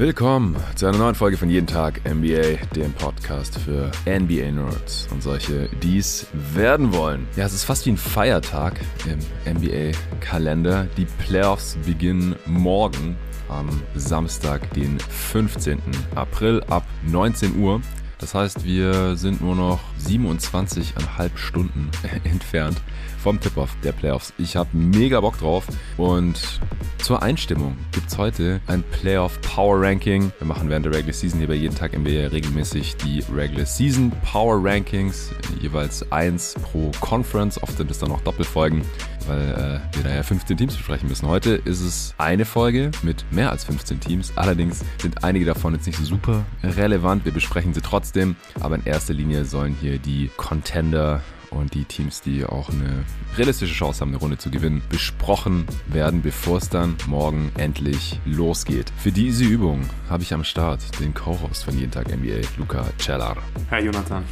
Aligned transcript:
Willkommen 0.00 0.56
zu 0.76 0.86
einer 0.86 0.96
neuen 0.96 1.14
Folge 1.14 1.36
von 1.36 1.50
Jeden 1.50 1.66
Tag 1.66 2.00
NBA, 2.10 2.64
dem 2.74 2.90
Podcast 2.94 3.58
für 3.58 3.90
NBA-Nerds 4.06 5.08
und 5.10 5.22
solche, 5.22 5.68
die 5.82 5.98
es 5.98 6.26
werden 6.54 6.94
wollen. 6.94 7.28
Ja, 7.36 7.44
es 7.44 7.52
ist 7.52 7.64
fast 7.64 7.84
wie 7.84 7.90
ein 7.90 7.98
Feiertag 7.98 8.80
im 9.04 9.18
NBA-Kalender. 9.58 10.86
Die 10.96 11.04
Playoffs 11.04 11.76
beginnen 11.84 12.34
morgen 12.46 13.14
am 13.50 13.68
Samstag, 13.94 14.72
den 14.72 14.98
15. 15.00 15.82
April 16.14 16.62
ab 16.70 16.86
19 17.06 17.58
Uhr. 17.58 17.82
Das 18.20 18.34
heißt, 18.34 18.64
wir 18.64 19.16
sind 19.16 19.42
nur 19.42 19.54
noch 19.54 19.80
27,5 20.02 21.36
Stunden 21.36 21.90
entfernt 22.24 22.80
vom 23.22 23.40
Tip-Off 23.40 23.76
der 23.84 23.92
Playoffs. 23.92 24.32
Ich 24.38 24.56
habe 24.56 24.68
mega 24.72 25.20
Bock 25.20 25.38
drauf 25.38 25.66
und 25.96 26.60
zur 27.02 27.22
Einstimmung 27.22 27.76
gibt 27.92 28.08
es 28.08 28.18
heute 28.18 28.60
ein 28.66 28.82
Playoff 28.82 29.40
Power 29.40 29.80
Ranking. 29.80 30.32
Wir 30.38 30.46
machen 30.46 30.68
während 30.68 30.86
der 30.86 30.94
Regular 30.94 31.12
Season 31.12 31.38
hier 31.38 31.48
bei 31.48 31.54
jeden 31.54 31.74
Tag 31.74 31.98
NBA 31.98 32.28
regelmäßig 32.28 32.96
die 32.96 33.24
Regular 33.34 33.66
Season 33.66 34.12
Power 34.24 34.60
Rankings, 34.62 35.30
jeweils 35.60 36.10
eins 36.12 36.54
pro 36.62 36.90
Conference. 37.00 37.62
Oft 37.62 37.76
sind 37.78 37.90
es 37.90 37.98
dann 37.98 38.12
auch 38.12 38.20
Doppelfolgen, 38.20 38.82
weil 39.26 39.40
äh, 39.40 39.96
wir 39.96 40.04
da 40.04 40.14
ja 40.14 40.22
15 40.22 40.56
Teams 40.56 40.76
besprechen 40.76 41.08
müssen. 41.08 41.26
Heute 41.26 41.52
ist 41.64 41.80
es 41.80 42.14
eine 42.18 42.44
Folge 42.44 42.90
mit 43.02 43.24
mehr 43.30 43.50
als 43.50 43.64
15 43.64 44.00
Teams. 44.00 44.32
Allerdings 44.36 44.84
sind 45.00 45.24
einige 45.24 45.46
davon 45.46 45.74
jetzt 45.74 45.86
nicht 45.86 45.98
so 45.98 46.04
super 46.04 46.44
relevant. 46.62 47.24
Wir 47.24 47.32
besprechen 47.32 47.74
sie 47.74 47.80
trotzdem, 47.80 48.36
aber 48.60 48.76
in 48.76 48.84
erster 48.84 49.14
Linie 49.14 49.46
sollen 49.46 49.74
hier 49.80 49.98
die 49.98 50.30
Contender 50.36 51.22
und 51.50 51.74
die 51.74 51.84
Teams, 51.84 52.20
die 52.20 52.44
auch 52.44 52.68
eine 52.68 53.04
realistische 53.36 53.74
Chance 53.74 54.00
haben, 54.00 54.10
eine 54.10 54.18
Runde 54.18 54.38
zu 54.38 54.50
gewinnen, 54.50 54.82
besprochen 54.88 55.66
werden, 55.86 56.22
bevor 56.22 56.58
es 56.58 56.68
dann 56.68 56.96
morgen 57.06 57.52
endlich 57.56 58.20
losgeht. 58.24 58.92
Für 58.98 59.12
diese 59.12 59.44
Übung 59.44 59.88
habe 60.08 60.22
ich 60.22 60.32
am 60.32 60.44
Start 60.44 60.80
den 61.00 61.14
Co-Host 61.14 61.64
von 61.64 61.76
Jeden 61.78 61.90
Tag 61.92 62.08
NBA, 62.08 62.40
Luca 62.56 62.86
Cellar. 62.98 63.36
Hi 63.70 63.84
Jonathan. 63.84 64.24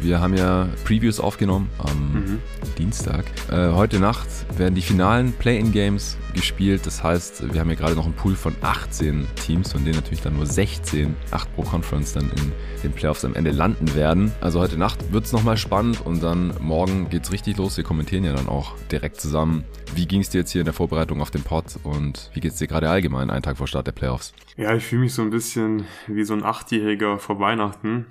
Wir 0.00 0.20
haben 0.20 0.36
ja 0.36 0.68
Previews 0.84 1.20
aufgenommen 1.20 1.70
am 1.78 2.12
mhm. 2.12 2.38
Dienstag. 2.78 3.24
Äh, 3.50 3.72
heute 3.72 3.98
Nacht 3.98 4.28
werden 4.58 4.74
die 4.74 4.82
finalen 4.82 5.32
Play-in-Games 5.32 6.18
gespielt. 6.34 6.84
Das 6.84 7.02
heißt, 7.02 7.54
wir 7.54 7.60
haben 7.60 7.70
ja 7.70 7.76
gerade 7.76 7.94
noch 7.94 8.04
einen 8.04 8.14
Pool 8.14 8.34
von 8.34 8.54
18 8.60 9.26
Teams, 9.36 9.72
von 9.72 9.84
denen 9.84 9.96
natürlich 9.96 10.20
dann 10.20 10.36
nur 10.36 10.46
16, 10.46 11.14
8 11.30 11.54
pro 11.54 11.62
Conference 11.62 12.12
dann 12.12 12.30
in 12.30 12.52
den 12.82 12.92
Playoffs 12.92 13.24
am 13.24 13.34
Ende 13.34 13.50
landen 13.50 13.94
werden. 13.94 14.32
Also 14.40 14.60
heute 14.60 14.76
Nacht 14.76 15.12
wird 15.12 15.24
es 15.24 15.32
nochmal 15.32 15.56
spannend 15.56 16.04
und 16.04 16.22
dann 16.22 16.52
morgen 16.60 17.08
geht 17.08 17.24
es 17.24 17.32
richtig 17.32 17.56
los. 17.56 17.76
Wir 17.76 17.84
kommentieren 17.84 18.24
ja 18.24 18.32
dann 18.32 18.48
auch 18.48 18.74
direkt 18.90 19.20
zusammen. 19.20 19.64
Wie 19.94 20.06
ging 20.06 20.20
es 20.20 20.30
dir 20.30 20.38
jetzt 20.38 20.50
hier 20.50 20.60
in 20.60 20.66
der 20.66 20.74
Vorbereitung 20.74 21.20
auf 21.20 21.30
den 21.30 21.42
Pod 21.42 21.64
und 21.82 22.30
wie 22.34 22.40
geht 22.40 22.52
es 22.52 22.58
dir 22.58 22.66
gerade 22.66 22.90
allgemein 22.90 23.30
einen 23.30 23.42
Tag 23.42 23.56
vor 23.56 23.68
Start 23.68 23.86
der 23.86 23.92
Playoffs? 23.92 24.34
Ja, 24.56 24.74
ich 24.74 24.84
fühle 24.84 25.02
mich 25.02 25.14
so 25.14 25.22
ein 25.22 25.30
bisschen 25.30 25.84
wie 26.06 26.24
so 26.24 26.34
ein 26.34 26.44
Achtjähriger 26.44 27.18
vor 27.18 27.38
Weihnachten. 27.40 28.06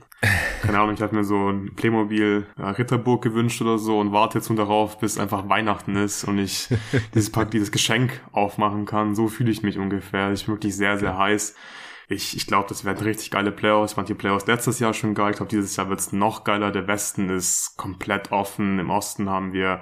Keine 0.62 0.80
Ahnung, 0.80 0.94
ich 0.94 1.02
habe 1.02 1.16
mir 1.16 1.26
so 1.26 1.50
ein 1.50 1.76
Playmobil 1.76 2.48
ja, 2.58 2.70
Ritterburg 2.70 3.22
gewünscht 3.22 3.62
oder 3.62 3.78
so 3.78 4.00
und 4.00 4.14
warte 4.14 4.38
jetzt 4.38 4.50
nur 4.50 4.58
darauf, 4.58 4.98
bis 5.00 5.18
einfach 5.18 5.50
Weihnachten 5.50 5.98
ist 5.98 6.24
und 6.24 6.40
ich 6.40 6.70
dieses 7.14 7.32
Pack, 7.32 7.52
dieses 7.52 7.72
Geschenk 7.72 8.22
aufmachen 8.32 8.86
kann. 8.86 9.16
So 9.16 9.28
fühle 9.28 9.52
ich 9.52 9.64
mich 9.64 9.78
ungefähr. 9.78 10.32
Ich 10.32 10.46
bin 10.46 10.56
wirklich 10.56 10.76
sehr, 10.76 10.98
sehr 10.98 11.18
heiß. 11.18 11.56
Ich, 12.08 12.38
ich 12.38 12.48
glaube, 12.48 12.68
das 12.70 12.86
werden 12.86 13.04
richtig 13.04 13.32
geile 13.32 13.52
Playoffs. 13.52 13.92
Ich 13.92 13.96
fand 13.96 14.08
die 14.08 14.14
Playoffs 14.14 14.46
letztes 14.46 14.80
Jahr 14.80 14.94
schon 14.94 15.14
geil. 15.14 15.32
Ich 15.32 15.38
glaube, 15.38 15.50
dieses 15.50 15.76
Jahr 15.76 15.90
wird's 15.90 16.12
noch 16.12 16.44
geiler. 16.44 16.72
Der 16.72 16.88
Westen 16.88 17.30
ist 17.30 17.76
komplett 17.78 18.32
offen. 18.32 18.80
Im 18.80 18.90
Osten 18.90 19.30
haben 19.30 19.52
wir 19.52 19.82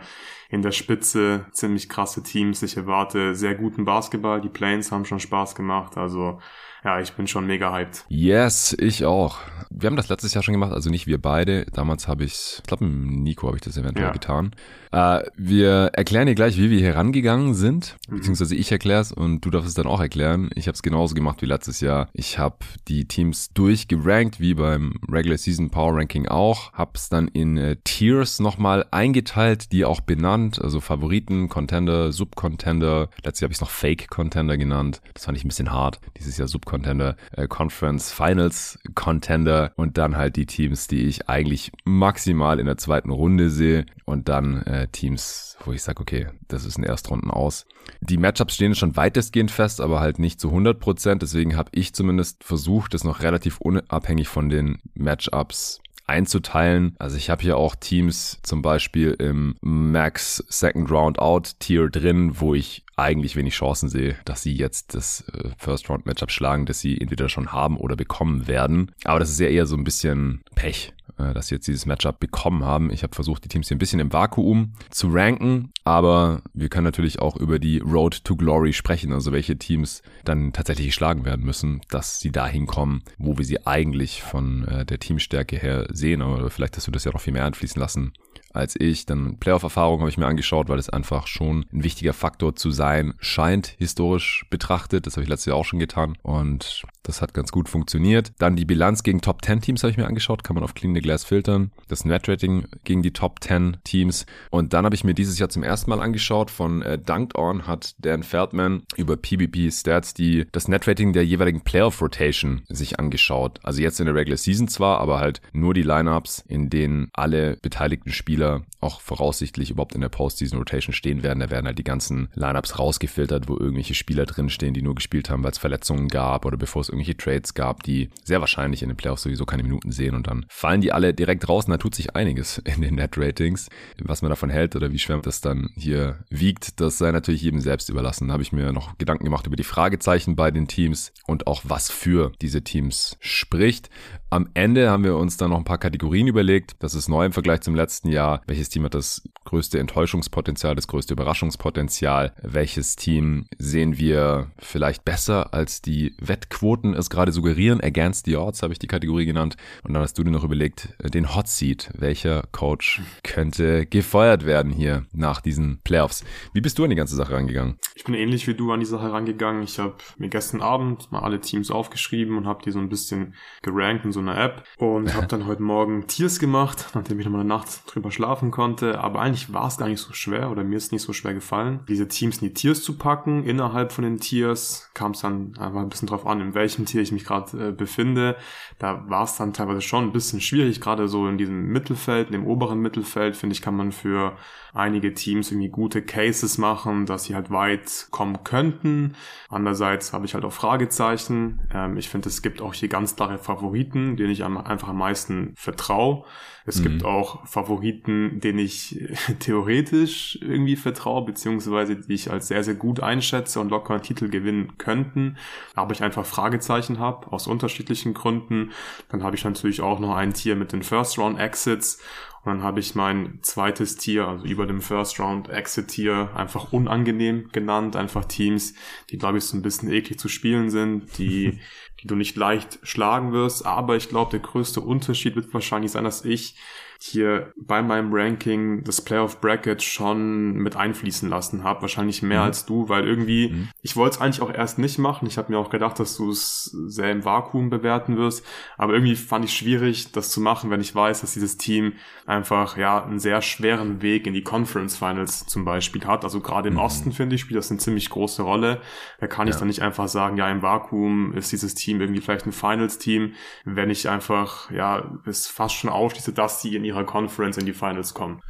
in 0.50 0.62
der 0.62 0.72
Spitze 0.72 1.46
ziemlich 1.52 1.90
krasse 1.90 2.24
Teams. 2.24 2.62
Ich 2.64 2.78
erwarte 2.78 3.36
sehr 3.36 3.56
guten 3.56 3.86
Basketball. 3.86 4.42
Die 4.42 4.50
Planes 4.50 4.92
haben 4.92 5.06
schon 5.06 5.20
Spaß 5.20 5.56
gemacht. 5.56 5.98
Also 5.98 6.40
ja, 6.84 7.00
ich 7.00 7.14
bin 7.14 7.28
schon 7.28 7.46
mega 7.46 7.72
hyped. 7.74 8.06
Yes, 8.10 8.76
ich 8.80 9.06
auch. 9.06 9.38
Wir 9.70 9.88
haben 9.88 9.96
das 9.96 10.10
letztes 10.10 10.34
Jahr 10.34 10.44
schon 10.44 10.54
gemacht, 10.54 10.74
also 10.74 10.90
nicht 10.90 11.08
wir 11.08 11.22
beide. 11.22 11.66
Damals 11.74 12.08
habe 12.08 12.24
ich, 12.24 12.58
ich 12.58 12.64
glaube, 12.64 12.86
mit 12.86 13.22
Nico 13.22 13.48
habe 13.48 13.58
ich 13.58 13.64
das 13.64 13.78
eventuell 13.78 14.08
ja. 14.08 14.14
getan. 14.14 14.52
Äh, 14.92 15.24
wir 15.36 15.92
erklären 15.94 16.28
dir 16.28 16.36
gleich, 16.36 16.58
wie 16.58 16.70
wir 16.70 16.80
hier 16.80 16.96
rangegangen 16.96 17.54
sind, 17.54 17.98
mhm. 18.10 18.18
beziehungsweise 18.18 18.56
ich 18.56 18.72
erkläre 18.72 19.02
es 19.02 19.12
und 19.12 19.42
du 19.42 19.50
darfst 19.50 19.70
es 19.70 19.74
dann 19.74 19.88
auch 19.88 20.02
erklären. 20.02 20.50
Ich 20.56 20.68
habe 20.68 20.76
es 20.76 20.84
genauso 20.84 21.16
gemacht 21.16 21.42
wie 21.42 21.46
letztes 21.46 21.80
Jahr. 21.80 22.10
Ich 22.14 22.38
habe 22.38 22.58
die 22.88 23.06
Teams 23.06 23.54
durchgerankt, 23.54 24.40
wie 24.40 24.54
beim 24.54 24.94
Regular 25.10 25.38
Season 25.38 25.70
Power 25.70 25.96
Ranking 25.96 26.28
auch. 26.28 26.74
Habe 26.74 26.92
es 26.96 27.10
dann 27.10 27.28
in 27.30 27.58
äh, 27.58 27.78
Tiers 27.84 28.40
nochmal 28.40 28.86
eingeteilt, 28.92 29.72
die 29.72 29.86
auch 29.86 30.02
benannt, 30.02 30.62
also 30.62 30.82
Favoriten, 30.82 31.48
Contender, 31.48 32.12
Subcontender. 32.12 33.10
Letztes 33.24 33.42
Jahr 33.42 33.48
habe 33.48 33.54
ich 33.54 33.58
es 33.58 33.62
noch 33.62 33.70
Fake 33.70 34.10
Contender 34.10 34.58
genannt. 34.58 35.02
Das 35.14 35.26
fand 35.26 35.38
ich 35.38 35.46
ein 35.46 35.48
bisschen 35.48 35.72
hart. 35.72 36.00
Dieses 36.18 36.38
Jahr 36.38 36.48
Subcontender, 36.48 37.16
äh, 37.32 37.48
Conference 37.48 38.12
Finals 38.12 38.80
Contender 38.96 39.72
und 39.76 39.98
dann 39.98 40.18
halt 40.18 40.36
die 40.36 40.46
Teams, 40.46 40.88
die 40.88 41.04
ich 41.06 41.30
eigentlich 41.30 41.72
maximal 41.86 42.60
in 42.60 42.66
der 42.66 42.78
zweiten 42.78 43.10
Runde 43.10 43.50
sehe 43.50 43.86
und 44.06 44.28
dann 44.30 44.62
äh, 44.64 44.81
Teams, 44.88 45.58
wo 45.64 45.72
ich 45.72 45.84
sage, 45.84 46.02
okay, 46.02 46.28
das 46.48 46.66
ist 46.66 46.78
ein 46.78 46.84
Erstrunden 46.84 47.32
aus. 47.32 47.66
Die 48.02 48.18
Matchups 48.18 48.56
stehen 48.56 48.76
schon 48.76 48.96
weitestgehend 48.96 49.52
fest, 49.52 49.82
aber 49.82 50.00
halt 50.00 50.20
nicht 50.20 50.40
zu 50.40 50.50
100 50.50 50.80
Prozent. 50.80 51.22
Deswegen 51.22 51.56
habe 51.56 51.70
ich 51.74 51.94
zumindest 51.94 52.44
versucht, 52.44 52.94
das 52.94 53.04
noch 53.04 53.22
relativ 53.22 53.60
unabhängig 53.60 54.28
von 54.28 54.50
den 54.50 54.80
Matchups 54.94 55.82
einzuteilen. 56.12 56.96
Also 57.00 57.16
ich 57.18 57.30
habe 57.30 57.42
hier 57.42 57.58
auch 57.58 57.76
Teams 57.76 58.40
zum 58.44 58.62
Beispiel 58.62 59.16
im 59.18 59.56
Max 59.62 60.44
Second 60.50 60.92
Round 60.92 61.20
Out 61.20 61.60
Tier 61.60 61.90
drin, 61.90 62.40
wo 62.40 62.54
ich 62.54 62.84
eigentlich 62.98 63.36
wenig 63.36 63.56
Chancen 63.56 63.90
sehe, 63.90 64.16
dass 64.26 64.44
sie 64.44 64.54
jetzt 64.54 64.94
das 64.94 65.24
äh, 65.34 65.50
First 65.58 65.90
Round 65.90 66.06
Matchup 66.06 66.32
schlagen, 66.32 66.66
dass 66.66 66.80
sie 66.80 67.00
entweder 67.00 67.30
schon 67.30 67.52
haben 67.52 67.78
oder 67.78 67.96
bekommen 67.96 68.48
werden. 68.48 68.92
Aber 69.06 69.20
das 69.20 69.30
ist 69.30 69.40
ja 69.40 69.48
eher 69.48 69.66
so 69.66 69.76
ein 69.76 69.84
bisschen 69.84 70.44
Pech. 70.54 70.94
Äh, 71.22 71.34
dass 71.34 71.48
sie 71.48 71.56
jetzt 71.56 71.68
dieses 71.68 71.86
Matchup 71.86 72.20
bekommen 72.20 72.64
haben. 72.64 72.92
Ich 72.92 73.04
habe 73.04 73.16
versucht, 73.16 73.44
die 73.44 73.48
Teams 73.48 73.68
hier 73.68 73.76
ein 73.76 73.80
bisschen 73.80 74.00
im 74.00 74.14
Vakuum 74.14 74.74
zu 74.90 75.10
ranken, 75.10 75.72
aber 75.84 76.42
wir 76.54 76.70
können 76.70 76.86
natürlich 76.86 77.20
auch 77.20 77.36
über 77.38 77.60
die 77.60 77.80
Road 77.80 78.24
to 78.24 78.36
Glory 78.36 78.74
sprechen, 78.74 79.14
also 79.14 79.32
welche 79.32 79.58
Teams 79.58 80.02
dann 80.26 80.54
tatsächlich 80.54 80.88
geschlagen 80.88 81.26
werden 81.26 81.46
müssen, 81.46 81.82
dass 81.90 82.20
sie 82.20 82.32
dahin 82.32 82.66
kommen, 82.66 83.04
wo 83.18 83.38
wir 83.38 83.46
sie 83.46 83.66
eigentlich 83.66 84.22
von 84.22 84.68
äh, 84.68 84.86
der 84.86 85.00
Teamstärke 85.00 85.58
her 85.58 85.88
sehen. 85.92 86.22
Aber 86.22 86.50
vielleicht 86.50 86.78
hast 86.78 86.88
du 86.88 86.92
das 86.92 87.04
ja 87.04 87.12
noch 87.12 87.22
viel 87.22 87.34
mehr 87.34 87.46
einfließen 87.46 87.80
lassen 87.80 88.14
als 88.54 88.76
ich. 88.80 89.06
Dann 89.06 89.38
Playoff-Erfahrung 89.38 90.00
habe 90.00 90.10
ich 90.10 90.18
mir 90.18 90.28
angeschaut, 90.28 90.70
weil 90.70 90.80
es 90.80 90.90
einfach 90.90 91.28
schon 91.28 91.66
ein 91.72 91.84
wichtiger 91.84 92.14
Faktor 92.14 92.56
zu 92.56 92.72
sein 92.72 93.14
scheint, 93.20 93.76
historisch 93.78 94.46
betrachtet. 94.50 95.08
Das 95.08 95.16
habe 95.16 95.24
ich 95.24 95.30
letztes 95.30 95.48
Jahr 95.48 95.58
auch 95.58 95.66
schon 95.66 95.80
getan 95.80 96.18
und 96.22 96.84
das 97.04 97.22
hat 97.22 97.34
ganz 97.34 97.52
gut 97.52 97.70
funktioniert. 97.70 98.34
Dann 98.40 98.56
die 98.56 98.66
Bilanz 98.66 99.04
gegen 99.04 99.22
Top 99.22 99.44
10 99.44 99.62
Teams 99.62 99.84
habe 99.84 99.92
ich 99.92 99.98
mir 99.98 100.08
angeschaut, 100.08 100.44
kann 100.44 100.56
man 100.56 100.64
auf 100.64 100.74
Clean 100.74 100.94
the 100.94 101.02
Glass 101.12 101.26
filtern. 101.26 101.72
Das 101.90 102.06
Net-Rating 102.06 102.68
gegen 102.86 103.02
die 103.02 103.12
Top 103.12 103.44
10 103.44 103.78
Teams. 103.84 104.26
Und 104.50 104.72
dann 104.72 104.86
habe 104.86 104.96
ich 104.96 105.04
mir 105.04 105.14
dieses 105.14 105.40
Jahr 105.40 105.50
zum 105.50 105.62
ersten 105.62 105.90
Mal 105.90 106.00
angeschaut, 106.00 106.50
von 106.50 106.82
äh, 106.82 106.98
Dunked 106.98 107.38
On 107.38 107.68
hat 107.68 107.96
Dan 108.00 108.24
Feldman 108.24 108.84
über 108.96 109.18
PBP 109.18 109.70
Stats 109.74 110.14
die, 110.14 110.46
das 110.54 110.70
Net-Rating 110.70 111.12
der 111.12 111.26
jeweiligen 111.26 111.62
Playoff-Rotation 111.62 112.62
sich 112.70 112.98
angeschaut. 112.98 113.60
Also 113.62 113.82
jetzt 113.82 114.00
in 114.00 114.06
der 114.06 114.16
Regular 114.16 114.38
Season 114.38 114.70
zwar, 114.70 115.02
aber 115.02 115.20
halt 115.20 115.42
nur 115.52 115.74
die 115.74 115.84
Lineups, 115.84 116.46
in 116.48 116.70
denen 116.70 117.10
alle 117.12 117.58
beteiligten 117.62 118.14
Spieler 118.14 118.62
auch 118.80 119.02
voraussichtlich 119.02 119.70
überhaupt 119.70 119.94
in 119.94 120.02
der 120.02 120.10
Postseason 120.10 120.60
Rotation 120.60 120.94
stehen 120.94 121.24
werden. 121.24 121.42
Da 121.42 121.50
werden 121.52 121.66
halt 121.66 121.78
die 121.78 121.84
ganzen 121.84 122.30
Lineups 122.36 122.80
rausgefiltert, 122.80 123.50
wo 123.50 123.58
irgendwelche 123.58 123.96
Spieler 123.96 124.26
drinstehen, 124.26 124.74
die 124.74 124.82
nur 124.82 124.96
gespielt 124.96 125.30
haben, 125.30 125.44
weil 125.44 125.52
es 125.52 125.58
Verletzungen 125.58 126.08
gab 126.08 126.46
oder 126.46 126.56
bevor 126.58 126.82
es 126.82 126.90
irgendwelche 126.90 127.18
Trades 127.18 127.54
gab, 127.54 127.84
die 127.84 128.10
sehr 128.24 128.40
wahrscheinlich 128.40 128.82
in 128.82 128.90
den 128.90 128.98
Playoffs 128.98 129.24
sowieso 129.24 129.46
keine 129.46 129.64
Minuten 129.64 129.92
sehen 129.92 130.16
und 130.16 130.28
dann 130.28 130.46
fallen 130.48 130.82
die 130.82 130.92
alle 130.92 131.01
direkt 131.02 131.48
raus 131.50 131.66
und 131.66 131.72
da 131.72 131.78
tut 131.78 131.96
sich 131.96 132.16
einiges 132.16 132.60
in 132.60 132.82
den 132.82 132.96
Net-Ratings. 132.96 133.70
Was 134.00 134.22
man 134.22 134.30
davon 134.30 134.50
hält 134.50 134.76
oder 134.76 134.92
wie 134.92 135.00
schwer 135.00 135.18
das 135.18 135.42
dann 135.42 135.70
hier 135.76 136.20
wiegt, 136.30 136.80
das 136.80 136.98
sei 136.98 137.12
natürlich 137.12 137.42
jedem 137.42 137.60
selbst 137.60 137.90
überlassen. 137.90 138.28
Da 138.28 138.34
habe 138.34 138.44
ich 138.44 138.52
mir 138.52 138.72
noch 138.72 138.98
Gedanken 138.98 139.26
gemacht 139.26 139.48
über 139.48 139.56
die 139.56 139.64
Fragezeichen 139.64 140.36
bei 140.36 140.52
den 140.52 140.68
Teams 140.68 141.12
und 141.28 141.48
auch 141.48 141.62
was 141.66 141.90
für 141.90 142.32
diese 142.42 142.64
Teams 142.64 143.18
spricht. 143.20 143.90
Am 144.34 144.48
Ende 144.54 144.90
haben 144.90 145.04
wir 145.04 145.18
uns 145.18 145.36
dann 145.36 145.50
noch 145.50 145.58
ein 145.58 145.66
paar 145.66 145.78
Kategorien 145.78 146.26
überlegt. 146.26 146.76
Das 146.80 146.94
ist 146.94 147.10
neu 147.10 147.26
im 147.26 147.34
Vergleich 147.34 147.60
zum 147.60 147.76
letzten 147.76 148.08
Jahr. 148.08 148.42
Welches 148.48 148.70
Team 148.70 148.86
hat 148.86 148.94
das 148.94 149.24
größte 149.44 149.78
Enttäuschungspotenzial, 149.78 150.74
das 150.74 150.88
größte 150.88 151.16
Überraschungspotenzial? 151.16 152.34
Welches 152.42 152.96
Team 152.96 153.48
sehen 153.58 153.98
wir 153.98 154.50
vielleicht 154.58 155.04
besser 155.04 155.54
als 155.54 155.82
die 155.82 156.16
Wettquoten 156.18 156.94
es 156.94 157.10
gerade 157.10 157.34
suggerieren? 157.34 157.82
Against 157.82 158.26
the 158.26 158.38
Odds 158.38 158.64
habe 158.64 158.72
ich 158.72 158.80
die 158.80 158.88
Kategorie 158.88 159.26
genannt. 159.26 159.58
Und 159.84 159.94
dann 159.94 160.02
hast 160.02 160.18
du 160.18 160.24
dir 160.24 160.32
noch 160.32 160.46
überlegt, 160.46 160.96
vielleicht 161.00 161.14
den 161.14 161.36
Hot 161.36 161.50
Seat. 161.50 161.90
Welcher 161.98 162.44
Coach 162.54 163.02
könnte 163.24 163.86
gefeuert 163.86 164.46
werden 164.46 164.72
hier 164.72 165.08
nach 165.12 165.42
diesen 165.42 165.82
Playoffs? 165.84 166.24
Wie 166.54 166.62
bist 166.62 166.80
du 166.80 166.86
an 166.86 166.90
die 166.90 166.96
ganze 166.96 167.18
Sache 167.18 167.34
rangegangen? 167.34 167.80
Ich 167.96 168.06
bin 168.06 168.14
ähnlich 168.14 168.48
wie 168.48 168.54
du 168.54 168.72
an 168.72 168.80
die 168.80 168.86
Sache 168.86 169.12
rangegangen. 169.12 169.64
Ich 169.64 169.78
habe 169.78 169.96
mir 170.18 170.30
gestern 170.30 170.62
Abend 170.62 171.12
mal 171.12 171.20
alle 171.20 171.42
Teams 171.42 171.70
aufgeschrieben 171.70 172.38
und 172.38 172.48
habe 172.48 172.64
die 172.64 172.72
so 172.72 172.80
ein 172.80 172.88
bisschen 172.88 173.36
gerankt 173.62 174.06
in 174.06 174.14
so 174.14 174.21
einer 174.22 174.38
App 174.40 174.64
und 174.78 175.14
habe 175.14 175.28
dann 175.28 175.48
heute 175.48 175.62
Morgen 175.62 176.08
Tiers 176.08 176.40
gemacht, 176.40 176.88
nachdem 176.94 177.20
ich 177.20 177.26
nochmal 177.26 177.42
eine 177.42 177.50
Nacht 177.50 177.84
drüber 177.88 178.12
schlafen 178.12 178.52
konnte. 178.52 179.00
Aber 179.00 179.22
eigentlich 179.22 179.54
war 179.54 179.68
es 179.68 179.78
gar 179.78 179.88
nicht 179.88 180.02
so 180.02 180.14
schwer 180.14 180.52
oder 180.52 180.64
mir 180.64 180.78
ist 180.78 180.92
nicht 180.92 181.02
so 181.02 181.14
schwer 181.14 181.34
gefallen, 181.34 181.82
diese 181.88 182.08
Teams 182.08 182.42
in 182.42 182.50
die 182.50 182.54
Tiers 182.54 182.84
zu 182.84 182.98
packen. 182.98 183.44
Innerhalb 183.44 183.92
von 183.92 184.04
den 184.04 184.20
Tiers 184.20 184.90
kam 184.94 185.12
es 185.12 185.22
dann 185.22 185.54
einfach 185.58 185.82
ein 185.82 185.90
bisschen 185.90 186.08
drauf 186.08 186.26
an, 186.26 186.42
in 186.42 186.54
welchem 186.54 186.86
Tier 186.86 187.02
ich 187.02 187.12
mich 187.12 187.26
gerade 187.26 187.70
äh, 187.70 187.72
befinde. 187.72 188.36
Da 188.80 189.10
war 189.10 189.24
es 189.24 189.36
dann 189.36 189.54
teilweise 189.54 189.82
schon 189.82 190.06
ein 190.06 190.14
bisschen 190.14 190.42
schwierig, 190.42 190.82
gerade 190.82 191.08
so 191.08 191.28
in 191.28 191.38
diesem 191.38 191.68
Mittelfeld, 191.68 192.28
in 192.28 192.34
dem 192.34 192.48
oberen 192.48 192.80
Mittelfeld, 192.80 193.36
finde 193.36 193.54
ich, 193.54 193.62
kann 193.62 193.76
man 193.76 193.92
für 193.92 194.38
einige 194.74 195.14
Teams 195.14 195.52
irgendwie 195.52 195.70
gute 195.70 196.02
Cases 196.02 196.58
machen, 196.58 197.06
dass 197.06 197.26
sie 197.26 197.36
halt 197.36 197.52
weit 197.52 198.08
kommen 198.12 198.44
könnten. 198.44 199.16
Andererseits 199.50 200.14
habe 200.14 200.26
ich 200.26 200.34
halt 200.34 200.46
auch 200.46 200.54
Fragezeichen. 200.54 201.68
Ähm, 201.74 201.98
ich 201.98 202.10
finde, 202.10 202.30
es 202.30 202.42
gibt 202.42 202.62
auch 202.62 202.74
hier 202.74 202.90
ganz 202.90 203.16
klare 203.16 203.38
Favoriten, 203.38 204.18
denen 204.18 204.32
ich 204.32 204.44
einfach 204.44 204.90
am 204.90 204.98
meisten 204.98 205.54
vertraue. 205.56 206.24
Es 206.66 206.80
mhm. 206.80 206.84
gibt 206.84 207.06
auch 207.06 207.46
Favoriten, 207.48 208.40
denen 208.40 208.60
ich 208.60 209.00
theoretisch 209.40 210.38
irgendwie 210.42 210.76
vertraue, 210.76 211.26
beziehungsweise 211.26 211.96
die 211.96 212.14
ich 212.14 212.32
als 212.32 212.48
sehr, 212.48 212.64
sehr 212.64 212.76
gut 212.76 213.00
einschätze 213.00 213.60
und 213.60 213.70
locker 213.70 213.94
einen 213.94 214.04
Titel 214.04 214.30
gewinnen 214.30 214.78
könnten, 214.78 215.38
aber 215.76 215.94
ich 215.94 216.04
einfach 216.04 216.26
Fragezeichen 216.26 217.00
habe, 217.00 217.32
aus 217.32 217.48
unterschiedlichen 217.48 218.14
Gründen. 218.14 218.72
Dann 219.10 219.24
habe 219.24 219.36
ich 219.36 219.44
natürlich 219.44 219.82
auch 219.82 220.00
noch 220.00 220.16
ein 220.16 220.34
Tier 220.34 220.56
mit 220.56 220.72
den 220.72 220.84
First 220.84 221.18
Round 221.18 221.40
Exits 221.40 222.02
und 222.44 222.54
dann 222.54 222.64
habe 222.64 222.80
ich 222.80 222.96
mein 222.96 223.38
zweites 223.44 223.98
Tier, 223.98 224.28
also 224.28 224.46
über 224.46 224.66
dem 224.66 224.82
First 224.82 225.20
Round 225.20 225.50
Exit 225.50 225.90
Tier, 225.90 226.32
einfach 226.36 226.74
unangenehm 226.74 227.50
genannt. 227.52 227.96
Einfach 227.96 228.26
Teams, 228.26 228.74
die, 229.12 229.20
glaube 229.20 229.38
ich, 229.38 229.44
so 229.44 229.56
ein 229.56 229.62
bisschen 229.62 229.92
eklig 229.92 230.18
zu 230.18 230.28
spielen 230.28 230.72
sind, 230.72 231.20
die, 231.20 231.60
die 232.02 232.08
du 232.08 232.16
nicht 232.16 232.36
leicht 232.36 232.80
schlagen 232.82 233.32
wirst. 233.32 233.68
Aber 233.68 233.96
ich 233.96 234.10
glaube, 234.10 234.32
der 234.32 234.40
größte 234.40 234.82
Unterschied 234.82 235.36
wird 235.36 235.54
wahrscheinlich 235.54 235.92
sein, 235.92 236.04
dass 236.04 236.26
ich 236.26 236.56
hier 237.04 237.52
bei 237.56 237.82
meinem 237.82 238.14
Ranking 238.14 238.84
das 238.84 239.02
Playoff 239.02 239.42
Bracket 239.42 239.82
schon 239.82 240.54
mit 240.54 240.76
einfließen 240.76 241.28
lassen 241.28 241.64
habe. 241.64 241.82
Wahrscheinlich 241.82 242.22
mehr 242.22 242.42
mhm. 242.42 242.46
als 242.46 242.66
du, 242.68 242.90
weil 242.90 243.08
irgendwie, 243.08 243.50
mhm. 243.50 243.70
ich 243.82 243.96
wollte 243.96 244.16
es 244.16 244.22
eigentlich 244.22 244.42
auch 244.44 244.54
erst 244.54 244.78
nicht 244.78 245.00
machen. 245.00 245.26
Ich 245.26 245.40
habe 245.40 245.52
mir 245.52 245.58
auch 245.58 245.72
gedacht, 245.72 246.00
dass 246.00 246.16
du 246.16 246.30
es 246.30 246.66
sehr 246.66 247.12
im 247.12 247.26
Vakuum 247.26 247.72
bewerten 247.72 248.18
wirst. 248.18 248.46
Aber 248.78 248.94
irgendwie 248.94 249.16
fand 249.16 249.46
ich 249.46 249.54
schwierig, 249.54 250.12
das 250.12 250.30
zu 250.30 250.42
machen, 250.42 250.70
wenn 250.70 250.80
ich 250.80 250.94
weiß, 250.94 251.22
dass 251.22 251.34
dieses 251.34 251.58
Team 251.58 251.94
einfach 252.28 252.78
ja 252.78 253.04
einen 253.04 253.18
sehr 253.18 253.42
schweren 253.42 254.04
Weg 254.04 254.28
in 254.28 254.34
die 254.36 254.44
Conference 254.44 254.96
Finals 254.96 255.48
zum 255.48 255.66
Beispiel 255.66 256.06
hat. 256.06 256.24
Also 256.24 256.40
gerade 256.40 256.68
im 256.68 256.76
mhm. 256.76 256.82
Osten, 256.82 257.12
finde 257.14 257.34
ich, 257.34 257.42
spielt 257.42 257.58
das 257.58 257.72
eine 257.72 257.80
ziemlich 257.80 258.12
große 258.12 258.44
Rolle. 258.44 258.80
Da 259.20 259.26
kann 259.26 259.48
ja. 259.48 259.54
ich 259.54 259.60
dann 259.60 259.70
nicht 259.70 259.82
einfach 259.82 260.08
sagen, 260.08 260.38
ja, 260.38 260.48
im 260.52 260.62
Vakuum 260.62 261.34
ist 261.34 261.52
dieses 261.52 261.74
Team 261.74 262.00
irgendwie 262.00 262.22
vielleicht 262.22 262.46
ein 262.46 262.52
Finals-Team, 262.52 263.34
wenn 263.66 263.90
ich 263.90 264.08
einfach, 264.08 264.70
ja, 264.70 265.20
es 265.26 265.48
fast 265.48 265.74
schon 265.74 265.90
ausschließe, 265.90 266.32
dass 266.32 266.62
sie 266.62 266.76
in 266.76 266.91
ihrer 266.92 267.06
Conference 267.06 267.58
in 267.58 267.66
die 267.66 267.74
Finals 267.74 268.14
kommen. 268.14 268.42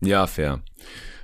Ja, 0.00 0.26
fair. 0.26 0.60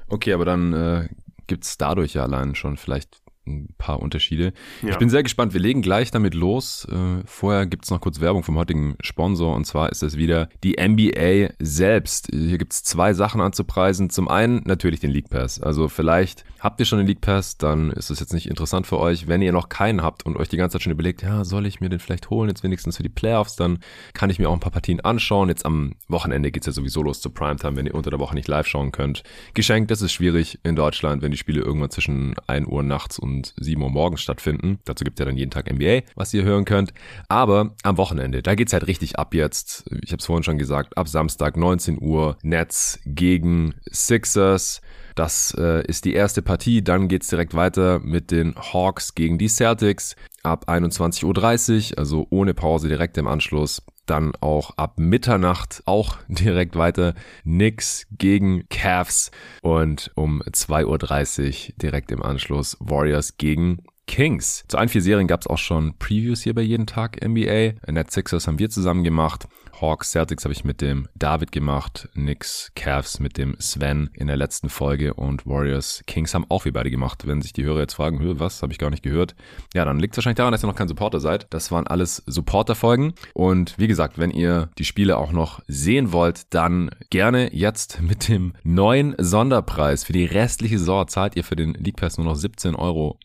Okay, 0.09 0.33
aber 0.33 0.45
dann 0.45 0.73
äh, 0.73 1.09
gibt 1.47 1.65
es 1.65 1.79
dadurch 1.79 2.15
ja 2.15 2.23
allein 2.23 2.55
schon 2.55 2.77
vielleicht 2.77 3.24
ein 3.47 3.69
paar 3.79 4.01
Unterschiede. 4.01 4.53
Ja. 4.83 4.91
Ich 4.91 4.99
bin 4.99 5.11
sehr 5.11 5.23
gespannt. 5.23 5.53
Wir 5.53 5.61
legen 5.61 5.83
gleich 5.83 6.11
damit 6.11 6.35
los. 6.35 6.87
Äh, 6.91 7.23
vorher 7.27 7.67
gibt's 7.67 7.91
noch 7.91 8.01
kurz 8.01 8.21
Werbung 8.21 8.43
vom 8.43 8.57
heutigen 8.57 8.97
Sponsor 9.01 9.55
und 9.55 9.67
zwar 9.67 9.91
ist 9.91 10.03
es 10.03 10.17
wieder 10.17 10.49
die 10.63 10.77
NBA 10.81 11.55
selbst. 11.59 12.29
Hier 12.33 12.59
gibt's 12.59 12.83
zwei 12.83 13.13
Sachen 13.13 13.41
anzupreisen. 13.41 14.11
Zum 14.11 14.29
einen 14.29 14.63
natürlich 14.65 15.01
den 15.01 15.11
League 15.11 15.29
Pass. 15.29 15.61
Also 15.61 15.89
vielleicht 15.89 16.45
habt 16.61 16.81
ihr 16.81 16.87
schon 16.87 16.99
den 16.99 17.07
League 17.07 17.21
Pass, 17.21 17.59
dann 17.59 17.91
ist 17.91 18.11
es 18.11 18.21
jetzt 18.21 18.33
nicht 18.33 18.49
interessant 18.49 18.87
für 18.87 18.99
euch. 18.99 19.29
Wenn 19.29 19.43
ihr 19.43 19.53
noch 19.53 19.69
keinen 19.69 20.03
habt 20.03 20.25
und 20.25 20.37
euch 20.37 20.49
die 20.49 20.57
ganze 20.57 20.75
Zeit 20.75 20.83
schon 20.83 20.93
überlegt, 20.93 21.23
ja, 21.23 21.45
soll 21.45 21.67
ich 21.67 21.81
mir 21.81 21.91
den 21.91 21.99
vielleicht 21.99 22.31
holen, 22.31 22.49
jetzt 22.49 22.63
wenigstens 22.63 22.97
für 22.97 23.03
die 23.03 23.09
Playoffs, 23.11 23.57
dann 23.57 23.79
kann 24.15 24.31
ich 24.31 24.39
mir 24.39 24.49
auch 24.49 24.55
ein 24.55 24.61
paar 24.61 24.73
Partien 24.73 25.01
anschauen. 25.01 25.49
Jetzt 25.49 25.67
am 25.67 25.97
Wochenende 26.09 26.51
geht's 26.51 26.67
ja 26.67 26.73
sowieso 26.73 27.03
los 27.03 27.21
zur 27.21 27.35
Primetime, 27.35 27.77
wenn 27.77 27.87
ihr 27.87 27.95
unter 27.95 28.11
der 28.11 28.19
Woche 28.19 28.35
nicht 28.35 28.49
live 28.49 28.67
schauen 28.67 28.93
könnt. 28.93 29.23
Geschenkt, 29.53 29.91
das 29.91 30.01
ist 30.01 30.13
schwierig 30.13 30.59
in 30.63 30.77
Deutschland, 30.77 31.21
wenn 31.21 31.33
die 31.33 31.37
Spiele 31.37 31.61
irgendwann 31.61 31.91
zwischen 31.91 32.35
1 32.47 32.67
Uhr 32.67 32.83
nachts 32.83 33.19
und 33.19 33.34
und 33.35 33.55
7 33.59 33.83
Uhr 33.83 33.91
morgens 33.91 34.23
stattfinden. 34.23 34.79
Dazu 34.85 35.05
gibt 35.05 35.19
es 35.19 35.23
ja 35.23 35.27
dann 35.27 35.37
jeden 35.37 35.51
Tag 35.51 35.73
NBA, 35.73 36.03
was 36.15 36.33
ihr 36.35 36.45
hören 36.45 36.65
könnt. 36.65 36.93
Aber 37.29 37.75
am 37.83 37.97
Wochenende, 37.97 38.43
da 38.43 38.55
geht's 38.55 38.73
halt 38.73 38.87
richtig 38.87 39.19
ab 39.19 39.35
jetzt. 39.35 39.85
Ich 40.03 40.13
habe 40.13 40.21
es 40.21 40.27
vorhin 40.27 40.45
schon 40.45 40.59
gesagt, 40.59 40.97
ab 40.97 41.09
Samstag 41.09 41.57
19 41.57 42.01
Uhr 42.01 42.37
Nets 42.43 43.01
gegen 43.05 43.75
Sixers. 43.91 44.81
Das 45.15 45.55
äh, 45.59 45.87
ist 45.87 46.05
die 46.05 46.15
erste 46.15 46.43
Partie. 46.43 46.83
Dann 46.83 47.09
geht's 47.09 47.29
direkt 47.29 47.55
weiter 47.55 48.01
mit 48.01 48.31
den 48.31 48.55
Hawks 48.57 49.15
gegen 49.15 49.39
die 49.39 49.49
Celtics 49.49 50.17
ab 50.43 50.69
21.30 50.69 51.93
Uhr, 51.93 51.99
also 51.99 52.27
ohne 52.31 52.55
Pause 52.55 52.89
direkt 52.89 53.17
im 53.17 53.27
Anschluss 53.27 53.83
dann 54.07 54.33
auch 54.41 54.77
ab 54.77 54.99
Mitternacht 54.99 55.83
auch 55.87 56.17
direkt 56.29 56.77
weiter 56.77 57.15
Knicks 57.43 58.07
gegen 58.11 58.69
Cavs 58.69 59.31
und 59.63 60.11
um 60.15 60.43
2.30 60.43 61.69
Uhr 61.69 61.75
direkt 61.81 62.13
im 62.13 62.23
Anschluss 62.23 62.77
Warriors 62.81 63.37
gegen 63.37 63.85
Kings. 64.07 64.65
Zu 64.69 64.77
allen 64.77 64.89
vier 64.89 65.03
Serien 65.03 65.27
gab 65.27 65.41
es 65.41 65.47
auch 65.47 65.59
schon 65.59 65.97
Previews 65.99 66.43
hier 66.43 66.55
bei 66.55 66.63
jeden 66.63 66.87
Tag 66.87 67.25
NBA. 67.25 67.75
Net 67.91 68.11
Sixers 68.11 68.47
haben 68.47 68.59
wir 68.59 68.69
zusammen 68.69 69.05
gemacht. 69.05 69.49
Hawks, 69.91 70.13
Celtics 70.13 70.45
habe 70.45 70.53
ich 70.53 70.65
mit 70.65 70.81
dem 70.81 71.09
David 71.15 71.53
gemacht, 71.53 72.09
Knicks, 72.15 72.73
Cavs 72.75 73.21
mit 73.21 73.37
dem 73.37 73.57
Sven 73.59 74.11
in 74.15 74.27
der 74.27 74.37
letzten 74.37 74.69
Folge 74.69 75.15
und 75.15 75.47
Warriors, 75.47 76.03
Kings 76.07 76.35
haben 76.35 76.47
auch 76.49 76.65
wir 76.65 76.73
beide 76.73 76.91
gemacht. 76.91 77.27
Wenn 77.27 77.43
sich 77.43 77.53
die 77.53 77.65
Hörer 77.65 77.81
jetzt 77.81 77.95
fragen, 77.95 78.19
was, 78.41 78.63
habe 78.63 78.73
ich 78.73 78.79
gar 78.79 78.91
nicht 78.91 79.03
gehört. 79.03 79.35
Ja, 79.75 79.85
dann 79.85 79.99
liegt 79.99 80.15
es 80.15 80.19
wahrscheinlich 80.19 80.37
daran, 80.37 80.53
dass 80.53 80.65
ihr 80.65 80.67
noch 80.67 80.75
kein 80.75 80.89
Supporter 80.89 81.21
seid. 81.21 81.47
Das 81.51 81.71
waren 81.71 81.87
alles 81.87 82.23
Supporter-Folgen 82.27 83.15
und 83.35 83.75
wie 83.79 83.87
gesagt, 83.87 84.19
wenn 84.19 84.31
ihr 84.31 84.71
die 84.79 84.85
Spiele 84.85 85.19
auch 85.19 85.33
noch 85.33 85.61
sehen 85.69 86.13
wollt, 86.13 86.53
dann 86.55 86.91
gerne 87.11 87.55
jetzt 87.55 88.01
mit 88.01 88.29
dem 88.29 88.55
neuen 88.63 89.15
Sonderpreis 89.19 90.05
für 90.05 90.13
die 90.13 90.25
restliche 90.25 90.79
Saison 90.79 91.07
zahlt 91.09 91.37
ihr 91.37 91.45
für 91.45 91.57
den 91.57 91.75
League 91.75 91.97
Pass 91.97 92.19
nur 92.19 92.27
noch 92.27 92.37
17,99 92.37 92.77
Euro. 92.79 93.19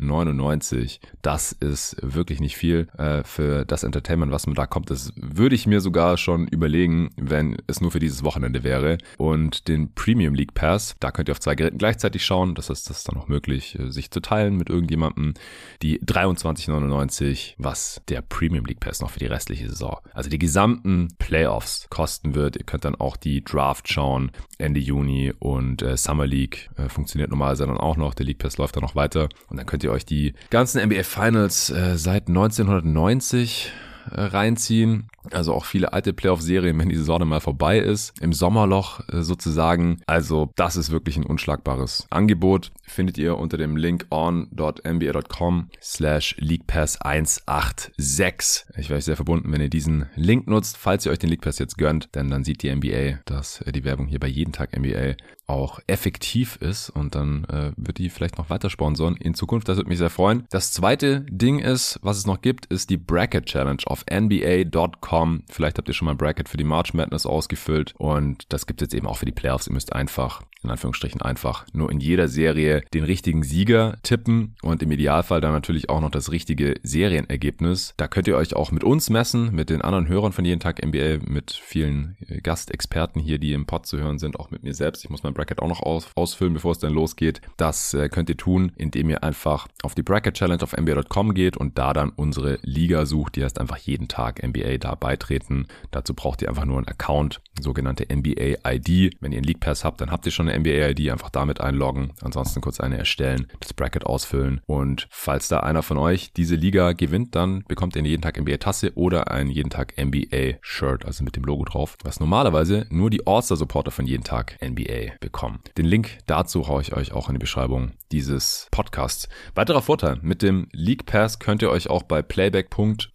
Das 1.22 1.52
ist 1.54 1.96
wirklich 2.02 2.40
nicht 2.40 2.58
viel 2.58 2.88
äh, 2.98 3.24
für 3.24 3.66
das 3.66 3.84
Entertainment, 3.84 4.32
was 4.32 4.48
mir 4.48 4.54
da 4.54 4.68
kommt. 4.68 4.90
Das 4.90 5.14
würde 5.16 5.56
ich 5.56 5.68
mir 5.68 5.82
sogar 5.82 6.18
schon 6.18 6.48
überlegen, 6.52 7.10
wenn 7.18 7.58
es 7.68 7.82
nur 7.82 7.92
für 7.92 8.00
dieses 8.00 8.24
Wochenende 8.24 8.64
wäre. 8.64 8.98
Und 9.18 9.68
den 9.68 9.94
Premium 9.94 10.34
League 10.34 10.54
Pass, 10.54 10.96
da 11.00 11.12
könnt 11.12 11.30
ihr 11.30 11.34
auf 11.34 11.40
zwei 11.40 11.56
Geräten 11.56 11.78
gleichzeitig 11.78 12.26
schauen. 12.26 12.56
Das 12.56 12.70
heißt, 12.70 12.90
das 12.90 12.98
ist 12.98 13.10
dann 13.10 13.18
auch 13.18 13.28
möglich, 13.28 13.78
äh, 13.80 13.92
sich 13.92 14.12
zu 14.12 14.20
teilen 14.20 14.58
mit 14.58 14.70
irgendjemandem. 14.70 15.34
Die 15.82 16.00
23,99, 16.00 17.56
was 17.58 18.02
der 18.08 18.22
Premium 18.22 18.66
League 18.66 18.80
Pass 18.80 19.02
noch 19.02 19.12
für 19.12 19.20
die 19.20 19.26
restliche 19.26 19.70
Saison, 19.70 19.98
also 20.14 20.30
die 20.30 20.40
gesamten 20.40 21.10
Playoffs 21.20 21.88
kosten 21.90 22.36
wird. 22.36 22.56
Ihr 22.56 22.66
könnt 22.66 22.86
dann 22.86 22.96
auch 22.96 23.18
die 23.18 23.44
Draft 23.44 23.88
schauen 23.90 24.32
Ende 24.58 24.80
Juni 24.80 25.34
und 25.40 25.82
äh, 25.82 25.98
Summer 25.98 26.28
League 26.28 26.70
äh, 26.78 26.90
funktioniert 26.90 27.30
normalerweise 27.30 27.66
dann 27.68 27.78
auch 27.78 27.98
noch. 27.98 28.14
Der 28.14 28.26
League 28.26 28.40
Pass 28.40 28.58
läuft 28.58 28.76
dann 28.76 28.84
noch 28.84 28.96
weiter. 28.96 29.30
Und 29.48 29.58
dann 29.58 29.66
könnt 29.66 29.84
ihr 29.84 29.92
euch 29.92 30.06
die 30.06 30.34
ganzen 30.50 30.84
NBA 30.86 31.04
Finals 31.04 31.70
äh, 31.70 31.98
seit 31.98 32.28
1990 32.28 33.72
äh, 34.12 34.22
reinziehen. 34.22 35.09
Also 35.32 35.54
auch 35.54 35.66
viele 35.66 35.94
alte 35.94 36.14
Playoff-Serien, 36.14 36.78
wenn 36.80 36.90
die 36.90 36.96
Saison 36.96 37.28
mal 37.28 37.40
vorbei 37.42 37.80
ist. 37.80 38.14
Im 38.22 38.34
Sommerloch 38.34 39.02
äh, 39.10 39.22
sozusagen. 39.22 40.02
Also 40.08 40.52
das 40.56 40.76
ist 40.76 40.92
wirklich 40.92 41.18
ein 41.18 41.26
unschlagbares 41.26 42.08
Angebot. 42.10 42.72
Findet 42.90 43.20
ihr 43.20 43.38
unter 43.38 43.58
dem 43.58 43.78
Link 43.78 44.08
on.nba.com 44.10 45.70
slash 45.82 46.36
leaguepass186. 46.40 48.66
Ich 48.78 48.90
wäre 48.90 49.02
sehr 49.02 49.16
verbunden, 49.16 49.52
wenn 49.52 49.62
ihr 49.62 49.70
diesen 49.70 50.10
Link 50.16 50.48
nutzt, 50.48 50.76
falls 50.76 51.06
ihr 51.06 51.12
euch 51.12 51.20
den 51.20 51.30
League 51.30 51.42
Pass 51.42 51.60
jetzt 51.60 51.78
gönnt. 51.78 52.16
Denn 52.16 52.30
dann 52.30 52.44
sieht 52.44 52.64
die 52.64 52.76
NBA, 52.76 53.20
dass 53.26 53.62
äh, 53.62 53.72
die 53.72 53.84
Werbung 53.84 54.08
hier 54.08 54.20
bei 54.20 54.28
jeden 54.28 54.54
Tag 54.54 54.76
NBA 54.78 55.16
auch 55.50 55.80
effektiv 55.88 56.58
ist 56.58 56.90
und 56.90 57.16
dann 57.16 57.44
äh, 57.46 57.72
wird 57.76 57.98
die 57.98 58.10
vielleicht 58.10 58.38
noch 58.38 58.50
weiter 58.50 58.70
sponsoren 58.70 59.18
in 59.18 59.34
Zukunft. 59.34 59.68
Das 59.68 59.78
würde 59.78 59.90
mich 59.90 59.98
sehr 59.98 60.12
freuen. 60.12 60.46
Das 60.52 60.72
zweite 60.72 61.22
Ding 61.22 61.60
ist, 61.60 62.00
was 62.04 62.18
es 62.18 62.28
noch 62.28 62.42
gibt, 62.42 62.68
ist 62.68 62.90
die 62.90 62.98
Bracket 62.98 63.48
Challenge 63.48 63.82
auf 63.86 64.06
nba.com. 64.10 65.44
Vielleicht 65.50 65.78
habt 65.78 65.88
ihr 65.88 65.94
schon 65.94 66.06
mal 66.06 66.16
Bracket 66.16 66.48
für 66.48 66.58
die 66.58 66.64
March 66.64 66.94
Madness 66.94 67.26
ausgefüllt 67.26 67.96
und 67.98 68.46
das 68.50 68.68
gibt 68.68 68.82
es 68.82 68.86
jetzt 68.86 68.94
eben 68.94 69.08
auch 69.08 69.18
für 69.18 69.26
die 69.26 69.32
Playoffs. 69.32 69.68
Ihr 69.68 69.74
müsst 69.74 69.94
einfach 69.94 70.44
in 70.64 70.70
Anführungsstrichen 70.70 71.22
einfach 71.22 71.66
nur 71.74 71.92
in 71.92 72.00
jeder 72.00 72.28
Serie 72.28 72.84
den 72.94 73.04
richtigen 73.04 73.44
Sieger 73.44 73.98
tippen 74.04 74.56
und 74.62 74.84
im 74.84 74.92
Idealfall 74.92 75.42
dann 75.42 75.54
natürlich 75.54 75.90
auch 75.90 76.02
noch 76.02 76.12
das 76.12 76.32
richtige 76.32 76.76
Serienergebnis. 76.84 77.94
Da 77.98 78.08
könnt 78.08 78.28
ihr 78.28 78.36
euch 78.36 78.56
auch 78.56 78.72
mit 78.72 78.84
uns 78.84 79.10
messen, 79.10 79.54
mit 79.54 79.70
den 79.70 79.82
anderen 79.82 80.08
Hörern 80.08 80.34
von 80.34 80.46
jeden 80.46 80.60
Tag 80.60 80.86
NBA, 80.86 81.20
mit 81.26 81.52
vielen 81.52 82.18
äh, 82.28 82.42
Gastexperten 82.42 83.22
hier, 83.22 83.40
die 83.40 83.54
im 83.54 83.66
Pod 83.66 83.86
zu 83.86 83.98
hören 83.98 84.20
sind, 84.20 84.40
auch 84.40 84.52
mit 84.52 84.64
mir 84.64 84.74
selbst. 84.74 85.04
Ich 85.04 85.10
muss 85.10 85.24
mein 85.24 85.34
Bracket 85.34 85.60
auch 85.60 85.68
noch 85.68 85.82
aus 85.82 86.08
ausfüllen, 86.16 86.54
bevor 86.54 86.72
es 86.74 86.80
dann 86.80 86.94
losgeht. 86.94 87.42
Das 87.58 87.94
äh, 87.94 88.10
könnt 88.10 88.30
ihr 88.30 88.38
tun, 88.38 88.72
indem 88.76 89.10
ihr 89.10 89.24
einfach 89.24 89.68
auf 89.84 89.96
die 89.96 90.04
Bracket 90.04 90.36
Challenge 90.36 90.62
auf 90.62 90.76
NBA.com 90.76 91.34
geht 91.34 91.58
und 91.58 91.78
da 91.78 91.94
dann 91.94 92.10
unsere 92.10 92.60
Liga 92.62 93.06
sucht. 93.06 93.36
Die 93.36 93.44
heißt 93.44 93.60
einfach 93.60 93.78
jeden 93.78 94.08
Tag 94.08 94.46
NBA 94.46 94.78
da 94.78 94.96
beitreten. 94.96 95.68
Dazu 95.92 96.14
braucht 96.14 96.42
ihr 96.42 96.50
einfach 96.50 96.66
nur 96.66 96.78
einen 96.78 96.88
Account, 96.88 97.42
sogenannte 97.60 98.06
NBA 98.14 98.58
ID. 98.66 99.16
Wenn 99.22 99.32
ihr 99.32 99.38
einen 99.38 99.48
League 99.48 99.60
Pass 99.60 99.84
habt, 99.84 100.02
dann 100.02 100.12
habt 100.12 100.26
ihr 100.26 100.32
schon 100.32 100.49
eine 100.50 100.60
NBA 100.60 100.90
ID, 100.90 101.12
einfach 101.12 101.30
damit 101.30 101.62
einloggen. 101.62 102.14
Ansonsten 102.22 102.62
kurz 102.62 102.80
eine 102.80 102.98
erstellen, 102.98 103.48
das 103.60 103.74
Bracket 103.74 104.06
ausfüllen 104.06 104.62
und 104.66 105.08
falls 105.10 105.48
da 105.48 105.62
einer 105.62 105.84
von 105.84 105.98
euch 105.98 106.34
diese 106.34 106.56
Liga 106.56 106.94
gewinnt, 106.94 107.36
dann 107.36 107.64
bekommt 107.68 107.96
ihr 107.96 108.04
jeden 108.04 108.22
Tag 108.22 108.40
NBA 108.40 108.58
Tasse 108.58 108.92
oder 108.96 109.32
ein 109.32 109.50
jeden 109.50 109.70
Tag 109.70 109.94
NBA 109.98 110.58
Shirt, 110.62 111.06
also 111.06 111.24
mit 111.24 111.36
dem 111.36 111.44
Logo 111.44 111.66
drauf, 111.66 111.98
was 112.04 112.20
normalerweise 112.20 112.86
nur 112.90 113.10
die 113.10 113.26
All-Star 113.28 113.58
Supporter 113.58 113.92
von 113.92 114.06
jeden 114.06 114.24
Tag 114.24 114.58
NBA 114.64 115.18
bekommen. 115.20 115.60
Den 115.78 115.86
Link 115.86 116.18
dazu 116.26 116.68
haue 116.68 116.82
ich 116.82 116.94
euch 116.94 117.12
auch 117.12 117.30
in 117.30 117.36
die 117.36 117.40
Beschreibung 117.40 117.92
dieses 118.12 118.68
Podcasts. 118.72 119.30
Weiterer 119.56 119.82
Vorteil, 119.82 120.18
mit 120.22 120.42
dem 120.42 120.68
League 120.72 121.06
Pass 121.06 121.40
könnt 121.40 121.62
ihr 121.62 121.70
euch 121.70 121.90
auch 121.90 122.04
bei 122.04 122.22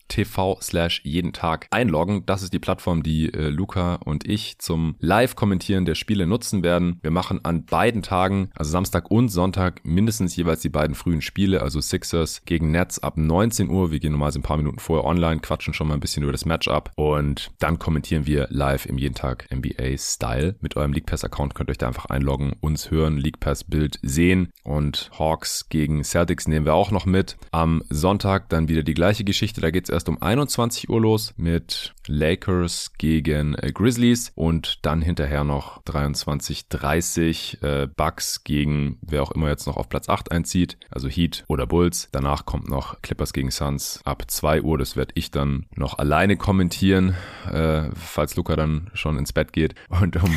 playback.tv 0.08 0.58
slash 0.61 1.00
jeden 1.04 1.32
Tag 1.32 1.66
einloggen. 1.70 2.25
Das 2.26 2.42
ist 2.42 2.52
die 2.52 2.58
Plattform, 2.58 3.02
die 3.02 3.32
äh, 3.32 3.49
Luca 3.49 3.96
und 3.96 4.26
ich 4.28 4.58
zum 4.58 4.96
Live-Kommentieren 5.00 5.84
der 5.84 5.94
Spiele 5.94 6.26
nutzen 6.26 6.62
werden. 6.62 6.99
Wir 7.02 7.11
machen 7.11 7.40
an 7.44 7.64
beiden 7.64 8.02
Tagen, 8.02 8.50
also 8.54 8.70
Samstag 8.70 9.11
und 9.11 9.28
Sonntag, 9.28 9.84
mindestens 9.84 10.37
jeweils 10.37 10.61
die 10.61 10.68
beiden 10.68 10.94
frühen 10.94 11.23
Spiele, 11.23 11.62
also 11.62 11.80
Sixers 11.80 12.42
gegen 12.44 12.70
Nets 12.70 12.99
ab 12.99 13.16
19 13.16 13.68
Uhr. 13.68 13.90
Wir 13.90 14.00
gehen 14.00 14.12
normalerweise 14.12 14.40
ein 14.40 14.42
paar 14.42 14.56
Minuten 14.56 14.78
vorher 14.78 15.04
online, 15.04 15.40
quatschen 15.40 15.75
schon 15.75 15.88
mal 15.88 15.94
ein 15.94 16.00
bisschen 16.00 16.23
über 16.23 16.32
das 16.32 16.44
Matchup 16.44 16.90
und 16.96 17.50
dann 17.58 17.78
kommentieren 17.78 18.26
wir 18.26 18.46
live 18.50 18.87
im 18.87 18.99
jeden 18.99 19.14
Tag 19.14 19.46
NBA-Style. 19.52 20.56
Mit 20.61 20.76
eurem 20.76 20.92
League 20.92 21.06
Pass-Account 21.06 21.54
könnt 21.54 21.70
ihr 21.70 21.73
euch 21.73 21.78
da 21.78 21.88
einfach 21.88 22.06
einloggen, 22.06 22.54
uns 22.61 22.90
hören, 22.90 23.16
League 23.16 23.40
Pass-Bild 23.40 23.99
sehen 24.02 24.50
und 24.62 25.11
Hawks 25.18 25.68
gegen 25.68 26.04
Celtics 26.04 26.49
nehmen 26.49 26.66
wir 26.66 26.75
auch 26.75 26.90
noch 26.90 27.06
mit. 27.06 27.37
Am 27.50 27.82
Sonntag 27.88 28.49
dann 28.49 28.68
wieder 28.68 28.82
die 28.82 28.94
gleiche 28.94 29.25
Geschichte. 29.25 29.61
Da 29.61 29.70
geht 29.70 29.88
es 29.88 29.94
erst 29.95 30.09
um 30.09 30.21
21 30.21 30.91
Uhr 30.91 31.01
los 31.01 31.33
mit 31.37 31.95
Lakers 32.07 32.93
gegen 32.99 33.55
äh, 33.55 33.73
Grizzlies 33.73 34.33
und 34.35 34.85
dann 34.85 35.01
hinterher 35.01 35.45
noch 35.45 35.83
23:30 35.85 37.63
äh, 37.63 37.87
Bucks 37.87 38.45
gegen 38.45 38.99
wer 39.01 39.23
auch 39.23 39.31
immer 39.31 39.49
jetzt 39.49 39.67
noch 39.67 39.77
auf 39.77 39.89
Platz 39.89 40.09
8 40.09 40.31
einzieht, 40.31 40.77
also 40.91 41.09
Heat 41.09 41.45
oder 41.49 41.67
Bulls. 41.67 42.09
Danach 42.13 42.45
kommt 42.45 42.69
noch 42.69 43.01
Clippers 43.03 43.33
gegen 43.33 43.51
Suns 43.51 44.01
ab 44.05 44.25
2 44.31 44.63
Uhr. 44.63 44.79
Das 44.79 44.97
werde 44.97 45.13
ich 45.15 45.31
dann 45.31 45.67
noch 45.75 45.99
alleine 45.99 46.37
kommentieren, 46.37 47.15
äh, 47.51 47.89
falls 47.95 48.37
Luca 48.37 48.57
dann 48.57 48.91
schon 48.95 49.17
ins 49.17 49.33
Bett 49.33 49.53
geht. 49.53 49.75
Und 49.89 50.17
um 50.23 50.31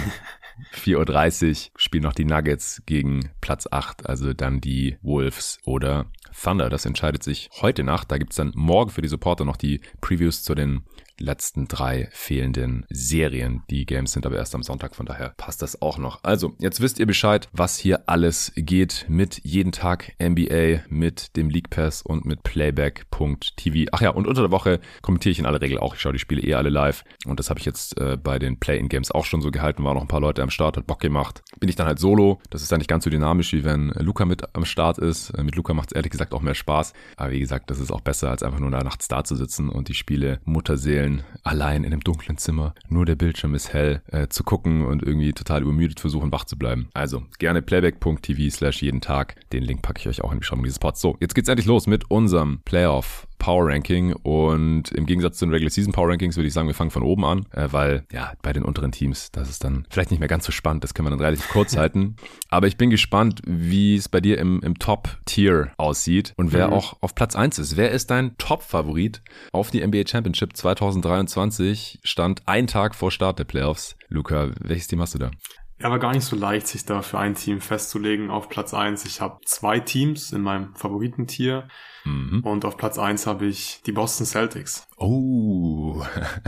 4.30 0.74 1.50
Uhr 1.50 1.72
spielen 1.76 2.04
noch 2.04 2.14
die 2.14 2.26
Nuggets 2.26 2.82
gegen 2.86 3.30
Platz 3.42 3.68
8, 3.70 4.08
also 4.08 4.34
dann 4.34 4.62
die 4.62 4.98
Wolves 5.02 5.60
oder 5.66 6.08
Thunder. 6.42 6.70
Das 6.70 6.86
entscheidet 6.86 7.24
sich 7.24 7.50
heute 7.62 7.84
Nacht. 7.84 8.12
Da 8.12 8.18
gibt's 8.18 8.36
dann 8.36 8.52
morgen 8.56 8.90
für 8.90 9.02
die 9.02 9.08
Supporter 9.08 9.46
noch 9.46 9.58
die 9.58 9.82
Previews 10.02 10.44
zu 10.44 10.56
den 10.56 10.84
letzten 11.20 11.68
drei 11.68 12.10
fehlenden 12.12 12.86
Serien. 12.90 13.64
Die 13.70 13.86
Games 13.86 14.12
sind 14.12 14.26
aber 14.26 14.38
erst 14.38 14.56
am 14.56 14.64
Sonntag, 14.64 14.96
von 14.96 15.06
daher 15.06 15.34
passt 15.38 15.62
das 15.62 15.82
auch 15.82 15.98
noch. 15.98 16.24
Also, 16.24 16.56
jetzt 16.60 16.82
wisst 16.82 17.00
ihr 17.00 17.06
Bescheid, 17.06 17.50
was 17.52 17.78
hier 17.78 18.08
alles 18.08 18.52
geht 18.56 19.06
mit 19.08 19.42
jeden 19.44 19.72
Tag 19.72 20.14
NBA, 20.22 20.84
mit 20.90 21.36
dem 21.36 21.50
League 21.50 21.70
Pass 21.70 22.02
und 22.02 22.26
mit 22.26 22.44
Playback.tv. 22.44 23.90
Ach 23.92 24.02
ja, 24.02 24.10
und 24.12 24.28
unter 24.28 24.42
der 24.42 24.52
Woche 24.52 24.80
kommentiere 25.02 25.32
ich 25.32 25.40
in 25.40 25.46
aller 25.46 25.62
Regel 25.62 25.80
auch. 25.80 25.96
Ich 25.96 26.02
schaue 26.02 26.14
die 26.14 26.20
Spiele 26.20 26.42
eh 26.42 26.54
alle 26.54 26.70
live 26.70 27.04
und 27.26 27.40
das 27.40 27.50
habe 27.50 27.60
ich 27.60 27.66
jetzt 27.66 28.00
äh, 28.00 28.18
bei 28.18 28.40
den 28.40 28.60
Play-in-Games 28.60 29.12
auch 29.12 29.26
schon 29.26 29.42
so 29.42 29.52
gehalten. 29.52 29.84
War 29.84 29.94
noch 29.94 30.02
ein 30.02 30.08
paar 30.08 30.22
Leute 30.22 30.44
am 30.44 30.50
Start, 30.50 30.78
hat 30.78 30.88
Bock 30.88 31.00
gemacht. 31.00 31.42
Bin 31.60 31.70
ich 31.70 31.76
dann 31.76 31.88
halt 31.88 32.00
solo. 32.00 32.40
Das 32.50 32.62
ist 32.62 32.72
dann 32.72 32.80
nicht 32.80 32.90
ganz 32.90 33.04
so 33.04 33.10
dynamisch, 33.10 33.54
wie 33.54 33.64
wenn 33.64 33.90
Luca 33.90 34.26
mit 34.26 34.56
am 34.56 34.66
Start 34.66 34.98
ist. 34.98 35.32
Äh, 35.32 35.44
mit 35.44 35.56
Luca 35.56 35.74
macht 35.74 35.92
es 35.92 35.96
ehrlich 35.96 36.12
gesagt 36.12 36.34
auch 36.34 36.42
mehr 36.42 36.56
Spaß. 36.56 36.94
Aber 37.16 37.32
wie 37.32 37.40
gesagt, 37.40 37.70
das 37.70 37.80
ist 37.80 37.92
auch 37.92 38.02
besser, 38.02 38.32
als 38.32 38.44
einfach 38.44 38.60
nur 38.60 38.72
da 38.72 38.84
nachts 38.84 39.08
da 39.08 39.24
zu 39.24 39.36
sitzen 39.36 39.70
und 39.70 39.88
die 39.88 39.94
Spiele 39.94 40.40
Mutterseelen 40.46 41.07
Spielen 41.08 41.24
allein 41.44 41.84
in 41.86 41.94
einem 41.94 42.04
dunklen 42.04 42.38
Zimmer, 42.38 42.74
nur 42.90 43.06
der 43.06 43.16
Bildschirm 43.16 43.56
ist 43.56 43.72
hell, 43.72 44.02
äh, 44.08 44.28
zu 44.28 44.44
gucken 44.44 44.86
und 44.86 45.02
irgendwie 45.02 45.32
total 45.32 45.62
übermüdet 45.62 46.02
versuchen, 46.02 46.32
wach 46.32 46.44
zu 46.44 46.58
bleiben. 46.58 46.90
Also 46.94 47.24
gerne 47.40 47.62
playback.tv 47.62 48.50
slash 48.52 48.82
jeden 48.82 49.00
Tag. 49.00 49.36
Den 49.54 49.64
Link 49.64 49.82
packe 49.82 50.00
ich 50.00 50.08
euch 50.08 50.22
auch 50.22 50.32
in 50.32 50.38
die 50.38 50.40
Beschreibung 50.40 50.66
dieses 50.66 50.80
Pods. 50.80 51.00
So, 51.00 51.16
jetzt 51.22 51.34
geht's 51.34 51.48
endlich 51.48 51.66
los 51.68 51.88
mit 51.88 52.12
unserem 52.12 52.60
Playoff 52.66 53.27
Power 53.38 53.68
Ranking 53.68 54.14
und 54.14 54.92
im 54.92 55.06
Gegensatz 55.06 55.38
zu 55.38 55.46
den 55.46 55.52
Regular 55.52 55.70
Season 55.70 55.94
Power 55.94 56.10
Rankings 56.10 56.36
würde 56.36 56.48
ich 56.48 56.54
sagen, 56.54 56.68
wir 56.68 56.76
fangen 56.76 56.92
von 56.92 57.04
oben 57.04 57.26
an, 57.26 57.46
äh, 57.52 57.68
weil 57.72 58.06
ja, 58.12 58.34
bei 58.42 58.54
den 58.54 58.64
unteren 58.64 58.92
Teams, 58.92 59.32
das 59.32 59.50
ist 59.50 59.64
dann 59.64 59.86
vielleicht 59.90 60.12
nicht 60.12 60.20
mehr 60.20 60.28
ganz 60.28 60.46
so 60.46 60.52
spannend, 60.52 60.84
das 60.84 60.94
können 60.94 61.08
wir 61.08 61.12
dann 61.12 61.20
relativ 61.20 61.50
kurz 61.50 61.78
halten. 61.78 62.16
Aber 62.50 62.68
ich 62.68 62.78
bin 62.78 62.90
gespannt, 62.90 63.42
wie 63.46 63.96
es 63.96 64.10
bei 64.10 64.22
dir 64.22 64.38
im, 64.38 64.62
im 64.62 64.80
Top-Tier 64.80 65.72
aussieht 65.78 66.34
und 66.38 66.54
wer 66.54 66.68
mhm. 66.68 66.74
auch 66.74 66.98
auf 67.02 67.16
Platz 67.16 67.36
1 67.36 67.60
ist. 67.60 67.78
Wer 67.78 67.92
ist 67.92 68.12
dein 68.12 68.38
Top-Favorit 68.38 69.22
auf 69.52 69.72
die 69.72 69.86
NBA 69.86 70.08
Championship 70.08 70.56
2023? 70.56 72.00
Stand 72.04 72.42
ein 72.46 72.68
Tag 72.68 72.96
vor 72.96 73.12
Start 73.12 73.40
der 73.40 73.46
Playoffs. 73.46 73.96
Luca, 74.10 74.52
welches 74.60 74.88
Team 74.88 75.02
hast 75.02 75.16
du 75.16 75.20
da? 75.20 75.32
Ja, 75.80 75.92
war 75.92 76.00
gar 76.00 76.14
nicht 76.14 76.26
so 76.26 76.36
leicht, 76.36 76.68
sich 76.68 76.86
da 76.86 77.04
für 77.04 77.20
ein 77.20 77.36
Team 77.36 77.62
festzulegen 77.62 78.32
auf 78.32 78.50
Platz 78.50 78.74
1. 78.74 79.06
Ich 79.06 79.22
habe 79.22 79.40
zwei 79.46 79.80
Teams 79.80 80.32
in 80.32 80.42
meinem 80.42 80.74
Favoritentier. 80.74 81.68
Mhm. 82.08 82.40
Und 82.42 82.66
auf 82.66 82.78
Platz 82.78 82.98
eins 82.98 83.28
habe 83.28 83.46
ich 83.46 83.82
die 83.86 83.92
Boston 83.92 84.26
Celtics. 84.26 84.88
Oh, 84.98 86.04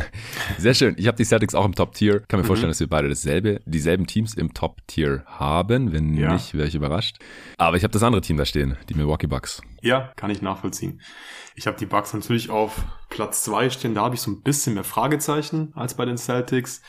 sehr 0.58 0.74
schön. 0.74 0.96
Ich 0.98 1.08
habe 1.08 1.18
die 1.18 1.26
Celtics 1.26 1.54
auch 1.54 1.66
im 1.66 1.76
Top-Tier. 1.76 2.22
Kann 2.22 2.40
mir 2.40 2.44
mhm. 2.44 2.48
vorstellen, 2.48 2.70
dass 2.70 2.80
wir 2.80 2.88
beide 2.88 3.10
dasselbe, 3.10 3.60
dieselben 3.66 4.08
Teams 4.08 4.34
im 4.34 4.54
Top-Tier 4.54 5.24
haben. 5.26 5.92
Wenn 5.92 6.14
ja. 6.16 6.34
nicht, 6.34 6.54
wäre 6.54 6.68
ich 6.68 6.76
überrascht. 6.76 7.18
Aber 7.58 7.76
ich 7.76 7.84
habe 7.84 7.92
das 7.92 8.04
andere 8.04 8.22
Team 8.22 8.38
da 8.38 8.46
stehen, 8.46 8.78
die 8.88 8.94
Milwaukee 8.94 9.28
Bucks. 9.28 9.62
Ja, 9.82 10.12
kann 10.16 10.30
ich 10.30 10.42
nachvollziehen. 10.42 11.02
Ich 11.56 11.68
habe 11.68 11.78
die 11.78 11.86
Bucks 11.86 12.14
natürlich 12.14 12.50
auf 12.50 12.84
Platz 13.10 13.44
zwei 13.44 13.70
stehen. 13.70 13.94
Da 13.94 14.04
habe 14.04 14.16
ich 14.16 14.22
so 14.22 14.32
ein 14.32 14.42
bisschen 14.42 14.76
mehr 14.76 14.84
Fragezeichen 14.86 15.74
als 15.76 15.94
bei 15.94 16.06
den 16.06 16.18
Celtics. 16.18 16.82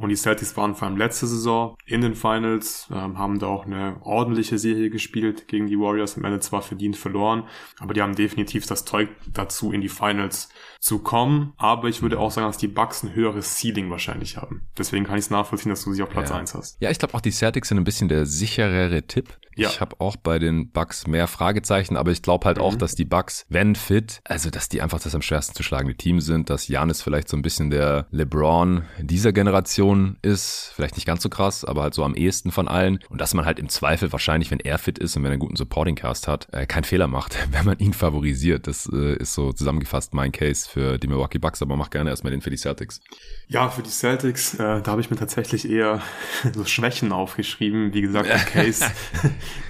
Und 0.00 0.08
die 0.08 0.16
Celtics 0.16 0.56
waren 0.56 0.74
vor 0.74 0.88
allem 0.88 0.96
letzte 0.96 1.26
Saison 1.26 1.76
in 1.84 2.00
den 2.00 2.14
Finals, 2.14 2.88
ähm, 2.90 3.18
haben 3.18 3.38
da 3.38 3.48
auch 3.48 3.66
eine 3.66 3.98
ordentliche 4.00 4.58
Serie 4.58 4.88
gespielt 4.88 5.46
gegen 5.46 5.66
die 5.66 5.78
Warriors, 5.78 6.16
am 6.16 6.24
Ende 6.24 6.40
zwar 6.40 6.62
verdient 6.62 6.96
verloren, 6.96 7.44
aber 7.78 7.92
die 7.92 8.00
haben 8.00 8.14
definitiv 8.14 8.66
das 8.66 8.86
Zeug 8.86 9.10
dazu, 9.30 9.72
in 9.72 9.82
die 9.82 9.90
Finals 9.90 10.48
zu 10.80 11.00
kommen. 11.00 11.52
Aber 11.58 11.88
ich 11.88 12.00
würde 12.00 12.18
auch 12.18 12.30
sagen, 12.30 12.46
dass 12.46 12.56
die 12.56 12.68
Bucks 12.68 13.02
ein 13.02 13.14
höheres 13.14 13.58
Ceiling 13.58 13.90
wahrscheinlich 13.90 14.38
haben. 14.38 14.62
Deswegen 14.78 15.04
kann 15.04 15.16
ich 15.16 15.26
es 15.26 15.30
nachvollziehen, 15.30 15.68
dass 15.68 15.84
du 15.84 15.92
sie 15.92 16.02
auf 16.02 16.08
Platz 16.08 16.30
ja. 16.30 16.36
1 16.36 16.54
hast. 16.54 16.80
Ja, 16.80 16.90
ich 16.90 16.98
glaube 16.98 17.12
auch 17.14 17.20
die 17.20 17.30
Celtics 17.30 17.68
sind 17.68 17.76
ein 17.76 17.84
bisschen 17.84 18.08
der 18.08 18.24
sicherere 18.24 19.02
Tipp. 19.02 19.36
Ja. 19.56 19.68
Ich 19.68 19.80
habe 19.80 20.00
auch 20.00 20.16
bei 20.16 20.38
den 20.38 20.70
Bucks 20.70 21.06
mehr 21.06 21.26
Fragezeichen, 21.26 21.96
aber 21.96 22.12
ich 22.12 22.22
glaube 22.22 22.46
halt 22.46 22.58
mhm. 22.58 22.62
auch, 22.62 22.76
dass 22.76 22.94
die 22.94 23.04
Bucks, 23.04 23.44
wenn 23.48 23.74
fit, 23.74 24.20
also 24.24 24.48
dass 24.48 24.68
die 24.68 24.80
einfach 24.80 25.00
das 25.00 25.14
am 25.14 25.22
schwersten 25.22 25.54
zu 25.54 25.62
schlagende 25.62 25.96
Team 25.96 26.20
sind, 26.20 26.48
dass 26.48 26.68
Janis 26.68 27.02
vielleicht 27.02 27.28
so 27.28 27.36
ein 27.36 27.42
bisschen 27.42 27.70
der 27.70 28.06
LeBron 28.10 28.84
dieser 29.00 29.32
Generation 29.32 29.89
ist, 30.22 30.72
vielleicht 30.74 30.96
nicht 30.96 31.06
ganz 31.06 31.22
so 31.22 31.28
krass, 31.28 31.64
aber 31.64 31.82
halt 31.82 31.94
so 31.94 32.04
am 32.04 32.14
ehesten 32.14 32.50
von 32.50 32.68
allen 32.68 33.00
und 33.08 33.20
dass 33.20 33.34
man 33.34 33.44
halt 33.44 33.58
im 33.58 33.68
Zweifel 33.68 34.12
wahrscheinlich, 34.12 34.50
wenn 34.50 34.60
er 34.60 34.78
fit 34.78 34.98
ist 34.98 35.16
und 35.16 35.22
wenn 35.22 35.30
er 35.30 35.34
einen 35.34 35.40
guten 35.40 35.56
Supporting 35.56 35.94
Cast 35.94 36.28
hat, 36.28 36.48
äh, 36.52 36.66
keinen 36.66 36.84
Fehler 36.84 37.08
macht, 37.08 37.36
wenn 37.52 37.64
man 37.64 37.78
ihn 37.78 37.92
favorisiert. 37.92 38.66
Das 38.66 38.88
äh, 38.92 39.16
ist 39.16 39.34
so 39.34 39.52
zusammengefasst 39.52 40.14
mein 40.14 40.32
Case 40.32 40.68
für 40.68 40.98
die 40.98 41.06
Milwaukee 41.06 41.38
Bucks, 41.38 41.62
aber 41.62 41.76
mach 41.76 41.90
gerne 41.90 42.10
erstmal 42.10 42.30
den 42.30 42.40
für 42.40 42.50
die 42.50 42.56
Celtics. 42.56 43.00
Ja, 43.48 43.68
für 43.68 43.82
die 43.82 43.90
Celtics, 43.90 44.54
äh, 44.54 44.82
da 44.82 44.86
habe 44.86 45.00
ich 45.00 45.10
mir 45.10 45.16
tatsächlich 45.16 45.68
eher 45.68 46.02
so 46.54 46.64
Schwächen 46.64 47.12
aufgeschrieben. 47.12 47.92
Wie 47.92 48.02
gesagt, 48.02 48.28
der 48.28 48.38
Case, 48.64 48.84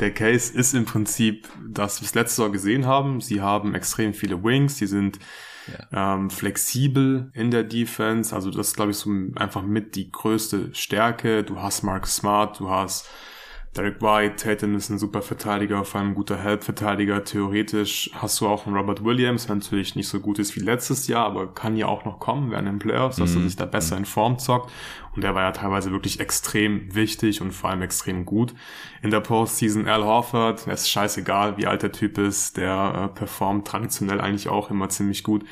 der 0.01 0.13
Case 0.13 0.53
ist 0.53 0.75
im 0.75 0.85
Prinzip 0.85 1.49
das, 1.69 2.03
was 2.03 2.15
wir 2.15 2.23
letztes 2.23 2.39
Jahr 2.39 2.51
gesehen 2.51 2.87
haben. 2.87 3.21
Sie 3.21 3.41
haben 3.41 3.75
extrem 3.75 4.15
viele 4.15 4.43
Wings, 4.43 4.79
sie 4.79 4.87
sind 4.87 5.19
ja. 5.67 6.15
ähm, 6.15 6.31
flexibel 6.31 7.31
in 7.35 7.51
der 7.51 7.65
Defense. 7.65 8.35
Also 8.35 8.51
das 8.51 8.69
ist, 8.69 8.77
glaube 8.77 8.91
ich, 8.91 8.97
so 8.97 9.11
einfach 9.37 9.63
mit 9.63 9.97
die 9.97 10.11
größte 10.11 10.75
Stärke. 10.75 11.45
Du 11.45 11.61
hast 11.61 11.83
Mark 11.83 12.07
Smart, 12.07 12.61
du 12.61 12.71
hast 12.71 13.09
Derek 13.77 14.03
White, 14.03 14.35
Tatum 14.35 14.75
ist 14.75 14.91
ein 14.91 14.99
super 14.99 15.23
Verteidiger, 15.23 15.85
vor 15.85 16.01
allem 16.01 16.11
ein 16.11 16.15
guter 16.17 16.37
Help-Verteidiger. 16.37 17.23
Theoretisch 17.23 18.11
hast 18.15 18.41
du 18.41 18.49
auch 18.49 18.67
einen 18.67 18.75
Robert 18.75 19.05
Williams, 19.05 19.47
der 19.47 19.57
natürlich 19.57 19.95
nicht 19.95 20.09
so 20.09 20.19
gut 20.19 20.41
ist 20.41 20.57
wie 20.57 20.61
letztes 20.61 21.07
Jahr, 21.07 21.27
aber 21.27 21.55
kann 21.55 21.77
ja 21.77 21.87
auch 21.87 22.05
noch 22.05 22.19
kommen 22.19 22.51
während 22.51 22.67
den 22.67 22.81
Playoffs, 22.81 23.17
dass 23.19 23.31
mhm. 23.31 23.43
er 23.43 23.45
sich 23.45 23.57
da 23.57 23.67
besser 23.67 23.97
in 23.97 24.07
Form 24.07 24.41
zockt. 24.41 24.73
Und 25.15 25.25
der 25.25 25.35
war 25.35 25.43
ja 25.43 25.51
teilweise 25.51 25.91
wirklich 25.91 26.21
extrem 26.21 26.95
wichtig 26.95 27.41
und 27.41 27.51
vor 27.51 27.71
allem 27.71 27.83
extrem 27.83 28.25
gut. 28.25 28.55
In 29.03 29.11
der 29.11 29.21
Postseason 29.21 29.89
Al 29.89 30.05
Horford, 30.05 30.67
es 30.69 30.83
ist 30.83 30.91
scheißegal, 30.91 31.57
wie 31.57 31.67
alt 31.67 31.83
der 31.83 31.91
Typ 31.91 32.17
ist, 32.19 32.57
der 32.57 33.11
äh, 33.11 33.15
performt 33.17 33.67
traditionell 33.67 34.21
eigentlich 34.21 34.49
auch 34.49 34.71
immer 34.71 34.89
ziemlich 34.89 35.25
gut 35.25 35.45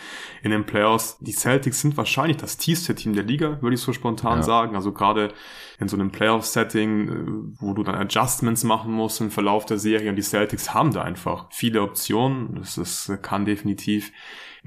in 0.42 0.52
den 0.52 0.64
Playoffs. 0.64 1.18
Die 1.20 1.32
Celtics 1.32 1.80
sind 1.80 1.96
wahrscheinlich 1.96 2.36
das 2.36 2.56
tiefste 2.56 2.94
Team 2.94 3.14
der 3.14 3.24
Liga, 3.24 3.60
würde 3.60 3.74
ich 3.74 3.80
so 3.80 3.92
spontan 3.92 4.38
ja. 4.38 4.42
sagen. 4.44 4.76
Also 4.76 4.92
gerade 4.92 5.32
in 5.80 5.88
so 5.88 5.96
einem 5.96 6.10
Playoff-Setting, 6.10 7.08
äh, 7.08 7.60
wo 7.60 7.72
du 7.72 7.82
dann 7.82 7.96
Adjustments 7.96 8.62
machen 8.62 8.92
musst 8.92 9.20
im 9.20 9.32
Verlauf 9.32 9.66
der 9.66 9.78
Serie 9.78 10.10
und 10.10 10.16
die 10.16 10.22
Celtics 10.22 10.72
haben 10.72 10.92
da 10.92 11.02
einfach 11.02 11.46
viele 11.50 11.82
Optionen. 11.82 12.54
Das 12.54 12.78
ist, 12.78 13.10
kann 13.22 13.44
definitiv 13.44 14.12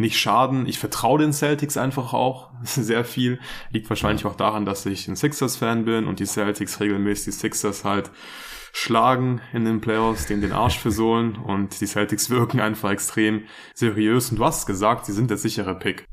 nicht 0.01 0.19
schaden. 0.19 0.67
Ich 0.67 0.79
vertraue 0.79 1.19
den 1.19 1.33
Celtics 1.33 1.77
einfach 1.77 2.13
auch 2.13 2.49
sehr 2.63 3.05
viel. 3.05 3.39
Liegt 3.71 3.89
wahrscheinlich 3.89 4.25
auch 4.25 4.35
daran, 4.35 4.65
dass 4.65 4.85
ich 4.85 5.07
ein 5.07 5.15
Sixers-Fan 5.15 5.85
bin 5.85 6.05
und 6.05 6.19
die 6.19 6.25
Celtics 6.25 6.79
regelmäßig 6.79 7.25
die 7.25 7.31
Sixers 7.31 7.85
halt 7.85 8.11
schlagen 8.73 9.41
in 9.53 9.65
den 9.65 9.81
Playoffs, 9.81 10.27
denen 10.27 10.41
den 10.41 10.53
Arsch 10.53 10.79
versohlen 10.79 11.35
und 11.45 11.79
die 11.79 11.87
Celtics 11.87 12.29
wirken 12.29 12.59
einfach 12.59 12.91
extrem 12.91 13.43
seriös 13.73 14.31
und 14.31 14.37
du 14.37 14.45
hast 14.45 14.65
gesagt, 14.65 15.05
sie 15.05 15.13
sind 15.13 15.29
der 15.29 15.37
sichere 15.37 15.77
Pick. 15.77 16.05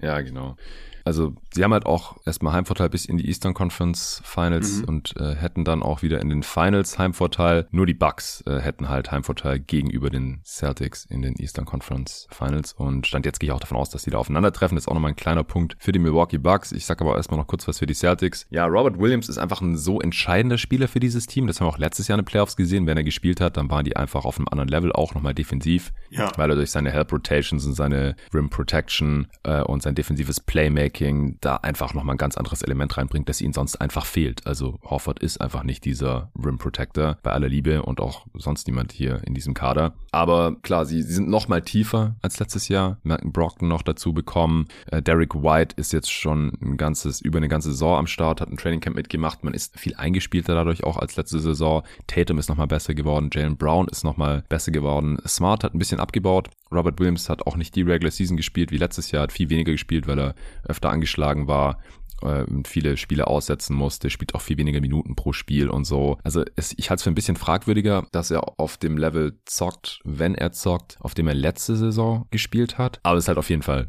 Ja, 0.00 0.20
genau. 0.20 0.56
Also 1.04 1.34
sie 1.52 1.62
haben 1.62 1.72
halt 1.72 1.86
auch 1.86 2.16
erstmal 2.24 2.54
Heimvorteil 2.54 2.88
bis 2.88 3.04
in 3.04 3.18
die 3.18 3.28
Eastern 3.28 3.52
Conference 3.52 4.22
Finals 4.24 4.78
mhm. 4.78 4.84
und 4.84 5.16
äh, 5.18 5.34
hätten 5.34 5.64
dann 5.64 5.82
auch 5.82 6.02
wieder 6.02 6.20
in 6.20 6.30
den 6.30 6.42
Finals 6.42 6.98
Heimvorteil. 6.98 7.66
Nur 7.70 7.86
die 7.86 7.94
Bucks 7.94 8.42
äh, 8.46 8.58
hätten 8.60 8.88
halt 8.88 9.12
Heimvorteil 9.12 9.58
gegenüber 9.60 10.08
den 10.08 10.40
Celtics 10.44 11.04
in 11.04 11.22
den 11.22 11.36
Eastern 11.36 11.66
Conference 11.66 12.26
Finals. 12.30 12.72
Und 12.72 13.06
stand 13.06 13.26
jetzt 13.26 13.38
gehe 13.38 13.48
ich 13.48 13.52
auch 13.52 13.60
davon 13.60 13.76
aus, 13.76 13.90
dass 13.90 14.04
die 14.04 14.10
da 14.10 14.18
aufeinandertreffen. 14.18 14.76
Das 14.76 14.84
ist 14.84 14.88
auch 14.88 14.94
nochmal 14.94 15.12
ein 15.12 15.16
kleiner 15.16 15.44
Punkt 15.44 15.76
für 15.78 15.92
die 15.92 15.98
Milwaukee 15.98 16.38
Bucks. 16.38 16.72
Ich 16.72 16.86
sage 16.86 17.04
aber 17.04 17.16
erstmal 17.16 17.38
noch 17.38 17.46
kurz 17.46 17.68
was 17.68 17.78
für 17.78 17.86
die 17.86 17.94
Celtics. 17.94 18.46
Ja, 18.50 18.64
Robert 18.64 18.98
Williams 18.98 19.28
ist 19.28 19.38
einfach 19.38 19.60
ein 19.60 19.76
so 19.76 20.00
entscheidender 20.00 20.56
Spieler 20.56 20.88
für 20.88 21.00
dieses 21.00 21.26
Team. 21.26 21.46
Das 21.46 21.60
haben 21.60 21.66
wir 21.66 21.72
auch 21.72 21.78
letztes 21.78 22.08
Jahr 22.08 22.18
in 22.18 22.22
den 22.22 22.28
Playoffs 22.28 22.56
gesehen. 22.56 22.86
Wenn 22.86 22.96
er 22.96 23.04
gespielt 23.04 23.42
hat, 23.42 23.58
dann 23.58 23.70
waren 23.70 23.84
die 23.84 23.96
einfach 23.96 24.24
auf 24.24 24.38
einem 24.38 24.48
anderen 24.48 24.68
Level, 24.68 24.92
auch 24.92 25.14
nochmal 25.14 25.34
defensiv. 25.34 25.92
Ja. 26.10 26.32
Weil 26.36 26.50
er 26.50 26.56
durch 26.56 26.70
seine 26.70 26.90
Help 26.90 27.12
Rotations 27.12 27.66
und 27.66 27.74
seine 27.74 28.16
Rim 28.32 28.48
Protection 28.48 29.28
äh, 29.42 29.60
und 29.60 29.82
sein 29.82 29.94
defensives 29.94 30.40
Playmaking 30.40 30.93
Playmaking 30.94 31.38
da 31.40 31.56
einfach 31.56 31.92
nochmal 31.94 32.14
ein 32.14 32.18
ganz 32.18 32.36
anderes 32.36 32.62
Element 32.62 32.96
reinbringt, 32.96 33.28
das 33.28 33.40
ihnen 33.40 33.52
sonst 33.52 33.76
einfach 33.76 34.06
fehlt. 34.06 34.46
Also 34.46 34.78
Horford 34.82 35.18
ist 35.18 35.40
einfach 35.40 35.64
nicht 35.64 35.84
dieser 35.84 36.30
Rim 36.42 36.58
Protector 36.58 37.18
bei 37.22 37.32
aller 37.32 37.48
Liebe 37.48 37.82
und 37.82 38.00
auch 38.00 38.26
sonst 38.34 38.66
niemand 38.66 38.92
hier 38.92 39.20
in 39.24 39.34
diesem 39.34 39.54
Kader. 39.54 39.94
Aber 40.12 40.56
klar, 40.62 40.86
sie, 40.86 41.02
sie 41.02 41.14
sind 41.14 41.28
nochmal 41.28 41.62
tiefer 41.62 42.16
als 42.22 42.38
letztes 42.38 42.68
Jahr. 42.68 42.98
Merken 43.02 43.32
Brockton 43.32 43.68
noch 43.68 43.82
dazu 43.82 44.12
bekommen. 44.12 44.66
Äh, 44.90 45.02
Derek 45.02 45.34
White 45.34 45.74
ist 45.76 45.92
jetzt 45.92 46.12
schon 46.12 46.52
ein 46.62 46.76
ganzes, 46.76 47.20
über 47.20 47.38
eine 47.38 47.48
ganze 47.48 47.70
Saison 47.70 47.98
am 47.98 48.06
Start, 48.06 48.40
hat 48.40 48.48
ein 48.48 48.56
Trainingcamp 48.56 48.96
mitgemacht. 48.96 49.44
Man 49.44 49.54
ist 49.54 49.78
viel 49.78 49.94
eingespielter 49.96 50.54
dadurch 50.54 50.84
auch 50.84 50.96
als 50.96 51.16
letzte 51.16 51.40
Saison. 51.40 51.82
Tatum 52.06 52.38
ist 52.38 52.48
nochmal 52.48 52.68
besser 52.68 52.94
geworden. 52.94 53.30
Jalen 53.32 53.56
Brown 53.56 53.88
ist 53.88 54.04
nochmal 54.04 54.44
besser 54.48 54.70
geworden. 54.70 55.18
Smart 55.26 55.64
hat 55.64 55.74
ein 55.74 55.78
bisschen 55.78 56.00
abgebaut. 56.00 56.50
Robert 56.72 56.98
Williams 56.98 57.28
hat 57.28 57.46
auch 57.46 57.56
nicht 57.56 57.74
die 57.76 57.82
Regular 57.82 58.10
Season 58.10 58.36
gespielt 58.36 58.70
wie 58.72 58.78
letztes 58.78 59.10
Jahr, 59.10 59.22
hat 59.22 59.32
viel 59.32 59.48
weniger 59.48 59.72
gespielt, 59.72 60.06
weil 60.06 60.18
er 60.18 60.34
öfter 60.64 60.83
angeschlagen 60.90 61.48
war 61.48 61.78
äh, 62.22 62.44
viele 62.66 62.96
Spiele 62.96 63.26
aussetzen 63.26 63.76
musste, 63.76 64.10
spielt 64.10 64.34
auch 64.34 64.40
viel 64.40 64.58
weniger 64.58 64.80
Minuten 64.80 65.14
pro 65.14 65.32
Spiel 65.32 65.68
und 65.68 65.84
so. 65.84 66.18
Also 66.24 66.44
es, 66.56 66.74
ich 66.76 66.90
halte 66.90 67.00
es 67.00 67.02
für 67.04 67.10
ein 67.10 67.14
bisschen 67.14 67.36
fragwürdiger, 67.36 68.06
dass 68.12 68.30
er 68.30 68.58
auf 68.58 68.76
dem 68.76 68.96
Level 68.96 69.38
zockt, 69.44 70.00
wenn 70.04 70.34
er 70.34 70.52
zockt, 70.52 70.96
auf 71.00 71.14
dem 71.14 71.28
er 71.28 71.34
letzte 71.34 71.76
Saison 71.76 72.26
gespielt 72.30 72.78
hat. 72.78 73.00
Aber 73.02 73.16
es 73.16 73.24
ist 73.24 73.28
halt 73.28 73.38
auf 73.38 73.50
jeden 73.50 73.62
Fall 73.62 73.88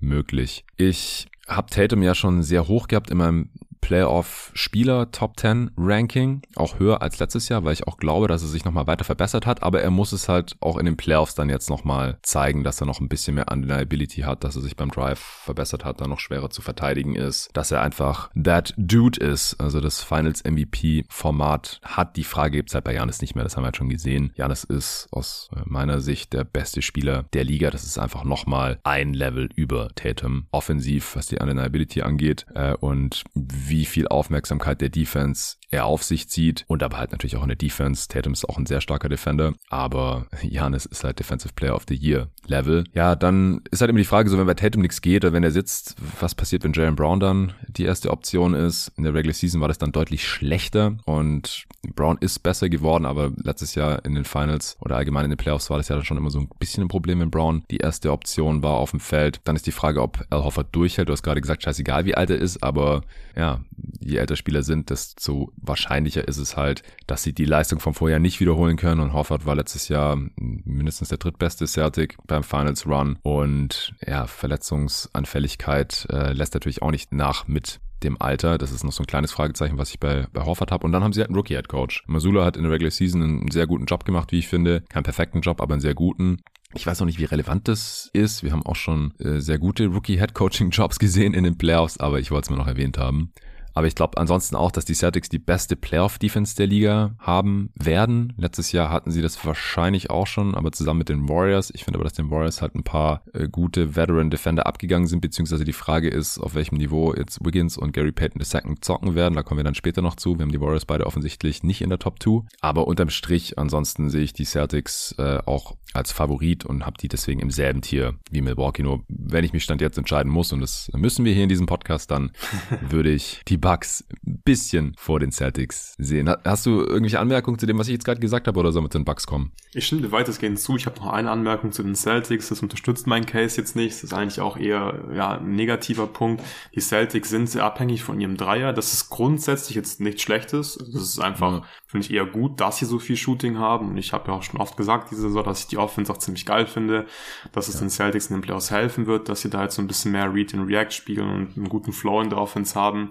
möglich. 0.00 0.64
Ich 0.76 1.28
habe 1.46 1.70
Tatum 1.70 2.02
ja 2.02 2.14
schon 2.14 2.42
sehr 2.42 2.68
hoch 2.68 2.88
gehabt 2.88 3.10
in 3.10 3.18
meinem 3.18 3.50
Playoff-Spieler 3.80 5.10
Top 5.10 5.38
10 5.38 5.70
Ranking, 5.76 6.42
auch 6.56 6.78
höher 6.78 7.02
als 7.02 7.18
letztes 7.18 7.48
Jahr, 7.48 7.64
weil 7.64 7.72
ich 7.72 7.86
auch 7.86 7.98
glaube, 7.98 8.28
dass 8.28 8.42
er 8.42 8.48
sich 8.48 8.64
nochmal 8.64 8.86
weiter 8.86 9.04
verbessert 9.04 9.46
hat, 9.46 9.62
aber 9.62 9.82
er 9.82 9.90
muss 9.90 10.12
es 10.12 10.28
halt 10.28 10.56
auch 10.60 10.76
in 10.76 10.86
den 10.86 10.96
Playoffs 10.96 11.34
dann 11.34 11.48
jetzt 11.48 11.70
nochmal 11.70 12.18
zeigen, 12.22 12.64
dass 12.64 12.80
er 12.80 12.86
noch 12.86 13.00
ein 13.00 13.08
bisschen 13.08 13.34
mehr 13.34 13.50
Undeniability 13.50 14.22
hat, 14.22 14.44
dass 14.44 14.56
er 14.56 14.62
sich 14.62 14.76
beim 14.76 14.90
Drive 14.90 15.18
verbessert 15.18 15.84
hat, 15.84 16.00
dann 16.00 16.10
noch 16.10 16.20
schwerer 16.20 16.50
zu 16.50 16.62
verteidigen 16.62 17.14
ist, 17.14 17.50
dass 17.52 17.70
er 17.70 17.82
einfach 17.82 18.30
that 18.34 18.74
dude 18.76 19.20
ist, 19.20 19.60
also 19.60 19.80
das 19.80 20.02
Finals 20.02 20.44
MVP 20.44 21.04
Format 21.08 21.80
hat. 21.84 22.16
Die 22.16 22.24
Frage 22.24 22.58
gibt's 22.58 22.74
halt 22.74 22.84
bei 22.84 22.94
Janis 22.94 23.20
nicht 23.20 23.34
mehr, 23.34 23.44
das 23.44 23.56
haben 23.56 23.62
wir 23.62 23.66
halt 23.66 23.76
schon 23.76 23.88
gesehen. 23.88 24.32
Janis 24.36 24.64
ist 24.64 25.08
aus 25.10 25.48
äh, 25.54 25.60
meiner 25.64 26.00
Sicht 26.00 26.32
der 26.32 26.44
beste 26.44 26.82
Spieler 26.82 27.24
der 27.32 27.44
Liga, 27.44 27.70
das 27.70 27.84
ist 27.84 27.98
einfach 27.98 28.24
nochmal 28.24 28.78
ein 28.84 29.14
Level 29.14 29.48
über 29.54 29.90
Tatum 29.94 30.46
offensiv, 30.50 31.16
was 31.16 31.26
die 31.26 31.38
Undeniability 31.38 32.02
angeht 32.02 32.46
äh, 32.54 32.74
und 32.74 33.24
wie 33.34 33.65
wie 33.68 33.84
viel 33.84 34.08
Aufmerksamkeit 34.08 34.80
der 34.80 34.88
Defense 34.88 35.56
er 35.70 35.86
auf 35.86 36.02
sich 36.02 36.28
zieht 36.28 36.64
und 36.68 36.82
aber 36.82 36.98
halt 36.98 37.12
natürlich 37.12 37.36
auch 37.36 37.42
in 37.42 37.48
der 37.48 37.56
Defense. 37.56 38.08
Tatum 38.08 38.32
ist 38.32 38.48
auch 38.48 38.56
ein 38.56 38.66
sehr 38.66 38.80
starker 38.80 39.08
Defender, 39.08 39.52
aber 39.68 40.26
Janis 40.42 40.86
ist 40.86 41.04
halt 41.04 41.18
Defensive 41.18 41.54
Player 41.54 41.74
of 41.74 41.84
the 41.88 41.94
Year 41.94 42.28
Level. 42.46 42.84
Ja, 42.92 43.16
dann 43.16 43.62
ist 43.70 43.80
halt 43.80 43.90
immer 43.90 43.98
die 43.98 44.04
Frage, 44.04 44.30
so 44.30 44.38
wenn 44.38 44.46
bei 44.46 44.54
Tatum 44.54 44.82
nichts 44.82 45.00
geht 45.00 45.24
oder 45.24 45.32
wenn 45.32 45.42
er 45.42 45.50
sitzt, 45.50 45.96
was 46.20 46.34
passiert, 46.34 46.62
wenn 46.64 46.72
Jalen 46.72 46.96
Brown 46.96 47.20
dann 47.20 47.52
die 47.68 47.84
erste 47.84 48.10
Option 48.10 48.54
ist? 48.54 48.92
In 48.96 49.04
der 49.04 49.14
Regular 49.14 49.34
Season 49.34 49.60
war 49.60 49.68
das 49.68 49.78
dann 49.78 49.92
deutlich 49.92 50.26
schlechter 50.26 50.96
und 51.04 51.66
Brown 51.94 52.18
ist 52.20 52.42
besser 52.42 52.68
geworden, 52.68 53.06
aber 53.06 53.32
letztes 53.42 53.74
Jahr 53.74 54.04
in 54.04 54.14
den 54.14 54.24
Finals 54.24 54.76
oder 54.80 54.96
allgemein 54.96 55.24
in 55.24 55.30
den 55.30 55.36
Playoffs 55.36 55.70
war 55.70 55.78
das 55.78 55.88
ja 55.88 55.96
dann 55.96 56.04
schon 56.04 56.16
immer 56.16 56.30
so 56.30 56.40
ein 56.40 56.48
bisschen 56.58 56.84
ein 56.84 56.88
Problem, 56.88 57.20
wenn 57.20 57.30
Brown 57.30 57.64
die 57.70 57.78
erste 57.78 58.12
Option 58.12 58.62
war 58.62 58.74
auf 58.74 58.90
dem 58.92 59.00
Feld. 59.00 59.40
Dann 59.44 59.56
ist 59.56 59.66
die 59.66 59.72
Frage, 59.72 60.02
ob 60.02 60.24
Al 60.30 60.44
Hoffert 60.44 60.74
durchhält. 60.74 61.08
Du 61.08 61.12
hast 61.12 61.22
gerade 61.22 61.40
gesagt, 61.40 61.62
scheißegal 61.62 62.04
wie 62.04 62.14
alt 62.14 62.30
er 62.30 62.38
ist, 62.38 62.62
aber 62.62 63.02
ja, 63.36 63.55
je 64.00 64.18
älter 64.18 64.36
Spieler 64.36 64.62
sind, 64.62 64.90
desto 64.90 65.52
wahrscheinlicher 65.56 66.26
ist 66.26 66.38
es 66.38 66.56
halt, 66.56 66.82
dass 67.06 67.22
sie 67.22 67.32
die 67.32 67.44
Leistung 67.44 67.80
vom 67.80 67.94
Vorjahr 67.94 68.18
nicht 68.18 68.40
wiederholen 68.40 68.76
können. 68.76 69.00
Und 69.00 69.12
Hoffert 69.12 69.46
war 69.46 69.54
letztes 69.54 69.88
Jahr 69.88 70.16
mindestens 70.36 71.08
der 71.08 71.18
drittbeste 71.18 71.66
Celtic 71.66 72.16
beim 72.26 72.42
Finals 72.42 72.86
Run. 72.86 73.18
Und 73.22 73.94
ja, 74.06 74.26
Verletzungsanfälligkeit 74.26 76.06
äh, 76.10 76.32
lässt 76.32 76.54
natürlich 76.54 76.82
auch 76.82 76.90
nicht 76.90 77.12
nach 77.12 77.48
mit 77.48 77.80
dem 78.02 78.20
Alter. 78.20 78.58
Das 78.58 78.72
ist 78.72 78.84
noch 78.84 78.92
so 78.92 79.02
ein 79.02 79.06
kleines 79.06 79.32
Fragezeichen, 79.32 79.78
was 79.78 79.90
ich 79.90 80.00
bei, 80.00 80.26
bei 80.32 80.44
Horford 80.44 80.70
habe. 80.70 80.84
Und 80.84 80.92
dann 80.92 81.02
haben 81.02 81.12
sie 81.12 81.20
halt 81.20 81.30
einen 81.30 81.36
Rookie-Head-Coach. 81.36 82.04
Masula 82.06 82.44
hat 82.44 82.56
in 82.56 82.62
der 82.62 82.72
Regular 82.72 82.90
Season 82.90 83.22
einen 83.22 83.50
sehr 83.50 83.66
guten 83.66 83.86
Job 83.86 84.04
gemacht, 84.04 84.32
wie 84.32 84.38
ich 84.38 84.48
finde. 84.48 84.82
Keinen 84.88 85.04
perfekten 85.04 85.40
Job, 85.40 85.60
aber 85.60 85.74
einen 85.74 85.80
sehr 85.80 85.94
guten. 85.94 86.38
Ich 86.74 86.86
weiß 86.86 87.00
noch 87.00 87.06
nicht, 87.06 87.18
wie 87.18 87.24
relevant 87.24 87.68
das 87.68 88.10
ist. 88.12 88.42
Wir 88.42 88.52
haben 88.52 88.66
auch 88.66 88.76
schon 88.76 89.14
äh, 89.18 89.40
sehr 89.40 89.58
gute 89.58 89.86
Rookie-Head-Coaching-Jobs 89.86 90.98
gesehen 90.98 91.32
in 91.32 91.44
den 91.44 91.56
Playoffs, 91.56 91.98
aber 91.98 92.20
ich 92.20 92.30
wollte 92.30 92.46
es 92.46 92.50
mir 92.50 92.56
noch 92.56 92.66
erwähnt 92.66 92.98
haben. 92.98 93.32
Aber 93.76 93.86
ich 93.86 93.94
glaube 93.94 94.16
ansonsten 94.16 94.56
auch, 94.56 94.70
dass 94.70 94.86
die 94.86 94.94
Celtics 94.94 95.28
die 95.28 95.38
beste 95.38 95.76
Playoff-Defense 95.76 96.56
der 96.56 96.66
Liga 96.66 97.14
haben 97.18 97.68
werden. 97.74 98.32
Letztes 98.38 98.72
Jahr 98.72 98.90
hatten 98.90 99.10
sie 99.10 99.20
das 99.20 99.44
wahrscheinlich 99.44 100.08
auch 100.08 100.26
schon, 100.26 100.54
aber 100.54 100.72
zusammen 100.72 101.00
mit 101.00 101.10
den 101.10 101.28
Warriors. 101.28 101.70
Ich 101.74 101.84
finde 101.84 101.98
aber, 101.98 102.04
dass 102.04 102.14
den 102.14 102.30
Warriors 102.30 102.62
halt 102.62 102.74
ein 102.74 102.84
paar 102.84 103.20
äh, 103.34 103.48
gute 103.48 103.94
Veteran-Defender 103.94 104.64
abgegangen 104.64 105.06
sind, 105.06 105.20
beziehungsweise 105.20 105.66
die 105.66 105.74
Frage 105.74 106.08
ist, 106.08 106.38
auf 106.38 106.54
welchem 106.54 106.78
Niveau 106.78 107.12
jetzt 107.14 107.44
Wiggins 107.44 107.76
und 107.76 107.92
Gary 107.92 108.12
Payton 108.12 108.40
II 108.40 108.76
zocken 108.80 109.14
werden. 109.14 109.34
Da 109.34 109.42
kommen 109.42 109.58
wir 109.58 109.64
dann 109.64 109.74
später 109.74 110.00
noch 110.00 110.16
zu. 110.16 110.38
Wir 110.38 110.44
haben 110.44 110.52
die 110.52 110.60
Warriors 110.62 110.86
beide 110.86 111.04
offensichtlich 111.04 111.62
nicht 111.62 111.82
in 111.82 111.90
der 111.90 111.98
Top 111.98 112.22
2. 112.22 112.46
Aber 112.62 112.86
unterm 112.86 113.10
Strich, 113.10 113.58
ansonsten 113.58 114.08
sehe 114.08 114.22
ich 114.22 114.32
die 114.32 114.46
Celtics 114.46 115.14
äh, 115.18 115.40
auch 115.44 115.76
als 115.92 116.12
Favorit 116.12 116.64
und 116.64 116.86
habe 116.86 116.96
die 116.98 117.08
deswegen 117.08 117.40
im 117.40 117.50
selben 117.50 117.82
Tier 117.82 118.14
wie 118.30 118.40
Milwaukee. 118.40 118.82
Nur 118.82 119.02
wenn 119.08 119.44
ich 119.44 119.52
mich 119.52 119.64
Stand 119.64 119.80
jetzt 119.80 119.98
entscheiden 119.98 120.30
muss, 120.30 120.52
und 120.52 120.60
das 120.60 120.90
müssen 120.94 121.24
wir 121.24 121.32
hier 121.32 121.42
in 121.42 121.48
diesem 121.48 121.66
Podcast, 121.66 122.10
dann 122.10 122.30
würde 122.80 123.10
ich 123.10 123.42
die 123.48 123.58
Bucks 123.66 124.04
ein 124.24 124.42
bisschen 124.44 124.94
vor 124.96 125.18
den 125.18 125.32
Celtics 125.32 125.96
sehen. 125.98 126.32
Hast 126.44 126.66
du 126.66 126.82
irgendwelche 126.82 127.18
Anmerkungen 127.18 127.58
zu 127.58 127.66
dem, 127.66 127.76
was 127.80 127.88
ich 127.88 127.94
jetzt 127.94 128.04
gerade 128.04 128.20
gesagt 128.20 128.46
habe, 128.46 128.60
oder 128.60 128.70
soll 128.70 128.82
mit 128.82 128.94
den 128.94 129.04
Bucks 129.04 129.26
kommen? 129.26 129.50
Ich 129.74 129.88
stimme 129.88 130.02
dir 130.02 130.12
weitestgehend 130.12 130.60
zu. 130.60 130.76
Ich 130.76 130.86
habe 130.86 131.00
noch 131.00 131.08
eine 131.08 131.32
Anmerkung 131.32 131.72
zu 131.72 131.82
den 131.82 131.96
Celtics. 131.96 132.48
Das 132.48 132.62
unterstützt 132.62 133.08
meinen 133.08 133.26
Case 133.26 133.60
jetzt 133.60 133.74
nicht. 133.74 133.96
Das 133.96 134.04
ist 134.04 134.12
eigentlich 134.12 134.40
auch 134.40 134.56
eher 134.56 135.06
ja, 135.12 135.38
ein 135.38 135.50
negativer 135.50 136.06
Punkt. 136.06 136.44
Die 136.76 136.80
Celtics 136.80 137.28
sind 137.28 137.50
sehr 137.50 137.64
abhängig 137.64 138.04
von 138.04 138.20
ihrem 138.20 138.36
Dreier. 138.36 138.72
Das 138.72 138.92
ist 138.92 139.10
grundsätzlich 139.10 139.74
jetzt 139.74 140.00
nichts 140.00 140.22
Schlechtes. 140.22 140.78
Das 140.78 141.02
ist 141.02 141.18
einfach, 141.18 141.50
ja. 141.50 141.62
finde 141.88 142.06
ich, 142.06 142.12
eher 142.14 142.26
gut, 142.26 142.60
dass 142.60 142.78
sie 142.78 142.84
so 142.84 143.00
viel 143.00 143.16
Shooting 143.16 143.58
haben. 143.58 143.88
Und 143.88 143.96
ich 143.96 144.12
habe 144.12 144.30
ja 144.30 144.38
auch 144.38 144.44
schon 144.44 144.60
oft 144.60 144.76
gesagt 144.76 145.10
diese 145.10 145.22
Saison, 145.22 145.42
dass 145.42 145.62
ich 145.62 145.66
die 145.66 145.78
Offense 145.78 146.12
auch 146.12 146.18
ziemlich 146.18 146.46
geil 146.46 146.66
finde, 146.66 147.06
dass 147.50 147.66
es 147.66 147.74
ja. 147.74 147.80
den 147.80 147.90
Celtics 147.90 148.28
in 148.28 148.36
den 148.36 148.42
Playoffs 148.42 148.70
helfen 148.70 149.06
wird, 149.06 149.28
dass 149.28 149.40
sie 149.40 149.50
da 149.50 149.64
jetzt 149.64 149.74
so 149.74 149.82
ein 149.82 149.88
bisschen 149.88 150.12
mehr 150.12 150.32
Read 150.32 150.54
and 150.54 150.68
React 150.68 150.92
spielen 150.92 151.28
und 151.28 151.56
einen 151.56 151.68
guten 151.68 151.92
Flow 151.92 152.20
in 152.20 152.30
der 152.30 152.38
Offense 152.38 152.76
haben. 152.78 153.10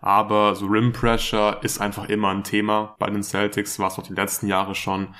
Aber 0.00 0.54
so 0.54 0.66
Rim 0.66 0.92
Pressure 0.92 1.58
ist 1.62 1.80
einfach 1.80 2.08
immer 2.08 2.28
ein 2.28 2.44
Thema 2.44 2.96
bei 2.98 3.10
den 3.10 3.22
Celtics, 3.22 3.78
war 3.78 3.88
es 3.88 3.98
auch 3.98 4.06
die 4.06 4.14
letzten 4.14 4.46
Jahre 4.46 4.74
schon. 4.74 5.14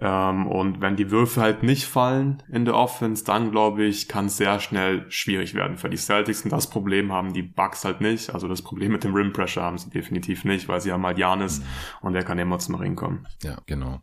Ähm, 0.00 0.46
und 0.46 0.80
wenn 0.80 0.96
die 0.96 1.10
Würfe 1.10 1.42
halt 1.42 1.62
nicht 1.62 1.84
fallen 1.84 2.42
in 2.50 2.64
der 2.64 2.74
Offense, 2.74 3.24
dann 3.24 3.50
glaube 3.50 3.84
ich, 3.84 4.08
kann 4.08 4.26
es 4.26 4.38
sehr 4.38 4.58
schnell 4.58 5.10
schwierig 5.10 5.54
werden 5.54 5.76
für 5.76 5.90
die 5.90 5.98
Celtics. 5.98 6.42
Und 6.42 6.50
das 6.50 6.70
Problem 6.70 7.12
haben 7.12 7.32
die 7.32 7.42
Bucks 7.42 7.84
halt 7.84 8.00
nicht. 8.00 8.32
Also 8.32 8.48
das 8.48 8.62
Problem 8.62 8.92
mit 8.92 9.04
dem 9.04 9.14
Rim 9.14 9.32
Pressure 9.32 9.62
haben 9.62 9.78
sie 9.78 9.90
definitiv 9.90 10.44
nicht, 10.44 10.68
weil 10.68 10.80
sie 10.80 10.92
haben 10.92 11.04
halt 11.04 11.18
Janis 11.18 11.60
mhm. 11.60 11.64
und 12.00 12.12
der 12.14 12.24
kann 12.24 12.38
immer 12.38 12.58
zum 12.58 12.76
Ring 12.76 12.96
kommen. 12.96 13.26
Ja, 13.42 13.58
genau. 13.66 14.00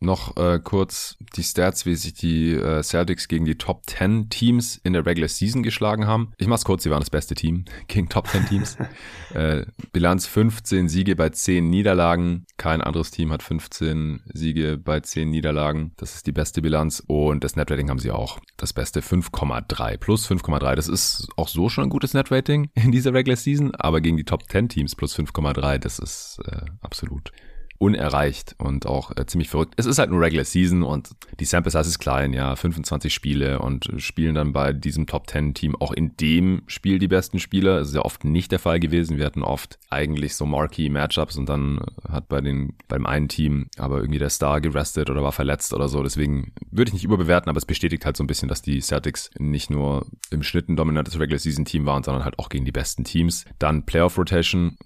Noch 0.00 0.36
äh, 0.36 0.60
kurz 0.62 1.16
die 1.36 1.42
Stats, 1.42 1.84
wie 1.84 1.96
sich 1.96 2.14
die 2.14 2.52
äh, 2.52 2.82
Celtics 2.84 3.26
gegen 3.26 3.44
die 3.44 3.58
Top 3.58 3.82
10 3.86 4.30
Teams 4.30 4.76
in 4.84 4.92
der 4.92 5.04
Regular 5.04 5.28
Season 5.28 5.64
geschlagen 5.64 6.06
haben. 6.06 6.32
Ich 6.38 6.46
mach's 6.46 6.64
kurz, 6.64 6.84
sie 6.84 6.90
waren 6.90 7.00
das 7.00 7.10
beste 7.10 7.34
Team 7.34 7.64
gegen 7.88 8.08
Top 8.08 8.28
10 8.28 8.46
Teams. 8.46 8.76
äh, 9.34 9.66
Bilanz 9.92 10.26
15 10.26 10.88
Siege 10.88 11.16
bei 11.16 11.30
10 11.30 11.68
Niederlagen. 11.68 12.46
Kein 12.58 12.80
anderes 12.80 13.10
Team 13.10 13.32
hat 13.32 13.42
15 13.42 14.22
Siege 14.32 14.78
bei 14.78 15.00
10 15.00 15.30
Niederlagen. 15.30 15.92
Das 15.96 16.14
ist 16.14 16.28
die 16.28 16.32
beste 16.32 16.62
Bilanz. 16.62 17.02
Und 17.06 17.42
das 17.42 17.56
Netrating 17.56 17.90
haben 17.90 17.98
sie 17.98 18.12
auch. 18.12 18.38
Das 18.56 18.72
beste 18.72 19.00
5,3 19.00 19.96
plus 19.96 20.30
5,3. 20.30 20.76
Das 20.76 20.86
ist 20.86 21.28
auch 21.36 21.48
so 21.48 21.68
schon 21.68 21.84
ein 21.84 21.90
gutes 21.90 22.14
Netrating 22.14 22.70
in 22.74 22.92
dieser 22.92 23.12
Regular 23.12 23.36
Season. 23.36 23.74
Aber 23.74 24.00
gegen 24.00 24.16
die 24.16 24.24
Top 24.24 24.48
10 24.48 24.68
Teams 24.68 24.94
plus 24.94 25.18
5,3, 25.18 25.78
das 25.78 25.98
ist 25.98 26.38
äh, 26.46 26.66
absolut 26.82 27.32
unerreicht 27.78 28.56
und 28.58 28.86
auch 28.86 29.16
äh, 29.16 29.24
ziemlich 29.26 29.48
verrückt. 29.48 29.74
Es 29.76 29.86
ist 29.86 29.98
halt 29.98 30.10
nur 30.10 30.20
Regular 30.20 30.44
Season 30.44 30.82
und 30.82 31.10
die 31.38 31.44
Sample 31.44 31.70
Size 31.70 31.88
ist 31.88 31.98
klein, 32.00 32.32
ja, 32.32 32.56
25 32.56 33.14
Spiele 33.14 33.60
und 33.60 33.88
spielen 33.98 34.34
dann 34.34 34.52
bei 34.52 34.72
diesem 34.72 35.06
Top 35.06 35.30
10 35.30 35.54
Team 35.54 35.76
auch 35.76 35.92
in 35.92 36.16
dem 36.16 36.62
Spiel 36.66 36.98
die 36.98 37.08
besten 37.08 37.38
Spieler. 37.38 37.78
Das 37.78 37.88
ist 37.88 37.94
ja 37.94 38.02
oft 38.02 38.24
nicht 38.24 38.50
der 38.50 38.58
Fall 38.58 38.80
gewesen. 38.80 39.16
Wir 39.16 39.26
hatten 39.26 39.42
oft 39.42 39.78
eigentlich 39.90 40.34
so 40.34 40.44
Marquee 40.44 40.88
Matchups 40.88 41.36
und 41.36 41.48
dann 41.48 41.80
hat 42.08 42.28
bei 42.28 42.40
den 42.40 42.74
beim 42.88 43.06
einen 43.06 43.28
Team 43.28 43.68
aber 43.76 43.98
irgendwie 43.98 44.18
der 44.18 44.30
Star 44.30 44.60
gerestet 44.60 45.08
oder 45.08 45.22
war 45.22 45.32
verletzt 45.32 45.72
oder 45.72 45.88
so. 45.88 46.02
Deswegen 46.02 46.52
würde 46.70 46.88
ich 46.88 46.94
nicht 46.94 47.04
überbewerten, 47.04 47.48
aber 47.48 47.58
es 47.58 47.66
bestätigt 47.66 48.04
halt 48.04 48.16
so 48.16 48.24
ein 48.24 48.28
bisschen, 48.28 48.48
dass 48.48 48.60
die 48.60 48.80
Celtics 48.80 49.30
nicht 49.38 49.70
nur 49.70 50.06
im 50.30 50.42
Schnitt 50.42 50.68
ein 50.68 50.76
dominantes 50.76 51.18
Regular 51.18 51.38
Season 51.38 51.64
Team 51.64 51.86
waren, 51.86 52.02
sondern 52.02 52.24
halt 52.24 52.38
auch 52.40 52.48
gegen 52.48 52.64
die 52.64 52.72
besten 52.72 53.04
Teams. 53.04 53.44
Dann 53.58 53.86
Playoff 53.86 54.18
Rotation 54.18 54.76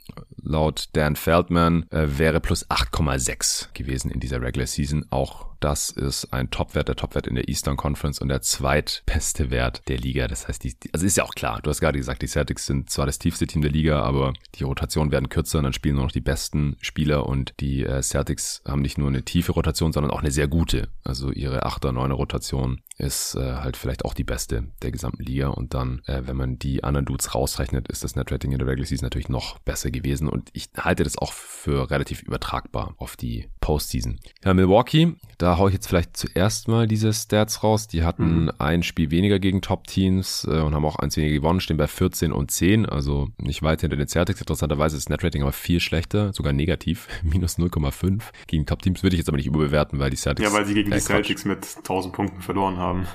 laut 0.42 0.88
Dan 0.92 1.16
Feldman 1.16 1.87
äh, 1.90 2.07
wäre 2.18 2.40
plus 2.40 2.68
8,6 2.68 3.68
gewesen 3.72 4.11
in 4.11 4.20
dieser 4.20 4.40
Regular 4.40 4.66
Season. 4.66 5.07
Auch 5.11 5.52
das 5.62 5.90
ist 5.90 6.33
ein 6.33 6.50
Topwert, 6.50 6.88
der 6.88 6.96
Topwert 6.96 7.28
in 7.28 7.37
der 7.37 7.48
Eastern 7.48 7.76
Conference 7.76 8.20
und 8.20 8.28
der 8.28 8.42
zweitbeste 8.42 9.50
Wert 9.50 9.83
der 9.88 9.96
Liga. 9.96 10.26
Das 10.26 10.48
heißt, 10.48 10.64
die, 10.64 10.74
also 10.92 11.07
ist 11.07 11.16
ja 11.16 11.24
auch 11.24 11.35
klar, 11.35 11.61
du 11.62 11.70
hast 11.70 11.81
gerade 11.81 11.98
gesagt, 11.98 12.22
die 12.22 12.26
Celtics 12.26 12.66
sind 12.66 12.90
zwar 12.90 13.07
das 13.07 13.20
tiefste 13.20 13.46
Team 13.46 13.62
der 13.62 13.70
Liga, 13.70 14.02
aber 14.02 14.33
die 14.57 14.64
Rotationen 14.64 15.12
werden 15.12 15.28
kürzer 15.28 15.59
und 15.59 15.64
dann 15.64 15.72
spielen 15.72 15.96
nur 15.96 16.05
noch 16.05 16.12
die 16.12 16.20
besten 16.20 16.76
Spieler 16.81 17.26
und 17.26 17.55
die 17.61 17.85
äh, 17.85 18.02
Celtics 18.02 18.62
haben 18.66 18.83
nicht 18.83 18.98
nur 18.98 19.09
eine 19.09 19.22
tiefe 19.22 19.52
Rotation, 19.52 19.92
sondern 19.92 20.11
auch 20.11 20.20
eine 20.20 20.33
sehr 20.33 20.48
gute. 20.48 20.88
Also 21.05 21.31
ihre 21.31 21.64
8er, 21.64 21.92
9er 21.92 22.14
Rotation 22.14 22.81
ist 22.98 23.37
äh, 23.37 23.55
halt 23.55 23.76
vielleicht 23.76 24.05
auch 24.05 24.14
die 24.14 24.24
beste 24.24 24.64
der 24.83 24.90
gesamten 24.90 25.22
Liga 25.22 25.48
und 25.48 25.74
dann, 25.74 26.02
äh, 26.07 26.22
wenn 26.24 26.37
man 26.37 26.59
die 26.59 26.83
anderen 26.83 27.05
Dudes 27.05 27.35
rausrechnet, 27.35 27.88
ist 27.88 28.02
das 28.02 28.16
Netrating 28.16 28.52
in 28.52 28.59
der 28.59 28.66
Regular 28.66 28.87
Season 28.87 29.07
natürlich 29.07 29.28
noch 29.28 29.59
besser 29.61 29.90
gewesen 29.90 30.28
und 30.33 30.51
ich 30.53 30.71
halte 30.77 31.05
das 31.05 31.18
auch 31.18 31.33
für 31.33 31.90
relativ 31.90 32.23
übertragbar 32.23 32.95
auf 32.97 33.16
die 33.16 33.49
Postseason. 33.62 34.18
Ja, 34.44 34.53
Milwaukee, 34.53 35.14
da 35.38 35.57
haue 35.57 35.70
ich 35.70 35.75
jetzt 35.75 35.87
vielleicht 35.87 36.16
zuerst 36.16 36.68
mal 36.68 36.87
diese 36.87 37.12
Stats 37.14 37.62
raus. 37.62 37.88
Die 37.88 38.03
hatten 38.03 38.44
mhm. 38.44 38.53
ein 38.59 38.83
Spiel 38.83 39.11
weniger 39.11 39.38
gegen 39.38 39.62
Top-Teams 39.62 40.46
äh, 40.51 40.61
und 40.61 40.75
haben 40.75 40.85
auch 40.85 40.96
eins 40.96 41.16
weniger 41.16 41.37
gewonnen, 41.37 41.61
stehen 41.61 41.79
bei 41.79 41.87
14 41.87 42.33
und 42.33 42.51
10, 42.51 42.85
also 42.85 43.29
nicht 43.38 43.62
weit 43.62 43.81
hinter 43.81 43.96
den 43.96 44.09
Celtics. 44.09 44.40
Interessanterweise 44.40 44.96
ist 44.96 45.07
das 45.07 45.11
Netrating 45.11 45.42
aber 45.42 45.53
viel 45.53 45.81
schlechter, 45.81 46.35
sogar 46.35 46.53
negativ, 46.53 47.09
minus 47.22 47.57
0,5. 47.57 48.20
Gegen 48.46 48.66
Top-Teams 48.66 49.03
würde 49.03 49.14
ich 49.14 49.18
jetzt 49.18 49.29
aber 49.29 49.38
nicht 49.38 49.46
überbewerten, 49.46 49.98
weil 49.98 50.11
die 50.11 50.16
Celtics... 50.16 50.46
Ja, 50.46 50.55
weil 50.55 50.66
sie 50.66 50.75
gegen 50.75 50.90
die 50.90 51.01
Celtics 51.01 51.44
mit 51.46 51.66
1000 51.79 52.12
Punkten 52.12 52.42
verloren 52.42 52.77
haben. 52.77 53.07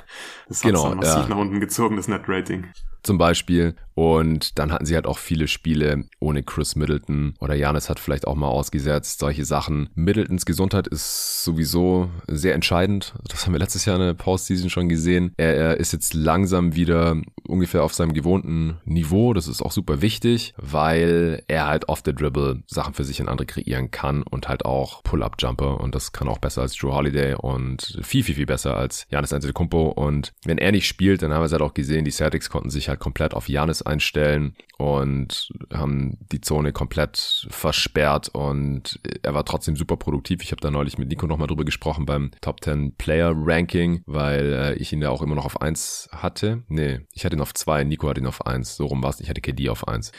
Das 0.48 0.64
hat 0.64 0.72
genau, 0.72 0.90
dann 0.90 0.98
massiv 0.98 1.24
ja. 1.24 1.28
nach 1.28 1.38
unten 1.38 1.60
gezogen, 1.60 1.98
das 1.98 2.08
Net-Rating 2.08 2.66
zum 3.08 3.18
Beispiel. 3.18 3.76
Und 3.96 4.60
dann 4.60 4.72
hatten 4.72 4.86
sie 4.86 4.94
halt 4.94 5.08
auch 5.08 5.18
viele 5.18 5.48
Spiele 5.48 6.04
ohne 6.20 6.44
Chris 6.44 6.76
Middleton 6.76 7.34
oder 7.40 7.56
Janis 7.56 7.90
hat 7.90 8.00
vielleicht 8.00 8.28
auch 8.28 8.36
mal 8.36 8.48
ausgesetzt, 8.48 9.20
solche 9.20 9.44
Sachen. 9.44 9.90
Middletons 9.96 10.37
Gesundheit 10.46 10.88
ist 10.88 11.44
sowieso 11.44 12.10
sehr 12.28 12.54
entscheidend. 12.54 13.14
Das 13.28 13.46
haben 13.46 13.54
wir 13.54 13.60
letztes 13.60 13.86
Jahr 13.86 13.96
in 13.98 14.06
der 14.06 14.14
Postseason 14.14 14.70
schon 14.70 14.90
gesehen. 14.90 15.34
Er, 15.38 15.56
er 15.56 15.78
ist 15.78 15.94
jetzt 15.94 16.14
langsam 16.14 16.76
wieder 16.76 17.22
ungefähr 17.48 17.84
auf 17.84 17.94
seinem 17.94 18.14
gewohnten 18.14 18.78
Niveau. 18.86 19.34
Das 19.34 19.48
ist 19.48 19.62
auch 19.62 19.72
super 19.72 20.02
wichtig, 20.02 20.54
weil 20.58 21.44
er 21.48 21.68
halt 21.68 21.90
off 21.90 22.02
the 22.06 22.14
dribble 22.14 22.64
Sachen 22.68 22.94
für 22.94 23.04
sich 23.04 23.22
und 23.22 23.30
andere 23.30 23.46
kreieren 23.46 23.92
kann 23.92 24.24
und 24.24 24.48
halt 24.50 24.66
auch 24.66 25.04
Pull-Up-Jumper 25.04 25.80
und 25.80 25.96
das 25.96 26.12
kann 26.12 26.28
auch 26.28 26.40
besser 26.40 26.62
als 26.62 26.76
Drew 26.76 26.94
Holiday 26.94 27.36
und 27.36 28.00
viel, 28.02 28.24
viel, 28.24 28.36
viel 28.36 28.46
besser 28.46 28.78
als 28.78 29.08
Janis 29.10 29.34
Antetokounmpo 29.34 29.90
und 29.90 30.34
wenn 30.46 30.58
er 30.58 30.72
nicht 30.72 30.88
spielt, 30.88 31.22
dann 31.22 31.34
haben 31.34 31.42
wir 31.42 31.46
es 31.46 31.52
halt 31.52 31.62
auch 31.62 31.74
gesehen, 31.74 32.06
die 32.06 32.12
Celtics 32.12 32.50
konnten 32.50 32.70
sich 32.70 32.90
halt 32.90 33.00
komplett 33.00 33.34
auf 33.34 33.50
Janis 33.50 33.82
einstellen 33.82 34.56
und 34.78 35.50
haben 35.74 36.18
die 36.32 36.42
Zone 36.42 36.72
komplett 36.72 37.48
versperrt 37.50 38.30
und 38.30 39.00
er 39.24 39.34
war 39.34 39.46
trotzdem 39.46 39.76
super 39.76 39.98
produktiv. 39.98 40.27
Ich 40.30 40.52
habe 40.52 40.62
da 40.62 40.72
neulich 40.72 40.98
mit 40.98 41.10
Nico 41.10 41.28
nochmal 41.28 41.48
drüber 41.48 41.66
gesprochen 41.66 42.06
beim 42.06 42.32
Top 42.42 42.64
10 42.64 42.96
Player 42.98 43.34
Ranking, 43.36 44.02
weil 44.06 44.54
äh, 44.54 44.74
ich 44.76 44.92
ihn 44.94 45.02
ja 45.02 45.10
auch 45.10 45.22
immer 45.22 45.36
noch 45.36 45.46
auf 45.46 45.62
eins 45.62 46.10
hatte. 46.12 46.64
Nee, 46.68 47.02
ich 47.14 47.26
hatte 47.26 47.36
ihn 47.36 47.42
auf 47.42 47.54
zwei, 47.54 47.84
Nico 47.84 48.10
hat 48.10 48.18
ihn 48.18 48.28
auf 48.28 48.46
eins. 48.46 48.76
So 48.76 48.86
rum 48.86 49.04
war 49.04 49.10
es. 49.10 49.20
Ich 49.20 49.30
hatte 49.30 49.42
KD 49.42 49.70
auf 49.70 49.88
eins. 49.88 50.12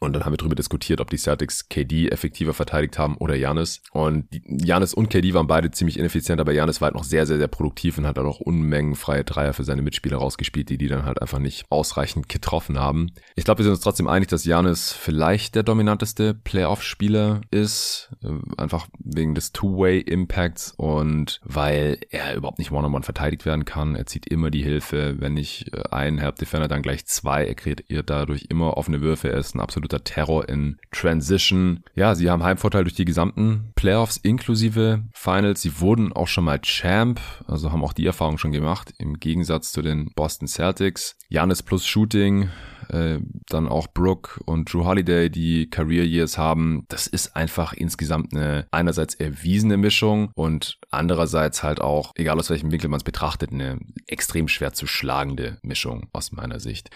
Und 0.00 0.12
dann 0.12 0.24
haben 0.24 0.32
wir 0.32 0.38
darüber 0.38 0.54
diskutiert, 0.54 1.00
ob 1.00 1.10
die 1.10 1.16
Celtics 1.16 1.68
KD 1.68 2.08
effektiver 2.08 2.54
verteidigt 2.54 2.98
haben 2.98 3.16
oder 3.16 3.34
Janis. 3.34 3.82
Und 3.92 4.26
Janis 4.46 4.94
und 4.94 5.10
KD 5.10 5.34
waren 5.34 5.46
beide 5.46 5.70
ziemlich 5.70 5.98
ineffizient, 5.98 6.40
aber 6.40 6.52
Janis 6.52 6.80
war 6.80 6.86
halt 6.86 6.94
noch 6.94 7.04
sehr, 7.04 7.26
sehr, 7.26 7.38
sehr 7.38 7.48
produktiv 7.48 7.98
und 7.98 8.06
hat 8.06 8.16
dann 8.16 8.26
auch 8.26 8.40
Unmengen 8.40 8.94
freie 8.94 9.24
Dreier 9.24 9.52
für 9.52 9.64
seine 9.64 9.82
Mitspieler 9.82 10.18
rausgespielt, 10.18 10.68
die 10.68 10.78
die 10.78 10.88
dann 10.88 11.04
halt 11.04 11.20
einfach 11.20 11.38
nicht 11.38 11.66
ausreichend 11.70 12.28
getroffen 12.28 12.78
haben. 12.78 13.10
Ich 13.36 13.44
glaube, 13.44 13.58
wir 13.58 13.64
sind 13.64 13.72
uns 13.72 13.80
trotzdem 13.80 14.08
einig, 14.08 14.28
dass 14.28 14.44
Janis 14.44 14.92
vielleicht 14.92 15.54
der 15.54 15.62
dominanteste 15.62 16.34
Playoff-Spieler 16.34 17.40
ist. 17.50 18.10
Äh, 18.22 18.28
einfach 18.56 18.86
wegen 18.98 19.34
des 19.34 19.52
Two-Way-Impacts 19.52 20.74
und 20.76 21.40
weil 21.44 21.98
er 22.10 22.34
überhaupt 22.34 22.58
nicht 22.58 22.70
One-on-One 22.70 22.96
-on 22.96 23.00
-one 23.00 23.04
verteidigt 23.04 23.46
werden 23.46 23.64
kann. 23.64 23.94
Er 23.94 24.06
zieht 24.06 24.26
immer 24.26 24.50
die 24.50 24.62
Hilfe. 24.62 25.16
Wenn 25.18 25.34
nicht 25.34 25.74
äh, 25.74 25.82
ein 25.90 26.18
Help 26.18 26.36
Defender, 26.36 26.68
dann 26.68 26.82
gleich 26.82 27.06
zwei. 27.06 27.46
Er 27.46 27.54
kreiert 27.54 27.82
dadurch 28.06 28.46
immer 28.48 28.76
offene 28.76 29.00
Würfe. 29.00 29.30
Er 29.30 29.38
ist 29.38 29.54
ein 29.54 29.60
absoluter 29.60 29.87
absoluter 29.88 30.04
Terror 30.04 30.48
in 30.48 30.76
Transition. 30.90 31.82
Ja, 31.94 32.14
sie 32.14 32.30
haben 32.30 32.42
Heimvorteil 32.42 32.84
durch 32.84 32.94
die 32.94 33.04
gesamten 33.04 33.72
Playoffs 33.74 34.18
inklusive 34.18 35.04
Finals. 35.12 35.62
Sie 35.62 35.80
wurden 35.80 36.12
auch 36.12 36.28
schon 36.28 36.44
mal 36.44 36.60
Champ, 36.60 37.20
also 37.46 37.72
haben 37.72 37.84
auch 37.84 37.92
die 37.92 38.06
Erfahrung 38.06 38.38
schon 38.38 38.52
gemacht, 38.52 38.92
im 38.98 39.18
Gegensatz 39.18 39.72
zu 39.72 39.82
den 39.82 40.10
Boston 40.14 40.48
Celtics. 40.48 41.16
Janis 41.28 41.62
plus 41.62 41.86
Shooting, 41.86 42.50
äh, 42.88 43.18
dann 43.48 43.68
auch 43.68 43.86
Brooke 43.88 44.40
und 44.44 44.72
Drew 44.72 44.84
Holiday, 44.84 45.30
die 45.30 45.68
Career 45.70 46.04
Years 46.04 46.38
haben. 46.38 46.84
Das 46.88 47.06
ist 47.06 47.36
einfach 47.36 47.72
insgesamt 47.72 48.34
eine 48.34 48.66
einerseits 48.70 49.14
erwiesene 49.14 49.76
Mischung 49.76 50.30
und 50.34 50.78
andererseits 50.90 51.62
halt 51.62 51.80
auch, 51.80 52.12
egal 52.16 52.38
aus 52.38 52.50
welchem 52.50 52.72
Winkel 52.72 52.88
man 52.88 52.98
es 52.98 53.04
betrachtet, 53.04 53.52
eine 53.52 53.78
extrem 54.06 54.48
schwer 54.48 54.72
zu 54.72 54.86
schlagende 54.86 55.58
Mischung 55.62 56.08
aus 56.12 56.32
meiner 56.32 56.60
Sicht 56.60 56.90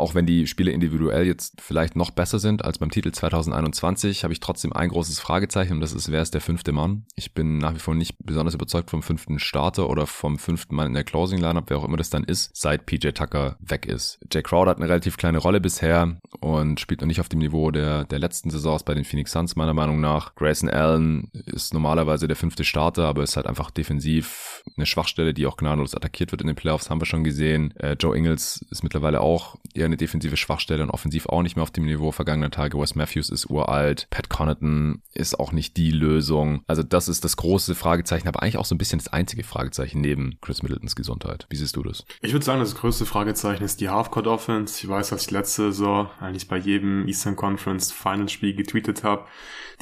auch 0.00 0.14
wenn 0.14 0.26
die 0.26 0.46
Spiele 0.46 0.72
individuell 0.72 1.26
jetzt 1.26 1.60
vielleicht 1.60 1.96
noch 1.96 2.10
besser 2.10 2.38
sind 2.38 2.64
als 2.64 2.78
beim 2.78 2.90
Titel 2.90 3.12
2021, 3.12 4.24
habe 4.24 4.32
ich 4.32 4.40
trotzdem 4.40 4.72
ein 4.72 4.88
großes 4.88 5.20
Fragezeichen 5.20 5.74
und 5.74 5.80
das 5.80 5.92
ist, 5.92 6.10
wer 6.10 6.22
ist 6.22 6.34
der 6.34 6.40
fünfte 6.40 6.72
Mann? 6.72 7.04
Ich 7.14 7.34
bin 7.34 7.58
nach 7.58 7.74
wie 7.74 7.78
vor 7.78 7.94
nicht 7.94 8.16
besonders 8.18 8.54
überzeugt 8.54 8.90
vom 8.90 9.02
fünften 9.02 9.38
Starter 9.38 9.88
oder 9.88 10.06
vom 10.06 10.38
fünften 10.38 10.74
Mann 10.74 10.88
in 10.88 10.94
der 10.94 11.04
Closing 11.04 11.38
Lineup, 11.38 11.64
wer 11.68 11.78
auch 11.78 11.84
immer 11.84 11.96
das 11.96 12.10
dann 12.10 12.24
ist, 12.24 12.50
seit 12.56 12.86
PJ 12.86 13.10
Tucker 13.10 13.56
weg 13.60 13.86
ist. 13.86 14.18
Jay 14.32 14.42
Crowder 14.42 14.70
hat 14.70 14.78
eine 14.78 14.88
relativ 14.88 15.16
kleine 15.16 15.38
Rolle 15.38 15.60
bisher 15.60 16.20
und 16.40 16.80
spielt 16.80 17.00
noch 17.00 17.08
nicht 17.08 17.20
auf 17.20 17.28
dem 17.28 17.40
Niveau 17.40 17.70
der, 17.70 18.04
der 18.04 18.18
letzten 18.18 18.50
Saisons 18.50 18.82
bei 18.82 18.94
den 18.94 19.04
Phoenix 19.04 19.32
Suns 19.32 19.56
meiner 19.56 19.74
Meinung 19.74 20.00
nach. 20.00 20.34
Grayson 20.34 20.70
Allen 20.70 21.30
ist 21.46 21.74
normalerweise 21.74 22.26
der 22.26 22.36
fünfte 22.36 22.64
Starter, 22.64 23.06
aber 23.06 23.22
ist 23.22 23.36
halt 23.36 23.46
einfach 23.46 23.70
defensiv 23.70 24.62
eine 24.76 24.86
Schwachstelle, 24.86 25.34
die 25.34 25.46
auch 25.46 25.56
gnadenlos 25.56 25.94
attackiert 25.94 26.32
wird 26.32 26.40
in 26.40 26.46
den 26.46 26.56
Playoffs, 26.56 26.90
haben 26.90 27.00
wir 27.00 27.06
schon 27.06 27.24
gesehen. 27.24 27.76
Äh, 27.76 27.96
Joe 27.98 28.16
Ingles 28.16 28.64
ist 28.70 28.82
mittlerweile 28.82 29.20
auch 29.20 29.56
eher 29.74 29.89
eine 29.90 29.96
defensive 29.96 30.36
Schwachstelle 30.36 30.82
und 30.82 30.90
offensiv 30.90 31.26
auch 31.26 31.42
nicht 31.42 31.56
mehr 31.56 31.62
auf 31.62 31.70
dem 31.70 31.84
Niveau 31.84 32.12
vergangener 32.12 32.50
Tage. 32.50 32.78
Wes 32.78 32.94
Matthews 32.94 33.28
ist 33.28 33.50
uralt. 33.50 34.06
Pat 34.10 34.28
Connaughton 34.28 35.02
ist 35.12 35.38
auch 35.38 35.52
nicht 35.52 35.76
die 35.76 35.90
Lösung. 35.90 36.62
Also 36.66 36.82
das 36.82 37.08
ist 37.08 37.24
das 37.24 37.36
große 37.36 37.74
Fragezeichen, 37.74 38.28
aber 38.28 38.42
eigentlich 38.42 38.56
auch 38.56 38.64
so 38.64 38.74
ein 38.74 38.78
bisschen 38.78 38.98
das 38.98 39.08
einzige 39.08 39.44
Fragezeichen 39.44 40.00
neben 40.00 40.38
Chris 40.40 40.62
Middletons 40.62 40.96
Gesundheit. 40.96 41.46
Wie 41.50 41.56
siehst 41.56 41.76
du 41.76 41.82
das? 41.82 42.04
Ich 42.22 42.32
würde 42.32 42.44
sagen, 42.44 42.60
das 42.60 42.74
größte 42.74 43.06
Fragezeichen 43.06 43.64
ist 43.64 43.80
die 43.80 43.88
Halfcourt 43.88 44.26
Offense. 44.26 44.80
Ich 44.82 44.88
weiß, 44.88 45.10
dass 45.10 45.22
ich 45.22 45.30
letzte 45.30 45.72
Saison 45.72 46.08
eigentlich 46.20 46.48
bei 46.48 46.56
jedem 46.56 47.06
Eastern 47.06 47.36
Conference 47.36 47.92
Final 47.92 48.28
Spiel 48.28 48.54
getweetet 48.54 49.02
habe. 49.02 49.26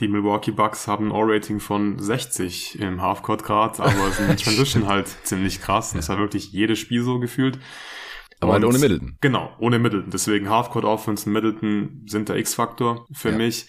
Die 0.00 0.08
Milwaukee 0.08 0.52
Bucks 0.52 0.86
haben 0.86 1.08
ein 1.08 1.12
All-Rating 1.12 1.58
von 1.58 1.98
60 1.98 2.78
im 2.78 3.02
Halfcourt 3.02 3.42
Grad, 3.42 3.80
aber 3.80 4.10
sind 4.12 4.30
in 4.30 4.36
Transition 4.38 4.86
halt 4.86 5.08
ziemlich 5.24 5.60
krass. 5.60 5.92
Das 5.92 6.08
war 6.08 6.18
wirklich 6.18 6.52
jedes 6.52 6.78
Spiel 6.78 7.02
so 7.02 7.18
gefühlt. 7.18 7.58
Aber 8.40 8.52
halt 8.52 8.64
ohne 8.64 8.78
Middleton. 8.78 9.16
Genau, 9.20 9.52
ohne 9.58 9.78
Middleton. 9.78 10.10
Deswegen 10.10 10.48
Halfcourt 10.48 10.84
Offense 10.84 11.26
und 11.26 11.32
Middleton 11.32 12.02
sind 12.06 12.28
der 12.28 12.36
X-Faktor 12.36 13.06
für 13.12 13.30
ja. 13.30 13.36
mich. 13.36 13.66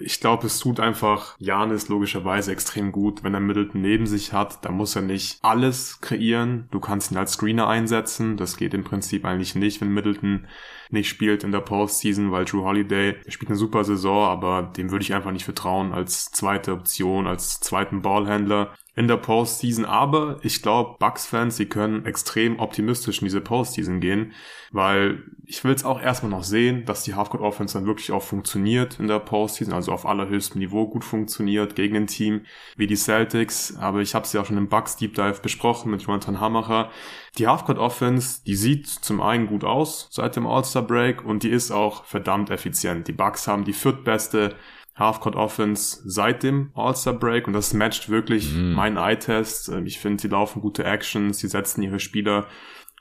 Ich 0.00 0.20
glaube, 0.20 0.46
es 0.46 0.58
tut 0.58 0.80
einfach 0.80 1.36
Janis 1.38 1.88
logischerweise 1.88 2.52
extrem 2.52 2.92
gut, 2.92 3.22
wenn 3.22 3.34
er 3.34 3.40
Middleton 3.40 3.80
neben 3.80 4.06
sich 4.06 4.32
hat. 4.32 4.64
Da 4.64 4.70
muss 4.70 4.96
er 4.96 5.02
nicht 5.02 5.38
alles 5.42 6.00
kreieren. 6.00 6.68
Du 6.70 6.80
kannst 6.80 7.10
ihn 7.10 7.16
als 7.16 7.34
Screener 7.34 7.68
einsetzen. 7.68 8.36
Das 8.36 8.56
geht 8.56 8.74
im 8.74 8.84
Prinzip 8.84 9.24
eigentlich 9.24 9.54
nicht, 9.54 9.80
wenn 9.80 9.94
Middleton 9.94 10.46
nicht 10.90 11.08
spielt 11.08 11.44
in 11.44 11.52
der 11.52 11.60
Postseason, 11.60 12.32
weil 12.32 12.44
Drew 12.44 12.64
Holiday 12.64 13.16
spielt 13.28 13.50
eine 13.50 13.58
super 13.58 13.84
Saison, 13.84 14.26
aber 14.26 14.72
dem 14.76 14.90
würde 14.90 15.02
ich 15.02 15.14
einfach 15.14 15.32
nicht 15.32 15.44
vertrauen 15.44 15.92
als 15.92 16.30
zweite 16.30 16.72
Option, 16.72 17.26
als 17.26 17.60
zweiten 17.60 18.02
Ballhändler 18.02 18.74
in 18.98 19.06
der 19.06 19.16
Postseason. 19.16 19.84
Aber 19.84 20.38
ich 20.42 20.60
glaube, 20.60 20.96
Bucks-Fans, 20.98 21.56
sie 21.56 21.66
können 21.66 22.04
extrem 22.04 22.58
optimistisch 22.58 23.20
in 23.20 23.26
diese 23.26 23.40
Postseason 23.40 24.00
gehen, 24.00 24.32
weil 24.72 25.22
ich 25.46 25.62
will 25.62 25.72
es 25.72 25.84
auch 25.84 26.02
erstmal 26.02 26.30
noch 26.30 26.42
sehen, 26.42 26.84
dass 26.84 27.04
die 27.04 27.14
Halfcourt-Offense 27.14 27.78
dann 27.78 27.86
wirklich 27.86 28.10
auch 28.10 28.24
funktioniert 28.24 28.98
in 28.98 29.06
der 29.06 29.20
Postseason, 29.20 29.72
also 29.72 29.92
auf 29.92 30.04
allerhöchstem 30.04 30.58
Niveau 30.58 30.88
gut 30.88 31.04
funktioniert 31.04 31.76
gegen 31.76 31.96
ein 31.96 32.06
Team 32.08 32.42
wie 32.76 32.88
die 32.88 32.96
Celtics. 32.96 33.76
Aber 33.76 34.00
ich 34.00 34.16
habe 34.16 34.24
es 34.24 34.32
ja 34.32 34.40
auch 34.40 34.46
schon 34.46 34.58
im 34.58 34.68
Bucks 34.68 34.96
Deep 34.96 35.14
Dive 35.14 35.40
besprochen 35.40 35.92
mit 35.92 36.02
Jonathan 36.02 36.40
Hammacher. 36.40 36.90
Die 37.38 37.46
Halfcourt-Offense, 37.46 38.42
die 38.44 38.56
sieht 38.56 38.88
zum 38.88 39.22
einen 39.22 39.46
gut 39.46 39.62
aus 39.62 40.08
seit 40.10 40.34
dem 40.34 40.46
All-Star-Break 40.46 41.24
und 41.24 41.44
die 41.44 41.50
ist 41.50 41.70
auch 41.70 42.04
verdammt 42.04 42.50
effizient. 42.50 43.06
Die 43.06 43.12
Bucks 43.12 43.46
haben 43.46 43.64
die 43.64 43.72
viertbeste 43.72 44.56
Halfcourt 44.98 45.36
Offense 45.36 46.00
seit 46.04 46.42
dem 46.42 46.70
All-Star 46.74 47.14
Break 47.14 47.46
und 47.46 47.52
das 47.52 47.72
matcht 47.72 48.08
wirklich 48.08 48.52
mhm. 48.52 48.72
meinen 48.72 48.96
Eye-Test. 48.96 49.68
Ähm, 49.68 49.86
ich 49.86 49.98
finde, 49.98 50.20
sie 50.20 50.28
laufen 50.28 50.60
gute 50.60 50.84
Actions, 50.84 51.38
sie 51.38 51.48
setzen 51.48 51.82
ihre 51.82 52.00
Spieler 52.00 52.46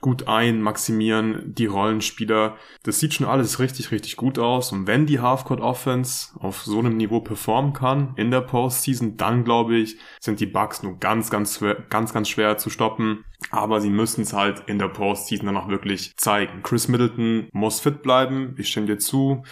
gut 0.02 0.28
ein, 0.28 0.62
maximieren 0.62 1.54
die 1.54 1.66
Rollenspieler. 1.66 2.58
Das 2.84 3.00
sieht 3.00 3.14
schon 3.14 3.28
alles 3.28 3.60
richtig, 3.60 3.92
richtig 3.92 4.16
gut 4.16 4.40
aus. 4.40 4.72
Und 4.72 4.88
wenn 4.88 5.06
die 5.06 5.20
Halfcourt 5.20 5.62
Offense 5.62 6.30
auf 6.40 6.64
so 6.64 6.80
einem 6.80 6.98
Niveau 6.98 7.20
performen 7.20 7.74
kann 7.74 8.14
in 8.16 8.32
der 8.32 8.42
Postseason, 8.42 9.18
dann 9.18 9.44
glaube 9.44 9.76
ich, 9.78 9.98
sind 10.20 10.40
die 10.40 10.46
Bucks 10.46 10.84
nur 10.84 10.98
ganz, 11.00 11.30
ganz, 11.30 11.64
ganz, 11.90 12.14
ganz 12.14 12.30
schwer 12.30 12.58
zu 12.58 12.70
stoppen. 12.70 13.24
Aber 13.52 13.82
sie 13.82 13.92
müssen 13.92 14.22
es 14.22 14.34
halt 14.34 14.64
in 14.66 14.80
der 14.80 14.88
Postseason 14.88 15.46
dann 15.46 15.58
auch 15.58 15.68
wirklich 15.68 16.18
zeigen. 16.18 16.64
Chris 16.64 16.88
Middleton 16.88 17.50
muss 17.52 17.80
fit 17.80 18.02
bleiben. 18.02 18.56
Ich 18.58 18.70
stimme 18.70 18.88
dir 18.88 18.98
zu. 18.98 19.44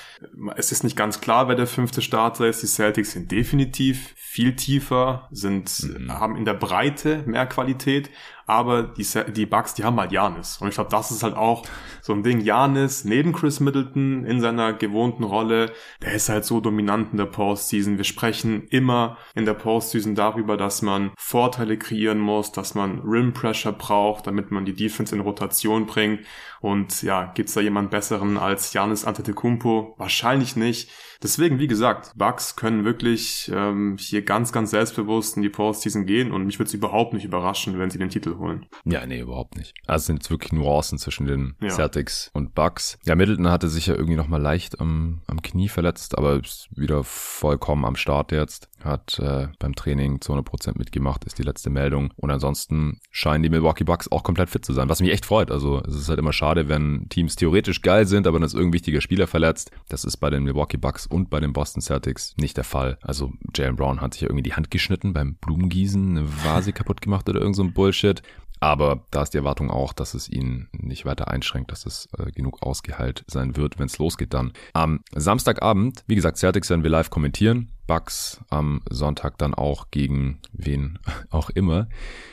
Es 0.55 0.71
ist 0.71 0.83
nicht 0.83 0.97
ganz 0.97 1.21
klar, 1.21 1.47
wer 1.47 1.55
der 1.55 1.67
fünfte 1.67 2.01
Starter 2.01 2.47
ist. 2.47 2.63
Die 2.63 2.67
Celtics 2.67 3.11
sind 3.11 3.31
definitiv 3.31 4.13
viel 4.15 4.55
tiefer, 4.55 5.29
sind, 5.31 5.83
mhm. 5.83 6.11
haben 6.11 6.35
in 6.35 6.45
der 6.45 6.55
Breite 6.55 7.23
mehr 7.25 7.45
Qualität 7.45 8.09
aber 8.45 8.83
die, 8.83 9.05
die 9.33 9.45
Bucks, 9.45 9.73
die 9.73 9.83
haben 9.83 9.99
halt 9.99 10.11
Janis. 10.11 10.57
Und 10.57 10.67
ich 10.67 10.75
glaube, 10.75 10.89
das 10.89 11.11
ist 11.11 11.23
halt 11.23 11.35
auch 11.35 11.65
so 12.05 12.13
ein 12.13 12.21
Ding. 12.21 12.39
Janis 12.39 13.03
neben 13.03 13.33
Chris 13.33 13.59
Middleton 13.59 14.25
in 14.25 14.39
seiner 14.39 14.73
gewohnten 14.73 15.23
Rolle, 15.23 15.71
der 16.03 16.13
ist 16.13 16.29
halt 16.29 16.45
so 16.45 16.59
dominant 16.59 17.13
in 17.13 17.17
der 17.17 17.25
Postseason. 17.25 17.97
Wir 17.97 18.03
sprechen 18.03 18.67
immer 18.69 19.17
in 19.33 19.45
der 19.45 19.55
Postseason 19.55 20.13
darüber, 20.13 20.55
dass 20.55 20.83
man 20.83 21.13
Vorteile 21.17 21.77
kreieren 21.77 22.19
muss, 22.19 22.51
dass 22.51 22.75
man 22.75 22.99
Rim 22.99 23.33
Pressure 23.33 23.73
braucht, 23.73 24.27
damit 24.27 24.51
man 24.51 24.65
die 24.65 24.75
Defense 24.75 25.15
in 25.15 25.21
Rotation 25.21 25.87
bringt. 25.87 26.19
Und 26.61 27.01
ja, 27.01 27.31
gibt's 27.33 27.53
da 27.53 27.61
jemand 27.61 27.89
besseren 27.89 28.37
als 28.37 28.73
Janis 28.73 29.05
Antetokounmpo? 29.05 29.95
Wahrscheinlich 29.97 30.55
nicht. 30.55 30.91
Deswegen, 31.23 31.59
wie 31.59 31.67
gesagt, 31.67 32.11
Bucks 32.15 32.55
können 32.55 32.85
wirklich 32.85 33.49
ähm, 33.53 33.97
hier 33.99 34.21
ganz, 34.23 34.51
ganz 34.51 34.71
selbstbewusst 34.71 35.37
in 35.37 35.43
die 35.43 35.49
Postseason 35.49 36.05
gehen 36.05 36.31
und 36.31 36.45
mich 36.45 36.59
würde 36.59 36.67
es 36.67 36.73
überhaupt 36.73 37.13
nicht 37.13 37.25
überraschen, 37.25 37.79
wenn 37.79 37.89
sie 37.89 37.97
den 37.97 38.09
Titel 38.09 38.37
holen. 38.37 38.65
Ja, 38.83 39.05
nee, 39.05 39.21
überhaupt 39.21 39.55
nicht. 39.57 39.73
Also 39.87 40.03
es 40.03 40.05
sind 40.07 40.17
jetzt 40.17 40.29
wirklich 40.29 40.51
Nuancen 40.53 40.97
zwischen 40.97 41.25
den 41.25 41.55
ja. 41.61 41.69
Celtics 41.95 42.29
und 42.33 42.53
Bucks. 42.53 42.97
Ja, 43.05 43.15
Middleton 43.15 43.49
hatte 43.49 43.69
sich 43.69 43.87
ja 43.87 43.95
irgendwie 43.95 44.15
nochmal 44.15 44.41
leicht 44.41 44.81
am, 44.81 45.21
am 45.27 45.41
Knie 45.41 45.69
verletzt, 45.69 46.17
aber 46.17 46.35
ist 46.35 46.67
wieder 46.71 47.03
vollkommen 47.03 47.85
am 47.85 47.95
Start 47.95 48.31
jetzt. 48.31 48.69
Hat 48.83 49.17
äh, 49.19 49.47
beim 49.59 49.73
Training 49.73 50.21
zu 50.21 50.33
100% 50.33 50.77
mitgemacht, 50.77 51.23
ist 51.23 51.39
die 51.39 51.43
letzte 51.43 51.69
Meldung. 51.69 52.13
Und 52.17 52.31
ansonsten 52.31 52.99
scheinen 53.11 53.43
die 53.43 53.49
Milwaukee 53.49 53.85
Bucks 53.85 54.11
auch 54.11 54.23
komplett 54.23 54.49
fit 54.49 54.65
zu 54.65 54.73
sein, 54.73 54.89
was 54.89 55.01
mich 55.01 55.11
echt 55.11 55.25
freut. 55.25 55.51
Also 55.51 55.81
es 55.87 55.95
ist 55.95 56.09
halt 56.09 56.19
immer 56.19 56.33
schade, 56.33 56.67
wenn 56.67 57.07
Teams 57.09 57.35
theoretisch 57.35 57.81
geil 57.81 58.05
sind, 58.05 58.27
aber 58.27 58.37
dann 58.37 58.45
ist 58.45 58.53
irgendein 58.53 58.73
wichtiger 58.73 59.01
Spieler 59.01 59.27
verletzt. 59.27 59.71
Das 59.87 60.03
ist 60.03 60.17
bei 60.17 60.29
den 60.29 60.43
Milwaukee 60.43 60.77
Bucks 60.77 61.07
und 61.07 61.29
bei 61.29 61.39
den 61.39 61.53
Boston 61.53 61.81
Celtics 61.81 62.35
nicht 62.37 62.57
der 62.57 62.63
Fall. 62.63 62.97
Also 63.01 63.31
Jalen 63.55 63.77
Brown 63.77 64.01
hat 64.01 64.13
sich 64.13 64.21
ja 64.21 64.27
irgendwie 64.27 64.43
die 64.43 64.53
Hand 64.53 64.69
geschnitten 64.69 65.13
beim 65.13 65.35
Blumengießen, 65.35 66.17
eine 66.17 66.27
Vase 66.43 66.73
kaputt 66.73 67.01
gemacht 67.01 67.27
oder 67.29 67.39
irgend 67.39 67.55
so 67.55 67.63
ein 67.63 67.73
Bullshit. 67.73 68.21
Aber 68.59 69.03
da 69.11 69.23
ist 69.23 69.31
die 69.31 69.37
Erwartung 69.37 69.69
auch, 69.69 69.93
dass 69.93 70.13
es 70.13 70.29
ihn 70.29 70.69
nicht 70.71 71.05
weiter 71.05 71.29
einschränkt, 71.29 71.71
dass 71.71 71.85
es 71.85 72.07
äh, 72.17 72.31
genug 72.31 72.63
ausgeheilt 72.63 73.23
sein 73.27 73.55
wird, 73.55 73.79
wenn 73.79 73.87
es 73.87 73.97
losgeht 73.97 74.33
dann. 74.33 74.53
Am 74.73 75.01
Samstagabend, 75.13 76.03
wie 76.07 76.15
gesagt, 76.15 76.37
Celtics 76.37 76.69
werden 76.69 76.83
wir 76.83 76.89
live 76.89 77.09
kommentieren. 77.09 77.74
Bucks 77.87 78.41
am 78.49 78.81
Sonntag 78.89 79.37
dann 79.37 79.53
auch 79.53 79.91
gegen 79.91 80.39
wen 80.53 80.99
auch 81.29 81.49
immer. 81.49 81.87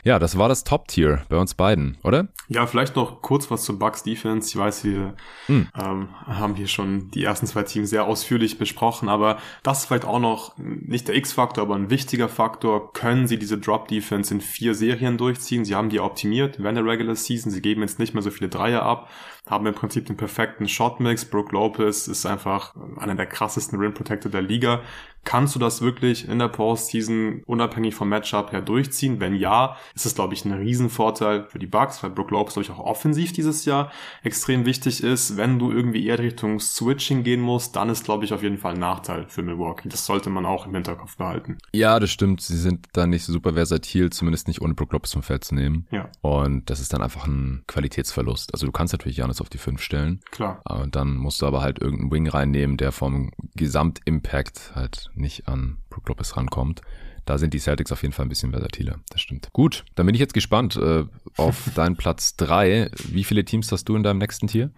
Ja, 0.04 0.18
das 0.18 0.38
war 0.38 0.48
das 0.48 0.64
Top-Tier 0.64 1.22
bei 1.28 1.36
uns 1.36 1.54
beiden, 1.54 1.98
oder? 2.02 2.28
Ja, 2.48 2.66
vielleicht 2.66 2.96
noch 2.96 3.22
kurz 3.22 3.50
was 3.50 3.64
zum 3.64 3.78
Bucks 3.78 4.02
Defense. 4.02 4.48
Ich 4.48 4.56
weiß, 4.56 4.84
wir 4.84 5.14
hm. 5.46 5.68
ähm, 5.78 6.08
haben 6.26 6.54
hier 6.54 6.68
schon 6.68 7.10
die 7.10 7.24
ersten 7.24 7.46
zwei 7.46 7.62
Teams 7.62 7.90
sehr 7.90 8.04
ausführlich 8.04 8.58
besprochen, 8.58 9.08
aber 9.08 9.38
das 9.62 9.80
ist 9.80 9.86
vielleicht 9.86 10.04
auch 10.04 10.18
noch 10.18 10.56
nicht 10.58 11.08
der 11.08 11.16
X-Faktor, 11.16 11.64
aber 11.64 11.76
ein 11.76 11.90
wichtiger 11.90 12.28
Faktor. 12.28 12.92
Können 12.92 13.26
sie 13.26 13.38
diese 13.38 13.58
Drop-Defense 13.58 14.34
in 14.34 14.40
vier 14.40 14.74
Serien 14.74 15.18
durchziehen? 15.18 15.64
Sie 15.64 15.74
haben 15.74 15.88
die 15.88 16.00
optimiert 16.00 16.62
während 16.62 16.78
der 16.78 16.86
Regular 16.86 17.14
Season. 17.14 17.50
Sie 17.50 17.62
geben 17.62 17.82
jetzt 17.82 17.98
nicht 17.98 18.14
mehr 18.14 18.22
so 18.22 18.30
viele 18.30 18.48
Dreier 18.48 18.82
ab, 18.82 19.08
haben 19.46 19.66
im 19.66 19.74
Prinzip 19.74 20.06
den 20.06 20.16
perfekten 20.16 20.68
Shot-Mix. 20.68 21.24
Brooke 21.24 21.52
Lopez 21.52 22.08
ist 22.08 22.26
einfach 22.26 22.74
einer 22.96 23.14
der 23.14 23.26
krassesten 23.26 23.78
Rim 23.78 23.94
Protector 23.94 24.30
der 24.30 24.42
Liga 24.42 24.82
Kannst 25.24 25.54
du 25.54 25.60
das 25.60 25.82
wirklich 25.82 26.28
in 26.28 26.40
der 26.40 26.48
Postseason 26.48 27.42
unabhängig 27.46 27.94
vom 27.94 28.08
Matchup 28.08 28.50
her 28.50 28.60
durchziehen? 28.60 29.20
Wenn 29.20 29.36
ja, 29.36 29.76
ist 29.94 30.04
es, 30.04 30.16
glaube 30.16 30.34
ich, 30.34 30.44
ein 30.44 30.52
Riesenvorteil 30.52 31.46
für 31.48 31.60
die 31.60 31.66
Bucks, 31.66 32.02
weil 32.02 32.10
Brook 32.10 32.32
Lopez, 32.32 32.54
glaube 32.54 32.64
ich, 32.64 32.70
auch 32.70 32.80
offensiv 32.80 33.32
dieses 33.32 33.64
Jahr 33.64 33.92
extrem 34.24 34.66
wichtig 34.66 35.02
ist. 35.02 35.36
Wenn 35.36 35.60
du 35.60 35.70
irgendwie 35.70 36.04
eher 36.04 36.18
Richtung 36.18 36.58
Switching 36.58 37.22
gehen 37.22 37.40
musst, 37.40 37.76
dann 37.76 37.88
ist, 37.88 38.04
glaube 38.04 38.24
ich, 38.24 38.32
auf 38.32 38.42
jeden 38.42 38.58
Fall 38.58 38.74
ein 38.74 38.80
Nachteil 38.80 39.26
für 39.28 39.42
Milwaukee. 39.42 39.88
Das 39.88 40.06
sollte 40.06 40.28
man 40.28 40.44
auch 40.44 40.66
im 40.66 40.74
Hinterkopf 40.74 41.16
behalten. 41.16 41.58
Ja, 41.72 42.00
das 42.00 42.10
stimmt. 42.10 42.40
Sie 42.40 42.56
sind 42.56 42.88
da 42.92 43.06
nicht 43.06 43.24
so 43.24 43.32
super 43.32 43.52
versatil, 43.52 44.10
zumindest 44.10 44.48
nicht 44.48 44.60
ohne 44.60 44.74
Brook 44.74 44.92
Lopez 44.92 45.12
vom 45.12 45.22
Feld 45.22 45.44
zu 45.44 45.54
nehmen. 45.54 45.86
Ja. 45.92 46.10
Und 46.20 46.68
das 46.68 46.80
ist 46.80 46.92
dann 46.92 47.02
einfach 47.02 47.28
ein 47.28 47.62
Qualitätsverlust. 47.68 48.52
Also 48.52 48.66
du 48.66 48.72
kannst 48.72 48.92
natürlich 48.92 49.18
Janis 49.32 49.40
auf 49.40 49.48
die 49.48 49.58
5 49.58 49.80
stellen. 49.80 50.20
Klar. 50.30 50.62
Und 50.68 50.94
dann 50.94 51.16
musst 51.16 51.42
du 51.42 51.46
aber 51.46 51.62
halt 51.62 51.80
irgendeinen 51.80 52.12
Wing 52.12 52.28
reinnehmen, 52.28 52.76
der 52.76 52.92
vom 52.92 53.30
Gesamtimpact 53.56 54.72
halt 54.74 55.10
nicht 55.14 55.48
an 55.48 55.78
Brook 55.90 56.08
Lopez 56.08 56.36
rankommt. 56.36 56.82
Da 57.24 57.38
sind 57.38 57.54
die 57.54 57.60
Celtics 57.60 57.92
auf 57.92 58.02
jeden 58.02 58.12
Fall 58.12 58.26
ein 58.26 58.28
bisschen 58.28 58.50
versatiler. 58.50 58.98
Das 59.10 59.20
stimmt. 59.20 59.48
Gut, 59.52 59.84
dann 59.94 60.06
bin 60.06 60.14
ich 60.14 60.20
jetzt 60.20 60.34
gespannt 60.34 60.76
äh, 60.76 61.04
auf 61.36 61.70
deinen 61.74 61.96
Platz 61.96 62.36
drei. 62.36 62.90
Wie 63.08 63.22
viele 63.24 63.44
Teams 63.44 63.70
hast 63.70 63.84
du 63.88 63.94
in 63.94 64.02
deinem 64.02 64.18
nächsten 64.18 64.48
Tier? 64.48 64.72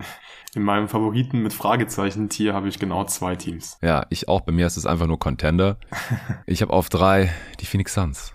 In 0.54 0.62
meinem 0.62 0.88
Favoriten 0.88 1.42
mit 1.42 1.54
Fragezeichen-Tier 1.54 2.52
habe 2.52 2.68
ich 2.68 2.78
genau 2.78 3.04
zwei 3.04 3.34
Teams. 3.34 3.78
Ja, 3.82 4.06
ich 4.10 4.28
auch. 4.28 4.42
Bei 4.42 4.52
mir 4.52 4.66
ist 4.66 4.76
es 4.76 4.86
einfach 4.86 5.06
nur 5.06 5.18
Contender. 5.18 5.78
Ich 6.46 6.60
habe 6.60 6.72
auf 6.72 6.90
drei 6.90 7.32
die 7.60 7.66
Phoenix 7.66 7.94
Suns. 7.94 8.34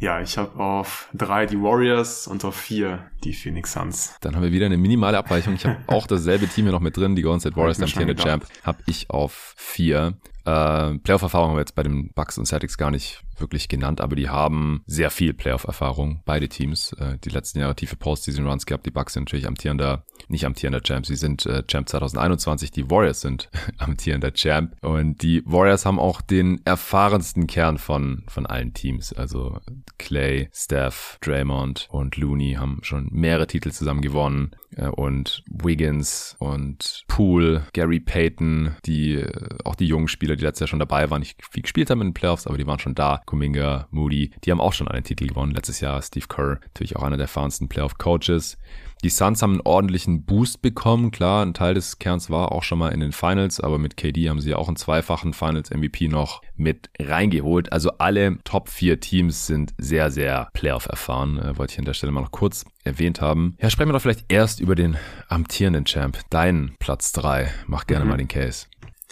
Ja, 0.00 0.22
ich 0.22 0.38
habe 0.38 0.58
auf 0.58 1.10
drei 1.12 1.44
die 1.44 1.60
Warriors 1.60 2.26
und 2.26 2.42
auf 2.46 2.56
vier 2.56 3.10
die 3.22 3.34
Phoenix 3.34 3.74
Suns. 3.74 4.16
Dann 4.22 4.34
haben 4.34 4.42
wir 4.42 4.50
wieder 4.50 4.64
eine 4.64 4.78
minimale 4.78 5.18
Abweichung. 5.18 5.54
Ich 5.54 5.66
habe 5.66 5.76
auch 5.88 6.06
dasselbe 6.06 6.48
Team 6.48 6.64
hier 6.64 6.72
noch 6.72 6.80
mit 6.80 6.96
drin, 6.96 7.16
die 7.16 7.22
Golden 7.22 7.40
State 7.40 7.54
Warriors, 7.54 7.76
der 7.76 7.86
amtierende 7.86 8.16
Champ, 8.16 8.46
habe 8.62 8.78
ich 8.86 9.10
auf 9.10 9.54
vier. 9.58 10.14
Äh, 10.44 10.98
Playoff-Erfahrung 10.98 11.50
haben 11.50 11.56
wir 11.56 11.60
jetzt 11.60 11.74
bei 11.74 11.82
den 11.82 12.12
Bucks 12.12 12.38
und 12.38 12.46
Celtics 12.46 12.78
gar 12.78 12.90
nicht 12.90 13.22
wirklich 13.40 13.68
genannt, 13.68 14.00
aber 14.00 14.16
die 14.16 14.28
haben 14.28 14.82
sehr 14.86 15.10
viel 15.10 15.32
Playoff-Erfahrung, 15.32 16.22
beide 16.24 16.48
Teams. 16.48 16.92
Äh, 16.94 17.18
die 17.24 17.30
letzten 17.30 17.58
Jahre 17.60 17.74
tiefe 17.74 17.96
Postseason-Runs 17.96 18.66
gehabt. 18.66 18.86
Die 18.86 18.90
Bucks 18.90 19.14
sind 19.14 19.24
natürlich 19.24 19.46
amtierender, 19.46 20.04
nicht 20.28 20.44
amtierender 20.44 20.82
Champ. 20.82 21.06
Sie 21.06 21.16
sind 21.16 21.46
äh, 21.46 21.64
Champ 21.66 21.88
2021. 21.88 22.70
Die 22.70 22.90
Warriors 22.90 23.20
sind 23.20 23.50
amtierender 23.78 24.32
Champ. 24.32 24.76
Und 24.82 25.22
die 25.22 25.42
Warriors 25.46 25.86
haben 25.86 25.98
auch 25.98 26.20
den 26.20 26.60
erfahrensten 26.64 27.46
Kern 27.46 27.78
von, 27.78 28.24
von 28.28 28.46
allen 28.46 28.74
Teams. 28.74 29.12
Also 29.12 29.58
Clay, 29.98 30.48
Steph, 30.52 31.18
Draymond 31.20 31.88
und 31.90 32.16
Looney 32.16 32.54
haben 32.54 32.80
schon 32.82 33.08
mehrere 33.10 33.46
Titel 33.46 33.70
zusammen 33.70 34.02
gewonnen. 34.02 34.52
Äh, 34.76 34.88
und 34.88 35.42
Wiggins 35.48 36.36
und 36.38 37.04
Poole, 37.08 37.66
Gary 37.72 38.00
Payton, 38.00 38.76
die, 38.84 39.14
äh, 39.14 39.48
auch 39.64 39.74
die 39.74 39.86
jungen 39.86 40.08
Spieler, 40.08 40.36
die 40.36 40.44
letztes 40.44 40.60
Jahr 40.60 40.68
schon 40.68 40.78
dabei 40.78 41.10
waren, 41.10 41.20
nicht 41.20 41.40
viel 41.50 41.62
gespielt 41.62 41.90
haben 41.90 42.00
in 42.00 42.08
den 42.08 42.14
Playoffs, 42.14 42.46
aber 42.46 42.58
die 42.58 42.66
waren 42.66 42.78
schon 42.78 42.94
da. 42.94 43.20
Kuminga, 43.26 43.88
Moody, 43.90 44.30
die 44.44 44.50
haben 44.50 44.60
auch 44.60 44.72
schon 44.72 44.88
einen 44.88 45.04
Titel 45.04 45.26
gewonnen. 45.26 45.52
Letztes 45.52 45.80
Jahr 45.80 46.00
Steve 46.02 46.26
Kerr, 46.28 46.60
natürlich 46.62 46.96
auch 46.96 47.02
einer 47.02 47.16
der 47.16 47.24
erfahrensten 47.24 47.68
Playoff-Coaches. 47.68 48.58
Die 49.02 49.08
Suns 49.08 49.40
haben 49.40 49.52
einen 49.52 49.62
ordentlichen 49.62 50.24
Boost 50.24 50.60
bekommen. 50.60 51.10
Klar, 51.10 51.44
ein 51.44 51.54
Teil 51.54 51.74
des 51.74 51.98
Kerns 51.98 52.28
war 52.28 52.52
auch 52.52 52.62
schon 52.62 52.78
mal 52.78 52.90
in 52.90 53.00
den 53.00 53.12
Finals, 53.12 53.58
aber 53.60 53.78
mit 53.78 53.96
KD 53.96 54.28
haben 54.28 54.40
sie 54.40 54.50
ja 54.50 54.56
auch 54.56 54.68
einen 54.68 54.76
zweifachen 54.76 55.32
Finals-MVP 55.32 56.08
noch 56.08 56.42
mit 56.56 56.90
reingeholt. 57.00 57.72
Also 57.72 57.92
alle 57.98 58.38
Top 58.44 58.68
4 58.68 59.00
Teams 59.00 59.46
sind 59.46 59.72
sehr, 59.78 60.10
sehr 60.10 60.50
Playoff 60.52 60.86
erfahren. 60.86 61.38
Äh, 61.38 61.56
wollte 61.56 61.72
ich 61.72 61.78
an 61.78 61.86
der 61.86 61.94
Stelle 61.94 62.12
mal 62.12 62.20
noch 62.20 62.30
kurz 62.30 62.64
erwähnt 62.84 63.20
haben. 63.20 63.56
Ja, 63.60 63.70
sprechen 63.70 63.88
wir 63.88 63.94
doch 63.94 64.02
vielleicht 64.02 64.30
erst 64.30 64.60
über 64.60 64.74
den 64.74 64.96
amtierenden 65.28 65.84
Champ, 65.86 66.18
deinen 66.30 66.74
Platz 66.78 67.12
3. 67.12 67.50
Mach 67.66 67.86
gerne 67.86 68.04
mhm. 68.04 68.10
mal 68.10 68.16
den 68.16 68.28
Case. 68.28 68.66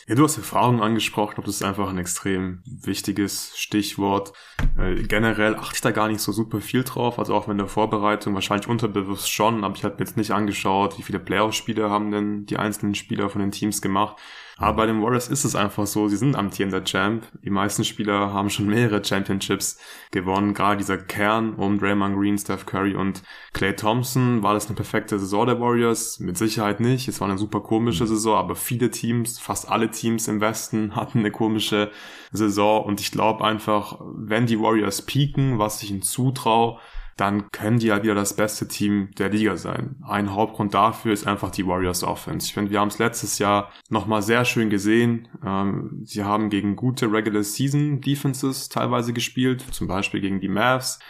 Ja, 0.08 0.14
du 0.14 0.24
hast 0.24 0.38
Erfahrung 0.38 0.80
angesprochen, 0.80 1.42
das 1.44 1.56
ist 1.56 1.62
einfach 1.62 1.90
ein 1.90 1.98
extrem 1.98 2.62
wichtiges 2.64 3.52
Stichwort. 3.58 4.32
Äh, 4.78 5.02
generell 5.02 5.54
achte 5.54 5.74
ich 5.74 5.80
da 5.82 5.90
gar 5.90 6.08
nicht 6.08 6.20
so 6.20 6.32
super 6.32 6.62
viel 6.62 6.82
drauf, 6.82 7.18
also 7.18 7.34
auch 7.34 7.46
in 7.46 7.58
der 7.58 7.66
Vorbereitung, 7.66 8.32
wahrscheinlich 8.32 8.68
unterbewusst 8.68 9.30
schon, 9.30 9.64
aber 9.64 9.76
ich 9.76 9.84
habe 9.84 9.96
mir 9.96 10.06
jetzt 10.06 10.16
nicht 10.16 10.30
angeschaut, 10.30 10.96
wie 10.96 11.02
viele 11.02 11.18
Playoff-Spiele 11.18 11.90
haben 11.90 12.10
denn 12.10 12.46
die 12.46 12.56
einzelnen 12.56 12.94
Spieler 12.94 13.28
von 13.28 13.42
den 13.42 13.50
Teams 13.50 13.82
gemacht. 13.82 14.16
Aber 14.60 14.78
bei 14.78 14.86
den 14.86 15.00
Warriors 15.00 15.28
ist 15.28 15.44
es 15.44 15.54
einfach 15.54 15.86
so, 15.86 16.08
sie 16.08 16.16
sind 16.16 16.34
amtierender 16.34 16.82
Champ. 16.82 17.24
Die 17.44 17.50
meisten 17.50 17.84
Spieler 17.84 18.32
haben 18.32 18.50
schon 18.50 18.66
mehrere 18.66 19.04
Championships 19.04 19.78
gewonnen. 20.10 20.52
Gerade 20.52 20.78
dieser 20.78 20.98
Kern 20.98 21.54
um 21.54 21.78
Draymond 21.78 22.16
Green, 22.16 22.36
Steph 22.36 22.66
Curry 22.66 22.96
und 22.96 23.22
Clay 23.52 23.76
Thompson. 23.76 24.42
War 24.42 24.54
das 24.54 24.66
eine 24.66 24.74
perfekte 24.74 25.16
Saison 25.20 25.46
der 25.46 25.60
Warriors? 25.60 26.18
Mit 26.18 26.36
Sicherheit 26.36 26.80
nicht. 26.80 27.06
Es 27.06 27.20
war 27.20 27.28
eine 27.28 27.38
super 27.38 27.60
komische 27.60 28.02
mhm. 28.02 28.08
Saison, 28.08 28.36
aber 28.36 28.56
viele 28.56 28.90
Teams, 28.90 29.38
fast 29.38 29.68
alle 29.70 29.92
Teams 29.92 30.26
im 30.26 30.40
Westen 30.40 30.96
hatten 30.96 31.20
eine 31.20 31.30
komische 31.30 31.92
Saison. 32.32 32.84
Und 32.84 33.00
ich 33.00 33.12
glaube 33.12 33.44
einfach, 33.44 34.00
wenn 34.12 34.46
die 34.46 34.60
Warriors 34.60 35.02
peaken, 35.02 35.60
was 35.60 35.84
ich 35.84 35.92
ihnen 35.92 36.02
zutraue, 36.02 36.80
dann 37.18 37.50
können 37.50 37.78
die 37.78 37.88
ja 37.88 38.02
wieder 38.02 38.14
das 38.14 38.34
beste 38.34 38.68
Team 38.68 39.10
der 39.18 39.28
Liga 39.28 39.56
sein. 39.56 39.96
Ein 40.06 40.32
Hauptgrund 40.32 40.72
dafür 40.72 41.12
ist 41.12 41.26
einfach 41.26 41.50
die 41.50 41.66
Warriors 41.66 42.04
Offense. 42.04 42.46
Ich 42.46 42.54
finde, 42.54 42.70
wir 42.70 42.80
haben 42.80 42.88
es 42.88 42.98
letztes 42.98 43.38
Jahr 43.38 43.72
nochmal 43.90 44.22
sehr 44.22 44.44
schön 44.44 44.70
gesehen. 44.70 45.28
Ähm, 45.44 46.02
sie 46.04 46.22
haben 46.22 46.48
gegen 46.48 46.76
gute 46.76 47.10
Regular 47.12 47.42
Season 47.42 48.00
Defenses 48.00 48.68
teilweise 48.68 49.12
gespielt, 49.12 49.64
zum 49.72 49.88
Beispiel 49.88 50.20
gegen 50.20 50.40
die 50.40 50.48
Mavs 50.48 51.00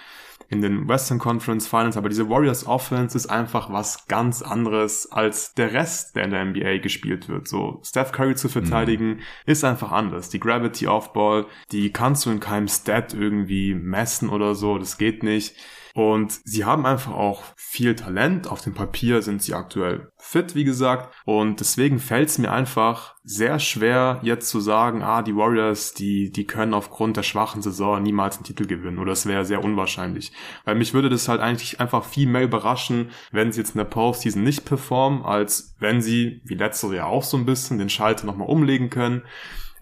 in 0.50 0.62
den 0.62 0.88
Western 0.88 1.18
Conference 1.18 1.66
Finals, 1.66 1.96
aber 1.98 2.08
diese 2.08 2.30
Warriors 2.30 2.66
Offense 2.66 3.16
ist 3.16 3.26
einfach 3.26 3.70
was 3.70 4.06
ganz 4.08 4.40
anderes 4.40 5.12
als 5.12 5.52
der 5.54 5.74
Rest, 5.74 6.16
der 6.16 6.24
in 6.24 6.30
der 6.30 6.44
NBA 6.46 6.78
gespielt 6.78 7.28
wird. 7.28 7.48
So 7.48 7.82
Steph 7.84 8.12
Curry 8.12 8.34
zu 8.34 8.48
verteidigen 8.48 9.08
mhm. 9.08 9.20
ist 9.44 9.64
einfach 9.64 9.92
anders. 9.92 10.30
Die 10.30 10.40
Gravity 10.40 10.86
Off 10.86 11.12
Ball, 11.12 11.44
die 11.70 11.92
kannst 11.92 12.24
du 12.24 12.30
in 12.30 12.40
keinem 12.40 12.68
Stat 12.68 13.12
irgendwie 13.12 13.74
messen 13.74 14.30
oder 14.30 14.54
so, 14.54 14.78
das 14.78 14.96
geht 14.96 15.22
nicht. 15.22 15.54
Und 15.98 16.38
sie 16.44 16.64
haben 16.64 16.86
einfach 16.86 17.12
auch 17.12 17.42
viel 17.56 17.96
Talent. 17.96 18.46
Auf 18.46 18.60
dem 18.60 18.72
Papier 18.72 19.20
sind 19.20 19.42
sie 19.42 19.52
aktuell 19.52 20.12
fit, 20.16 20.54
wie 20.54 20.62
gesagt. 20.62 21.12
Und 21.24 21.58
deswegen 21.58 21.98
fällt 21.98 22.28
es 22.28 22.38
mir 22.38 22.52
einfach 22.52 23.16
sehr 23.24 23.58
schwer, 23.58 24.20
jetzt 24.22 24.48
zu 24.48 24.60
sagen, 24.60 25.02
ah, 25.02 25.22
die 25.22 25.34
Warriors, 25.34 25.94
die, 25.94 26.30
die 26.30 26.46
können 26.46 26.72
aufgrund 26.72 27.16
der 27.16 27.24
schwachen 27.24 27.62
Saison 27.62 28.00
niemals 28.00 28.36
einen 28.36 28.44
Titel 28.44 28.66
gewinnen. 28.66 29.00
Oder 29.00 29.10
es 29.10 29.26
wäre 29.26 29.44
sehr 29.44 29.64
unwahrscheinlich. 29.64 30.30
Weil 30.64 30.76
mich 30.76 30.94
würde 30.94 31.08
das 31.08 31.26
halt 31.26 31.40
eigentlich 31.40 31.80
einfach 31.80 32.04
viel 32.04 32.28
mehr 32.28 32.44
überraschen, 32.44 33.10
wenn 33.32 33.50
sie 33.50 33.58
jetzt 33.58 33.74
in 33.74 33.78
der 33.78 33.84
Postseason 33.86 34.44
nicht 34.44 34.64
performen, 34.64 35.24
als 35.24 35.74
wenn 35.80 36.00
sie, 36.00 36.42
wie 36.44 36.54
letztes 36.54 36.92
Jahr 36.92 37.08
auch 37.08 37.24
so 37.24 37.36
ein 37.36 37.44
bisschen, 37.44 37.78
den 37.78 37.90
Schalter 37.90 38.24
nochmal 38.24 38.48
umlegen 38.48 38.88
können 38.88 39.24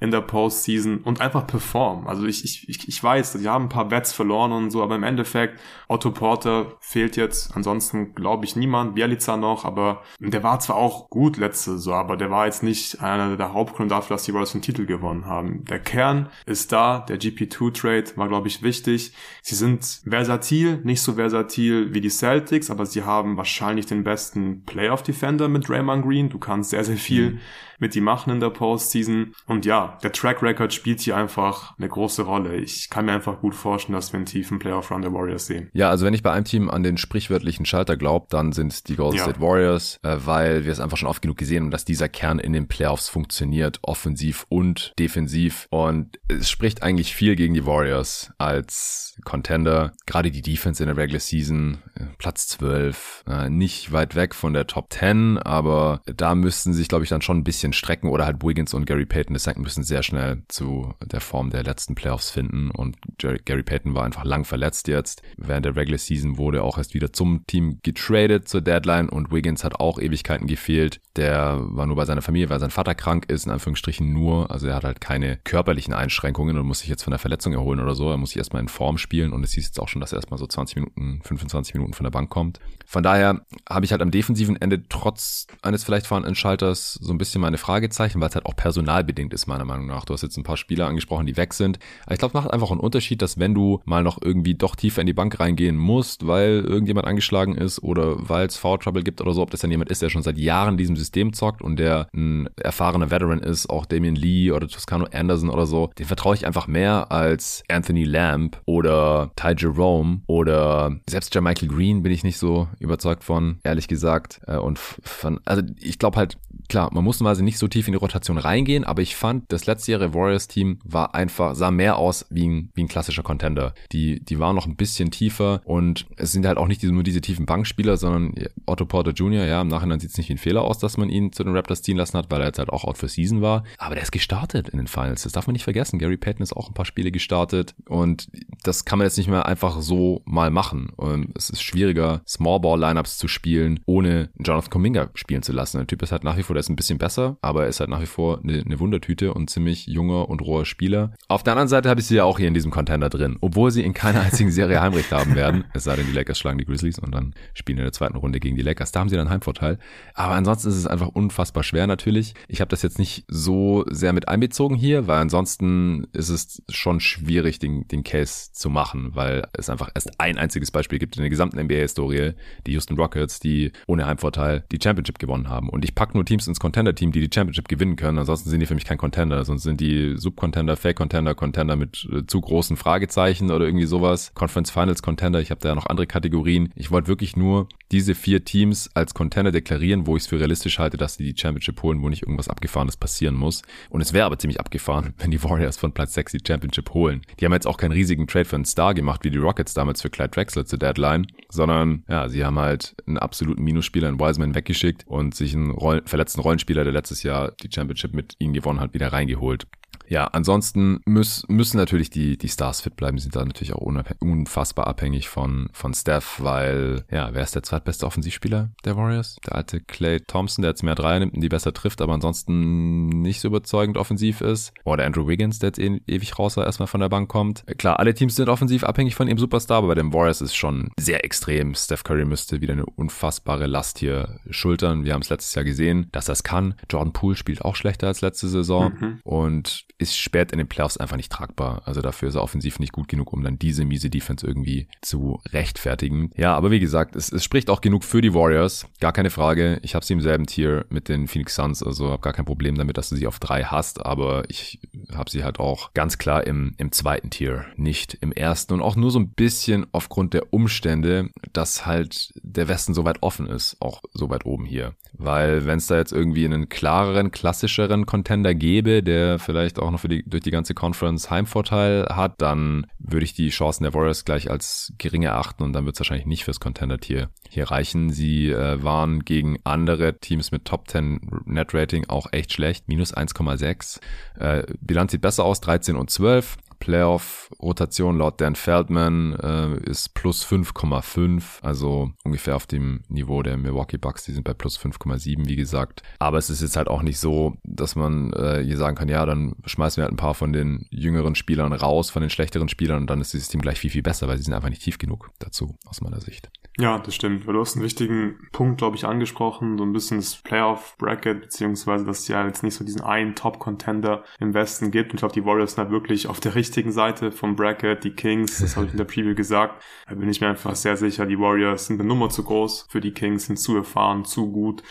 in 0.00 0.10
der 0.10 0.20
Postseason 0.20 0.98
und 0.98 1.20
einfach 1.20 1.46
performen. 1.46 2.06
Also 2.06 2.26
ich, 2.26 2.44
ich, 2.44 2.88
ich 2.88 3.02
weiß, 3.02 3.34
die 3.34 3.48
haben 3.48 3.66
ein 3.66 3.68
paar 3.68 3.88
Bets 3.88 4.12
verloren 4.12 4.52
und 4.52 4.70
so, 4.70 4.82
aber 4.82 4.96
im 4.96 5.02
Endeffekt, 5.02 5.60
Otto 5.88 6.10
Porter 6.10 6.76
fehlt 6.80 7.16
jetzt. 7.16 7.56
Ansonsten 7.56 8.14
glaube 8.14 8.44
ich 8.44 8.56
niemand, 8.56 8.94
Bielica 8.94 9.36
noch, 9.36 9.64
aber 9.64 10.02
der 10.18 10.42
war 10.42 10.60
zwar 10.60 10.76
auch 10.76 11.08
gut 11.08 11.36
letzte 11.36 11.72
Saison, 11.72 11.94
aber 11.94 12.16
der 12.16 12.30
war 12.30 12.46
jetzt 12.46 12.62
nicht 12.62 13.00
einer 13.00 13.36
der 13.36 13.52
Hauptgründe 13.52 13.94
dafür, 13.94 14.16
dass 14.16 14.24
die 14.24 14.32
Royals 14.32 14.52
den 14.52 14.62
Titel 14.62 14.86
gewonnen 14.86 15.26
haben. 15.26 15.64
Der 15.64 15.78
Kern 15.78 16.28
ist 16.44 16.72
da, 16.72 17.00
der 17.00 17.18
GP2-Trade 17.18 18.16
war, 18.16 18.28
glaube 18.28 18.48
ich, 18.48 18.62
wichtig. 18.62 19.12
Sie 19.42 19.54
sind 19.54 20.02
versatil, 20.06 20.80
nicht 20.84 21.00
so 21.00 21.14
versatil 21.14 21.94
wie 21.94 22.00
die 22.00 22.10
Celtics, 22.10 22.70
aber 22.70 22.86
sie 22.86 23.04
haben 23.04 23.36
wahrscheinlich 23.36 23.86
den 23.86 24.04
besten 24.04 24.64
Playoff-Defender 24.64 25.48
mit 25.48 25.68
Draymond 25.68 26.04
Green. 26.04 26.28
Du 26.28 26.38
kannst 26.38 26.70
sehr, 26.70 26.84
sehr 26.84 26.96
viel 26.96 27.30
mhm 27.30 27.40
mit 27.78 27.94
die 27.94 28.00
machen 28.00 28.32
in 28.32 28.40
der 28.40 28.50
Postseason. 28.50 29.34
Und 29.46 29.66
ja, 29.66 29.98
der 30.02 30.12
Track 30.12 30.42
Record 30.42 30.72
spielt 30.72 31.00
hier 31.00 31.16
einfach 31.16 31.76
eine 31.78 31.88
große 31.88 32.22
Rolle. 32.22 32.56
Ich 32.56 32.90
kann 32.90 33.06
mir 33.06 33.12
einfach 33.12 33.40
gut 33.40 33.54
vorstellen, 33.54 33.94
dass 33.94 34.12
wir 34.12 34.18
einen 34.18 34.26
tiefen 34.26 34.58
Playoff 34.58 34.90
Run 34.90 35.02
der 35.02 35.12
Warriors 35.12 35.46
sehen. 35.46 35.70
Ja, 35.72 35.90
also 35.90 36.06
wenn 36.06 36.14
ich 36.14 36.22
bei 36.22 36.32
einem 36.32 36.44
Team 36.44 36.70
an 36.70 36.82
den 36.82 36.96
sprichwörtlichen 36.96 37.66
Schalter 37.66 37.96
glaube, 37.96 38.26
dann 38.30 38.52
sind 38.52 38.88
die 38.88 38.96
Golden 38.96 39.16
ja. 39.16 39.24
State 39.24 39.40
Warriors, 39.40 39.98
äh, 40.02 40.16
weil 40.24 40.64
wir 40.64 40.72
es 40.72 40.80
einfach 40.80 40.96
schon 40.96 41.08
oft 41.08 41.22
genug 41.22 41.36
gesehen 41.36 41.64
haben, 41.64 41.70
dass 41.70 41.84
dieser 41.84 42.08
Kern 42.08 42.38
in 42.38 42.52
den 42.52 42.68
Playoffs 42.68 43.08
funktioniert, 43.08 43.78
offensiv 43.82 44.46
und 44.48 44.92
defensiv. 44.98 45.66
Und 45.70 46.18
es 46.28 46.50
spricht 46.50 46.82
eigentlich 46.82 47.14
viel 47.14 47.36
gegen 47.36 47.54
die 47.54 47.66
Warriors 47.66 48.32
als 48.38 49.18
Contender. 49.24 49.92
Gerade 50.06 50.30
die 50.30 50.42
Defense 50.42 50.82
in 50.82 50.88
der 50.88 50.96
Regular 50.96 51.20
Season, 51.20 51.78
Platz 52.18 52.48
12, 52.48 53.24
äh, 53.28 53.50
nicht 53.50 53.92
weit 53.92 54.14
weg 54.14 54.34
von 54.34 54.52
der 54.52 54.66
Top 54.66 54.92
10, 54.92 55.38
aber 55.38 56.02
da 56.06 56.34
müssten 56.34 56.72
sich, 56.72 56.88
glaube 56.88 57.04
ich, 57.04 57.10
dann 57.10 57.22
schon 57.22 57.38
ein 57.38 57.44
bisschen 57.44 57.72
strecken 57.72 58.08
oder 58.08 58.26
halt 58.26 58.42
Wiggins 58.42 58.74
und 58.74 58.86
Gary 58.86 59.06
Payton 59.06 59.36
II 59.36 59.60
müssen 59.62 59.82
sehr 59.82 60.02
schnell 60.02 60.42
zu 60.48 60.94
der 61.04 61.20
Form 61.20 61.50
der 61.50 61.62
letzten 61.62 61.94
Playoffs 61.94 62.30
finden 62.30 62.70
und 62.70 62.96
Gary 63.18 63.62
Payton 63.62 63.94
war 63.94 64.04
einfach 64.04 64.24
lang 64.24 64.44
verletzt 64.44 64.88
jetzt. 64.88 65.22
Während 65.36 65.64
der 65.64 65.76
Regular 65.76 65.98
Season 65.98 66.38
wurde 66.38 66.62
auch 66.62 66.78
erst 66.78 66.94
wieder 66.94 67.12
zum 67.12 67.44
Team 67.46 67.78
getradet 67.82 68.48
zur 68.48 68.60
Deadline 68.60 69.08
und 69.08 69.32
Wiggins 69.32 69.64
hat 69.64 69.80
auch 69.80 69.98
Ewigkeiten 69.98 70.46
gefehlt. 70.46 71.00
Der 71.16 71.58
war 71.60 71.86
nur 71.86 71.96
bei 71.96 72.04
seiner 72.04 72.22
Familie, 72.22 72.50
weil 72.50 72.60
sein 72.60 72.70
Vater 72.70 72.94
krank 72.94 73.26
ist, 73.28 73.46
in 73.46 73.52
Anführungsstrichen 73.52 74.12
nur. 74.12 74.50
Also 74.50 74.66
er 74.66 74.76
hat 74.76 74.84
halt 74.84 75.00
keine 75.00 75.38
körperlichen 75.44 75.94
Einschränkungen 75.94 76.58
und 76.58 76.66
muss 76.66 76.80
sich 76.80 76.88
jetzt 76.88 77.02
von 77.02 77.10
der 77.10 77.18
Verletzung 77.18 77.52
erholen 77.52 77.80
oder 77.80 77.94
so. 77.94 78.10
Er 78.10 78.16
muss 78.16 78.30
sich 78.30 78.38
erstmal 78.38 78.62
in 78.62 78.68
Form 78.68 78.98
spielen 78.98 79.32
und 79.32 79.42
es 79.44 79.52
hieß 79.52 79.66
jetzt 79.66 79.80
auch 79.80 79.88
schon, 79.88 80.00
dass 80.00 80.12
er 80.12 80.16
erstmal 80.16 80.38
so 80.38 80.46
20 80.46 80.76
Minuten, 80.76 81.20
25 81.22 81.74
Minuten 81.74 81.85
von 81.92 82.04
der 82.04 82.10
Bank 82.10 82.30
kommt. 82.30 82.60
Von 82.86 83.02
daher 83.02 83.42
habe 83.68 83.84
ich 83.84 83.92
halt 83.92 84.02
am 84.02 84.10
defensiven 84.10 84.60
Ende 84.60 84.88
trotz 84.88 85.46
eines 85.62 85.84
vielleicht 85.84 86.06
vorhandenen 86.06 86.36
Schalters 86.36 86.94
so 86.94 87.12
ein 87.12 87.18
bisschen 87.18 87.40
meine 87.40 87.58
Fragezeichen, 87.58 88.20
weil 88.20 88.28
es 88.28 88.34
halt 88.34 88.46
auch 88.46 88.56
personalbedingt 88.56 89.34
ist, 89.34 89.46
meiner 89.46 89.64
Meinung 89.64 89.86
nach. 89.86 90.04
Du 90.04 90.14
hast 90.14 90.22
jetzt 90.22 90.36
ein 90.36 90.44
paar 90.44 90.56
Spieler 90.56 90.86
angesprochen, 90.86 91.26
die 91.26 91.36
weg 91.36 91.52
sind. 91.52 91.78
Aber 92.04 92.14
ich 92.14 92.18
glaube, 92.18 92.38
es 92.38 92.44
macht 92.44 92.52
einfach 92.52 92.70
einen 92.70 92.80
Unterschied, 92.80 93.22
dass 93.22 93.38
wenn 93.38 93.54
du 93.54 93.80
mal 93.84 94.02
noch 94.02 94.18
irgendwie 94.22 94.54
doch 94.54 94.76
tiefer 94.76 95.00
in 95.00 95.06
die 95.06 95.12
Bank 95.12 95.38
reingehen 95.40 95.76
musst, 95.76 96.26
weil 96.26 96.64
irgendjemand 96.64 97.06
angeschlagen 97.06 97.56
ist 97.56 97.82
oder 97.82 98.28
weil 98.28 98.46
es 98.46 98.56
Foul 98.56 98.78
Trouble 98.78 99.02
gibt 99.02 99.20
oder 99.20 99.32
so, 99.32 99.42
ob 99.42 99.50
das 99.50 99.60
dann 99.60 99.70
jemand 99.70 99.90
ist, 99.90 100.02
der 100.02 100.10
schon 100.10 100.22
seit 100.22 100.38
Jahren 100.38 100.74
in 100.74 100.78
diesem 100.78 100.96
System 100.96 101.32
zockt 101.32 101.62
und 101.62 101.78
der 101.78 102.08
ein 102.14 102.48
erfahrener 102.56 103.10
Veteran 103.10 103.40
ist, 103.40 103.68
auch 103.68 103.86
Damien 103.86 104.14
Lee 104.14 104.52
oder 104.52 104.68
Toscano 104.68 105.06
Anderson 105.12 105.50
oder 105.50 105.66
so, 105.66 105.90
den 105.98 106.06
vertraue 106.06 106.34
ich 106.34 106.46
einfach 106.46 106.66
mehr 106.68 107.10
als 107.10 107.64
Anthony 107.68 108.04
Lamb 108.04 108.60
oder 108.64 109.30
Ty 109.36 109.54
Jerome 109.56 110.20
oder 110.26 110.96
selbst 111.08 111.34
Jermichael 111.34 111.68
Green 111.68 112.02
bin 112.02 112.12
ich 112.12 112.24
nicht 112.24 112.38
so 112.38 112.68
überzeugt 112.78 113.24
von, 113.24 113.58
ehrlich 113.62 113.88
gesagt. 113.88 114.40
Äh, 114.46 114.56
und 114.56 114.78
von, 114.78 115.40
also 115.44 115.62
ich 115.80 115.98
glaube 115.98 116.16
halt, 116.16 116.38
klar, 116.68 116.90
man 116.92 117.04
muss 117.04 117.20
mal 117.20 117.36
nicht 117.36 117.58
so 117.58 117.68
tief 117.68 117.86
in 117.88 117.92
die 117.92 117.98
Rotation 117.98 118.38
reingehen, 118.38 118.84
aber 118.84 119.02
ich 119.02 119.16
fand, 119.16 119.50
das 119.52 119.66
letztjährige 119.66 120.14
Warriors-Team 120.14 120.78
war 120.84 121.14
einfach, 121.14 121.54
sah 121.54 121.70
mehr 121.70 121.96
aus 121.96 122.26
wie 122.30 122.48
ein, 122.48 122.70
wie 122.74 122.84
ein 122.84 122.88
klassischer 122.88 123.22
Contender. 123.22 123.74
Die, 123.92 124.24
die 124.24 124.38
waren 124.38 124.56
noch 124.56 124.66
ein 124.66 124.76
bisschen 124.76 125.10
tiefer 125.10 125.60
und 125.64 126.06
es 126.16 126.32
sind 126.32 126.46
halt 126.46 126.58
auch 126.58 126.66
nicht 126.66 126.82
diese, 126.82 126.92
nur 126.92 127.02
diese 127.02 127.20
tiefen 127.20 127.46
Bankspieler, 127.46 127.96
sondern 127.96 128.34
Otto 128.66 128.86
Porter 128.86 129.12
Jr., 129.12 129.44
ja, 129.44 129.60
im 129.60 129.68
Nachhinein 129.68 130.00
sieht 130.00 130.10
es 130.10 130.18
nicht 130.18 130.28
wie 130.28 130.34
ein 130.34 130.38
Fehler 130.38 130.62
aus, 130.62 130.78
dass 130.78 130.96
man 130.96 131.08
ihn 131.08 131.32
zu 131.32 131.44
den 131.44 131.54
Raptors 131.54 131.82
ziehen 131.82 131.96
lassen 131.96 132.18
hat, 132.18 132.30
weil 132.30 132.40
er 132.40 132.48
jetzt 132.48 132.58
halt 132.58 132.70
auch 132.70 132.84
out 132.84 132.98
for 132.98 133.08
season 133.08 133.42
war. 133.42 133.64
Aber 133.78 133.94
der 133.94 134.02
ist 134.02 134.12
gestartet 134.12 134.68
in 134.68 134.78
den 134.78 134.86
Finals. 134.86 135.22
Das 135.22 135.32
darf 135.32 135.46
man 135.46 135.52
nicht 135.52 135.64
vergessen. 135.64 135.98
Gary 135.98 136.16
Payton 136.16 136.42
ist 136.42 136.56
auch 136.56 136.68
ein 136.68 136.74
paar 136.74 136.84
Spiele 136.84 137.10
gestartet 137.10 137.74
und 137.88 138.28
das 138.62 138.84
kann 138.84 138.98
man 138.98 139.06
jetzt 139.06 139.18
nicht 139.18 139.28
mehr 139.28 139.46
einfach 139.46 139.80
so 139.80 140.22
mal 140.24 140.50
machen. 140.50 140.90
Und 140.96 141.36
es 141.36 141.50
ist 141.50 141.62
schwieriger, 141.62 142.22
Small 142.26 142.60
Ball 142.60 142.80
Lineups 142.80 143.18
zu 143.18 143.28
spielen, 143.28 143.80
ohne 143.86 144.30
Jonathan 144.38 144.70
Kuminga 144.70 145.10
spielen 145.14 145.42
zu 145.42 145.52
lassen. 145.52 145.78
Der 145.78 145.86
Typ 145.86 146.02
ist 146.02 146.12
halt 146.12 146.24
nach 146.24 146.36
wie 146.36 146.42
vor, 146.42 146.55
der 146.56 146.60
ist 146.60 146.68
ein 146.68 146.76
bisschen 146.76 146.98
besser, 146.98 147.36
aber 147.40 147.64
er 147.64 147.68
ist 147.68 147.80
halt 147.80 147.90
nach 147.90 148.00
wie 148.00 148.06
vor 148.06 148.40
eine, 148.42 148.62
eine 148.62 148.80
Wundertüte 148.80 149.32
und 149.34 149.50
ziemlich 149.50 149.86
junger 149.86 150.28
und 150.28 150.42
roher 150.42 150.64
Spieler. 150.64 151.12
Auf 151.28 151.42
der 151.42 151.52
anderen 151.52 151.68
Seite 151.68 151.88
habe 151.88 152.00
ich 152.00 152.06
sie 152.06 152.16
ja 152.16 152.24
auch 152.24 152.38
hier 152.38 152.48
in 152.48 152.54
diesem 152.54 152.70
Contender 152.70 153.10
drin, 153.10 153.36
obwohl 153.40 153.70
sie 153.70 153.82
in 153.82 153.94
keiner 153.94 154.20
einzigen 154.22 154.50
Serie 154.50 154.80
Heimrecht 154.80 155.12
haben 155.12 155.34
werden. 155.34 155.64
Es 155.74 155.84
sei 155.84 155.96
denn, 155.96 156.06
die 156.06 156.12
Lakers 156.12 156.38
schlagen 156.38 156.58
die 156.58 156.64
Grizzlies 156.64 156.98
und 156.98 157.14
dann 157.14 157.34
spielen 157.54 157.78
in 157.78 157.84
der 157.84 157.92
zweiten 157.92 158.16
Runde 158.16 158.40
gegen 158.40 158.56
die 158.56 158.62
Lakers. 158.62 158.92
Da 158.92 159.00
haben 159.00 159.08
sie 159.08 159.16
dann 159.16 159.30
Heimvorteil. 159.30 159.78
Aber 160.14 160.34
ansonsten 160.34 160.68
ist 160.68 160.76
es 160.76 160.86
einfach 160.86 161.08
unfassbar 161.08 161.62
schwer 161.62 161.86
natürlich. 161.86 162.34
Ich 162.48 162.60
habe 162.60 162.68
das 162.68 162.82
jetzt 162.82 162.98
nicht 162.98 163.24
so 163.28 163.84
sehr 163.90 164.12
mit 164.12 164.28
einbezogen 164.28 164.76
hier, 164.76 165.06
weil 165.06 165.18
ansonsten 165.18 166.06
ist 166.12 166.30
es 166.30 166.62
schon 166.70 167.00
schwierig, 167.00 167.58
den, 167.58 167.86
den 167.88 168.02
Case 168.02 168.52
zu 168.52 168.70
machen, 168.70 169.10
weil 169.14 169.46
es 169.52 169.68
einfach 169.68 169.90
erst 169.94 170.18
ein 170.18 170.38
einziges 170.38 170.70
Beispiel 170.70 170.98
gibt 170.98 171.16
in 171.16 171.22
der 171.22 171.30
gesamten 171.30 171.60
NBA-Historie, 171.60 172.32
die 172.66 172.72
Houston 172.72 172.96
Rockets, 172.96 173.40
die 173.40 173.72
ohne 173.86 174.06
Heimvorteil 174.06 174.64
die 174.72 174.78
Championship 174.82 175.18
gewonnen 175.18 175.48
haben. 175.48 175.68
Und 175.68 175.84
ich 175.84 175.94
packe 175.94 176.14
nur 176.14 176.24
Teams 176.24 176.45
ins 176.48 176.60
Contender-Team, 176.60 177.12
die 177.12 177.20
die 177.20 177.34
Championship 177.34 177.68
gewinnen 177.68 177.96
können. 177.96 178.18
Ansonsten 178.18 178.50
sind 178.50 178.60
die 178.60 178.66
für 178.66 178.74
mich 178.74 178.84
kein 178.84 178.98
Contender. 178.98 179.44
Sonst 179.44 179.62
sind 179.62 179.80
die 179.80 180.16
Subcontender, 180.16 180.76
Fake-Contender, 180.76 181.34
Contender 181.34 181.76
mit 181.76 182.08
äh, 182.12 182.26
zu 182.26 182.40
großen 182.40 182.76
Fragezeichen 182.76 183.50
oder 183.50 183.64
irgendwie 183.64 183.86
sowas. 183.86 184.32
Conference 184.34 184.70
Finals 184.70 185.02
Contender. 185.02 185.40
Ich 185.40 185.50
habe 185.50 185.60
da 185.60 185.70
ja 185.70 185.74
noch 185.74 185.86
andere 185.86 186.06
Kategorien. 186.06 186.72
Ich 186.74 186.90
wollte 186.90 187.08
wirklich 187.08 187.36
nur 187.36 187.68
diese 187.92 188.14
vier 188.14 188.44
Teams 188.44 188.90
als 188.94 189.14
Contender 189.14 189.52
deklarieren, 189.52 190.06
wo 190.06 190.16
ich 190.16 190.24
es 190.24 190.26
für 190.28 190.38
realistisch 190.38 190.78
halte, 190.78 190.96
dass 190.96 191.14
sie 191.14 191.24
die 191.24 191.40
Championship 191.40 191.82
holen, 191.82 192.02
wo 192.02 192.08
nicht 192.08 192.22
irgendwas 192.22 192.48
Abgefahrenes 192.48 192.96
passieren 192.96 193.34
muss. 193.34 193.62
Und 193.90 194.00
es 194.00 194.12
wäre 194.12 194.26
aber 194.26 194.38
ziemlich 194.38 194.60
abgefahren, 194.60 195.14
wenn 195.18 195.30
die 195.30 195.42
Warriors 195.42 195.76
von 195.76 195.92
Platz 195.92 196.14
6 196.14 196.32
die 196.32 196.42
Championship 196.46 196.92
holen. 196.94 197.22
Die 197.38 197.44
haben 197.44 197.52
jetzt 197.52 197.66
auch 197.66 197.76
keinen 197.76 197.92
riesigen 197.92 198.26
Trade 198.26 198.44
für 198.44 198.56
einen 198.56 198.64
Star 198.64 198.94
gemacht, 198.94 199.24
wie 199.24 199.30
die 199.30 199.38
Rockets 199.38 199.74
damals 199.74 200.02
für 200.02 200.10
Clyde 200.10 200.30
Drexler 200.30 200.66
zur 200.66 200.78
Deadline, 200.78 201.26
sondern 201.48 202.04
ja, 202.08 202.28
sie 202.28 202.44
haben 202.44 202.58
halt 202.58 202.96
einen 203.06 203.18
absoluten 203.18 203.62
Minusspieler 203.62 204.08
in 204.08 204.18
Wiseman 204.18 204.54
weggeschickt 204.54 205.04
und 205.06 205.34
sich 205.34 205.54
einen 205.54 205.70
Rollen 205.70 206.06
verletzten 206.06 206.40
Rollenspieler, 206.40 206.84
der 206.84 206.92
letztes 206.92 207.22
Jahr 207.22 207.52
die 207.62 207.70
Championship 207.72 208.14
mit 208.14 208.34
ihnen 208.38 208.54
gewonnen 208.54 208.80
hat, 208.80 208.94
wieder 208.94 209.12
reingeholt. 209.12 209.66
Ja, 210.08 210.24
ansonsten 210.26 211.00
müß, 211.06 211.46
müssen 211.48 211.76
natürlich 211.76 212.10
die, 212.10 212.38
die 212.38 212.48
Stars 212.48 212.80
fit 212.80 212.96
bleiben, 212.96 213.18
sind 213.18 213.34
da 213.36 213.44
natürlich 213.44 213.72
auch 213.72 213.86
unfassbar 214.20 214.86
abhängig 214.86 215.28
von, 215.28 215.68
von 215.72 215.94
Steph, 215.94 216.40
weil, 216.40 217.04
ja, 217.10 217.30
wer 217.32 217.42
ist 217.42 217.54
der 217.54 217.62
zweitbeste 217.62 218.06
Offensivspieler 218.06 218.70
der 218.84 218.96
Warriors? 218.96 219.36
Der 219.46 219.56
alte 219.56 219.80
Clay 219.80 220.20
Thompson, 220.20 220.62
der 220.62 220.70
jetzt 220.70 220.82
mehr 220.82 220.94
Dreier 220.94 221.20
nimmt 221.20 221.34
und 221.34 221.40
die 221.40 221.48
besser 221.48 221.72
trifft, 221.72 222.00
aber 222.00 222.14
ansonsten 222.14 223.08
nicht 223.08 223.40
so 223.40 223.48
überzeugend 223.48 223.96
offensiv 223.96 224.40
ist. 224.40 224.72
Oder 224.84 225.04
Andrew 225.04 225.26
Wiggins, 225.26 225.58
der 225.58 225.68
jetzt 225.68 225.78
e 225.78 226.00
ewig 226.06 226.38
raus 226.38 226.56
war, 226.56 226.66
erstmal 226.66 226.86
von 226.86 227.00
der 227.00 227.08
Bank 227.08 227.28
kommt. 227.28 227.64
Klar, 227.78 227.98
alle 227.98 228.14
Teams 228.14 228.36
sind 228.36 228.48
offensiv 228.48 228.84
abhängig 228.84 229.14
von 229.14 229.28
ihrem 229.28 229.38
Superstar, 229.38 229.78
aber 229.78 229.88
bei 229.88 229.94
den 229.94 230.12
Warriors 230.12 230.40
ist 230.40 230.54
schon 230.54 230.90
sehr 230.98 231.24
extrem. 231.24 231.74
Steph 231.74 232.04
Curry 232.04 232.24
müsste 232.24 232.60
wieder 232.60 232.72
eine 232.72 232.86
unfassbare 232.86 233.66
Last 233.66 233.98
hier 233.98 234.40
schultern. 234.50 235.04
Wir 235.04 235.14
haben 235.14 235.22
es 235.22 235.30
letztes 235.30 235.54
Jahr 235.54 235.64
gesehen, 235.64 236.08
dass 236.12 236.26
das 236.26 236.42
kann. 236.42 236.74
Jordan 236.90 237.12
Poole 237.12 237.36
spielt 237.36 237.64
auch 237.64 237.76
schlechter 237.76 238.06
als 238.06 238.20
letzte 238.20 238.48
Saison 238.48 238.92
mhm. 238.98 239.20
und 239.24 239.86
ist 239.98 240.16
spät 240.16 240.52
in 240.52 240.58
den 240.58 240.68
Playoffs 240.68 240.96
einfach 240.96 241.16
nicht 241.16 241.32
tragbar. 241.32 241.82
Also 241.84 242.02
dafür 242.02 242.28
ist 242.28 242.34
er 242.34 242.42
offensiv 242.42 242.78
nicht 242.78 242.92
gut 242.92 243.08
genug, 243.08 243.32
um 243.32 243.42
dann 243.42 243.58
diese 243.58 243.84
miese 243.84 244.10
Defense 244.10 244.46
irgendwie 244.46 244.88
zu 245.00 245.40
rechtfertigen. 245.50 246.30
Ja, 246.36 246.54
aber 246.54 246.70
wie 246.70 246.80
gesagt, 246.80 247.16
es, 247.16 247.32
es 247.32 247.42
spricht 247.42 247.70
auch 247.70 247.80
genug 247.80 248.04
für 248.04 248.20
die 248.20 248.34
Warriors. 248.34 248.86
Gar 249.00 249.12
keine 249.12 249.30
Frage. 249.30 249.78
Ich 249.82 249.94
habe 249.94 250.04
sie 250.04 250.12
im 250.12 250.20
selben 250.20 250.46
Tier 250.46 250.84
mit 250.90 251.08
den 251.08 251.28
Phoenix 251.28 251.54
Suns, 251.54 251.82
also 251.82 252.10
habe 252.10 252.20
gar 252.20 252.34
kein 252.34 252.44
Problem 252.44 252.76
damit, 252.76 252.98
dass 252.98 253.08
du 253.08 253.16
sie 253.16 253.26
auf 253.26 253.38
drei 253.38 253.64
hast, 253.64 254.04
aber 254.04 254.44
ich 254.48 254.80
habe 255.14 255.30
sie 255.30 255.44
halt 255.44 255.58
auch 255.58 255.94
ganz 255.94 256.18
klar 256.18 256.46
im, 256.46 256.74
im 256.76 256.92
zweiten 256.92 257.30
Tier, 257.30 257.64
nicht 257.76 258.14
im 258.20 258.32
ersten 258.32 258.74
und 258.74 258.82
auch 258.82 258.96
nur 258.96 259.10
so 259.10 259.18
ein 259.18 259.30
bisschen 259.30 259.86
aufgrund 259.92 260.34
der 260.34 260.52
Umstände, 260.52 261.30
dass 261.52 261.86
halt 261.86 262.32
der 262.42 262.68
Westen 262.68 262.92
so 262.92 263.04
weit 263.04 263.22
offen 263.22 263.46
ist, 263.46 263.76
auch 263.80 264.02
so 264.12 264.28
weit 264.28 264.44
oben 264.44 264.66
hier. 264.66 264.94
Weil 265.12 265.64
wenn 265.64 265.78
es 265.78 265.86
da 265.86 265.96
jetzt 265.96 266.12
irgendwie 266.12 266.44
einen 266.44 266.68
klareren, 266.68 267.30
klassischeren 267.30 268.04
Contender 268.04 268.54
gäbe, 268.54 269.02
der 269.02 269.38
vielleicht 269.38 269.78
auch 269.78 269.85
noch 269.90 270.00
für 270.00 270.08
die, 270.08 270.22
durch 270.24 270.42
die 270.42 270.50
ganze 270.50 270.74
Conference 270.74 271.30
Heimvorteil 271.30 272.06
hat, 272.10 272.40
dann 272.40 272.86
würde 272.98 273.24
ich 273.24 273.34
die 273.34 273.50
Chancen 273.50 273.84
der 273.84 273.94
Warriors 273.94 274.24
gleich 274.24 274.50
als 274.50 274.92
gering 274.98 275.22
erachten 275.22 275.62
und 275.62 275.72
dann 275.72 275.84
wird 275.84 275.96
es 275.96 276.00
wahrscheinlich 276.00 276.26
nicht 276.26 276.44
fürs 276.44 276.60
Contender-Tier 276.60 277.30
hier 277.48 277.70
reichen. 277.70 278.10
Sie 278.10 278.50
äh, 278.50 278.82
waren 278.82 279.24
gegen 279.24 279.58
andere 279.64 280.18
Teams 280.18 280.50
mit 280.52 280.64
Top 280.64 280.88
10 280.88 281.20
Net 281.46 281.74
Rating 281.74 282.06
auch 282.08 282.28
echt 282.32 282.52
schlecht, 282.52 282.88
minus 282.88 283.14
1,6. 283.14 284.00
Äh, 284.38 284.64
Bilanz 284.80 285.12
sieht 285.12 285.20
besser 285.20 285.44
aus, 285.44 285.60
13 285.60 285.96
und 285.96 286.10
12. 286.10 286.56
Playoff-Rotation 286.78 288.18
laut 288.18 288.40
Dan 288.40 288.54
Feldman 288.54 289.34
äh, 289.34 289.90
ist 289.90 290.14
plus 290.14 290.44
5,5, 290.46 291.62
also 291.62 292.10
ungefähr 292.24 292.56
auf 292.56 292.66
dem 292.66 293.02
Niveau 293.08 293.42
der 293.42 293.56
Milwaukee 293.56 293.98
Bucks. 293.98 294.24
Die 294.24 294.32
sind 294.32 294.44
bei 294.44 294.54
plus 294.54 294.78
5,7, 294.78 295.46
wie 295.46 295.56
gesagt. 295.56 296.02
Aber 296.18 296.38
es 296.38 296.50
ist 296.50 296.62
jetzt 296.62 296.76
halt 296.76 296.88
auch 296.88 297.02
nicht 297.02 297.18
so, 297.18 297.54
dass 297.64 297.96
man 297.96 298.32
äh, 298.32 298.62
hier 298.64 298.76
sagen 298.76 298.96
kann, 298.96 299.08
ja, 299.08 299.24
dann 299.26 299.56
schmeißen 299.64 300.00
wir 300.00 300.04
halt 300.04 300.12
ein 300.12 300.18
paar 300.18 300.34
von 300.34 300.52
den 300.52 300.86
jüngeren 300.90 301.34
Spielern 301.34 301.72
raus, 301.72 302.10
von 302.10 302.22
den 302.22 302.30
schlechteren 302.30 302.68
Spielern 302.68 303.02
und 303.02 303.10
dann 303.10 303.20
ist 303.20 303.32
dieses 303.32 303.48
Team 303.48 303.60
gleich 303.60 303.78
viel, 303.78 303.90
viel 303.90 304.02
besser, 304.02 304.28
weil 304.28 304.36
sie 304.36 304.44
sind 304.44 304.54
einfach 304.54 304.70
nicht 304.70 304.82
tief 304.82 304.98
genug 304.98 305.30
dazu, 305.38 305.76
aus 305.86 306.00
meiner 306.00 306.20
Sicht. 306.20 306.50
Ja, 306.78 306.98
das 306.98 307.14
stimmt. 307.14 307.46
Du 307.46 307.58
hast 307.58 307.74
einen 307.74 307.84
wichtigen 307.84 308.36
Punkt, 308.52 308.78
glaube 308.78 308.96
ich, 308.96 309.06
angesprochen. 309.06 309.78
So 309.78 309.84
ein 309.84 309.94
bisschen 309.94 310.18
das 310.18 310.36
Playoff-Bracket, 310.36 311.40
beziehungsweise, 311.40 312.04
dass 312.04 312.20
es 312.20 312.28
ja 312.28 312.46
jetzt 312.46 312.62
nicht 312.62 312.74
so 312.74 312.84
diesen 312.84 313.00
einen 313.00 313.34
Top-Contender 313.34 314.24
im 314.40 314.52
Westen 314.52 314.90
gibt. 314.90 315.10
Und 315.10 315.14
ich 315.14 315.20
glaube, 315.20 315.32
die 315.32 315.46
Warriors 315.46 315.74
sind 315.74 315.86
da 315.86 315.90
wirklich 315.90 316.26
auf 316.26 316.38
der 316.38 316.54
richtigen 316.54 316.75
Seite 316.84 317.32
vom 317.32 317.56
Bracket. 317.56 318.04
Die 318.04 318.12
Kings, 318.12 318.58
das 318.58 318.76
habe 318.76 318.86
ich 318.86 318.92
in 318.92 318.98
der 318.98 319.04
Preview 319.04 319.34
gesagt. 319.34 319.82
Da 320.08 320.14
bin 320.14 320.28
ich 320.28 320.40
mir 320.40 320.48
einfach 320.48 320.76
sehr 320.76 320.96
sicher, 320.96 321.26
die 321.26 321.38
Warriors 321.38 321.86
sind 321.86 322.00
eine 322.00 322.08
Nummer 322.08 322.30
zu 322.30 322.44
groß 322.44 322.86
für 322.88 323.00
die 323.00 323.12
Kings, 323.12 323.46
sind 323.46 323.58
zu 323.58 323.76
erfahren, 323.76 324.24
zu 324.24 324.50
gut 324.50 324.82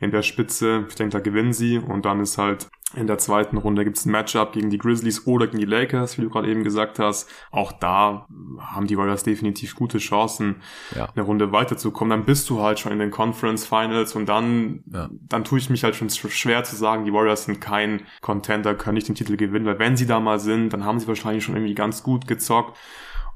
in 0.00 0.10
der 0.10 0.22
Spitze. 0.22 0.86
Ich 0.88 0.94
denke, 0.94 1.12
da 1.12 1.20
gewinnen 1.20 1.52
sie. 1.52 1.78
Und 1.78 2.04
dann 2.04 2.20
ist 2.20 2.38
halt 2.38 2.68
in 2.96 3.06
der 3.06 3.18
zweiten 3.18 3.58
Runde 3.58 3.84
gibt 3.84 3.98
es 3.98 4.06
ein 4.06 4.12
Matchup 4.12 4.52
gegen 4.52 4.70
die 4.70 4.78
Grizzlies 4.78 5.26
oder 5.26 5.46
gegen 5.46 5.58
die 5.58 5.66
Lakers, 5.66 6.16
wie 6.16 6.22
du 6.22 6.30
gerade 6.30 6.50
eben 6.50 6.64
gesagt 6.64 6.98
hast. 6.98 7.28
Auch 7.50 7.70
da 7.70 8.26
haben 8.58 8.86
die 8.86 8.96
Warriors 8.96 9.24
definitiv 9.24 9.74
gute 9.74 9.98
Chancen, 9.98 10.62
ja. 10.96 11.06
eine 11.14 11.22
Runde 11.22 11.52
weiterzukommen. 11.52 12.10
Dann 12.10 12.24
bist 12.24 12.48
du 12.48 12.62
halt 12.62 12.78
schon 12.78 12.92
in 12.92 12.98
den 12.98 13.10
Conference 13.10 13.66
Finals 13.66 14.14
und 14.16 14.26
dann, 14.26 14.84
ja. 14.86 15.10
dann 15.10 15.44
tue 15.44 15.58
ich 15.58 15.68
mich 15.68 15.84
halt 15.84 15.96
schon 15.96 16.08
schwer 16.08 16.64
zu 16.64 16.76
sagen, 16.76 17.04
die 17.04 17.12
Warriors 17.12 17.44
sind 17.44 17.60
kein 17.60 18.02
Contender, 18.22 18.74
können 18.74 18.94
nicht 18.94 19.08
den 19.08 19.14
Titel 19.14 19.36
gewinnen, 19.36 19.66
weil 19.66 19.78
wenn 19.78 19.98
sie 19.98 20.06
da 20.06 20.18
mal 20.18 20.40
sind, 20.40 20.72
dann 20.72 20.86
haben 20.86 20.98
sie 20.98 21.08
wahrscheinlich 21.08 21.44
schon 21.44 21.56
irgendwie 21.56 21.74
ganz 21.74 22.02
gut 22.02 22.26
gezockt. 22.26 22.78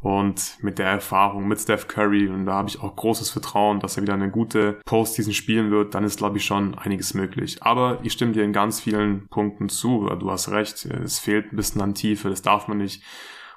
Und 0.03 0.59
mit 0.61 0.78
der 0.80 0.88
Erfahrung 0.88 1.46
mit 1.46 1.61
Steph 1.61 1.86
Curry, 1.86 2.26
und 2.28 2.44
da 2.44 2.55
habe 2.55 2.68
ich 2.68 2.80
auch 2.80 2.96
großes 2.96 3.30
Vertrauen, 3.30 3.78
dass 3.78 3.96
er 3.96 4.03
wieder 4.03 4.14
eine 4.14 4.30
gute 4.30 4.80
Postseason 4.84 5.32
spielen 5.32 5.70
wird, 5.70 5.94
dann 5.94 6.03
ist, 6.03 6.18
glaube 6.18 6.38
ich, 6.38 6.44
schon 6.44 6.74
einiges 6.76 7.14
möglich. 7.14 7.62
Aber 7.62 8.00
ich 8.03 8.12
stimme 8.12 8.32
dir 8.32 8.42
in 8.42 8.53
ganz 8.53 8.80
vielen 8.80 9.28
Punkten 9.28 9.68
zu. 9.68 10.09
Du 10.18 10.30
hast 10.30 10.50
recht, 10.50 10.84
es 10.86 11.20
fehlt 11.20 11.53
ein 11.53 11.57
bisschen 11.57 11.80
an 11.80 11.94
Tiefe, 11.94 12.30
das 12.30 12.42
darf 12.42 12.66
man 12.66 12.78
nicht 12.78 13.03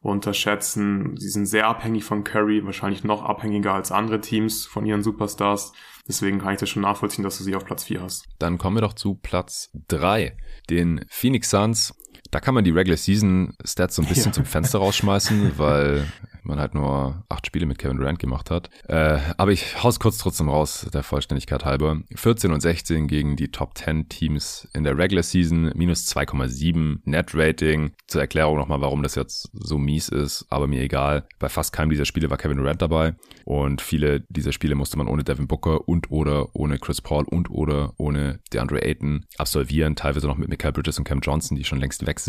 unterschätzen. 0.04 1.18
Sie 1.18 1.30
sind 1.30 1.48
sehr 1.48 1.68
abhängig 1.68 2.04
von 2.04 2.24
Curry, 2.24 2.64
wahrscheinlich 2.64 3.04
noch 3.04 3.24
abhängiger 3.24 3.74
als 3.74 3.92
andere 3.92 4.22
Teams 4.22 4.68
von 4.68 4.86
ihren 4.86 5.02
Superstars. 5.02 5.74
Deswegen 6.08 6.38
kann 6.38 6.54
ich 6.54 6.60
das 6.60 6.70
schon 6.70 6.84
nachvollziehen, 6.84 7.24
dass 7.24 7.40
du 7.40 7.44
sie 7.44 7.56
auf 7.56 7.66
Platz 7.66 7.86
4 7.86 8.04
hast. 8.04 8.28
Dann 8.38 8.60
kommen 8.60 8.78
wir 8.78 8.82
doch 8.82 8.94
zu 8.94 9.16
Platz 9.16 9.72
3, 9.88 10.38
den 10.70 11.04
Phoenix 11.10 11.50
Suns. 11.50 11.96
Da 12.36 12.42
kann 12.42 12.54
man 12.54 12.66
die 12.66 12.72
Regular 12.72 12.98
Season 12.98 13.54
Stats 13.64 13.96
so 13.96 14.02
ein 14.02 14.10
bisschen 14.10 14.26
ja. 14.26 14.32
zum 14.34 14.44
Fenster 14.44 14.80
rausschmeißen, 14.80 15.54
weil 15.58 16.06
man 16.44 16.60
halt 16.60 16.74
nur 16.76 17.24
acht 17.30 17.48
Spiele 17.48 17.66
mit 17.66 17.78
Kevin 17.78 17.96
Durant 17.96 18.20
gemacht 18.20 18.52
hat. 18.52 18.70
Äh, 18.90 19.20
aber 19.38 19.54
ich 19.54 19.82
hau's 19.82 20.02
kurz 20.02 20.18
trotzdem 20.18 20.50
raus, 20.50 20.86
der 20.94 21.02
Vollständigkeit 21.02 21.64
halber. 21.64 22.02
14 22.14 22.52
und 22.52 22.60
16 22.60 23.08
gegen 23.08 23.38
die 23.38 23.52
Top 23.52 23.78
10 23.78 24.10
Teams 24.10 24.68
in 24.74 24.84
der 24.84 24.98
Regular 24.98 25.24
Season, 25.24 25.72
minus 25.76 26.08
2,7 26.14 27.00
Net 27.06 27.32
Rating. 27.34 27.94
Zur 28.08 28.20
Erklärung 28.20 28.58
nochmal, 28.58 28.82
warum 28.82 29.02
das 29.02 29.16
jetzt 29.16 29.50
so 29.54 29.78
mies 29.78 30.10
ist, 30.10 30.46
aber 30.50 30.68
mir 30.68 30.82
egal. 30.82 31.26
Bei 31.40 31.48
fast 31.48 31.72
keinem 31.72 31.90
dieser 31.90 32.06
Spiele 32.06 32.30
war 32.30 32.38
Kevin 32.38 32.58
Durant 32.58 32.82
dabei 32.82 33.16
und 33.46 33.82
viele 33.82 34.26
dieser 34.30 34.52
Spiele 34.52 34.76
musste 34.76 34.98
man 34.98 35.08
ohne 35.08 35.24
Devin 35.24 35.48
Booker 35.48 35.88
und 35.88 36.12
oder 36.12 36.54
ohne 36.54 36.80
Chris 36.80 37.02
Paul 37.02 37.24
und 37.24 37.50
oder 37.50 37.94
ohne 37.98 38.40
DeAndre 38.52 38.84
Ayton 38.84 39.26
absolvieren, 39.38 39.96
teilweise 39.96 40.28
noch 40.28 40.38
mit 40.38 40.50
Michael 40.50 40.74
Bridges 40.74 40.98
und 40.98 41.06
Cam 41.06 41.22
Johnson, 41.22 41.56
die 41.56 41.64
schon 41.64 41.80
längst 41.80 42.06
weg 42.06 42.20
sind. 42.20 42.25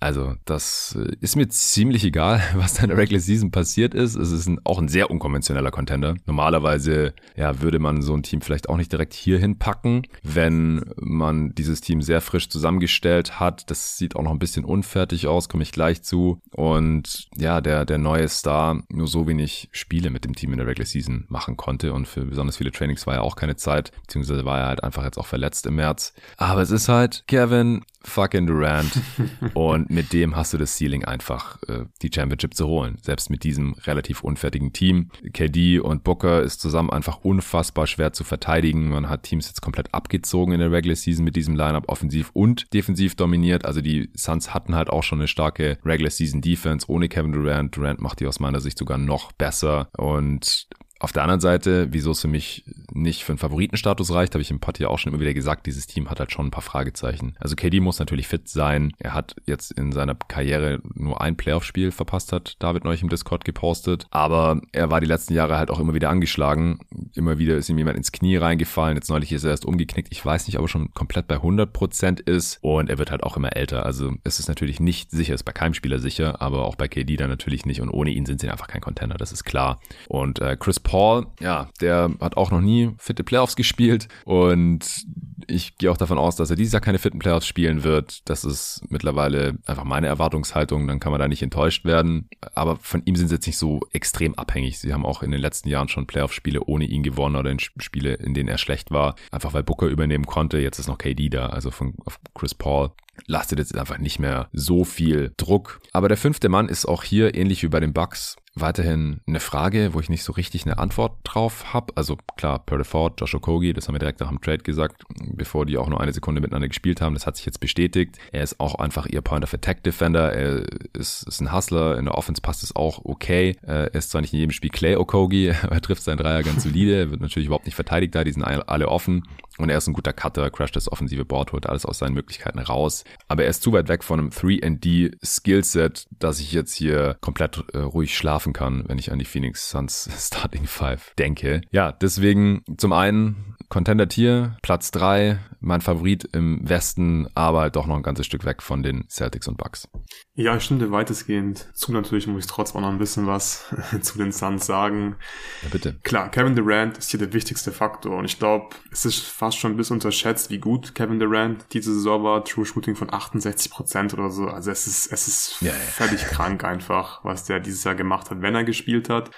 Also 0.00 0.34
das 0.44 0.96
äh, 0.98 1.16
ist 1.20 1.36
mir 1.36 1.48
ziemlich 1.48 2.04
egal, 2.04 2.42
was 2.54 2.74
da 2.74 2.82
in 2.82 2.88
der 2.88 2.98
Regular 2.98 3.20
Season 3.20 3.50
passiert 3.50 3.94
ist. 3.94 4.14
Es 4.16 4.30
ist 4.30 4.46
ein, 4.46 4.60
auch 4.64 4.78
ein 4.78 4.88
sehr 4.88 5.10
unkonventioneller 5.10 5.70
Contender. 5.70 6.16
Normalerweise 6.26 7.14
ja, 7.36 7.60
würde 7.60 7.78
man 7.78 8.02
so 8.02 8.14
ein 8.14 8.22
Team 8.22 8.40
vielleicht 8.40 8.68
auch 8.68 8.76
nicht 8.76 8.92
direkt 8.92 9.14
hierhin 9.14 9.58
packen, 9.58 10.02
wenn 10.22 10.84
man 10.96 11.54
dieses 11.54 11.80
Team 11.80 12.02
sehr 12.02 12.20
frisch 12.20 12.48
zusammengestellt 12.48 13.40
hat. 13.40 13.70
Das 13.70 13.96
sieht 13.96 14.16
auch 14.16 14.22
noch 14.22 14.32
ein 14.32 14.38
bisschen 14.38 14.64
unfertig 14.64 15.26
aus, 15.26 15.48
komme 15.48 15.62
ich 15.62 15.72
gleich 15.72 16.02
zu. 16.02 16.40
Und 16.52 17.28
ja, 17.36 17.60
der, 17.60 17.84
der 17.84 17.98
neue 17.98 18.28
Star 18.28 18.82
nur 18.88 19.06
so 19.06 19.26
wenig 19.26 19.68
Spiele 19.72 20.10
mit 20.10 20.24
dem 20.24 20.34
Team 20.34 20.52
in 20.52 20.58
der 20.58 20.66
Regular 20.66 20.86
Season 20.86 21.24
machen 21.28 21.56
konnte. 21.56 21.92
Und 21.92 22.06
für 22.06 22.24
besonders 22.24 22.56
viele 22.56 22.72
Trainings 22.72 23.06
war 23.06 23.14
ja 23.14 23.20
auch 23.20 23.36
keine 23.36 23.56
Zeit, 23.56 23.92
beziehungsweise 24.02 24.44
war 24.44 24.58
er 24.60 24.66
halt 24.68 24.84
einfach 24.84 25.04
jetzt 25.04 25.18
auch 25.18 25.26
verletzt 25.26 25.66
im 25.66 25.76
März. 25.76 26.12
Aber 26.36 26.62
es 26.62 26.70
ist 26.70 26.88
halt, 26.88 27.24
Kevin, 27.26 27.84
fucking 28.08 28.46
Durant. 28.46 28.90
und 29.54 29.90
mit 29.90 30.12
dem 30.12 30.36
hast 30.36 30.52
du 30.52 30.58
das 30.58 30.76
Ceiling 30.76 31.04
einfach, 31.04 31.62
äh, 31.68 31.84
die 32.02 32.10
Championship 32.12 32.54
zu 32.54 32.66
holen. 32.66 32.98
Selbst 33.02 33.30
mit 33.30 33.44
diesem 33.44 33.74
relativ 33.84 34.22
unfertigen 34.22 34.72
Team. 34.72 35.10
KD 35.32 35.80
und 35.80 36.04
Booker 36.04 36.42
ist 36.42 36.60
zusammen 36.60 36.90
einfach 36.90 37.18
unfassbar 37.22 37.86
schwer 37.86 38.12
zu 38.12 38.24
verteidigen. 38.24 38.88
Man 38.88 39.08
hat 39.08 39.22
Teams 39.22 39.46
jetzt 39.46 39.62
komplett 39.62 39.94
abgezogen 39.94 40.52
in 40.52 40.60
der 40.60 40.72
Regular 40.72 40.96
Season 40.96 41.24
mit 41.24 41.36
diesem 41.36 41.54
Lineup 41.54 41.88
offensiv 41.88 42.30
und 42.32 42.72
defensiv 42.74 43.14
dominiert. 43.14 43.64
Also 43.64 43.80
die 43.80 44.10
Suns 44.14 44.54
hatten 44.54 44.74
halt 44.74 44.90
auch 44.90 45.02
schon 45.02 45.20
eine 45.20 45.28
starke 45.28 45.78
Regular 45.84 46.10
Season 46.10 46.40
Defense 46.40 46.86
ohne 46.88 47.08
Kevin 47.08 47.32
Durant. 47.32 47.76
Durant 47.76 48.00
macht 48.00 48.20
die 48.20 48.26
aus 48.26 48.40
meiner 48.40 48.60
Sicht 48.60 48.78
sogar 48.78 48.98
noch 48.98 49.32
besser 49.32 49.88
und 49.96 50.68
auf 51.00 51.12
der 51.12 51.22
anderen 51.22 51.40
Seite, 51.40 51.88
wieso 51.92 52.10
es 52.10 52.20
für 52.20 52.28
mich 52.28 52.64
nicht 53.02 53.24
für 53.24 53.32
einen 53.32 53.38
Favoritenstatus 53.38 54.12
reicht, 54.12 54.34
habe 54.34 54.42
ich 54.42 54.50
im 54.50 54.60
Pod 54.60 54.78
ja 54.78 54.88
auch 54.88 54.98
schon 54.98 55.12
immer 55.12 55.20
wieder 55.20 55.34
gesagt, 55.34 55.66
dieses 55.66 55.86
Team 55.86 56.10
hat 56.10 56.20
halt 56.20 56.32
schon 56.32 56.46
ein 56.46 56.50
paar 56.50 56.62
Fragezeichen. 56.62 57.34
Also 57.38 57.56
KD 57.56 57.80
muss 57.80 57.98
natürlich 57.98 58.28
fit 58.28 58.48
sein. 58.48 58.92
Er 58.98 59.14
hat 59.14 59.36
jetzt 59.46 59.72
in 59.72 59.92
seiner 59.92 60.14
Karriere 60.14 60.80
nur 60.94 61.20
ein 61.20 61.36
Playoff-Spiel 61.36 61.90
verpasst, 61.90 62.32
hat 62.32 62.56
David 62.58 62.84
neulich 62.84 63.02
im 63.02 63.08
Discord 63.08 63.44
gepostet. 63.44 64.06
Aber 64.10 64.60
er 64.72 64.90
war 64.90 65.00
die 65.00 65.06
letzten 65.06 65.34
Jahre 65.34 65.58
halt 65.58 65.70
auch 65.70 65.80
immer 65.80 65.94
wieder 65.94 66.10
angeschlagen. 66.10 66.80
Immer 67.14 67.38
wieder 67.38 67.56
ist 67.56 67.68
ihm 67.68 67.78
jemand 67.78 67.96
ins 67.96 68.12
Knie 68.12 68.36
reingefallen. 68.36 68.96
Jetzt 68.96 69.10
neulich 69.10 69.32
ist 69.32 69.44
er 69.44 69.50
erst 69.50 69.66
umgeknickt. 69.66 70.08
Ich 70.10 70.24
weiß 70.24 70.46
nicht, 70.46 70.58
ob 70.58 70.64
er 70.64 70.68
schon 70.68 70.92
komplett 70.92 71.28
bei 71.28 71.36
100 71.36 71.72
Prozent 71.72 72.20
ist. 72.20 72.58
Und 72.62 72.90
er 72.90 72.98
wird 72.98 73.10
halt 73.10 73.22
auch 73.22 73.36
immer 73.36 73.56
älter. 73.56 73.86
Also 73.86 74.12
es 74.24 74.38
ist 74.38 74.48
natürlich 74.48 74.80
nicht 74.80 75.10
sicher, 75.10 75.34
ist 75.34 75.44
bei 75.44 75.52
keinem 75.52 75.74
Spieler 75.74 75.98
sicher, 75.98 76.40
aber 76.42 76.64
auch 76.64 76.76
bei 76.76 76.88
KD 76.88 77.16
dann 77.16 77.30
natürlich 77.30 77.66
nicht. 77.66 77.80
Und 77.80 77.90
ohne 77.90 78.10
ihn 78.10 78.26
sind 78.26 78.40
sie 78.40 78.48
einfach 78.48 78.68
kein 78.68 78.80
Contender, 78.80 79.16
das 79.16 79.32
ist 79.32 79.44
klar. 79.44 79.80
Und 80.08 80.40
äh, 80.40 80.56
Chris 80.58 80.80
Paul, 80.80 81.26
ja, 81.40 81.68
der 81.80 82.10
hat 82.20 82.36
auch 82.36 82.50
noch 82.50 82.60
nie 82.60 82.87
fitte 82.98 83.24
Playoffs 83.24 83.56
gespielt. 83.56 84.08
Und 84.24 85.06
ich 85.46 85.78
gehe 85.78 85.90
auch 85.90 85.96
davon 85.96 86.18
aus, 86.18 86.36
dass 86.36 86.50
er 86.50 86.56
dieses 86.56 86.72
Jahr 86.72 86.80
keine 86.80 86.98
fitten 86.98 87.18
Playoffs 87.18 87.46
spielen 87.46 87.84
wird. 87.84 88.28
Das 88.28 88.44
ist 88.44 88.82
mittlerweile 88.88 89.58
einfach 89.66 89.84
meine 89.84 90.06
Erwartungshaltung. 90.06 90.86
Dann 90.86 91.00
kann 91.00 91.12
man 91.12 91.20
da 91.20 91.28
nicht 91.28 91.42
enttäuscht 91.42 91.84
werden. 91.84 92.28
Aber 92.54 92.76
von 92.76 93.02
ihm 93.04 93.16
sind 93.16 93.28
sie 93.28 93.34
jetzt 93.34 93.46
nicht 93.46 93.58
so 93.58 93.80
extrem 93.92 94.34
abhängig. 94.34 94.78
Sie 94.78 94.92
haben 94.92 95.06
auch 95.06 95.22
in 95.22 95.30
den 95.30 95.40
letzten 95.40 95.68
Jahren 95.68 95.88
schon 95.88 96.06
Playoff-Spiele 96.06 96.62
ohne 96.64 96.84
ihn 96.84 97.02
gewonnen 97.02 97.36
oder 97.36 97.50
in 97.50 97.58
Spiele, 97.58 98.14
in 98.14 98.34
denen 98.34 98.48
er 98.48 98.58
schlecht 98.58 98.90
war. 98.90 99.14
Einfach 99.30 99.54
weil 99.54 99.62
Booker 99.62 99.86
übernehmen 99.86 100.26
konnte. 100.26 100.58
Jetzt 100.58 100.78
ist 100.78 100.88
noch 100.88 100.98
KD 100.98 101.28
da, 101.28 101.46
also 101.46 101.70
von 101.70 101.94
Chris 102.34 102.54
Paul 102.54 102.90
lastet 103.26 103.58
jetzt 103.58 103.76
einfach 103.76 103.98
nicht 103.98 104.18
mehr 104.18 104.48
so 104.52 104.84
viel 104.84 105.32
Druck. 105.36 105.80
Aber 105.92 106.08
der 106.08 106.16
fünfte 106.16 106.48
Mann 106.48 106.68
ist 106.68 106.86
auch 106.86 107.02
hier 107.02 107.34
ähnlich 107.34 107.62
wie 107.62 107.68
bei 107.68 107.80
den 107.80 107.92
Bucks 107.92 108.36
weiterhin 108.60 109.20
eine 109.26 109.40
Frage, 109.40 109.94
wo 109.94 110.00
ich 110.00 110.08
nicht 110.08 110.24
so 110.24 110.32
richtig 110.32 110.64
eine 110.64 110.78
Antwort 110.78 111.18
drauf 111.24 111.72
habe. 111.72 111.92
Also 111.96 112.16
klar, 112.36 112.58
Pearl 112.58 112.84
Ford, 112.84 113.20
Josh 113.20 113.34
Okogie, 113.34 113.72
das 113.72 113.88
haben 113.88 113.94
wir 113.94 113.98
direkt 114.00 114.20
nach 114.20 114.28
dem 114.28 114.40
Trade 114.40 114.58
gesagt, 114.58 115.04
bevor 115.32 115.66
die 115.66 115.78
auch 115.78 115.88
nur 115.88 116.00
eine 116.00 116.12
Sekunde 116.12 116.40
miteinander 116.40 116.68
gespielt 116.68 117.00
haben. 117.00 117.14
Das 117.14 117.26
hat 117.26 117.36
sich 117.36 117.46
jetzt 117.46 117.60
bestätigt. 117.60 118.18
Er 118.32 118.42
ist 118.42 118.60
auch 118.60 118.76
einfach 118.76 119.06
ihr 119.06 119.20
Point 119.20 119.44
of 119.44 119.54
Attack 119.54 119.82
Defender. 119.82 120.32
Er 120.32 120.62
ist, 120.92 121.22
ist 121.26 121.40
ein 121.40 121.52
Hustler. 121.52 121.98
In 121.98 122.06
der 122.06 122.14
Offense 122.14 122.40
passt 122.40 122.62
es 122.62 122.74
auch 122.74 123.04
okay. 123.04 123.56
Er 123.62 123.94
ist 123.94 124.10
zwar 124.10 124.20
nicht 124.20 124.32
in 124.32 124.40
jedem 124.40 124.52
Spiel 124.52 124.70
Clay 124.70 124.96
Okogie, 124.96 125.52
aber 125.62 125.76
er 125.76 125.82
trifft 125.82 126.02
seinen 126.02 126.18
Dreier 126.18 126.42
ganz 126.42 126.62
solide. 126.62 126.96
Er 126.96 127.10
wird 127.10 127.20
natürlich 127.20 127.46
überhaupt 127.46 127.66
nicht 127.66 127.76
verteidigt 127.76 128.14
da. 128.14 128.24
Die 128.24 128.32
sind 128.32 128.42
alle 128.42 128.88
offen. 128.88 129.24
Und 129.58 129.70
er 129.70 129.78
ist 129.78 129.86
ein 129.86 129.92
guter 129.92 130.12
Cutter, 130.12 130.50
crasht 130.50 130.76
das 130.76 130.90
offensive 130.90 131.24
Board, 131.24 131.52
holt 131.52 131.66
alles 131.66 131.84
aus 131.84 131.98
seinen 131.98 132.14
Möglichkeiten 132.14 132.58
raus. 132.58 133.04
Aber 133.26 133.44
er 133.44 133.50
ist 133.50 133.62
zu 133.62 133.72
weit 133.72 133.88
weg 133.88 134.04
von 134.04 134.18
einem 134.18 134.30
3D 134.30 135.16
Skillset, 135.24 136.06
dass 136.18 136.40
ich 136.40 136.52
jetzt 136.52 136.74
hier 136.74 137.16
komplett 137.20 137.64
äh, 137.72 137.78
ruhig 137.78 138.16
schlafen 138.16 138.52
kann, 138.52 138.84
wenn 138.86 138.98
ich 138.98 139.12
an 139.12 139.18
die 139.18 139.24
Phoenix 139.24 139.70
Suns 139.70 140.08
Starting 140.18 140.66
Five 140.66 141.14
denke. 141.18 141.60
Ja, 141.70 141.92
deswegen 141.92 142.62
zum 142.76 142.92
einen 142.92 143.56
Contender 143.68 144.08
Tier, 144.08 144.56
Platz 144.62 144.90
drei, 144.90 145.40
mein 145.60 145.80
Favorit 145.82 146.24
im 146.32 146.66
Westen, 146.66 147.28
aber 147.34 147.60
halt 147.60 147.76
doch 147.76 147.86
noch 147.86 147.96
ein 147.96 148.02
ganzes 148.02 148.24
Stück 148.24 148.44
weg 148.44 148.62
von 148.62 148.82
den 148.82 149.06
Celtics 149.08 149.46
und 149.46 149.58
Bucks. 149.58 149.88
Ja, 150.34 150.56
ich 150.56 150.64
stimme 150.64 150.90
weitestgehend 150.90 151.68
zu. 151.74 151.92
Natürlich 151.92 152.26
muss 152.26 152.44
ich 152.44 152.50
trotzdem 152.50 152.78
auch 152.78 152.82
noch 152.82 152.92
ein 152.92 152.98
bisschen 152.98 153.26
was 153.26 153.74
zu 154.00 154.18
den 154.18 154.32
Suns 154.32 154.66
sagen. 154.66 155.16
Ja, 155.62 155.68
bitte. 155.70 155.98
Klar, 156.02 156.30
Kevin 156.30 156.54
Durant 156.54 156.96
ist 156.96 157.10
hier 157.10 157.18
der 157.18 157.32
wichtigste 157.32 157.72
Faktor 157.72 158.16
und 158.16 158.24
ich 158.24 158.38
glaube, 158.38 158.76
es 158.90 159.04
ist 159.04 159.20
fast 159.20 159.47
schon 159.56 159.72
ein 159.72 159.76
bisschen 159.76 159.96
unterschätzt, 159.96 160.50
wie 160.50 160.58
gut 160.58 160.94
Kevin 160.94 161.18
Durant 161.18 161.66
diese 161.72 161.94
Saison 161.94 162.22
war. 162.24 162.44
True 162.44 162.64
Shooting 162.64 162.96
von 162.96 163.12
68 163.12 163.70
Prozent 163.70 164.14
oder 164.14 164.30
so. 164.30 164.46
Also 164.48 164.70
es 164.70 164.86
ist, 164.86 165.12
es 165.12 165.28
ist 165.28 165.60
ja, 165.60 165.68
ja. 165.68 165.74
völlig 165.74 166.22
krank 166.26 166.64
einfach, 166.64 167.24
was 167.24 167.44
der 167.44 167.60
dieses 167.60 167.84
Jahr 167.84 167.94
gemacht 167.94 168.30
hat, 168.30 168.42
wenn 168.42 168.54
er 168.54 168.64
gespielt 168.64 169.08
hat. 169.08 169.30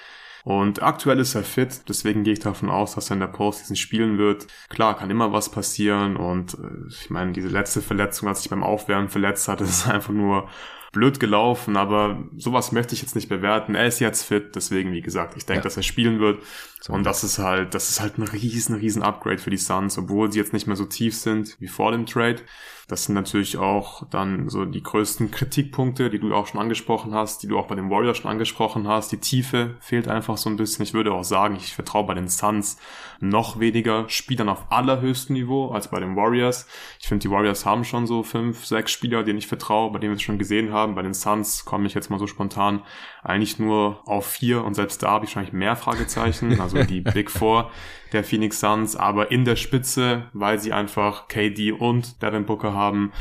Und 0.42 0.82
aktuell 0.82 1.18
ist 1.18 1.34
er 1.34 1.42
fit, 1.42 1.82
deswegen 1.88 2.24
gehe 2.24 2.32
ich 2.32 2.38
davon 2.38 2.70
aus, 2.70 2.94
dass 2.94 3.10
er 3.10 3.14
in 3.14 3.20
der 3.20 3.26
Postseason 3.26 3.76
spielen 3.76 4.18
wird. 4.18 4.46
Klar, 4.68 4.96
kann 4.96 5.10
immer 5.10 5.32
was 5.32 5.50
passieren 5.50 6.16
und 6.16 6.54
äh, 6.54 6.88
ich 6.88 7.10
meine, 7.10 7.32
diese 7.32 7.48
letzte 7.48 7.82
Verletzung, 7.82 8.28
als 8.28 8.42
ich 8.42 8.50
beim 8.50 8.62
Aufwärmen 8.62 9.08
verletzt 9.08 9.48
hatte, 9.48 9.64
ist 9.64 9.86
einfach 9.86 10.14
nur 10.14 10.48
blöd 10.92 11.20
gelaufen, 11.20 11.76
aber 11.76 12.24
sowas 12.36 12.72
möchte 12.72 12.94
ich 12.94 13.02
jetzt 13.02 13.14
nicht 13.14 13.28
bewerten. 13.28 13.74
Er 13.74 13.86
ist 13.86 14.00
jetzt 14.00 14.24
fit, 14.24 14.56
deswegen, 14.56 14.92
wie 14.92 15.02
gesagt, 15.02 15.36
ich 15.36 15.46
denke, 15.46 15.60
ja. 15.60 15.64
dass 15.64 15.76
er 15.76 15.82
spielen 15.82 16.18
wird. 16.18 16.42
So. 16.80 16.94
Und 16.94 17.04
das 17.04 17.24
ist 17.24 17.38
halt, 17.38 17.74
das 17.74 17.90
ist 17.90 18.00
halt 18.00 18.16
ein 18.16 18.22
riesen, 18.22 18.74
riesen 18.74 19.02
Upgrade 19.02 19.38
für 19.38 19.50
die 19.50 19.58
Suns, 19.58 19.98
obwohl 19.98 20.32
sie 20.32 20.38
jetzt 20.38 20.54
nicht 20.54 20.66
mehr 20.66 20.76
so 20.76 20.86
tief 20.86 21.14
sind 21.14 21.56
wie 21.60 21.68
vor 21.68 21.92
dem 21.92 22.06
Trade. 22.06 22.40
Das 22.88 23.04
sind 23.04 23.14
natürlich 23.14 23.56
auch 23.56 24.08
dann 24.08 24.48
so 24.48 24.64
die 24.64 24.82
größten 24.82 25.30
Kritikpunkte, 25.30 26.10
die 26.10 26.18
du 26.18 26.34
auch 26.34 26.48
schon 26.48 26.60
angesprochen 26.60 27.14
hast, 27.14 27.42
die 27.42 27.46
du 27.46 27.56
auch 27.56 27.68
bei 27.68 27.76
den 27.76 27.88
Warriors 27.88 28.18
schon 28.18 28.30
angesprochen 28.30 28.88
hast. 28.88 29.12
Die 29.12 29.18
Tiefe 29.18 29.76
fehlt 29.78 30.08
einfach 30.08 30.36
so 30.36 30.50
ein 30.50 30.56
bisschen. 30.56 30.82
Ich 30.82 30.92
würde 30.92 31.12
auch 31.12 31.22
sagen, 31.22 31.54
ich 31.54 31.72
vertraue 31.72 32.04
bei 32.04 32.14
den 32.14 32.28
Suns 32.28 32.78
noch 33.20 33.60
weniger 33.60 34.08
Spielern 34.08 34.48
auf 34.48 34.72
allerhöchstem 34.72 35.34
Niveau 35.34 35.68
als 35.68 35.88
bei 35.88 36.00
den 36.00 36.16
Warriors. 36.16 36.66
Ich 36.98 37.06
finde, 37.06 37.22
die 37.22 37.30
Warriors 37.30 37.64
haben 37.64 37.84
schon 37.84 38.08
so 38.08 38.24
fünf, 38.24 38.64
sechs 38.66 38.90
Spieler, 38.90 39.22
denen 39.22 39.38
ich 39.38 39.46
vertraue, 39.46 39.92
bei 39.92 40.00
denen 40.00 40.12
wir 40.12 40.16
es 40.16 40.22
schon 40.22 40.38
gesehen 40.38 40.72
haben. 40.72 40.96
Bei 40.96 41.02
den 41.02 41.14
Suns 41.14 41.64
komme 41.64 41.86
ich 41.86 41.94
jetzt 41.94 42.10
mal 42.10 42.18
so 42.18 42.26
spontan 42.26 42.82
eigentlich 43.22 43.58
nur 43.58 44.06
auf 44.08 44.26
vier 44.26 44.64
und 44.64 44.74
selbst 44.74 45.02
da 45.02 45.10
habe 45.10 45.24
ich 45.24 45.30
wahrscheinlich 45.30 45.52
mehr 45.52 45.76
Fragezeichen, 45.76 46.60
also 46.60 46.82
die 46.82 47.00
Big 47.14 47.30
Four 47.30 47.70
der 48.12 48.24
Phoenix 48.24 48.60
Suns, 48.60 48.96
aber 48.96 49.30
in 49.30 49.44
der 49.44 49.56
Spitze, 49.56 50.24
weil 50.32 50.58
sie 50.58 50.72
einfach 50.72 51.28
KD 51.28 51.72
und 51.72 52.22
Devin 52.22 52.46
Booker 52.46 52.74
haben, 52.74 53.12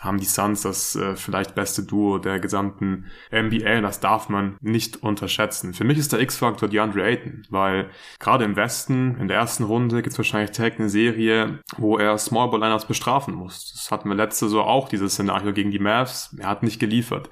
haben 0.00 0.18
die 0.18 0.26
Suns 0.26 0.62
das 0.62 0.94
äh, 0.94 1.16
vielleicht 1.16 1.54
beste 1.54 1.82
Duo 1.82 2.18
der 2.18 2.38
gesamten 2.38 3.06
NBA 3.32 3.78
und 3.78 3.82
das 3.82 4.00
darf 4.00 4.28
man 4.28 4.56
nicht 4.60 5.02
unterschätzen. 5.02 5.74
Für 5.74 5.84
mich 5.84 5.98
ist 5.98 6.12
der 6.12 6.20
X-Faktor 6.20 6.68
DeAndre 6.68 7.02
Ayton, 7.02 7.42
weil 7.50 7.90
gerade 8.18 8.44
im 8.44 8.56
Westen, 8.56 9.16
in 9.18 9.28
der 9.28 9.38
ersten 9.38 9.64
Runde 9.64 10.02
gibt 10.02 10.12
es 10.12 10.18
wahrscheinlich 10.18 10.50
direkt 10.50 10.78
eine 10.78 10.90
Serie, 10.90 11.60
wo 11.76 11.98
er 11.98 12.18
Small 12.18 12.50
Ball 12.50 12.60
Liners 12.60 12.86
bestrafen 12.86 13.34
muss. 13.34 13.72
Das 13.72 13.90
hatten 13.90 14.08
wir 14.08 14.16
letzte 14.16 14.48
so 14.48 14.62
auch, 14.62 14.88
dieses 14.88 15.14
Szenario 15.14 15.52
gegen 15.52 15.70
die 15.70 15.78
Mavs. 15.78 16.34
Er 16.38 16.48
hat 16.48 16.62
nicht 16.62 16.78
geliefert. 16.78 17.30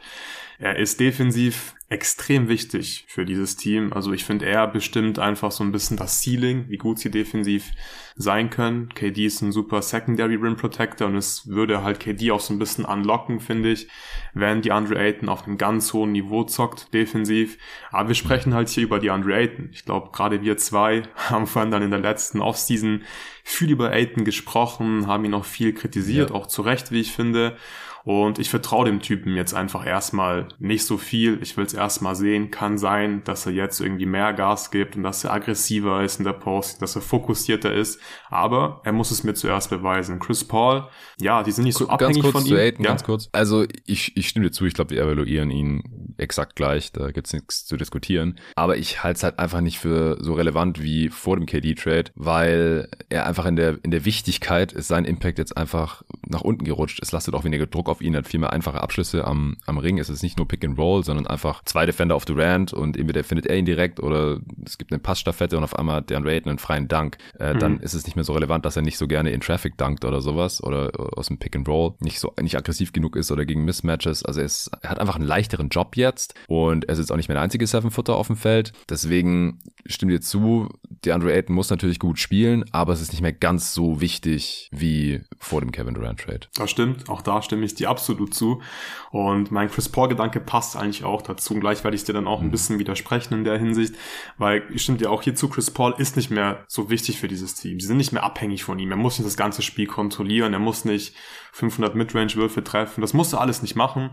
Er 0.59 0.77
ist 0.77 1.01
defensiv 1.01 1.75
extrem 1.95 2.49
wichtig 2.49 3.05
für 3.07 3.25
dieses 3.25 3.55
Team. 3.55 3.93
Also 3.93 4.13
ich 4.13 4.25
finde, 4.25 4.47
er 4.47 4.67
bestimmt 4.67 5.21
einfach 5.21 5.53
so 5.53 5.63
ein 5.63 5.71
bisschen 5.71 5.97
das 5.97 6.21
Ceiling, 6.21 6.65
wie 6.69 6.77
gut 6.77 6.99
sie 6.99 7.09
defensiv 7.09 7.71
sein 8.17 8.51
können. 8.51 8.89
KD 8.89 9.27
ist 9.27 9.43
ein 9.43 9.53
super 9.53 9.81
Secondary 9.81 10.35
Rim 10.35 10.57
Protector 10.57 11.07
und 11.07 11.15
es 11.15 11.47
würde 11.47 11.85
halt 11.85 12.01
KD 12.01 12.33
auch 12.33 12.41
so 12.41 12.53
ein 12.53 12.59
bisschen 12.59 12.85
unlocken, 12.85 13.39
finde 13.39 13.71
ich, 13.71 13.87
wenn 14.33 14.61
die 14.61 14.73
Andre 14.73 14.99
Ayton 14.99 15.29
auf 15.29 15.47
einem 15.47 15.57
ganz 15.57 15.93
hohen 15.93 16.11
Niveau 16.11 16.43
zockt, 16.43 16.93
defensiv. 16.93 17.59
Aber 17.93 18.09
wir 18.09 18.17
sprechen 18.17 18.55
halt 18.55 18.69
hier 18.71 18.83
über 18.83 18.99
die 18.99 19.11
Andre 19.11 19.37
Ayton. 19.37 19.69
Ich 19.73 19.85
glaube, 19.85 20.11
gerade 20.11 20.43
wir 20.43 20.57
zwei 20.57 21.05
haben 21.15 21.47
vorhin 21.47 21.71
dann 21.71 21.83
in 21.83 21.93
der 21.93 22.01
letzten 22.01 22.41
Offseason 22.41 23.03
viel 23.45 23.71
über 23.71 23.93
Ayton 23.93 24.25
gesprochen, 24.25 25.07
haben 25.07 25.25
ihn 25.25 25.35
auch 25.35 25.45
viel 25.45 25.73
kritisiert, 25.73 26.31
ja. 26.31 26.35
auch 26.35 26.49
zu 26.49 26.63
Recht, 26.63 26.91
wie 26.91 27.01
ich 27.01 27.13
finde. 27.13 27.57
Und 28.05 28.39
ich 28.39 28.51
vertraue 28.51 28.85
dem 28.85 29.01
Typen 29.01 29.35
jetzt 29.35 29.55
einfach 29.55 29.87
erstmal 29.87 30.49
nicht 30.59 30.85
so 30.85 30.99
viel. 30.99 31.39
Ich 31.43 31.57
will 31.57 31.65
es 31.65 31.73
erstmal 31.73 32.15
sehen. 32.15 32.51
Kann 32.51 32.77
sein, 32.77 33.25
dass 33.25 33.47
er 33.47 33.53
jetzt 33.53 33.81
irgendwie 33.81 34.05
mehr 34.05 34.35
Gas 34.35 34.71
gibt 34.71 34.97
und 34.97 35.03
dass 35.03 35.25
er 35.25 35.33
aggressiver 35.33 36.05
ist 36.05 36.19
in 36.19 36.25
der 36.25 36.35
Post, 36.35 36.83
dass 36.83 36.97
er 36.97 37.03
fokussierter 37.03 37.73
ist. 37.73 37.99
Aber 38.29 38.83
er 38.85 38.93
muss 38.93 39.11
es 39.11 39.25
mir 39.25 39.33
zuerst 39.33 39.71
beweisen. 39.71 40.19
Chris 40.19 40.45
Paul, 40.45 40.87
ja, 41.19 41.43
die 41.43 41.51
sind 41.51 41.65
nicht 41.65 41.79
so 41.79 41.87
ganz 41.87 42.03
abhängig 42.03 42.23
kurz 42.23 42.33
von 42.35 42.47
ihm. 42.47 42.57
Aiden, 42.57 42.85
ja? 42.85 42.91
Ganz 42.91 43.05
kurz. 43.05 43.31
Also 43.33 43.65
ich, 43.87 44.17
ich 44.17 44.29
stimme 44.29 44.47
dir 44.47 44.53
zu. 44.53 44.67
Ich 44.67 44.75
glaube, 44.75 44.91
wir 44.91 45.03
evaluieren 45.03 45.51
ihn 45.51 46.15
exakt 46.19 46.57
gleich. 46.57 46.93
Da 46.93 47.11
gibt's 47.11 47.33
nichts 47.33 47.65
zu 47.65 47.79
diskutieren. 47.79 48.39
Aber 48.55 48.77
ich 48.77 49.03
halte 49.03 49.17
es 49.17 49.23
halt 49.23 49.39
einfach 49.39 49.63
nicht 49.63 49.79
für 49.79 50.19
so 50.21 50.35
relevant 50.35 50.83
wie 50.83 51.09
vor 51.09 51.37
dem 51.37 51.47
KD-Trade, 51.47 52.11
weil 52.15 52.89
er 53.09 53.27
einfach 53.27 53.47
in 53.47 53.57
der, 53.57 53.79
in 53.83 53.91
der 53.91 54.05
Wichtigkeit 54.05 54.73
ist 54.73 54.89
sein 54.89 55.07
Impact 55.07 55.39
jetzt 55.39 55.57
einfach 55.57 56.03
nach 56.27 56.43
unten 56.43 56.65
gerutscht. 56.65 57.01
Es 57.03 57.13
lastet 57.13 57.35
auch 57.35 57.45
weniger 57.45 57.67
Druck 57.67 57.89
auf 57.89 57.94
ihn, 58.01 58.17
hat 58.17 58.29
viel 58.29 58.41
mehr 58.41 58.53
einfache 58.53 58.83
Abschlüsse 58.83 59.25
am, 59.27 59.57
am 59.67 59.79
Ring. 59.79 59.99
Es 59.99 60.09
ist 60.09 60.23
nicht 60.23 60.39
nur 60.39 60.49
Pick 60.49 60.65
and 60.65 60.79
Roll, 60.79 61.05
sondern 61.05 61.27
einfach 61.27 61.63
zwei 61.65 61.87
Defender 61.87 62.15
auf 62.15 62.25
Durant 62.25 62.73
und 62.73 62.97
entweder 62.97 63.25
findet 63.25 63.47
er 63.47 63.57
ihn 63.57 63.65
direkt 63.65 64.01
oder 64.01 64.41
es 64.65 64.79
gibt 64.79 64.93
eine 64.93 64.99
Passstaffette 64.99 65.57
und 65.57 65.65
auf 65.65 65.77
einmal 65.77 65.97
hat 65.97 66.11
Dan 66.11 66.27
Raiden 66.27 66.51
einen 66.51 66.59
freien 66.59 66.89
Dank. 66.89 67.19
Äh, 67.39 67.55
mhm. 67.55 67.59
Dann 67.59 67.81
ist 67.81 67.95
es 67.95 68.05
nicht 68.07 68.17
mehr 68.17 68.25
so 68.25 68.33
relevant, 68.33 68.65
dass 68.65 68.77
er 68.77 68.83
nicht 68.83 68.99
so 68.99 69.07
gerne 69.07 69.31
in 69.31 69.41
Traffic 69.41 69.77
dankt 69.77 70.05
oder 70.05 70.21
sowas 70.21 70.63
oder 70.63 70.91
aus 71.17 71.29
dem 71.29 71.39
Pick 71.39 71.57
and 71.57 71.69
Roll 71.69 71.95
nicht 72.01 72.21
so 72.21 72.33
nicht 72.41 72.57
aggressiv 72.57 72.93
genug 72.93 73.17
ist 73.17 73.31
oder 73.31 73.45
gegen 73.45 73.65
Mismatches. 73.65 74.25
Also 74.25 74.41
er, 74.41 74.47
ist, 74.47 74.71
er 74.83 74.91
hat 74.91 74.99
einfach 74.99 75.17
einen 75.17 75.27
leichteren 75.27 75.69
Job 75.69 75.97
jetzt 75.97 76.35
und 76.49 76.85
er 76.85 76.93
ist 76.93 76.99
jetzt 76.99 77.13
auch 77.13 77.17
nicht 77.17 77.29
mehr 77.29 77.37
der 77.37 77.43
einzige 77.43 77.67
Seven-Footer 77.67 78.17
auf 78.17 78.27
dem 78.29 78.37
Feld. 78.37 78.73
Deswegen 78.89 79.61
stimmt 79.87 80.13
dir 80.13 80.21
zu, 80.21 80.69
DeAndre 81.05 81.33
Ayton 81.33 81.55
muss 81.55 81.71
natürlich 81.71 81.99
gut 81.99 82.19
spielen, 82.19 82.65
aber 82.73 82.93
es 82.93 83.01
ist 83.01 83.13
nicht 83.13 83.23
mehr 83.23 83.33
ganz 83.33 83.75
so 83.75 84.01
wichtig 84.01 84.69
wie 84.73 85.23
vor 85.39 85.61
dem 85.61 85.73
Kevin 85.73 85.95
Durant 85.95 86.21
Trade. 86.21 86.47
Das 86.55 86.71
stimmt, 86.71 87.09
auch 87.09 87.23
da 87.23 87.43
stimme 87.43 87.65
ich 87.65 87.75
dir 87.75 87.84
absolut 87.87 88.35
zu. 88.35 88.63
Und 89.11 89.51
mein 89.51 89.71
Chris 89.71 89.89
Paul-Gedanke 89.89 90.41
passt 90.41 90.77
eigentlich 90.77 91.05
auch 91.05 91.23
dazu. 91.23 91.55
Und 91.55 91.61
gleich 91.61 91.85
werde 91.85 91.97
ich 91.97 92.05
dir 92.05 92.13
dann 92.13 92.27
auch 92.27 92.41
ein 92.41 92.47
mhm. 92.47 92.53
bisschen 92.53 92.79
widersprechen 92.79 93.35
in 93.35 93.45
der 93.45 93.59
Hinsicht, 93.59 93.95
weil 94.39 94.63
ich 94.73 94.83
stimme 94.83 94.99
dir 94.99 95.11
auch 95.11 95.23
hierzu, 95.23 95.49
Chris 95.49 95.71
Paul 95.71 95.95
ist 95.99 96.17
nicht 96.17 96.31
mehr 96.31 96.65
so 96.69 96.91
wichtig 96.91 97.19
für 97.19 97.29
dieses 97.29 97.55
Team. 97.55 97.81
Sie 97.81 97.87
sind 97.87 97.97
nicht 97.97 98.13
mehr 98.13 98.25
abhängig 98.25 98.65
von 98.65 98.79
ihm. 98.79 98.91
Er 98.91 98.97
muss 98.97 99.19
nicht 99.19 99.27
das 99.27 99.37
ganze 99.37 99.63
Spiel 99.63 99.87
kontrollieren, 99.87 100.53
er 100.53 100.59
muss 100.59 100.85
nicht 100.85 101.15
500 101.53 101.95
Midrange-Würfe 101.95 102.65
treffen. 102.65 103.01
Das 103.01 103.15
muss 103.15 103.33
er 103.33 103.41
alles 103.41 103.63
nicht 103.63 103.77
machen. 103.77 104.11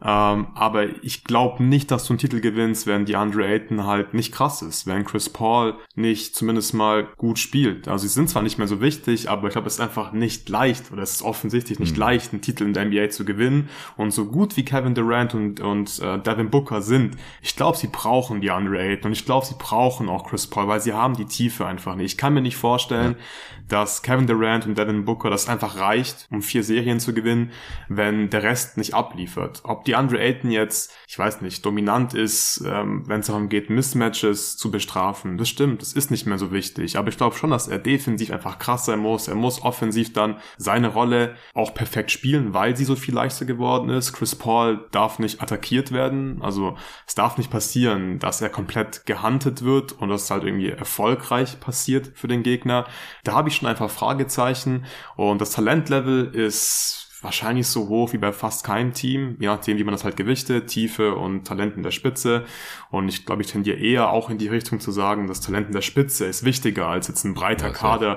Ähm, 0.00 0.48
aber 0.54 1.02
ich 1.02 1.24
glaube 1.24 1.64
nicht, 1.64 1.90
dass 1.90 2.04
du 2.04 2.12
einen 2.12 2.18
Titel 2.18 2.40
gewinnst, 2.40 2.86
wenn 2.86 3.04
die 3.04 3.16
Andre 3.16 3.46
Ayton 3.46 3.84
halt 3.84 4.14
nicht 4.14 4.32
krass 4.32 4.62
ist, 4.62 4.86
wenn 4.86 5.04
Chris 5.04 5.28
Paul 5.28 5.74
nicht 5.96 6.36
zumindest 6.36 6.72
mal 6.72 7.08
gut 7.16 7.40
spielt. 7.40 7.88
Also 7.88 8.02
sie 8.02 8.14
sind 8.14 8.30
zwar 8.30 8.42
nicht 8.42 8.58
mehr 8.58 8.68
so 8.68 8.80
wichtig, 8.80 9.28
aber 9.28 9.48
ich 9.48 9.54
glaube, 9.54 9.66
es 9.66 9.74
ist 9.74 9.80
einfach 9.80 10.12
nicht 10.12 10.48
leicht 10.48 10.92
oder 10.92 11.02
es 11.02 11.14
ist 11.14 11.22
offensichtlich 11.22 11.80
nicht 11.80 11.96
mhm. 11.96 12.00
leicht, 12.00 12.32
einen 12.32 12.42
Titel 12.42 12.64
in 12.64 12.74
der 12.74 12.84
NBA 12.84 13.10
zu 13.10 13.24
gewinnen. 13.24 13.70
Und 13.96 14.12
so 14.12 14.26
gut 14.26 14.56
wie 14.56 14.64
Kevin 14.64 14.94
Durant 14.94 15.34
und, 15.34 15.58
und 15.58 15.98
äh, 15.98 16.18
Devin 16.20 16.50
Booker 16.50 16.80
sind, 16.80 17.16
ich 17.42 17.56
glaube, 17.56 17.76
sie 17.76 17.88
brauchen 17.88 18.40
die 18.40 18.52
Andre 18.52 18.78
Ayton 18.78 19.08
und 19.08 19.12
ich 19.12 19.24
glaube, 19.24 19.46
sie 19.46 19.56
brauchen 19.58 20.08
auch 20.08 20.28
Chris 20.28 20.46
Paul, 20.46 20.68
weil 20.68 20.80
sie 20.80 20.92
haben 20.92 21.16
die 21.16 21.26
Tiefe 21.26 21.66
einfach 21.66 21.96
nicht. 21.96 22.12
Ich 22.12 22.18
kann 22.18 22.34
mir 22.34 22.40
nicht 22.40 22.56
vorstellen, 22.56 23.16
ja. 23.18 23.24
dass 23.66 24.02
Kevin 24.02 24.28
Durant 24.28 24.64
und 24.64 24.78
Devin 24.78 25.04
Booker 25.04 25.28
das 25.28 25.48
einfach 25.48 25.76
reicht, 25.76 26.28
um 26.30 26.40
vier 26.40 26.62
Serien 26.62 27.00
zu 27.00 27.12
gewinnen, 27.12 27.50
wenn 27.88 28.30
der 28.30 28.44
Rest 28.44 28.76
nicht 28.76 28.94
abliefert. 28.94 29.62
Ob 29.64 29.87
die 29.88 29.96
Andre 29.96 30.20
Ayton 30.20 30.50
jetzt, 30.50 30.92
ich 31.08 31.18
weiß 31.18 31.40
nicht, 31.40 31.64
dominant 31.64 32.12
ist, 32.12 32.62
ähm, 32.66 33.02
wenn 33.08 33.20
es 33.20 33.26
darum 33.26 33.48
geht, 33.48 33.70
Mismatches 33.70 34.58
zu 34.58 34.70
bestrafen, 34.70 35.38
das 35.38 35.48
stimmt, 35.48 35.80
das 35.80 35.94
ist 35.94 36.10
nicht 36.10 36.26
mehr 36.26 36.38
so 36.38 36.52
wichtig. 36.52 36.98
Aber 36.98 37.08
ich 37.08 37.16
glaube 37.16 37.36
schon, 37.36 37.50
dass 37.50 37.68
er 37.68 37.78
defensiv 37.78 38.30
einfach 38.30 38.58
krass 38.58 38.84
sein 38.84 38.98
muss. 38.98 39.28
Er 39.28 39.34
muss 39.34 39.62
offensiv 39.62 40.12
dann 40.12 40.36
seine 40.58 40.88
Rolle 40.88 41.36
auch 41.54 41.72
perfekt 41.72 42.10
spielen, 42.10 42.52
weil 42.52 42.76
sie 42.76 42.84
so 42.84 42.96
viel 42.96 43.14
leichter 43.14 43.46
geworden 43.46 43.88
ist. 43.88 44.12
Chris 44.12 44.34
Paul 44.34 44.86
darf 44.90 45.18
nicht 45.18 45.42
attackiert 45.42 45.90
werden. 45.90 46.42
Also 46.42 46.76
es 47.06 47.14
darf 47.14 47.38
nicht 47.38 47.50
passieren, 47.50 48.18
dass 48.18 48.42
er 48.42 48.50
komplett 48.50 49.06
gehuntet 49.06 49.62
wird 49.62 49.92
und 49.92 50.10
das 50.10 50.30
halt 50.30 50.44
irgendwie 50.44 50.68
erfolgreich 50.68 51.58
passiert 51.60 52.10
für 52.14 52.28
den 52.28 52.42
Gegner. 52.42 52.86
Da 53.24 53.32
habe 53.32 53.48
ich 53.48 53.56
schon 53.56 53.68
einfach 53.68 53.90
Fragezeichen 53.90 54.84
und 55.16 55.40
das 55.40 55.52
Talentlevel 55.52 56.26
ist 56.34 57.07
wahrscheinlich 57.20 57.66
so 57.66 57.88
hoch 57.88 58.12
wie 58.12 58.18
bei 58.18 58.32
fast 58.32 58.64
keinem 58.64 58.92
Team, 58.92 59.36
je 59.40 59.46
nachdem, 59.46 59.78
wie 59.78 59.84
man 59.84 59.92
das 59.92 60.04
halt 60.04 60.16
gewichtet, 60.16 60.68
Tiefe 60.68 61.14
und 61.14 61.44
Talent 61.44 61.76
in 61.76 61.82
der 61.82 61.90
Spitze. 61.90 62.44
Und 62.90 63.08
ich 63.08 63.26
glaube, 63.26 63.42
ich 63.42 63.50
tendiere 63.50 63.78
eher 63.78 64.10
auch 64.10 64.30
in 64.30 64.38
die 64.38 64.48
Richtung 64.48 64.80
zu 64.80 64.92
sagen, 64.92 65.26
das 65.26 65.40
Talent 65.40 65.68
in 65.68 65.72
der 65.72 65.82
Spitze 65.82 66.26
ist 66.26 66.44
wichtiger 66.44 66.86
als 66.86 67.08
jetzt 67.08 67.24
ein 67.24 67.34
breiter 67.34 67.68
ja, 67.68 67.72
Kader 67.72 68.16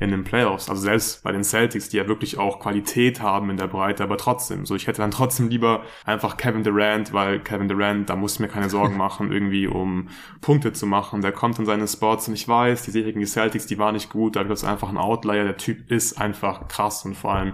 in 0.00 0.10
den 0.10 0.24
Playoffs. 0.24 0.70
Also 0.70 0.80
selbst 0.80 1.22
bei 1.22 1.30
den 1.30 1.44
Celtics, 1.44 1.90
die 1.90 1.98
ja 1.98 2.08
wirklich 2.08 2.38
auch 2.38 2.58
Qualität 2.58 3.20
haben 3.20 3.50
in 3.50 3.58
der 3.58 3.66
Breite, 3.66 4.02
aber 4.02 4.16
trotzdem. 4.16 4.64
So, 4.64 4.74
ich 4.74 4.86
hätte 4.86 5.02
dann 5.02 5.10
trotzdem 5.10 5.50
lieber 5.50 5.82
einfach 6.06 6.38
Kevin 6.38 6.64
Durant, 6.64 7.12
weil 7.12 7.40
Kevin 7.40 7.68
Durant, 7.68 8.08
da 8.08 8.16
muss 8.16 8.34
ich 8.34 8.40
mir 8.40 8.48
keine 8.48 8.70
Sorgen 8.70 8.96
machen, 8.96 9.30
irgendwie 9.30 9.66
um 9.66 10.08
Punkte 10.40 10.72
zu 10.72 10.86
machen. 10.86 11.20
Der 11.20 11.32
kommt 11.32 11.58
in 11.58 11.66
seine 11.66 11.86
Spots 11.86 12.28
und 12.28 12.34
ich 12.34 12.48
weiß, 12.48 12.82
die 12.84 12.90
Serie 12.90 13.08
gegen 13.08 13.20
die 13.20 13.26
Celtics, 13.26 13.66
die 13.66 13.78
war 13.78 13.92
nicht 13.92 14.08
gut, 14.08 14.36
da 14.36 14.40
ist 14.40 14.64
einfach 14.64 14.88
ein 14.88 14.96
Outlier. 14.96 15.44
Der 15.44 15.58
Typ 15.58 15.90
ist 15.90 16.18
einfach 16.18 16.66
krass 16.68 17.04
und 17.04 17.14
vor 17.14 17.34
allem 17.34 17.52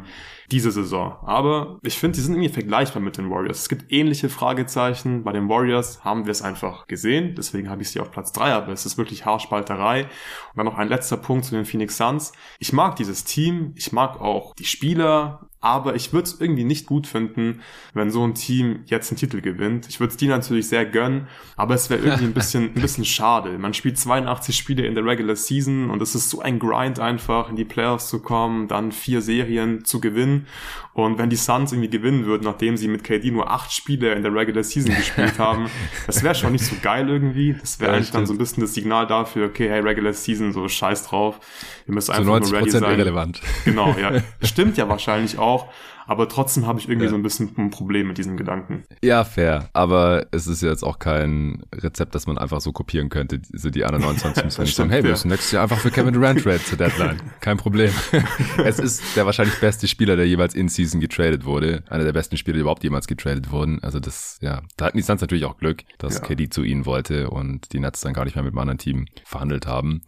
diese 0.51 0.71
Saison. 0.71 1.17
Aber 1.23 1.79
ich 1.83 1.99
finde, 1.99 2.17
die 2.17 2.23
sind 2.23 2.35
irgendwie 2.35 2.53
vergleichbar 2.53 3.03
mit 3.03 3.19
den 3.19 3.31
Warriors. 3.31 3.61
Es 3.61 3.69
gibt 3.69 3.93
ähnliche 3.93 4.29
Fragezeichen. 4.29 5.25
Bei 5.25 5.33
den 5.33 5.49
Warriors 5.49 6.05
haben 6.05 6.25
wir 6.27 6.31
es 6.31 6.43
einfach 6.43 6.87
gesehen. 6.87 7.35
Deswegen 7.37 7.69
habe 7.69 7.83
ich 7.83 7.91
sie 7.91 8.01
auf 8.01 8.11
Platz 8.11 8.33
drei. 8.33 8.53
Aber 8.53 8.73
es 8.73 8.87
ist 8.87 8.99
wirklich 8.99 9.25
Haarspalterei. 9.25 10.05
Und 10.05 10.11
dann 10.57 10.67
noch 10.67 10.79
ein 10.79 10.89
letzter 10.89 11.17
Punkt 11.17 11.45
zu 11.45 11.55
den 11.55 11.65
Phoenix 11.65 11.97
Suns. 11.97 12.33
Ich 12.59 12.73
mag 12.73 12.97
dieses 12.97 13.25
Team. 13.25 13.73
Ich 13.77 13.93
mag 13.93 14.21
auch 14.21 14.55
die 14.55 14.65
Spieler. 14.65 15.49
Aber 15.67 15.97
ich 15.97 16.13
würde 16.13 16.29
es 16.29 16.41
irgendwie 16.41 16.63
nicht 16.63 16.87
gut 16.87 17.09
finden, 17.09 17.61
wenn 17.93 18.13
so 18.13 18.25
ein 18.25 18.37
Team 18.37 18.85
jetzt 18.87 19.11
einen 19.11 19.19
Titel 19.19 19.41
gewinnt. 19.41 19.89
Ich 19.89 19.99
würde 19.99 20.13
es 20.13 20.17
die 20.17 20.29
natürlich 20.29 20.69
sehr 20.69 20.87
gönnen, 20.87 21.27
aber 21.57 21.75
es 21.75 21.91
wäre 21.91 22.03
irgendwie 22.03 22.27
ein 22.27 22.35
bisschen, 22.35 22.67
ein 22.67 22.81
bisschen 22.81 23.05
schade. 23.05 23.59
Man 23.59 23.75
spielt 23.75 23.99
82 23.99 24.57
Spiele 24.57 24.87
in 24.87 24.95
der 24.95 25.05
Regular 25.05 25.35
Season 25.35 25.91
und 25.91 26.01
es 26.01 26.15
ist 26.15 26.31
so 26.31 26.41
ein 26.41 26.61
Grind 26.61 27.01
einfach, 27.01 27.51
in 27.51 27.57
die 27.57 27.65
Playoffs 27.65 28.09
zu 28.09 28.21
kommen, 28.21 28.69
dann 28.69 28.93
vier 28.93 29.21
Serien 29.21 29.85
zu 29.85 30.01
gewinnen. 30.01 30.47
Und 30.93 31.19
wenn 31.19 31.29
die 31.29 31.37
Suns 31.37 31.73
irgendwie 31.73 31.91
gewinnen 31.91 32.27
würden, 32.27 32.45
nachdem 32.45 32.77
sie 32.77 32.87
mit 32.89 33.05
KD 33.05 33.31
nur 33.31 33.51
acht 33.51 33.71
Spiele 33.73 34.15
in 34.15 34.23
der 34.23 34.33
Regular 34.33 34.63
Season 34.63 34.95
gespielt 34.95 35.39
haben, 35.39 35.69
das 36.07 36.23
wäre 36.23 36.35
schon 36.35 36.53
nicht 36.53 36.65
so 36.65 36.77
geil 36.81 37.09
irgendwie. 37.09 37.55
Das 37.61 37.81
wäre 37.81 37.91
ja, 37.91 37.97
eigentlich 37.97 38.13
dann 38.13 38.25
so 38.25 38.33
ein 38.33 38.39
bisschen 38.39 38.63
das 38.63 38.73
Signal 38.73 39.07
dafür, 39.07 39.47
okay, 39.47 39.69
hey, 39.69 39.81
Regular 39.81 40.13
Season, 40.13 40.53
so 40.53 40.69
scheiß 40.69 41.09
drauf. 41.09 41.41
Wir 41.85 41.95
müssen 41.95 42.13
einfach 42.13 42.25
so 42.25 42.51
nur 42.51 42.61
ready 42.61 42.71
sein. 42.71 42.83
irrelevant. 42.85 43.43
Genau, 43.65 43.95
ja. 44.01 44.23
Stimmt 44.43 44.77
ja 44.77 44.89
wahrscheinlich 44.89 45.39
auch 45.39 45.56
auch. 45.57 45.73
Aber 46.07 46.29
trotzdem 46.29 46.67
habe 46.67 46.79
ich 46.79 46.89
irgendwie 46.89 47.07
ja. 47.07 47.11
so 47.11 47.17
ein 47.17 47.23
bisschen 47.23 47.51
ein 47.57 47.71
Problem 47.71 48.09
mit 48.09 48.19
diesem 48.19 48.37
Gedanken. 48.37 48.85
Ja, 49.03 49.25
fair. 49.25 49.69
Aber 49.73 50.27
es 50.31 50.47
ist 50.47 50.63
jetzt 50.63 50.85
auch 50.85 50.99
kein 50.99 51.65
Rezept, 51.75 52.15
das 52.15 52.27
man 52.27 52.39
einfach 52.39 52.61
so 52.61 52.73
kopieren 52.73 53.09
könnte. 53.09 53.41
So 53.53 53.71
die 53.71 53.85
anderen 53.85 54.05
29 54.05 54.45
müssen 54.45 54.63
nicht 54.63 54.77
sagen, 54.77 54.91
hey, 54.91 55.03
wir 55.03 55.11
müssen 55.11 55.29
nächstes 55.29 55.53
Jahr 55.53 55.65
einfach 55.65 55.79
für 55.79 55.91
Kevin 55.91 56.15
Durant 56.15 56.43
trade 56.43 56.63
zur 56.63 56.79
Deadline. 56.79 57.21
Kein 57.41 57.57
Problem. 57.57 57.93
es 58.65 58.79
ist 58.79 59.17
der 59.17 59.27
wahrscheinlich 59.27 59.59
beste 59.61 59.89
Spieler, 59.89 60.17
der 60.17 60.27
jeweils 60.27 60.55
in 60.55 60.69
Season 60.69 61.01
getradet 61.01 61.45
wurde. 61.45 61.83
Einer 61.89 62.05
der 62.05 62.13
besten 62.13 62.37
Spieler, 62.37 62.55
die 62.55 62.61
überhaupt 62.61 62.85
jemals 62.85 63.07
getradet 63.07 63.51
wurden. 63.51 63.83
Also 63.83 63.99
das, 63.99 64.39
ja, 64.41 64.63
da 64.77 64.87
hatten 64.87 64.97
die 64.97 65.03
Suns 65.03 65.21
natürlich 65.21 65.45
auch 65.45 65.59
Glück, 65.59 65.83
dass 65.99 66.15
ja. 66.15 66.21
KD 66.21 66.51
zu 66.51 66.63
ihnen 66.63 66.87
wollte 66.87 67.31
und 67.31 67.73
die 67.73 67.81
Nets 67.81 68.01
dann 68.01 68.13
gar 68.13 68.25
nicht 68.25 68.37
mehr 68.37 68.45
mit 68.45 68.53
einem 68.53 68.59
anderen 68.59 68.79
Team 68.79 69.07
verhandelt 69.25 69.67
haben. 69.67 70.03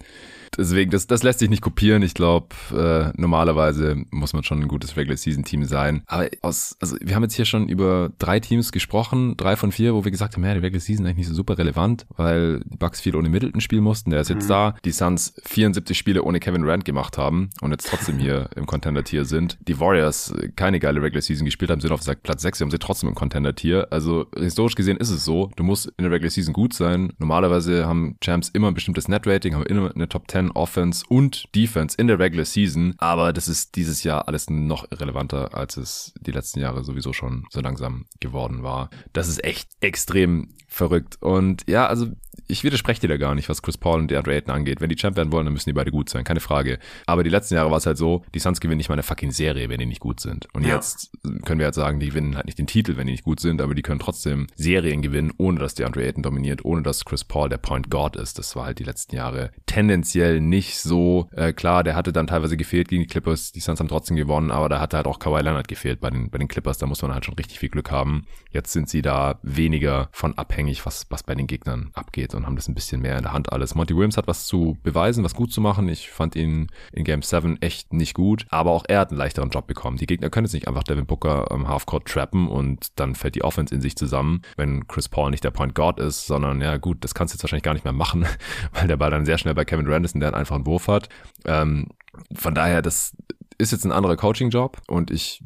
Deswegen, 0.56 0.90
das, 0.90 1.06
das 1.06 1.22
lässt 1.22 1.40
sich 1.40 1.50
nicht 1.50 1.62
kopieren. 1.62 2.02
Ich 2.02 2.14
glaube, 2.14 2.48
äh, 2.72 3.12
normalerweise 3.20 3.96
muss 4.10 4.32
man 4.32 4.44
schon 4.44 4.60
ein 4.60 4.68
gutes 4.68 4.96
Regular 4.96 5.16
Season 5.16 5.44
Team 5.44 5.64
sein. 5.64 5.87
Aber 6.06 6.28
aus, 6.42 6.76
also 6.80 6.96
wir 7.00 7.14
haben 7.14 7.22
jetzt 7.22 7.34
hier 7.34 7.44
schon 7.44 7.68
über 7.68 8.10
drei 8.18 8.40
Teams 8.40 8.72
gesprochen, 8.72 9.36
drei 9.36 9.56
von 9.56 9.70
vier, 9.70 9.94
wo 9.94 10.04
wir 10.04 10.10
gesagt 10.10 10.34
haben, 10.34 10.44
ja, 10.44 10.54
die 10.54 10.60
Regular 10.60 10.80
Season 10.80 11.04
ist 11.04 11.10
eigentlich 11.10 11.18
nicht 11.18 11.28
so 11.28 11.34
super 11.34 11.58
relevant, 11.58 12.06
weil 12.16 12.60
die 12.64 12.76
Bucks 12.76 13.00
viel 13.00 13.14
ohne 13.14 13.28
Middleton 13.28 13.60
spielen 13.60 13.84
mussten. 13.84 14.10
Der 14.10 14.20
ist 14.20 14.30
jetzt 14.30 14.44
mhm. 14.44 14.48
da. 14.48 14.74
Die 14.84 14.92
Suns 14.92 15.34
74 15.44 15.96
Spiele 15.96 16.22
ohne 16.22 16.40
Kevin 16.40 16.62
Durant 16.62 16.84
gemacht 16.84 17.18
haben 17.18 17.50
und 17.60 17.70
jetzt 17.70 17.86
trotzdem 17.86 18.18
hier 18.18 18.48
im 18.56 18.66
Contender-Tier 18.66 19.24
sind. 19.24 19.58
Die 19.68 19.78
Warriors 19.78 20.34
keine 20.56 20.80
geile 20.80 21.02
Regular 21.02 21.22
Season 21.22 21.44
gespielt 21.44 21.70
haben, 21.70 21.80
sind 21.80 21.92
auf 21.92 22.00
Platz 22.22 22.42
6, 22.42 22.60
haben 22.60 22.70
sie 22.70 22.78
trotzdem 22.78 23.10
im 23.10 23.14
Contender-Tier. 23.14 23.88
Also 23.90 24.26
historisch 24.36 24.74
gesehen 24.74 24.96
ist 24.96 25.10
es 25.10 25.24
so, 25.24 25.50
du 25.56 25.62
musst 25.62 25.92
in 25.96 26.04
der 26.04 26.10
Regular 26.10 26.30
Season 26.30 26.52
gut 26.52 26.72
sein. 26.72 27.12
Normalerweise 27.18 27.86
haben 27.86 28.16
Champs 28.20 28.48
immer 28.48 28.68
ein 28.68 28.74
bestimmtes 28.74 29.08
Net-Rating, 29.08 29.54
haben 29.54 29.64
immer 29.64 29.94
eine 29.94 30.08
Top 30.08 30.30
10 30.30 30.38
10 30.38 30.50
Offense 30.52 31.04
und 31.08 31.54
Defense 31.54 31.96
in 31.98 32.06
der 32.06 32.18
Regular 32.18 32.44
Season. 32.44 32.94
Aber 32.98 33.32
das 33.32 33.48
ist 33.48 33.76
dieses 33.76 34.02
Jahr 34.02 34.28
alles 34.28 34.50
noch 34.50 34.90
irrelevanter, 34.90 35.54
als 35.54 35.76
es 35.78 36.12
die 36.20 36.32
letzten 36.32 36.60
Jahre 36.60 36.84
sowieso 36.84 37.12
schon 37.12 37.46
so 37.50 37.60
langsam 37.60 38.06
geworden 38.20 38.62
war. 38.62 38.90
Das 39.12 39.28
ist 39.28 39.42
echt 39.44 39.70
extrem 39.80 40.54
verrückt. 40.68 41.16
Und 41.20 41.64
ja, 41.68 41.86
also 41.86 42.08
ich 42.48 42.64
widerspreche 42.64 43.02
dir 43.02 43.08
da 43.08 43.16
gar 43.18 43.34
nicht, 43.34 43.48
was 43.48 43.62
Chris 43.62 43.76
Paul 43.76 44.00
und 44.00 44.10
DeAndre 44.10 44.34
Ayton 44.34 44.54
angeht. 44.54 44.80
Wenn 44.80 44.88
die 44.88 44.96
Champ 44.96 45.16
werden 45.16 45.30
wollen, 45.32 45.44
dann 45.44 45.52
müssen 45.52 45.68
die 45.68 45.74
beide 45.74 45.90
gut 45.90 46.08
sein, 46.08 46.24
keine 46.24 46.40
Frage. 46.40 46.78
Aber 47.06 47.22
die 47.22 47.30
letzten 47.30 47.54
Jahre 47.54 47.70
war 47.70 47.76
es 47.76 47.86
halt 47.86 47.98
so, 47.98 48.24
die 48.34 48.38
Suns 48.38 48.60
gewinnen 48.60 48.78
nicht 48.78 48.88
mal 48.88 48.94
eine 48.94 49.02
fucking 49.02 49.30
Serie, 49.30 49.68
wenn 49.68 49.78
die 49.78 49.86
nicht 49.86 50.00
gut 50.00 50.20
sind. 50.20 50.48
Und 50.54 50.66
ja. 50.66 50.74
jetzt 50.74 51.10
können 51.44 51.60
wir 51.60 51.66
halt 51.66 51.74
sagen, 51.74 52.00
die 52.00 52.08
gewinnen 52.08 52.36
halt 52.36 52.46
nicht 52.46 52.58
den 52.58 52.66
Titel, 52.66 52.96
wenn 52.96 53.06
die 53.06 53.12
nicht 53.12 53.24
gut 53.24 53.40
sind, 53.40 53.60
aber 53.60 53.74
die 53.74 53.82
können 53.82 54.00
trotzdem 54.00 54.46
Serien 54.56 55.02
gewinnen, 55.02 55.32
ohne 55.36 55.60
dass 55.60 55.74
DeAndre 55.74 56.04
Ayton 56.04 56.22
dominiert, 56.22 56.64
ohne 56.64 56.82
dass 56.82 57.04
Chris 57.04 57.22
Paul 57.22 57.50
der 57.50 57.58
Point 57.58 57.90
Guard 57.90 58.16
ist. 58.16 58.38
Das 58.38 58.56
war 58.56 58.64
halt 58.64 58.78
die 58.78 58.84
letzten 58.84 59.16
Jahre 59.16 59.50
tendenziell 59.66 60.40
nicht 60.40 60.78
so. 60.78 61.28
Äh, 61.32 61.52
klar, 61.52 61.84
der 61.84 61.96
hatte 61.96 62.12
dann 62.12 62.26
teilweise 62.26 62.56
gefehlt 62.56 62.88
gegen 62.88 63.02
die 63.02 63.08
Clippers. 63.08 63.52
Die 63.52 63.60
Suns 63.60 63.78
haben 63.78 63.88
trotzdem 63.88 64.16
gewonnen, 64.16 64.50
aber 64.50 64.70
da 64.70 64.80
hatte 64.80 64.96
halt 64.96 65.06
auch 65.06 65.18
Kawhi 65.18 65.42
Leonard 65.42 65.68
gefehlt 65.68 66.00
bei 66.00 66.08
den, 66.08 66.30
bei 66.30 66.38
den 66.38 66.48
Clippers. 66.48 66.78
Da 66.78 66.86
muss 66.86 67.02
man 67.02 67.12
halt 67.12 67.26
schon 67.26 67.34
richtig 67.34 67.58
viel 67.58 67.68
Glück 67.68 67.90
haben. 67.90 68.26
Jetzt 68.50 68.72
sind 68.72 68.88
sie 68.88 69.02
da 69.02 69.38
weniger 69.42 70.08
von 70.12 70.36
abhängig, 70.38 70.86
was, 70.86 71.06
was 71.10 71.22
bei 71.22 71.34
den 71.34 71.46
Gegnern 71.46 71.90
abgeht 71.92 72.34
und 72.38 72.46
haben 72.46 72.56
das 72.56 72.68
ein 72.68 72.74
bisschen 72.74 73.02
mehr 73.02 73.16
in 73.16 73.22
der 73.22 73.32
Hand 73.32 73.52
alles. 73.52 73.74
Monty 73.74 73.94
Williams 73.94 74.16
hat 74.16 74.26
was 74.26 74.46
zu 74.46 74.78
beweisen, 74.82 75.24
was 75.24 75.34
gut 75.34 75.52
zu 75.52 75.60
machen. 75.60 75.88
Ich 75.88 76.10
fand 76.10 76.36
ihn 76.36 76.68
in 76.92 77.04
Game 77.04 77.22
7 77.22 77.60
echt 77.60 77.92
nicht 77.92 78.14
gut, 78.14 78.46
aber 78.48 78.70
auch 78.70 78.84
er 78.88 79.00
hat 79.00 79.10
einen 79.10 79.18
leichteren 79.18 79.50
Job 79.50 79.66
bekommen. 79.66 79.96
Die 79.96 80.06
Gegner 80.06 80.30
können 80.30 80.46
jetzt 80.46 80.54
nicht 80.54 80.68
einfach 80.68 80.84
Devin 80.84 81.06
Booker 81.06 81.50
am 81.50 81.68
Halfcourt 81.68 82.06
trappen 82.06 82.48
und 82.48 82.98
dann 82.98 83.14
fällt 83.14 83.34
die 83.34 83.44
Offense 83.44 83.74
in 83.74 83.80
sich 83.80 83.96
zusammen, 83.96 84.42
wenn 84.56 84.86
Chris 84.86 85.08
Paul 85.08 85.30
nicht 85.30 85.44
der 85.44 85.50
Point 85.50 85.74
Guard 85.74 86.00
ist, 86.00 86.26
sondern 86.26 86.60
ja 86.60 86.76
gut, 86.76 87.04
das 87.04 87.14
kannst 87.14 87.34
du 87.34 87.36
jetzt 87.36 87.42
wahrscheinlich 87.42 87.64
gar 87.64 87.74
nicht 87.74 87.84
mehr 87.84 87.92
machen, 87.92 88.26
weil 88.72 88.88
der 88.88 88.96
Ball 88.96 89.10
dann 89.10 89.26
sehr 89.26 89.38
schnell 89.38 89.54
bei 89.54 89.64
Kevin 89.64 89.86
und 89.88 90.20
der 90.20 90.28
einen 90.28 90.34
einfachen 90.34 90.66
Wurf 90.66 90.88
hat. 90.88 91.08
Ähm, 91.44 91.88
von 92.34 92.54
daher, 92.54 92.82
das 92.82 93.16
ist 93.58 93.72
jetzt 93.72 93.84
ein 93.84 93.92
anderer 93.92 94.16
Coaching-Job 94.16 94.80
und 94.86 95.10
ich 95.10 95.42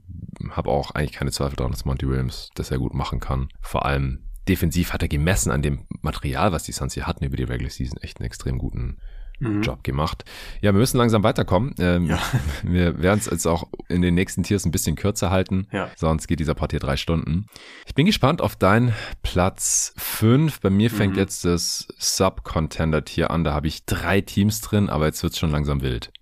habe 0.50 0.70
auch 0.70 0.90
eigentlich 0.92 1.12
keine 1.12 1.30
Zweifel 1.30 1.56
daran, 1.56 1.72
dass 1.72 1.84
Monty 1.84 2.08
Williams 2.08 2.50
das 2.54 2.68
sehr 2.68 2.78
gut 2.78 2.94
machen 2.94 3.20
kann. 3.20 3.48
Vor 3.60 3.86
allem 3.86 4.24
defensiv 4.48 4.92
hat 4.92 5.02
er 5.02 5.08
gemessen 5.08 5.50
an 5.50 5.62
dem 5.62 5.86
Material, 6.00 6.52
was 6.52 6.64
die 6.64 6.72
Suns 6.72 6.94
hier 6.94 7.06
hatten 7.06 7.24
über 7.24 7.36
die 7.36 7.44
Regular 7.44 7.70
Season, 7.70 7.98
echt 8.00 8.18
einen 8.18 8.26
extrem 8.26 8.58
guten 8.58 8.98
mhm. 9.42 9.62
Job 9.62 9.84
gemacht. 9.84 10.24
Ja, 10.60 10.72
wir 10.72 10.78
müssen 10.78 10.98
langsam 10.98 11.22
weiterkommen. 11.22 11.74
Ähm, 11.78 12.06
ja. 12.06 12.18
Wir 12.62 13.02
werden 13.02 13.18
es 13.18 13.26
jetzt 13.26 13.46
auch 13.46 13.68
in 13.88 14.02
den 14.02 14.14
nächsten 14.14 14.42
Tiers 14.42 14.64
ein 14.64 14.70
bisschen 14.70 14.96
kürzer 14.96 15.30
halten, 15.30 15.66
ja. 15.72 15.90
sonst 15.96 16.26
geht 16.26 16.40
dieser 16.40 16.54
Part 16.54 16.70
hier 16.70 16.80
drei 16.80 16.96
Stunden. 16.96 17.46
Ich 17.86 17.94
bin 17.94 18.06
gespannt 18.06 18.40
auf 18.40 18.56
deinen 18.56 18.94
Platz 19.22 19.92
fünf. 19.96 20.60
Bei 20.60 20.70
mir 20.70 20.90
fängt 20.90 21.14
mhm. 21.14 21.18
jetzt 21.18 21.44
das 21.44 21.88
Sub-Contender-Tier 21.98 23.30
an. 23.30 23.44
Da 23.44 23.52
habe 23.52 23.66
ich 23.66 23.84
drei 23.84 24.20
Teams 24.20 24.60
drin, 24.60 24.88
aber 24.88 25.06
jetzt 25.06 25.22
wird's 25.22 25.38
schon 25.38 25.50
langsam 25.50 25.82
wild. 25.82 26.12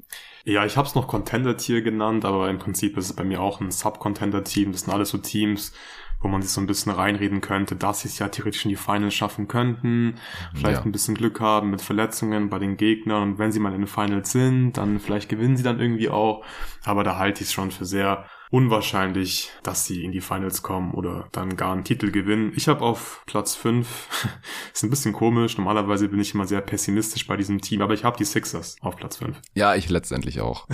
Ja, 0.45 0.65
ich 0.65 0.77
habe 0.77 0.89
es 0.89 0.95
noch 0.95 1.07
Contender-Tier 1.07 1.83
genannt, 1.83 2.25
aber 2.25 2.49
im 2.49 2.59
Prinzip 2.59 2.97
ist 2.97 3.07
es 3.07 3.13
bei 3.13 3.25
mir 3.25 3.41
auch 3.41 3.61
ein 3.61 3.71
Sub-Contender-Team. 3.71 4.73
Das 4.73 4.83
sind 4.83 4.93
alles 4.93 5.11
so 5.11 5.19
Teams, 5.19 5.73
wo 6.21 6.29
man 6.29 6.43
sich 6.43 6.51
so 6.51 6.61
ein 6.61 6.67
bisschen 6.67 6.93
reinreden 6.93 7.41
könnte, 7.41 7.77
dass 7.77 8.01
sie 8.01 8.09
es 8.09 8.19
ja 8.19 8.29
theoretisch 8.29 8.65
in 8.65 8.71
die 8.71 8.77
Finals 8.77 9.15
schaffen 9.15 9.49
könnten, 9.49 10.17
vielleicht 10.55 10.81
ja. 10.81 10.85
ein 10.85 10.93
bisschen 10.93 11.15
Glück 11.15 11.41
haben 11.41 11.71
mit 11.71 11.81
Verletzungen 11.81 12.51
bei 12.51 12.59
den 12.59 12.77
Gegnern. 12.77 13.23
Und 13.23 13.39
wenn 13.39 13.53
sie 13.53 13.61
mal 13.61 13.73
in 13.73 13.81
den 13.81 13.87
Finals 13.87 14.33
sind, 14.33 14.75
dann 14.75 15.01
vielleicht 15.01 15.29
gewinnen 15.29 15.57
sie 15.57 15.63
dann 15.63 15.81
irgendwie 15.81 16.11
auch, 16.11 16.45
aber 16.85 17.05
da 17.05 17.17
halte 17.17 17.43
ich 17.43 17.49
es 17.49 17.53
schon 17.53 17.71
für 17.71 17.87
sehr 17.87 18.27
unwahrscheinlich, 18.51 19.51
dass 19.63 19.87
sie 19.87 20.05
in 20.05 20.11
die 20.11 20.21
Finals 20.21 20.63
kommen 20.63 20.93
oder 20.93 21.29
dann 21.33 21.57
gar 21.57 21.73
einen 21.73 21.85
Titel 21.85 22.11
gewinnen. 22.11 22.53
Ich 22.57 22.67
habe 22.69 22.85
auf 22.85 23.23
Platz 23.27 23.55
5, 23.55 24.29
ist 24.75 24.83
ein 24.83 24.91
bisschen 24.91 25.13
komisch, 25.13 25.57
normalerweise 25.57 26.09
bin 26.09 26.19
ich 26.19 26.35
immer 26.35 26.47
sehr 26.47 26.61
pessimistisch 26.61 27.27
bei 27.27 27.37
diesem 27.37 27.61
Team, 27.61 27.81
aber 27.81 27.95
ich 27.95 28.05
habe 28.05 28.17
die 28.17 28.25
Sixers 28.25 28.77
auf 28.81 28.97
Platz 28.97 29.19
5. 29.19 29.41
Ja, 29.55 29.77
ich 29.77 29.89
letztendlich 29.89 30.41
auch. 30.41 30.67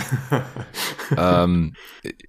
ähm, 1.17 1.75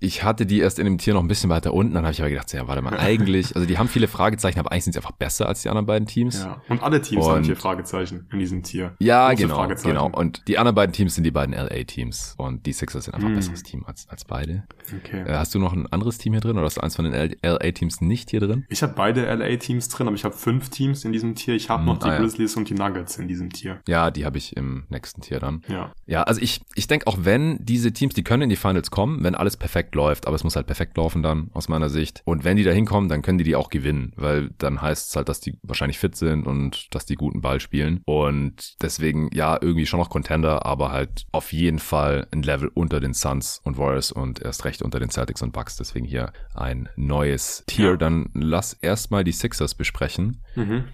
ich 0.01 0.23
hatte 0.23 0.45
die 0.45 0.59
erst 0.59 0.79
in 0.79 0.85
dem 0.85 0.97
Tier 0.97 1.13
noch 1.13 1.21
ein 1.21 1.29
bisschen 1.29 1.49
weiter 1.49 1.73
unten, 1.73 1.93
dann 1.93 2.03
habe 2.03 2.11
ich 2.11 2.19
aber 2.19 2.29
gedacht, 2.29 2.51
ja, 2.51 2.67
warte 2.67 2.81
mal, 2.81 2.97
eigentlich, 2.97 3.55
also 3.55 3.65
die 3.65 3.77
haben 3.77 3.87
viele 3.87 4.09
Fragezeichen, 4.09 4.59
aber 4.59 4.73
eigentlich 4.73 4.83
sind 4.83 4.93
sie 4.93 4.99
einfach 4.99 5.11
besser 5.11 5.47
als 5.47 5.61
die 5.61 5.69
anderen 5.69 5.85
beiden 5.85 6.07
Teams. 6.07 6.43
Ja, 6.43 6.61
und 6.67 6.83
alle 6.83 7.01
Teams 7.01 7.25
und, 7.25 7.31
haben 7.31 7.43
vier 7.45 7.55
Fragezeichen 7.55 8.27
in 8.33 8.39
diesem 8.39 8.63
Tier. 8.63 8.95
Ja, 8.99 9.29
Große 9.29 9.43
genau, 9.43 9.67
genau. 9.67 10.09
Und 10.09 10.45
die 10.49 10.57
anderen 10.57 10.75
beiden 10.75 10.91
Teams 10.91 11.15
sind 11.15 11.23
die 11.23 11.31
beiden 11.31 11.55
LA-Teams 11.55 12.35
und 12.37 12.65
die 12.65 12.73
Sixers 12.73 13.05
sind 13.05 13.13
einfach 13.13 13.29
ein 13.29 13.33
mm. 13.33 13.37
besseres 13.37 13.63
Team 13.63 13.85
als, 13.85 14.09
als 14.09 14.25
beide. 14.25 14.63
Okay. 14.93 15.21
Äh, 15.21 15.36
hast 15.39 15.55
du 15.55 15.59
noch 15.59 15.73
ein 15.73 15.88
anderes 15.88 16.17
Team 16.17 16.33
hier 16.33 16.41
drin 16.41 16.57
oder 16.57 16.65
hast 16.65 16.77
du 16.77 16.81
eins 16.81 16.95
von 16.95 17.05
den 17.05 17.35
LA-Teams 17.41 18.01
nicht 18.01 18.29
hier 18.29 18.39
drin? 18.39 18.65
Ich 18.69 18.83
habe 18.83 18.93
beide 18.95 19.25
LA-Teams 19.33 19.89
drin, 19.89 20.07
aber 20.07 20.15
ich 20.15 20.23
habe 20.23 20.35
fünf 20.35 20.69
Teams 20.69 21.05
in 21.05 21.11
diesem 21.11 21.35
Tier. 21.35 21.55
Ich 21.55 21.69
habe 21.69 21.83
mm, 21.83 21.85
noch 21.85 21.97
die 21.97 22.09
ah, 22.09 22.17
Grizzlies 22.17 22.55
ja. 22.55 22.59
und 22.59 22.69
die 22.69 22.73
Nuggets 22.73 23.17
in 23.17 23.27
diesem 23.27 23.51
Tier. 23.51 23.81
Ja, 23.88 24.11
die 24.11 24.25
habe 24.25 24.38
ich 24.38 24.55
im 24.55 24.85
nächsten 24.89 25.21
Tier 25.21 25.39
dann. 25.39 25.61
Ja. 25.67 25.91
Ja, 26.05 26.23
also 26.23 26.41
ich, 26.41 26.61
ich 26.75 26.88
denke 26.88 27.07
auch, 27.07 27.17
wenn 27.21 27.57
diese 27.63 27.91
Teams, 27.91 28.13
die 28.13 28.23
können 28.23 28.43
in 28.43 28.49
die 28.49 28.55
Finals 28.55 28.91
kommen, 28.91 29.23
wenn 29.23 29.35
alles 29.35 29.57
perfekt 29.57 29.95
läuft, 29.95 30.27
aber 30.27 30.35
es 30.35 30.43
muss 30.43 30.55
halt 30.55 30.67
perfekt 30.67 30.97
laufen 30.97 31.23
dann, 31.23 31.49
aus 31.53 31.69
meiner 31.69 31.89
Sicht. 31.89 32.21
Und 32.25 32.43
wenn 32.43 32.57
die 32.57 32.63
da 32.63 32.71
hinkommen, 32.71 33.09
dann 33.09 33.21
können 33.21 33.38
die 33.38 33.43
die 33.43 33.55
auch 33.55 33.69
gewinnen, 33.69 34.13
weil 34.15 34.49
dann 34.57 34.81
heißt 34.81 35.09
es 35.09 35.15
halt, 35.15 35.29
dass 35.29 35.39
die 35.39 35.57
wahrscheinlich 35.63 35.99
fit 35.99 36.15
sind 36.15 36.45
und 36.47 36.93
dass 36.93 37.05
die 37.05 37.15
guten 37.15 37.41
Ball 37.41 37.59
spielen. 37.59 38.01
Und 38.05 38.75
deswegen, 38.81 39.29
ja, 39.33 39.57
irgendwie 39.59 39.85
schon 39.85 39.99
noch 39.99 40.09
Contender, 40.09 40.65
aber 40.65 40.91
halt 40.91 41.25
auf 41.31 41.53
jeden 41.53 41.79
Fall 41.79 42.27
ein 42.31 42.43
Level 42.43 42.69
unter 42.73 42.99
den 42.99 43.13
Suns 43.13 43.61
und 43.63 43.77
Warriors 43.77 44.11
und 44.11 44.41
erst 44.41 44.65
recht 44.65 44.81
unter 44.81 44.99
den 44.99 45.09
Celtics 45.09 45.26
und 45.41 45.51
Bucks. 45.51 45.78
Deswegen 45.78 46.05
hier 46.05 46.32
ein 46.53 46.89
neues 46.95 47.63
Tier. 47.67 47.91
Ja. 47.91 47.97
Dann 47.97 48.30
lass 48.34 48.73
erstmal 48.73 49.23
die 49.23 49.32
Sixers 49.32 49.75
besprechen. 49.75 50.41
Mhm. 50.55 50.86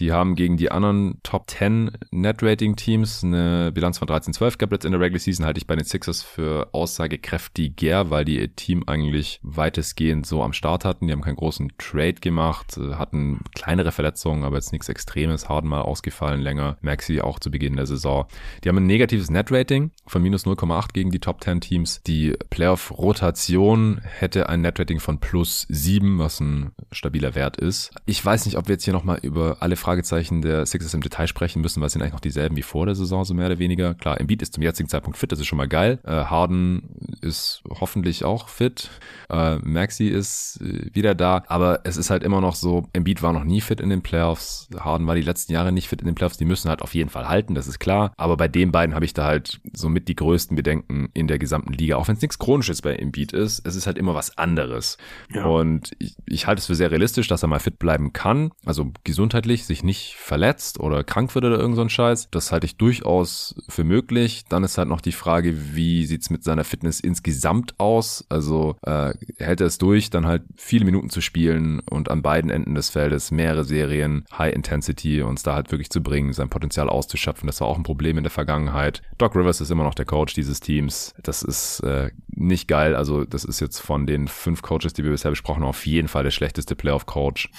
Die 0.00 0.12
haben 0.12 0.34
gegen 0.34 0.56
die 0.56 0.70
anderen 0.70 1.18
Top 1.22 1.50
10 1.50 1.90
Net-Rating-Teams 2.10 3.24
eine 3.24 3.72
Bilanz 3.72 3.98
von 3.98 4.08
13-12 4.08 4.58
gehabt. 4.58 4.72
Jetzt 4.72 4.84
in 4.84 4.92
der 4.92 5.00
Regular 5.00 5.20
Season 5.20 5.46
halte 5.46 5.58
ich 5.58 5.66
bei 5.66 5.76
den 5.76 5.84
Sixers 5.84 6.22
für 6.22 6.68
aussagekräftiger, 6.72 8.10
weil 8.10 8.24
die 8.24 8.38
ihr 8.38 8.54
Team 8.54 8.84
eigentlich 8.86 9.40
weitestgehend 9.42 10.26
so 10.26 10.42
am 10.42 10.52
Start 10.52 10.84
hatten. 10.84 11.06
Die 11.06 11.12
haben 11.12 11.22
keinen 11.22 11.36
großen 11.36 11.72
Trade 11.78 12.14
gemacht, 12.14 12.78
hatten 12.94 13.40
kleinere 13.54 13.92
Verletzungen, 13.92 14.44
aber 14.44 14.56
jetzt 14.56 14.72
nichts 14.72 14.88
Extremes. 14.88 15.48
Harden 15.48 15.70
mal 15.70 15.82
ausgefallen 15.82 16.40
länger. 16.40 16.76
Maxi 16.82 17.20
auch 17.20 17.38
zu 17.38 17.50
Beginn 17.50 17.76
der 17.76 17.86
Saison. 17.86 18.26
Die 18.62 18.68
haben 18.68 18.76
ein 18.78 18.86
negatives 18.86 19.30
Net-Rating 19.30 19.90
von 20.06 20.22
minus 20.22 20.44
0,8 20.46 20.92
gegen 20.92 21.10
die 21.10 21.20
Top 21.20 21.42
10 21.42 21.60
Teams. 21.60 22.02
Die 22.06 22.34
Playoff-Rotation 22.50 24.00
hätte 24.02 24.48
ein 24.48 24.60
Net-Rating 24.60 25.00
von 25.00 25.20
plus 25.20 25.66
7, 25.68 26.18
was 26.18 26.40
ein 26.40 26.72
stabiler 26.92 27.34
Wert 27.34 27.56
ist. 27.56 27.92
Ich 28.04 28.24
weiß 28.24 28.46
nicht, 28.46 28.58
ob 28.58 28.68
wir 28.68 28.74
jetzt 28.74 28.84
hier 28.84 28.92
nochmal 28.92 29.18
über 29.22 29.58
alle 29.60 29.76
Fragezeichen 29.86 30.42
der 30.42 30.66
Sixers 30.66 30.94
im 30.94 31.00
Detail 31.00 31.28
sprechen 31.28 31.62
müssen, 31.62 31.80
weil 31.80 31.86
es 31.86 31.92
sind 31.92 32.02
eigentlich 32.02 32.12
noch 32.12 32.18
dieselben 32.18 32.56
wie 32.56 32.62
vor 32.62 32.86
der 32.86 32.96
Saison, 32.96 33.24
so 33.24 33.34
mehr 33.34 33.46
oder 33.46 33.60
weniger. 33.60 33.94
Klar, 33.94 34.20
Embiid 34.20 34.42
ist 34.42 34.54
zum 34.54 34.64
jetzigen 34.64 34.88
Zeitpunkt 34.88 35.16
fit, 35.16 35.30
das 35.30 35.38
ist 35.38 35.46
schon 35.46 35.58
mal 35.58 35.68
geil. 35.68 36.00
Äh, 36.02 36.10
Harden 36.10 36.88
ist 37.20 37.62
hoffentlich 37.70 38.24
auch 38.24 38.48
fit. 38.48 38.90
Äh, 39.30 39.58
Maxi 39.58 40.08
ist 40.08 40.60
äh, 40.60 40.92
wieder 40.92 41.14
da, 41.14 41.44
aber 41.46 41.82
es 41.84 41.96
ist 41.96 42.10
halt 42.10 42.24
immer 42.24 42.40
noch 42.40 42.56
so, 42.56 42.88
Embiid 42.94 43.22
war 43.22 43.32
noch 43.32 43.44
nie 43.44 43.60
fit 43.60 43.80
in 43.80 43.88
den 43.88 44.02
Playoffs, 44.02 44.68
Harden 44.76 45.06
war 45.06 45.14
die 45.14 45.22
letzten 45.22 45.52
Jahre 45.52 45.70
nicht 45.70 45.86
fit 45.86 46.00
in 46.00 46.06
den 46.06 46.16
Playoffs, 46.16 46.36
die 46.36 46.44
müssen 46.46 46.68
halt 46.68 46.82
auf 46.82 46.92
jeden 46.92 47.08
Fall 47.08 47.28
halten, 47.28 47.54
das 47.54 47.68
ist 47.68 47.78
klar. 47.78 48.12
Aber 48.16 48.36
bei 48.36 48.48
den 48.48 48.72
beiden 48.72 48.92
habe 48.92 49.04
ich 49.04 49.14
da 49.14 49.24
halt 49.24 49.60
somit 49.72 50.08
die 50.08 50.16
größten 50.16 50.56
Bedenken 50.56 51.10
in 51.14 51.28
der 51.28 51.38
gesamten 51.38 51.72
Liga, 51.72 51.94
auch 51.94 52.08
wenn 52.08 52.16
es 52.16 52.22
nichts 52.22 52.40
Chronisches 52.40 52.82
bei 52.82 52.96
Embiid 52.96 53.32
ist, 53.32 53.64
es 53.64 53.76
ist 53.76 53.86
halt 53.86 53.98
immer 53.98 54.16
was 54.16 54.36
anderes. 54.36 54.98
Ja. 55.32 55.44
Und 55.44 55.92
ich, 56.00 56.16
ich 56.26 56.48
halte 56.48 56.58
es 56.58 56.66
für 56.66 56.74
sehr 56.74 56.90
realistisch, 56.90 57.28
dass 57.28 57.44
er 57.44 57.48
mal 57.48 57.60
fit 57.60 57.78
bleiben 57.78 58.12
kann, 58.12 58.50
also 58.64 58.90
gesundheitlich, 59.04 59.64
sich 59.64 59.75
sich 59.76 59.84
nicht 59.84 60.16
verletzt 60.16 60.80
oder 60.80 61.04
krank 61.04 61.34
wird 61.34 61.44
oder 61.44 61.58
irgend 61.58 61.76
so 61.76 61.82
ein 61.82 61.90
Scheiß. 61.90 62.28
Das 62.30 62.50
halte 62.50 62.66
ich 62.66 62.76
durchaus 62.76 63.54
für 63.68 63.84
möglich. 63.84 64.44
Dann 64.48 64.64
ist 64.64 64.78
halt 64.78 64.88
noch 64.88 65.00
die 65.00 65.12
Frage, 65.12 65.74
wie 65.74 66.06
sieht's 66.06 66.30
mit 66.30 66.42
seiner 66.42 66.64
Fitness 66.64 67.00
insgesamt 67.00 67.78
aus? 67.78 68.24
Also 68.28 68.76
äh, 68.82 69.12
hält 69.38 69.60
er 69.60 69.66
es 69.66 69.78
durch, 69.78 70.10
dann 70.10 70.26
halt 70.26 70.42
viele 70.56 70.84
Minuten 70.84 71.10
zu 71.10 71.20
spielen 71.20 71.80
und 71.80 72.10
an 72.10 72.22
beiden 72.22 72.50
Enden 72.50 72.74
des 72.74 72.90
Feldes 72.90 73.30
mehrere 73.30 73.64
Serien, 73.64 74.24
High 74.36 74.54
Intensity 74.54 75.22
uns 75.22 75.42
da 75.42 75.54
halt 75.54 75.70
wirklich 75.70 75.90
zu 75.90 76.02
bringen, 76.02 76.32
sein 76.32 76.48
Potenzial 76.48 76.88
auszuschöpfen. 76.88 77.46
Das 77.46 77.60
war 77.60 77.68
auch 77.68 77.76
ein 77.76 77.82
Problem 77.82 78.16
in 78.16 78.24
der 78.24 78.30
Vergangenheit. 78.30 79.02
Doc 79.18 79.36
Rivers 79.36 79.60
ist 79.60 79.70
immer 79.70 79.84
noch 79.84 79.94
der 79.94 80.06
Coach 80.06 80.34
dieses 80.34 80.60
Teams. 80.60 81.14
Das 81.22 81.42
ist 81.42 81.80
äh, 81.80 82.10
nicht 82.28 82.68
geil. 82.68 82.96
Also 82.96 83.24
das 83.24 83.44
ist 83.44 83.60
jetzt 83.60 83.78
von 83.78 84.06
den 84.06 84.28
fünf 84.28 84.62
Coaches, 84.62 84.94
die 84.94 85.04
wir 85.04 85.10
bisher 85.10 85.30
besprochen 85.30 85.62
haben, 85.62 85.68
auf 85.68 85.86
jeden 85.86 86.08
Fall 86.08 86.24
der 86.24 86.30
schlechteste 86.30 86.74
Playoff-Coach. 86.74 87.50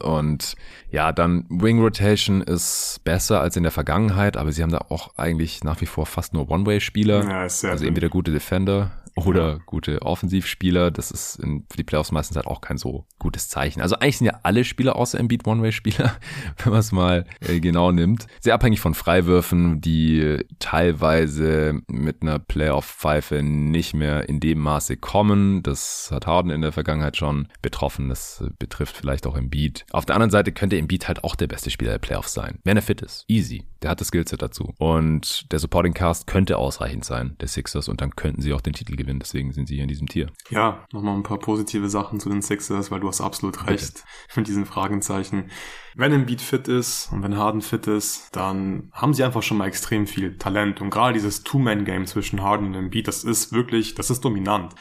Und 0.00 0.54
ja, 0.90 1.12
dann 1.12 1.46
Wing 1.48 1.80
Rotation 1.80 2.42
ist 2.42 3.00
besser 3.04 3.40
als 3.40 3.56
in 3.56 3.62
der 3.62 3.72
Vergangenheit, 3.72 4.36
aber 4.36 4.52
sie 4.52 4.62
haben 4.62 4.70
da 4.70 4.86
auch 4.88 5.16
eigentlich 5.16 5.64
nach 5.64 5.80
wie 5.80 5.86
vor 5.86 6.06
fast 6.06 6.34
nur 6.34 6.50
One-Way-Spieler. 6.50 7.24
Ja, 7.24 7.40
also 7.40 7.66
entweder 7.66 8.08
gute 8.08 8.32
Defender 8.32 8.90
oder 9.26 9.58
gute 9.66 10.02
Offensivspieler. 10.02 10.90
Das 10.90 11.10
ist 11.10 11.36
in, 11.36 11.64
für 11.70 11.76
die 11.76 11.84
Playoffs 11.84 12.12
meistens 12.12 12.36
halt 12.36 12.46
auch 12.46 12.60
kein 12.60 12.78
so 12.78 13.06
gutes 13.18 13.48
Zeichen. 13.48 13.80
Also 13.80 13.96
eigentlich 13.96 14.18
sind 14.18 14.26
ja 14.26 14.40
alle 14.42 14.64
Spieler 14.64 14.96
außer 14.96 15.18
Embiid 15.18 15.46
One-Way-Spieler, 15.46 16.16
wenn 16.58 16.72
man 16.72 16.80
es 16.80 16.92
mal 16.92 17.26
äh, 17.40 17.60
genau 17.60 17.92
nimmt. 17.92 18.26
Sehr 18.40 18.54
abhängig 18.54 18.80
von 18.80 18.94
Freiwürfen, 18.94 19.80
die 19.80 20.44
teilweise 20.58 21.80
mit 21.86 22.22
einer 22.22 22.38
Playoff-Pfeife 22.38 23.42
nicht 23.42 23.94
mehr 23.94 24.28
in 24.28 24.40
dem 24.40 24.58
Maße 24.58 24.96
kommen. 24.96 25.62
Das 25.62 26.10
hat 26.12 26.26
Harden 26.26 26.50
in 26.50 26.62
der 26.62 26.72
Vergangenheit 26.72 27.16
schon 27.16 27.48
betroffen. 27.62 28.08
Das 28.08 28.44
betrifft 28.58 28.96
vielleicht 28.96 29.26
auch 29.26 29.36
Embiid. 29.36 29.86
Auf 29.90 30.06
der 30.06 30.16
anderen 30.16 30.30
Seite 30.30 30.52
könnte 30.52 30.78
Embiid 30.78 31.08
halt 31.08 31.24
auch 31.24 31.36
der 31.36 31.46
beste 31.46 31.70
Spieler 31.70 31.92
der 31.92 31.98
Playoffs 31.98 32.34
sein, 32.34 32.58
wenn 32.64 32.76
er 32.76 32.82
fit 32.82 33.02
ist. 33.02 33.24
Easy. 33.28 33.64
Der 33.82 33.90
hat 33.90 34.00
das 34.00 34.08
Skillset 34.08 34.42
dazu. 34.42 34.74
Und 34.78 35.50
der 35.52 35.58
Supporting 35.58 35.94
Cast 35.94 36.26
könnte 36.26 36.58
ausreichend 36.58 37.04
sein, 37.04 37.36
der 37.40 37.48
Sixers, 37.48 37.88
und 37.88 38.00
dann 38.00 38.16
könnten 38.16 38.42
sie 38.42 38.52
auch 38.52 38.60
den 38.60 38.72
Titel 38.72 38.96
gewinnen. 38.96 39.20
Deswegen 39.20 39.52
sind 39.52 39.68
sie 39.68 39.74
hier 39.74 39.84
in 39.84 39.88
diesem 39.88 40.08
Tier. 40.08 40.30
Ja, 40.50 40.84
nochmal 40.92 41.14
ein 41.14 41.22
paar 41.22 41.38
positive 41.38 41.88
Sachen 41.88 42.18
zu 42.18 42.28
den 42.28 42.42
Sixers, 42.42 42.90
weil 42.90 43.00
du 43.00 43.08
hast 43.08 43.20
absolut 43.20 43.66
recht 43.68 43.94
Bitte. 43.94 44.36
mit 44.36 44.48
diesen 44.48 44.66
Fragenzeichen. 44.66 45.50
Wenn 45.94 46.12
Embiid 46.12 46.40
fit 46.40 46.68
ist 46.68 47.10
und 47.12 47.22
wenn 47.22 47.36
Harden 47.36 47.60
fit 47.60 47.86
ist, 47.86 48.28
dann 48.34 48.90
haben 48.92 49.14
sie 49.14 49.24
einfach 49.24 49.42
schon 49.42 49.58
mal 49.58 49.66
extrem 49.66 50.06
viel 50.06 50.36
Talent. 50.38 50.80
Und 50.80 50.90
gerade 50.90 51.14
dieses 51.14 51.44
Two-Man-Game 51.44 52.06
zwischen 52.06 52.42
Harden 52.42 52.68
und 52.68 52.74
Embiid, 52.74 53.08
das 53.08 53.24
ist 53.24 53.52
wirklich, 53.52 53.94
das 53.94 54.10
ist 54.10 54.24
dominant. 54.24 54.74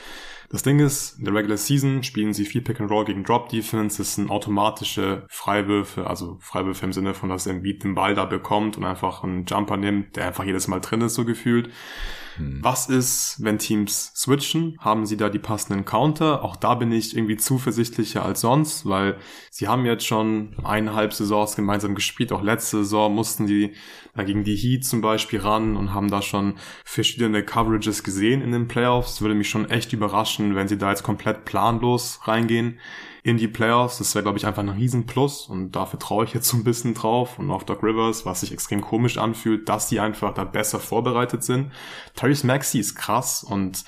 Das 0.49 0.63
Ding 0.63 0.79
ist, 0.79 1.19
in 1.19 1.25
der 1.25 1.33
Regular 1.33 1.57
Season 1.57 2.03
spielen 2.03 2.33
sie 2.33 2.45
viel 2.45 2.61
Pick 2.61 2.79
and 2.79 2.89
Roll 2.89 3.03
gegen 3.03 3.25
Drop 3.25 3.49
Defense. 3.49 3.97
Das 3.97 4.15
sind 4.15 4.29
automatische 4.29 5.25
Freiwürfe, 5.29 6.07
also 6.07 6.37
Freiwürfe 6.39 6.85
im 6.85 6.93
Sinne 6.93 7.13
von, 7.13 7.27
dass 7.27 7.47
Embiid 7.47 7.83
den 7.83 7.95
Ball 7.95 8.15
da 8.15 8.23
bekommt 8.23 8.77
und 8.77 8.85
einfach 8.85 9.23
einen 9.23 9.45
Jumper 9.45 9.75
nimmt, 9.75 10.15
der 10.15 10.27
einfach 10.27 10.45
jedes 10.45 10.69
Mal 10.69 10.79
drin 10.79 11.01
ist, 11.01 11.15
so 11.15 11.25
gefühlt. 11.25 11.69
Hm. 12.37 12.59
Was 12.61 12.87
ist, 12.87 13.37
wenn 13.39 13.59
Teams 13.59 14.11
switchen? 14.15 14.77
Haben 14.79 15.05
sie 15.05 15.17
da 15.17 15.29
die 15.29 15.39
passenden 15.39 15.85
Counter? 15.85 16.43
Auch 16.43 16.55
da 16.55 16.75
bin 16.75 16.91
ich 16.91 17.15
irgendwie 17.15 17.37
zuversichtlicher 17.37 18.23
als 18.23 18.41
sonst, 18.41 18.87
weil 18.87 19.17
sie 19.51 19.67
haben 19.67 19.85
jetzt 19.85 20.05
schon 20.05 20.55
eineinhalb 20.63 21.13
Saisons 21.13 21.55
gemeinsam 21.55 21.95
gespielt. 21.95 22.31
Auch 22.31 22.43
letzte 22.43 22.77
Saison 22.77 23.13
mussten 23.13 23.47
die 23.47 23.73
da 24.15 24.23
gegen 24.23 24.43
die 24.43 24.55
Heat 24.55 24.85
zum 24.85 25.01
Beispiel 25.01 25.39
ran 25.39 25.75
und 25.75 25.93
haben 25.93 26.09
da 26.09 26.21
schon 26.21 26.55
verschiedene 26.85 27.43
Coverages 27.43 28.03
gesehen 28.03 28.41
in 28.41 28.51
den 28.51 28.67
Playoffs. 28.67 29.21
Würde 29.21 29.35
mich 29.35 29.49
schon 29.49 29.69
echt 29.69 29.93
überraschen, 29.93 30.55
wenn 30.55 30.67
sie 30.67 30.77
da 30.77 30.89
jetzt 30.89 31.03
komplett 31.03 31.45
planlos 31.45 32.19
reingehen 32.23 32.79
in 33.27 33.35
die 33.35 33.49
Playoffs. 33.49 33.97
Das 33.97 34.15
wäre, 34.15 34.23
glaube 34.23 34.37
ich, 34.37 34.45
einfach 34.45 34.63
ein 34.63 34.69
Riesenplus 34.69 35.47
und 35.47 35.73
da 35.73 35.85
vertraue 35.85 36.23
ich 36.23 36.33
jetzt 36.33 36.47
so 36.47 36.55
ein 36.55 36.63
bisschen 36.63 36.93
drauf 36.93 37.37
und 37.37 37.51
auf 37.51 37.65
Doc 37.65 37.83
Rivers, 37.83 38.25
was 38.25 38.39
sich 38.39 38.53
extrem 38.53 38.79
komisch 38.79 39.17
anfühlt, 39.17 39.67
dass 39.67 39.89
die 39.89 39.99
einfach 39.99 40.33
da 40.33 40.45
besser 40.45 40.79
vorbereitet 40.79 41.43
sind. 41.43 41.73
Tyrese 42.15 42.47
Maxey 42.47 42.79
ist 42.79 42.95
krass 42.95 43.43
und 43.43 43.83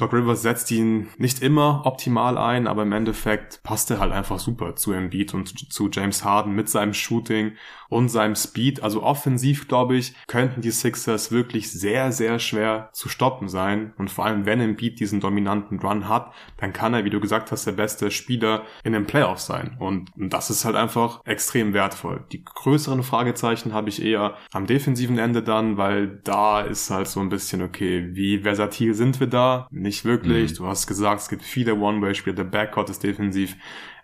Doc 0.00 0.14
Rivers 0.14 0.40
setzt 0.40 0.70
ihn 0.70 1.08
nicht 1.18 1.42
immer 1.42 1.82
optimal 1.84 2.38
ein, 2.38 2.66
aber 2.66 2.82
im 2.82 2.92
Endeffekt 2.92 3.62
passt 3.62 3.90
er 3.90 3.98
halt 3.98 4.12
einfach 4.12 4.38
super 4.38 4.74
zu 4.74 4.92
Embiid 4.92 5.34
und 5.34 5.70
zu 5.70 5.90
James 5.92 6.24
Harden 6.24 6.54
mit 6.54 6.70
seinem 6.70 6.94
Shooting 6.94 7.52
und 7.90 8.08
seinem 8.08 8.34
Speed. 8.34 8.82
Also 8.82 9.02
offensiv, 9.02 9.68
glaube 9.68 9.96
ich, 9.96 10.14
könnten 10.26 10.62
die 10.62 10.70
Sixers 10.70 11.32
wirklich 11.32 11.70
sehr, 11.70 12.12
sehr 12.12 12.38
schwer 12.38 12.88
zu 12.92 13.10
stoppen 13.10 13.48
sein. 13.48 13.92
Und 13.98 14.10
vor 14.10 14.24
allem, 14.24 14.46
wenn 14.46 14.60
Embiid 14.60 15.00
diesen 15.00 15.20
dominanten 15.20 15.78
Run 15.80 16.08
hat, 16.08 16.32
dann 16.56 16.72
kann 16.72 16.94
er, 16.94 17.04
wie 17.04 17.10
du 17.10 17.20
gesagt 17.20 17.52
hast, 17.52 17.66
der 17.66 17.72
beste 17.72 18.10
Spieler 18.10 18.62
in 18.84 18.94
den 18.94 19.06
Playoffs 19.06 19.46
sein. 19.46 19.76
Und 19.78 20.10
das 20.16 20.48
ist 20.48 20.64
halt 20.64 20.76
einfach 20.76 21.20
extrem 21.26 21.74
wertvoll. 21.74 22.24
Die 22.32 22.42
größeren 22.42 23.02
Fragezeichen 23.02 23.74
habe 23.74 23.90
ich 23.90 24.02
eher 24.02 24.36
am 24.52 24.66
defensiven 24.66 25.18
Ende 25.18 25.42
dann, 25.42 25.76
weil 25.76 26.20
da 26.24 26.60
ist 26.60 26.90
halt 26.90 27.08
so 27.08 27.20
ein 27.20 27.28
bisschen, 27.28 27.60
okay, 27.60 28.10
wie 28.12 28.38
versatil 28.38 28.94
sind 28.94 29.20
wir 29.20 29.26
da? 29.26 29.66
Wirklich. 30.04 30.52
Mhm. 30.52 30.56
Du 30.56 30.66
hast 30.66 30.86
gesagt, 30.86 31.22
es 31.22 31.28
gibt 31.28 31.42
viele 31.42 31.74
One-Way-Spieler. 31.74 32.36
Der 32.36 32.44
Backcourt 32.44 32.90
ist 32.90 33.02
defensiv 33.02 33.56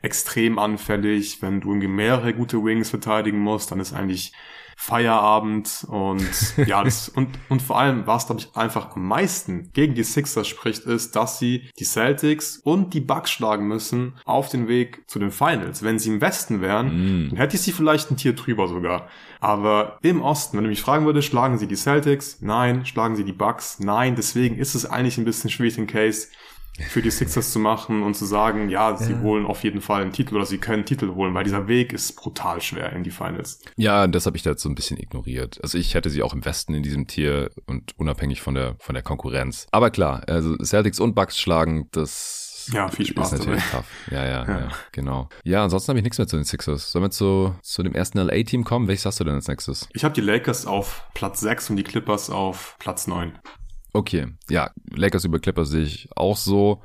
extrem 0.02 0.58
anfällig. 0.58 1.42
Wenn 1.42 1.60
du 1.60 1.68
irgendwie 1.68 1.88
mehrere 1.88 2.34
gute 2.34 2.62
Wings 2.62 2.90
verteidigen 2.90 3.38
musst, 3.38 3.70
dann 3.70 3.80
ist 3.80 3.92
eigentlich 3.92 4.32
Feierabend 4.78 5.86
und 5.88 6.28
ja, 6.66 6.84
das, 6.84 7.08
und, 7.08 7.30
und 7.48 7.62
vor 7.62 7.78
allem, 7.78 8.06
was 8.06 8.26
glaube 8.26 8.42
ich 8.42 8.54
einfach 8.54 8.94
am 8.94 9.08
meisten 9.08 9.70
gegen 9.72 9.94
die 9.94 10.04
Sixers 10.04 10.46
spricht, 10.46 10.84
ist, 10.84 11.16
dass 11.16 11.38
sie 11.38 11.70
die 11.78 11.84
Celtics 11.84 12.58
und 12.58 12.92
die 12.92 13.00
Bucks 13.00 13.30
schlagen 13.30 13.66
müssen 13.66 14.14
auf 14.26 14.50
den 14.50 14.68
Weg 14.68 15.02
zu 15.08 15.18
den 15.18 15.30
Finals. 15.30 15.82
Wenn 15.82 15.98
sie 15.98 16.10
im 16.10 16.20
Westen 16.20 16.60
wären, 16.60 16.88
mm. 17.24 17.28
dann 17.30 17.38
hätte 17.38 17.56
ich 17.56 17.62
sie 17.62 17.72
vielleicht 17.72 18.10
ein 18.10 18.18
Tier 18.18 18.34
drüber 18.34 18.68
sogar. 18.68 19.08
Aber 19.40 19.98
im 20.02 20.22
Osten, 20.22 20.56
wenn 20.56 20.64
du 20.64 20.70
mich 20.70 20.82
fragen 20.82 21.06
würdest, 21.06 21.28
schlagen 21.28 21.58
sie 21.58 21.66
die 21.66 21.76
Celtics? 21.76 22.38
Nein. 22.40 22.86
Schlagen 22.86 23.16
sie 23.16 23.24
die 23.24 23.32
Bucks? 23.32 23.78
Nein. 23.80 24.16
Deswegen 24.16 24.56
ist 24.58 24.74
es 24.74 24.86
eigentlich 24.86 25.18
ein 25.18 25.24
bisschen 25.24 25.50
schwierig, 25.50 25.74
den 25.74 25.86
Case 25.86 26.28
für 26.88 27.02
die 27.02 27.10
Sixers 27.10 27.52
zu 27.52 27.58
machen 27.58 28.02
und 28.02 28.14
zu 28.14 28.24
sagen, 28.24 28.68
ja, 28.68 28.96
sie 28.96 29.12
ja. 29.12 29.20
holen 29.20 29.46
auf 29.46 29.64
jeden 29.64 29.80
Fall 29.80 30.02
einen 30.02 30.12
Titel 30.12 30.36
oder 30.36 30.46
sie 30.46 30.58
können 30.58 30.78
einen 30.78 30.86
Titel 30.86 31.14
holen, 31.14 31.32
weil 31.34 31.44
dieser 31.44 31.68
Weg 31.68 31.92
ist 31.92 32.16
brutal 32.16 32.60
schwer 32.60 32.92
in 32.92 33.02
die 33.02 33.10
Finals. 33.10 33.60
Ja, 33.76 34.06
das 34.06 34.26
habe 34.26 34.36
ich 34.36 34.42
da 34.42 34.50
jetzt 34.50 34.62
so 34.62 34.68
ein 34.68 34.74
bisschen 34.74 34.98
ignoriert. 34.98 35.58
Also 35.62 35.78
ich 35.78 35.94
hätte 35.94 36.10
sie 36.10 36.22
auch 36.22 36.34
im 36.34 36.44
Westen 36.44 36.74
in 36.74 36.82
diesem 36.82 37.06
Tier 37.06 37.50
und 37.66 37.98
unabhängig 37.98 38.42
von 38.42 38.54
der 38.54 38.76
von 38.78 38.94
der 38.94 39.02
Konkurrenz. 39.02 39.66
Aber 39.70 39.90
klar, 39.90 40.22
also 40.26 40.56
Celtics 40.58 41.00
und 41.00 41.14
Bucks 41.14 41.38
schlagen, 41.38 41.88
das 41.92 42.45
ja, 42.72 42.88
viel 42.88 43.06
Spaß 43.06 43.32
ist 43.32 43.38
natürlich 43.40 43.62
dabei. 43.70 43.78
tough. 43.78 43.86
Ja, 44.10 44.24
ja, 44.24 44.44
ja, 44.46 44.60
ja, 44.60 44.68
genau. 44.92 45.28
Ja, 45.44 45.64
ansonsten 45.64 45.90
habe 45.90 45.98
ich 45.98 46.04
nichts 46.04 46.18
mehr 46.18 46.26
zu 46.26 46.36
den 46.36 46.44
Sixers. 46.44 46.90
Sollen 46.90 47.04
wir 47.04 47.10
zu, 47.10 47.54
zu 47.62 47.82
dem 47.82 47.94
ersten 47.94 48.18
LA-Team 48.18 48.64
kommen? 48.64 48.88
Welches 48.88 49.06
hast 49.06 49.20
du 49.20 49.24
denn 49.24 49.34
als 49.34 49.48
nächstes? 49.48 49.88
Ich 49.92 50.04
habe 50.04 50.14
die 50.14 50.20
Lakers 50.20 50.66
auf 50.66 51.04
Platz 51.14 51.40
6 51.40 51.70
und 51.70 51.76
die 51.76 51.84
Clippers 51.84 52.30
auf 52.30 52.76
Platz 52.78 53.06
9. 53.06 53.38
Okay, 53.92 54.26
ja, 54.50 54.70
Lakers 54.90 55.24
über 55.24 55.38
Clippers 55.38 55.70
sehe 55.70 55.84
ich 55.84 56.08
auch 56.14 56.36
so. 56.36 56.82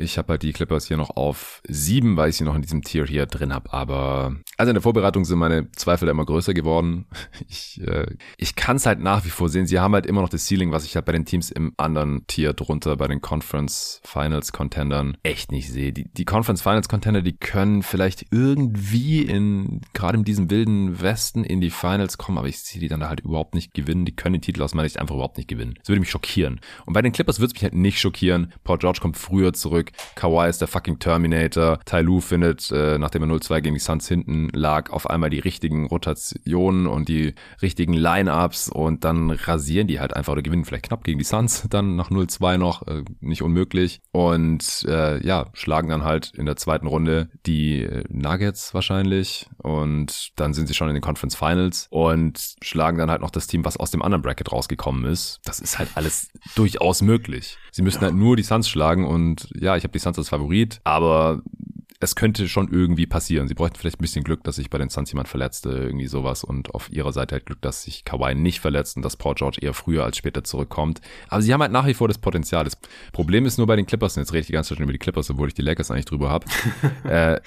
Ich 0.00 0.16
habe 0.16 0.28
halt 0.34 0.42
die 0.44 0.52
Clippers 0.52 0.86
hier 0.86 0.96
noch 0.96 1.10
auf 1.16 1.60
sieben, 1.66 2.16
weil 2.16 2.30
ich 2.30 2.36
sie 2.36 2.44
noch 2.44 2.54
in 2.54 2.62
diesem 2.62 2.82
Tier 2.82 3.04
hier 3.04 3.26
drin 3.26 3.52
habe. 3.52 3.72
Aber 3.72 4.36
also 4.56 4.70
in 4.70 4.74
der 4.74 4.82
Vorbereitung 4.82 5.24
sind 5.24 5.38
meine 5.38 5.72
Zweifel 5.72 6.08
immer 6.08 6.24
größer 6.24 6.54
geworden. 6.54 7.06
Ich, 7.50 7.80
äh, 7.80 8.06
ich 8.36 8.56
kann 8.56 8.76
es 8.76 8.84
halt 8.84 9.00
nach 9.00 9.24
wie 9.24 9.30
vor 9.30 9.48
sehen. 9.48 9.66
Sie 9.66 9.78
haben 9.78 9.94
halt 9.94 10.06
immer 10.06 10.20
noch 10.20 10.28
das 10.28 10.46
Ceiling, 10.46 10.70
was 10.70 10.84
ich 10.84 10.96
halt 10.96 11.06
bei 11.06 11.12
den 11.12 11.24
Teams 11.24 11.50
im 11.50 11.72
anderen 11.76 12.26
Tier 12.26 12.52
drunter, 12.52 12.96
bei 12.96 13.06
den 13.06 13.20
Conference 13.20 14.00
Finals 14.04 14.52
Contendern 14.52 15.16
echt 15.22 15.50
nicht 15.50 15.70
sehe. 15.70 15.92
Die, 15.92 16.12
die 16.12 16.24
Conference 16.24 16.60
Finals 16.60 16.88
Contender, 16.88 17.22
die 17.22 17.36
können 17.36 17.82
vielleicht 17.82 18.26
irgendwie 18.30 19.22
in, 19.22 19.80
gerade 19.94 20.18
in 20.18 20.24
diesem 20.24 20.50
wilden 20.50 21.00
Westen 21.00 21.42
in 21.42 21.60
die 21.60 21.70
Finals 21.70 22.18
kommen, 22.18 22.38
aber 22.38 22.48
ich 22.48 22.58
sehe 22.58 22.80
die 22.80 22.88
dann 22.88 23.08
halt 23.08 23.20
überhaupt 23.20 23.54
nicht 23.54 23.72
gewinnen. 23.72 24.04
Die 24.04 24.14
können 24.14 24.34
den 24.34 24.42
Titel 24.42 24.62
aus 24.62 24.74
meiner 24.74 24.88
Sicht 24.88 25.00
einfach 25.00 25.14
überhaupt 25.14 25.38
nicht 25.38 25.48
gewinnen. 25.48 25.74
Das 25.78 25.88
würde 25.88 26.00
mich 26.00 26.10
schockieren. 26.10 26.60
Und 26.84 26.92
bei 26.92 27.02
den 27.02 27.12
Clippers 27.12 27.38
würde 27.38 27.48
es 27.48 27.54
mich 27.54 27.62
halt 27.62 27.74
nicht 27.74 28.00
schockieren. 28.00 28.52
Paul 28.64 28.78
George 28.78 29.00
kommt 29.00 29.16
früher 29.16 29.52
zurück 29.52 29.87
zurück. 29.88 30.14
Kawhi 30.14 30.48
ist 30.48 30.60
der 30.60 30.68
fucking 30.68 30.98
Terminator. 30.98 31.78
Tai 31.84 32.02
Lu 32.02 32.20
findet, 32.20 32.70
äh, 32.70 32.98
nachdem 32.98 33.22
er 33.22 33.28
0-2 33.28 33.60
gegen 33.60 33.74
die 33.74 33.80
Suns 33.80 34.08
hinten 34.08 34.48
lag, 34.52 34.90
auf 34.90 35.08
einmal 35.08 35.30
die 35.30 35.38
richtigen 35.38 35.86
Rotationen 35.86 36.86
und 36.86 37.08
die 37.08 37.34
richtigen 37.62 37.92
Line-Ups 37.92 38.68
und 38.68 39.04
dann 39.04 39.30
rasieren 39.30 39.86
die 39.86 40.00
halt 40.00 40.14
einfach 40.14 40.32
oder 40.32 40.42
gewinnen 40.42 40.64
vielleicht 40.64 40.86
knapp 40.86 41.04
gegen 41.04 41.18
die 41.18 41.24
Suns 41.24 41.66
dann 41.70 41.96
nach 41.96 42.10
0-2 42.10 42.58
noch, 42.58 42.86
äh, 42.86 43.04
nicht 43.20 43.42
unmöglich. 43.42 44.00
Und 44.12 44.84
äh, 44.88 45.24
ja, 45.26 45.46
schlagen 45.52 45.88
dann 45.88 46.04
halt 46.04 46.32
in 46.34 46.46
der 46.46 46.56
zweiten 46.56 46.86
Runde 46.86 47.30
die 47.46 47.82
äh, 47.82 48.04
Nuggets 48.08 48.74
wahrscheinlich 48.74 49.46
und 49.58 50.30
dann 50.36 50.54
sind 50.54 50.66
sie 50.66 50.74
schon 50.74 50.88
in 50.88 50.94
den 50.94 51.02
Conference 51.02 51.34
Finals 51.34 51.86
und 51.90 52.56
schlagen 52.62 52.98
dann 52.98 53.10
halt 53.10 53.20
noch 53.20 53.30
das 53.30 53.46
Team, 53.46 53.64
was 53.64 53.76
aus 53.76 53.90
dem 53.90 54.02
anderen 54.02 54.22
Bracket 54.22 54.52
rausgekommen 54.52 55.04
ist. 55.04 55.40
Das 55.44 55.60
ist 55.60 55.78
halt 55.78 55.90
alles 55.94 56.28
durchaus 56.54 57.02
möglich. 57.02 57.58
Sie 57.70 57.82
müssen 57.82 58.00
halt 58.00 58.14
nur 58.14 58.36
die 58.36 58.42
Suns 58.42 58.68
schlagen 58.68 59.06
und 59.06 59.48
ja, 59.54 59.76
ich 59.78 59.84
habe 59.84 59.92
die 59.92 59.98
Suns 59.98 60.18
als 60.18 60.28
Favorit, 60.28 60.80
aber 60.84 61.42
es 62.00 62.14
könnte 62.14 62.48
schon 62.48 62.68
irgendwie 62.72 63.06
passieren. 63.06 63.48
Sie 63.48 63.54
bräuchten 63.54 63.76
vielleicht 63.76 63.98
ein 63.98 64.02
bisschen 64.02 64.22
Glück, 64.22 64.44
dass 64.44 64.56
sich 64.56 64.70
bei 64.70 64.78
den 64.78 64.88
Suns 64.88 65.10
jemand 65.10 65.28
verletzte, 65.28 65.70
irgendwie 65.70 66.06
sowas. 66.06 66.44
Und 66.44 66.72
auf 66.74 66.90
ihrer 66.92 67.12
Seite 67.12 67.34
halt 67.34 67.46
Glück, 67.46 67.60
dass 67.60 67.82
sich 67.82 68.04
Kawhi 68.04 68.36
nicht 68.36 68.60
verletzt 68.60 68.96
und 68.96 69.02
dass 69.02 69.16
Paul 69.16 69.34
George 69.34 69.58
eher 69.60 69.74
früher 69.74 70.04
als 70.04 70.16
später 70.16 70.44
zurückkommt. 70.44 71.00
Aber 71.28 71.42
sie 71.42 71.52
haben 71.52 71.60
halt 71.60 71.72
nach 71.72 71.86
wie 71.86 71.94
vor 71.94 72.06
das 72.06 72.18
Potenzial. 72.18 72.64
Das 72.64 72.78
Problem 73.12 73.46
ist 73.46 73.58
nur 73.58 73.66
bei 73.66 73.74
den 73.74 73.86
Clippers, 73.86 74.16
und 74.16 74.22
jetzt 74.22 74.32
rede 74.32 74.42
ich 74.42 74.46
die 74.46 74.52
ganze 74.52 74.74
Zeit 74.74 74.80
über 74.80 74.92
die 74.92 74.98
Clippers, 74.98 75.28
obwohl 75.30 75.48
ich 75.48 75.54
die 75.54 75.62
Lakers 75.62 75.90
eigentlich 75.90 76.04
drüber 76.04 76.30
habe, 76.30 76.46
äh, 77.04 77.40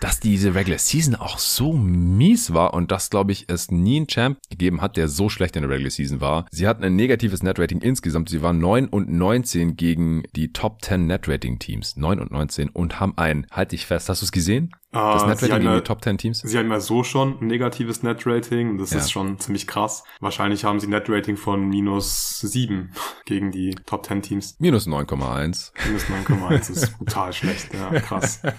dass 0.00 0.20
diese 0.20 0.54
Regular 0.54 0.78
Season 0.78 1.14
auch 1.14 1.38
so 1.38 1.74
mies 1.74 2.54
war 2.54 2.72
und 2.72 2.90
dass, 2.90 3.10
glaube 3.10 3.32
ich, 3.32 3.44
es 3.48 3.70
nie 3.70 3.98
einen 3.98 4.06
Champ 4.06 4.38
gegeben 4.48 4.80
hat, 4.80 4.96
der 4.96 5.08
so 5.08 5.28
schlecht 5.28 5.54
in 5.56 5.62
der 5.62 5.70
Regular 5.70 5.90
Season 5.90 6.22
war. 6.22 6.46
Sie 6.50 6.66
hatten 6.66 6.82
ein 6.82 6.96
negatives 6.96 7.42
Net-Rating 7.42 7.82
insgesamt. 7.82 8.30
Sie 8.30 8.40
waren 8.40 8.58
9 8.58 8.88
und 8.88 9.10
19 9.10 9.76
gegen 9.76 10.22
die 10.34 10.54
Top 10.54 10.82
10 10.82 11.06
Net-Rating-Teams. 11.06 11.96
9 11.96 12.20
und 12.20 12.30
19 12.30 12.70
und 12.70 13.00
haben 13.00 13.12
ein, 13.16 13.46
halt 13.50 13.72
dich 13.72 13.84
fest, 13.84 13.97
Fest. 13.98 14.08
Hast 14.08 14.22
du 14.22 14.26
es 14.26 14.32
gesehen? 14.32 14.70
Das 14.90 15.22
uh, 15.22 15.26
Netrating 15.26 15.66
in 15.68 15.74
die 15.74 15.80
Top 15.82 16.02
10 16.02 16.16
Teams? 16.16 16.40
Sie 16.40 16.56
haben 16.56 16.70
ja 16.70 16.80
so 16.80 17.04
schon 17.04 17.38
ein 17.42 17.46
negatives 17.46 18.02
Netrating. 18.02 18.78
Das 18.78 18.92
ja. 18.92 18.98
ist 18.98 19.10
schon 19.10 19.38
ziemlich 19.38 19.66
krass. 19.66 20.02
Wahrscheinlich 20.20 20.64
haben 20.64 20.80
sie 20.80 20.86
ein 20.86 20.90
Netrating 20.90 21.36
von 21.36 21.68
minus 21.68 22.38
7 22.40 22.92
gegen 23.26 23.50
die 23.52 23.74
Top 23.84 24.06
10 24.06 24.22
Teams. 24.22 24.56
Minus 24.58 24.86
9,1. 24.86 25.72
Minus 25.86 26.04
9,1 26.04 26.70
ist 26.70 26.96
brutal 26.96 27.32
schlecht. 27.34 27.74
Ja, 27.74 28.00
krass. 28.00 28.40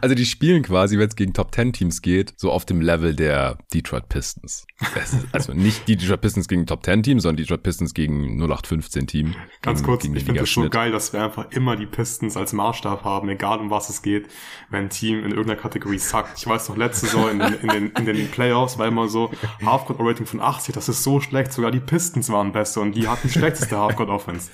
Also 0.00 0.14
die 0.14 0.26
spielen 0.26 0.62
quasi, 0.62 0.98
wenn 0.98 1.08
es 1.08 1.16
gegen 1.16 1.32
Top 1.32 1.54
10 1.54 1.72
Teams 1.72 2.02
geht, 2.02 2.34
so 2.36 2.52
auf 2.52 2.64
dem 2.64 2.80
Level 2.80 3.14
der 3.14 3.58
Detroit 3.74 4.08
Pistons. 4.08 4.66
also 5.32 5.52
nicht 5.54 5.88
die 5.88 5.96
Detroit 5.96 6.20
Pistons 6.20 6.46
gegen 6.48 6.66
Top 6.66 6.84
10 6.84 7.02
Team, 7.02 7.20
sondern 7.20 7.38
Detroit 7.38 7.62
Pistons 7.62 7.94
gegen 7.94 8.40
0815 8.40 9.06
Team. 9.06 9.34
Ganz 9.62 9.80
gegen, 9.80 9.86
kurz, 9.86 10.02
gegen 10.02 10.16
ich 10.16 10.24
finde 10.24 10.42
es 10.42 10.52
so 10.52 10.68
geil, 10.68 10.92
dass 10.92 11.12
wir 11.12 11.24
einfach 11.24 11.50
immer 11.50 11.76
die 11.76 11.86
Pistons 11.86 12.36
als 12.36 12.52
Maßstab 12.52 13.04
haben, 13.04 13.28
egal 13.28 13.58
um 13.58 13.70
was 13.70 13.88
es 13.88 14.02
geht. 14.02 14.28
Wenn 14.70 14.84
ein 14.84 14.90
Team 14.90 15.24
in 15.24 15.32
irgendeiner 15.48 15.60
Kategorie 15.60 15.98
sackt. 15.98 16.38
Ich 16.38 16.46
weiß 16.46 16.68
noch, 16.68 16.76
letzte 16.76 17.06
Saison 17.06 17.30
in, 17.30 17.40
in, 17.40 17.68
den, 17.68 17.90
in 17.92 18.04
den 18.04 18.30
Playoffs 18.30 18.78
war 18.78 18.86
immer 18.86 19.08
so 19.08 19.30
Halfcourt-Rating 19.64 20.26
von 20.26 20.40
80, 20.40 20.74
das 20.74 20.88
ist 20.88 21.02
so 21.02 21.20
schlecht. 21.20 21.52
Sogar 21.52 21.70
die 21.70 21.80
Pistons 21.80 22.30
waren 22.30 22.52
besser 22.52 22.80
und 22.80 22.92
die 22.92 23.08
hatten 23.08 23.28
die 23.28 23.32
schlechteste 23.32 23.78
Halfcourt-Offense. 23.78 24.50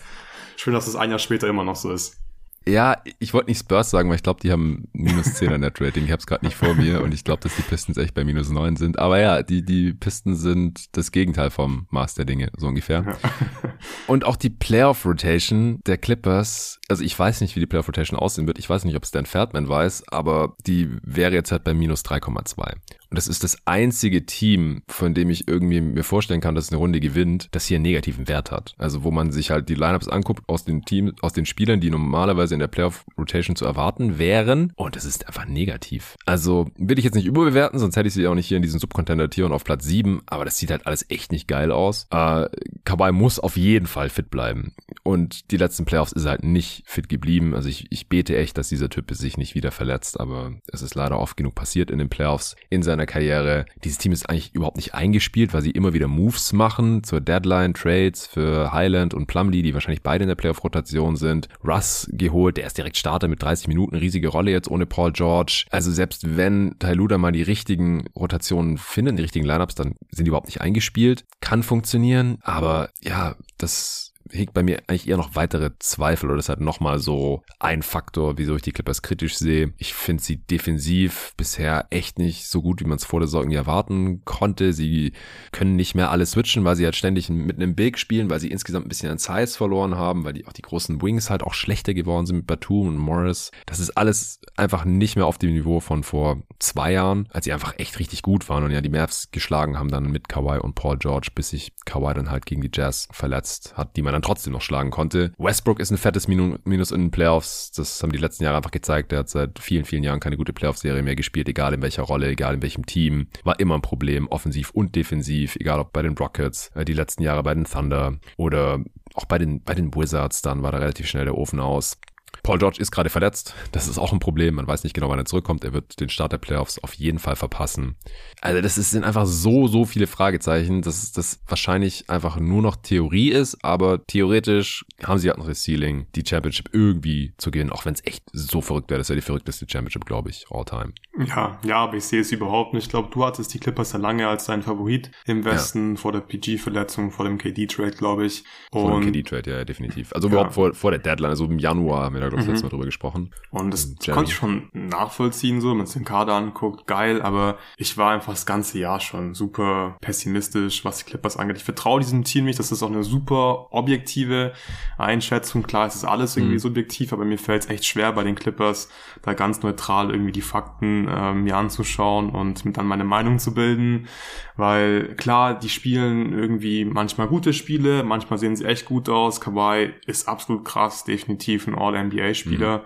Schön, 0.56 0.74
dass 0.74 0.86
es 0.86 0.96
ein 0.96 1.10
Jahr 1.10 1.18
später 1.18 1.48
immer 1.48 1.64
noch 1.64 1.76
so 1.76 1.90
ist. 1.90 2.23
Ja, 2.66 2.96
ich 3.18 3.34
wollte 3.34 3.50
nicht 3.50 3.58
Spurs 3.58 3.90
sagen, 3.90 4.08
weil 4.08 4.16
ich 4.16 4.22
glaube, 4.22 4.40
die 4.40 4.50
haben 4.50 4.88
minus 4.92 5.26
10er 5.26 5.58
Net 5.58 5.80
Rating. 5.80 6.04
Ich 6.04 6.10
habe 6.10 6.20
es 6.20 6.26
gerade 6.26 6.46
nicht 6.46 6.56
vor 6.56 6.74
mir 6.74 7.02
und 7.02 7.12
ich 7.12 7.22
glaube, 7.22 7.42
dass 7.42 7.54
die 7.56 7.62
Pistons 7.62 7.98
echt 7.98 8.14
bei 8.14 8.24
minus 8.24 8.48
9 8.48 8.76
sind. 8.76 8.98
Aber 8.98 9.20
ja, 9.20 9.42
die, 9.42 9.62
die 9.62 9.92
Pistons 9.92 10.40
sind 10.40 10.96
das 10.96 11.12
Gegenteil 11.12 11.50
vom 11.50 11.86
Maß 11.90 12.14
der 12.14 12.24
Dinge, 12.24 12.50
so 12.56 12.66
ungefähr. 12.68 13.18
Und 14.06 14.24
auch 14.24 14.36
die 14.36 14.50
Playoff 14.50 15.04
Rotation 15.04 15.80
der 15.86 15.98
Clippers, 15.98 16.80
also 16.88 17.04
ich 17.04 17.18
weiß 17.18 17.42
nicht, 17.42 17.54
wie 17.54 17.60
die 17.60 17.66
Playoff 17.66 17.88
Rotation 17.88 18.18
aussehen 18.18 18.46
wird. 18.46 18.58
Ich 18.58 18.70
weiß 18.70 18.84
nicht, 18.84 18.96
ob 18.96 19.02
es 19.02 19.10
Dan 19.10 19.26
Ferdman 19.26 19.68
weiß, 19.68 20.04
aber 20.08 20.56
die 20.66 20.96
wäre 21.02 21.34
jetzt 21.34 21.52
halt 21.52 21.64
bei 21.64 21.74
minus 21.74 22.02
3,2. 22.02 22.76
Und 23.14 23.18
das 23.18 23.28
ist 23.28 23.44
das 23.44 23.56
einzige 23.64 24.26
Team, 24.26 24.82
von 24.88 25.14
dem 25.14 25.30
ich 25.30 25.46
irgendwie 25.46 25.80
mir 25.80 26.02
vorstellen 26.02 26.40
kann, 26.40 26.56
dass 26.56 26.64
es 26.64 26.72
eine 26.72 26.78
Runde 26.78 26.98
gewinnt, 26.98 27.46
das 27.52 27.64
hier 27.64 27.76
einen 27.76 27.84
negativen 27.84 28.26
Wert 28.26 28.50
hat. 28.50 28.74
Also 28.76 29.04
wo 29.04 29.12
man 29.12 29.30
sich 29.30 29.52
halt 29.52 29.68
die 29.68 29.76
Lineups 29.76 30.08
anguckt 30.08 30.42
aus 30.48 30.64
den 30.64 30.84
Teams, 30.84 31.12
aus 31.22 31.32
den 31.32 31.46
Spielern, 31.46 31.78
die 31.78 31.90
normalerweise 31.90 32.54
in 32.54 32.58
der 32.58 32.66
Playoff 32.66 33.04
Rotation 33.16 33.54
zu 33.54 33.66
erwarten 33.66 34.18
wären. 34.18 34.72
Und 34.74 34.96
es 34.96 35.04
ist 35.04 35.28
einfach 35.28 35.46
negativ. 35.46 36.16
Also 36.26 36.72
will 36.76 36.98
ich 36.98 37.04
jetzt 37.04 37.14
nicht 37.14 37.26
überbewerten, 37.26 37.78
sonst 37.78 37.94
hätte 37.94 38.08
ich 38.08 38.14
sie 38.14 38.26
auch 38.26 38.34
nicht 38.34 38.48
hier 38.48 38.56
in 38.56 38.64
diesem 38.64 38.80
Subcontender-Tier 38.80 39.46
und 39.46 39.52
auf 39.52 39.62
Platz 39.62 39.84
7. 39.84 40.22
Aber 40.26 40.44
das 40.44 40.58
sieht 40.58 40.72
halt 40.72 40.84
alles 40.88 41.08
echt 41.08 41.30
nicht 41.30 41.46
geil 41.46 41.70
aus. 41.70 42.08
Äh, 42.10 42.48
Kawhi 42.82 43.12
muss 43.12 43.38
auf 43.38 43.56
jeden 43.56 43.86
Fall 43.86 44.08
fit 44.08 44.28
bleiben. 44.28 44.74
Und 45.04 45.52
die 45.52 45.56
letzten 45.56 45.84
Playoffs 45.84 46.10
ist 46.10 46.24
er 46.24 46.32
halt 46.32 46.42
nicht 46.42 46.82
fit 46.84 47.08
geblieben. 47.08 47.54
Also 47.54 47.68
ich, 47.68 47.86
ich 47.90 48.08
bete 48.08 48.36
echt, 48.36 48.58
dass 48.58 48.70
dieser 48.70 48.88
Typ 48.88 49.12
sich 49.12 49.36
nicht 49.36 49.54
wieder 49.54 49.70
verletzt. 49.70 50.18
Aber 50.18 50.50
es 50.72 50.82
ist 50.82 50.96
leider 50.96 51.20
oft 51.20 51.36
genug 51.36 51.54
passiert 51.54 51.92
in 51.92 51.98
den 52.00 52.08
Playoffs 52.08 52.56
in 52.70 52.82
seiner 52.82 53.03
seiner 53.04 53.06
Karriere. 53.06 53.66
Dieses 53.82 53.98
Team 53.98 54.12
ist 54.12 54.28
eigentlich 54.28 54.54
überhaupt 54.54 54.76
nicht 54.76 54.94
eingespielt, 54.94 55.52
weil 55.52 55.62
sie 55.62 55.70
immer 55.70 55.92
wieder 55.92 56.08
Moves 56.08 56.52
machen 56.52 57.02
zur 57.04 57.20
Deadline, 57.20 57.74
Trades 57.74 58.26
für 58.26 58.72
Highland 58.72 59.14
und 59.14 59.26
Plumlee, 59.26 59.62
die 59.62 59.74
wahrscheinlich 59.74 60.02
beide 60.02 60.24
in 60.24 60.28
der 60.28 60.34
Playoff-Rotation 60.34 61.16
sind. 61.16 61.48
Russ 61.64 62.08
geholt, 62.12 62.56
der 62.56 62.66
ist 62.66 62.78
direkt 62.78 62.96
Starter 62.96 63.28
mit 63.28 63.42
30 63.42 63.68
Minuten, 63.68 63.96
riesige 63.96 64.28
Rolle 64.28 64.50
jetzt 64.50 64.70
ohne 64.70 64.86
Paul 64.86 65.12
George. 65.12 65.66
Also 65.70 65.90
selbst 65.90 66.36
wenn 66.36 66.76
Tyluda 66.78 67.18
mal 67.18 67.32
die 67.32 67.42
richtigen 67.42 68.06
Rotationen 68.16 68.78
findet, 68.78 69.18
die 69.18 69.22
richtigen 69.22 69.46
Lineups, 69.46 69.74
dann 69.74 69.94
sind 70.10 70.24
die 70.24 70.28
überhaupt 70.28 70.48
nicht 70.48 70.60
eingespielt. 70.60 71.24
Kann 71.40 71.62
funktionieren, 71.62 72.38
aber 72.42 72.90
ja, 73.02 73.36
das 73.58 74.13
hegt 74.34 74.52
bei 74.52 74.62
mir 74.62 74.82
eigentlich 74.86 75.08
eher 75.08 75.16
noch 75.16 75.34
weitere 75.36 75.70
Zweifel 75.78 76.26
oder 76.26 76.36
das 76.36 76.48
hat 76.48 76.60
nochmal 76.60 76.98
so 76.98 77.42
ein 77.60 77.82
Faktor, 77.82 78.36
wieso 78.36 78.56
ich 78.56 78.62
die 78.62 78.72
Clippers 78.72 79.02
kritisch 79.02 79.36
sehe. 79.38 79.72
Ich 79.78 79.94
finde 79.94 80.22
sie 80.22 80.36
defensiv 80.36 81.32
bisher 81.36 81.86
echt 81.90 82.18
nicht 82.18 82.48
so 82.48 82.62
gut, 82.62 82.80
wie 82.80 82.86
man 82.86 82.96
es 82.96 83.04
vor 83.04 83.20
der 83.20 83.28
Saison 83.28 83.50
erwarten 83.50 84.24
konnte. 84.24 84.72
Sie 84.72 85.12
können 85.52 85.76
nicht 85.76 85.94
mehr 85.94 86.10
alles 86.10 86.32
switchen, 86.32 86.64
weil 86.64 86.76
sie 86.76 86.84
halt 86.84 86.96
ständig 86.96 87.28
mit 87.30 87.56
einem 87.56 87.74
Big 87.74 87.98
spielen, 87.98 88.30
weil 88.30 88.40
sie 88.40 88.50
insgesamt 88.50 88.86
ein 88.86 88.88
bisschen 88.88 89.10
an 89.10 89.18
Size 89.18 89.56
verloren 89.56 89.96
haben, 89.96 90.24
weil 90.24 90.32
die 90.32 90.46
auch 90.46 90.52
die 90.52 90.62
großen 90.62 91.00
Wings 91.00 91.30
halt 91.30 91.42
auch 91.42 91.54
schlechter 91.54 91.94
geworden 91.94 92.26
sind 92.26 92.36
mit 92.36 92.46
Batum 92.46 92.88
und 92.88 92.98
Morris. 92.98 93.50
Das 93.66 93.78
ist 93.78 93.96
alles 93.96 94.40
einfach 94.56 94.84
nicht 94.84 95.16
mehr 95.16 95.26
auf 95.26 95.38
dem 95.38 95.52
Niveau 95.52 95.80
von 95.80 96.02
vor 96.02 96.42
zwei 96.58 96.92
Jahren, 96.92 97.28
als 97.30 97.44
sie 97.44 97.52
einfach 97.52 97.74
echt 97.78 97.98
richtig 97.98 98.22
gut 98.22 98.48
waren 98.48 98.64
und 98.64 98.70
ja 98.70 98.80
die 98.80 98.88
Mavs 98.88 99.30
geschlagen 99.30 99.78
haben 99.78 99.90
dann 99.90 100.10
mit 100.10 100.28
Kawhi 100.28 100.58
und 100.58 100.74
Paul 100.74 100.98
George, 100.98 101.28
bis 101.34 101.50
sich 101.50 101.72
Kawhi 101.84 102.14
dann 102.14 102.30
halt 102.30 102.46
gegen 102.46 102.62
die 102.62 102.70
Jazz 102.72 103.08
verletzt 103.12 103.76
hat, 103.76 103.96
die 103.96 104.02
man 104.02 104.12
dann 104.12 104.22
trotzdem 104.24 104.52
noch 104.52 104.62
schlagen 104.62 104.90
konnte. 104.90 105.32
Westbrook 105.38 105.80
ist 105.80 105.90
ein 105.90 105.98
fettes 105.98 106.26
Minus 106.28 106.90
in 106.90 107.00
den 107.00 107.10
Playoffs. 107.10 107.70
Das 107.72 108.02
haben 108.02 108.12
die 108.12 108.18
letzten 108.18 108.44
Jahre 108.44 108.56
einfach 108.56 108.70
gezeigt. 108.70 109.12
Er 109.12 109.20
hat 109.20 109.28
seit 109.28 109.58
vielen, 109.58 109.84
vielen 109.84 110.02
Jahren 110.02 110.20
keine 110.20 110.36
gute 110.36 110.52
Playoff-Serie 110.52 111.02
mehr 111.02 111.16
gespielt, 111.16 111.48
egal 111.48 111.74
in 111.74 111.82
welcher 111.82 112.02
Rolle, 112.02 112.28
egal 112.28 112.54
in 112.54 112.62
welchem 112.62 112.86
Team. 112.86 113.28
War 113.44 113.60
immer 113.60 113.74
ein 113.74 113.82
Problem, 113.82 114.26
offensiv 114.28 114.70
und 114.70 114.96
defensiv, 114.96 115.56
egal 115.56 115.78
ob 115.78 115.92
bei 115.92 116.02
den 116.02 116.16
Rockets, 116.16 116.70
äh, 116.74 116.84
die 116.84 116.94
letzten 116.94 117.22
Jahre 117.22 117.42
bei 117.42 117.54
den 117.54 117.64
Thunder 117.64 118.18
oder 118.36 118.80
auch 119.14 119.26
bei 119.26 119.38
den, 119.38 119.62
bei 119.62 119.74
den 119.74 119.94
Wizards, 119.94 120.42
dann 120.42 120.62
war 120.62 120.72
da 120.72 120.78
relativ 120.78 121.06
schnell 121.06 121.24
der 121.24 121.36
Ofen 121.36 121.60
aus. 121.60 121.98
Paul 122.42 122.58
George 122.58 122.78
ist 122.80 122.90
gerade 122.90 123.10
verletzt. 123.10 123.54
Das 123.72 123.88
ist 123.88 123.98
auch 123.98 124.12
ein 124.12 124.18
Problem. 124.18 124.54
Man 124.54 124.66
weiß 124.66 124.84
nicht 124.84 124.94
genau, 124.94 125.08
wann 125.08 125.18
er 125.18 125.24
zurückkommt. 125.24 125.64
Er 125.64 125.72
wird 125.72 126.00
den 126.00 126.08
Start 126.08 126.32
der 126.32 126.38
Playoffs 126.38 126.78
auf 126.78 126.94
jeden 126.94 127.18
Fall 127.18 127.36
verpassen. 127.36 127.96
Also 128.40 128.60
das 128.60 128.74
sind 128.74 129.04
einfach 129.04 129.26
so, 129.26 129.66
so 129.66 129.84
viele 129.84 130.06
Fragezeichen, 130.06 130.82
dass 130.82 131.12
das 131.12 131.40
wahrscheinlich 131.46 132.10
einfach 132.10 132.38
nur 132.38 132.62
noch 132.62 132.76
Theorie 132.76 133.30
ist. 133.30 133.64
Aber 133.64 134.04
theoretisch 134.06 134.84
haben 135.02 135.18
sie 135.18 135.28
halt 135.28 135.38
noch 135.38 135.46
das 135.46 135.62
Ceiling, 135.62 136.06
die 136.14 136.24
Championship 136.26 136.70
irgendwie 136.72 137.32
zu 137.38 137.50
gewinnen. 137.50 137.70
Auch 137.70 137.84
wenn 137.84 137.94
es 137.94 138.04
echt 138.04 138.24
so 138.32 138.60
verrückt 138.60 138.90
wäre. 138.90 138.98
Das 138.98 139.08
wäre 139.08 139.18
die 139.18 139.24
verrückteste 139.24 139.66
Championship, 139.68 140.04
glaube 140.04 140.30
ich, 140.30 140.46
all 140.50 140.64
time. 140.64 140.92
Ja, 141.26 141.58
ja, 141.64 141.76
aber 141.76 141.96
ich 141.96 142.04
sehe 142.04 142.20
es 142.20 142.32
überhaupt 142.32 142.74
nicht. 142.74 142.84
Ich 142.84 142.90
glaube, 142.90 143.08
du 143.12 143.24
hattest 143.24 143.54
die 143.54 143.58
Clippers 143.58 143.92
ja 143.92 143.98
lange 143.98 144.28
als 144.28 144.46
dein 144.46 144.62
Favorit 144.62 145.10
im 145.26 145.44
Westen 145.44 145.94
ja. 145.94 146.00
vor 146.00 146.12
der 146.12 146.20
PG-Verletzung, 146.20 147.10
vor 147.10 147.24
dem 147.24 147.38
KD-Trade, 147.38 147.92
glaube 147.92 148.26
ich. 148.26 148.44
Und 148.72 148.80
vor 148.82 149.00
dem 149.00 149.12
KD-Trade, 149.12 149.50
ja, 149.50 149.64
definitiv. 149.64 150.12
Also 150.12 150.28
ja. 150.28 150.34
überhaupt 150.34 150.54
vor, 150.54 150.74
vor 150.74 150.90
der 150.90 151.00
Deadline, 151.00 151.30
also 151.30 151.44
im 151.44 151.58
Januar 151.58 152.04
haben 152.04 152.14
wir 152.14 152.20
da 152.24 152.28
glaube 152.30 152.42
ich, 152.42 152.46
mhm. 152.46 152.52
letztes 152.52 152.62
Mal 152.64 152.70
drüber 152.70 152.84
gesprochen. 152.84 153.30
Und 153.50 153.70
das 153.70 153.94
Jerry. 154.00 154.14
konnte 154.14 154.30
ich 154.30 154.36
schon 154.36 154.68
nachvollziehen, 154.72 155.60
so, 155.60 155.70
wenn 155.70 155.78
man 155.78 155.86
sich 155.86 155.96
den 155.96 156.04
Kader 156.04 156.34
anguckt, 156.34 156.86
geil, 156.86 157.22
aber 157.22 157.58
ich 157.76 157.96
war 157.96 158.12
einfach 158.12 158.32
das 158.32 158.46
ganze 158.46 158.78
Jahr 158.78 159.00
schon 159.00 159.34
super 159.34 159.96
pessimistisch, 160.00 160.84
was 160.84 160.98
die 160.98 161.04
Clippers 161.04 161.36
angeht. 161.36 161.58
Ich 161.58 161.64
vertraue 161.64 162.00
diesem 162.00 162.24
Team 162.24 162.44
nicht, 162.44 162.58
das 162.58 162.72
ist 162.72 162.82
auch 162.82 162.90
eine 162.90 163.04
super 163.04 163.68
objektive 163.70 164.52
Einschätzung. 164.98 165.62
Klar, 165.62 165.86
es 165.86 165.94
ist 165.94 166.04
alles 166.04 166.36
irgendwie 166.36 166.54
mhm. 166.54 166.60
subjektiv, 166.60 167.12
aber 167.12 167.24
mir 167.24 167.38
fällt 167.38 167.64
es 167.64 167.70
echt 167.70 167.84
schwer 167.84 168.12
bei 168.12 168.24
den 168.24 168.34
Clippers, 168.34 168.88
da 169.22 169.34
ganz 169.34 169.62
neutral 169.62 170.10
irgendwie 170.10 170.32
die 170.32 170.42
Fakten 170.42 171.08
ähm, 171.10 171.44
mir 171.44 171.56
anzuschauen 171.56 172.30
und 172.30 172.64
mit 172.64 172.76
dann 172.76 172.86
meine 172.86 173.04
Meinung 173.04 173.38
zu 173.38 173.54
bilden, 173.54 174.08
weil 174.56 175.14
klar, 175.16 175.58
die 175.58 175.68
spielen 175.68 176.32
irgendwie 176.32 176.84
manchmal 176.84 177.28
gute 177.28 177.52
Spiele, 177.52 178.04
manchmal 178.04 178.38
sehen 178.38 178.56
sie 178.56 178.64
echt 178.64 178.84
gut 178.86 179.08
aus. 179.08 179.40
Kawhi 179.40 179.92
ist 180.06 180.28
absolut 180.28 180.64
krass, 180.64 181.04
definitiv 181.04 181.66
ein 181.66 181.74
All-NBA-Spieler. 182.14 182.78
Mhm. 182.78 182.82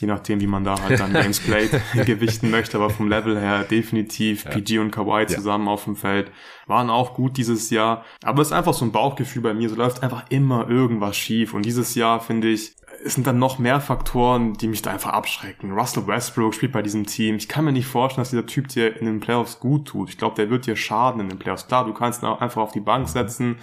Je 0.00 0.08
nachdem, 0.08 0.40
wie 0.40 0.48
man 0.48 0.64
da 0.64 0.80
halt 0.82 0.98
dann 0.98 1.12
Games 1.12 1.38
played 1.38 1.70
gewichten 2.04 2.50
möchte, 2.50 2.78
aber 2.78 2.90
vom 2.90 3.08
Level 3.08 3.38
her 3.38 3.62
definitiv 3.62 4.44
ja. 4.44 4.50
PG 4.50 4.80
und 4.80 4.90
Kawhi 4.90 5.26
zusammen 5.26 5.66
ja. 5.66 5.72
auf 5.72 5.84
dem 5.84 5.94
Feld 5.94 6.32
waren 6.66 6.90
auch 6.90 7.14
gut 7.14 7.36
dieses 7.36 7.70
Jahr. 7.70 8.04
Aber 8.24 8.42
es 8.42 8.48
ist 8.48 8.52
einfach 8.52 8.74
so 8.74 8.84
ein 8.84 8.90
Bauchgefühl 8.90 9.42
bei 9.42 9.54
mir, 9.54 9.68
so 9.68 9.76
läuft 9.76 10.02
einfach 10.02 10.24
immer 10.30 10.68
irgendwas 10.68 11.16
schief. 11.16 11.54
Und 11.54 11.64
dieses 11.64 11.94
Jahr 11.94 12.20
finde 12.20 12.48
ich, 12.48 12.74
es 13.04 13.14
sind 13.14 13.26
dann 13.26 13.38
noch 13.38 13.60
mehr 13.60 13.80
Faktoren, 13.80 14.54
die 14.54 14.66
mich 14.66 14.82
da 14.82 14.90
einfach 14.90 15.12
abschrecken. 15.12 15.72
Russell 15.72 16.08
Westbrook 16.08 16.54
spielt 16.54 16.72
bei 16.72 16.82
diesem 16.82 17.06
Team. 17.06 17.36
Ich 17.36 17.48
kann 17.48 17.64
mir 17.64 17.72
nicht 17.72 17.86
vorstellen, 17.86 18.22
dass 18.22 18.30
dieser 18.30 18.46
Typ 18.46 18.68
dir 18.68 18.96
in 18.96 19.06
den 19.06 19.20
Playoffs 19.20 19.60
gut 19.60 19.86
tut. 19.86 20.08
Ich 20.08 20.18
glaube, 20.18 20.34
der 20.34 20.50
wird 20.50 20.66
dir 20.66 20.74
schaden 20.74 21.20
in 21.20 21.28
den 21.28 21.38
Playoffs. 21.38 21.68
Klar, 21.68 21.84
du 21.84 21.92
kannst 21.92 22.22
ihn 22.22 22.26
auch 22.26 22.40
einfach 22.40 22.62
auf 22.62 22.72
die 22.72 22.80
Bank 22.80 23.08
setzen, 23.08 23.58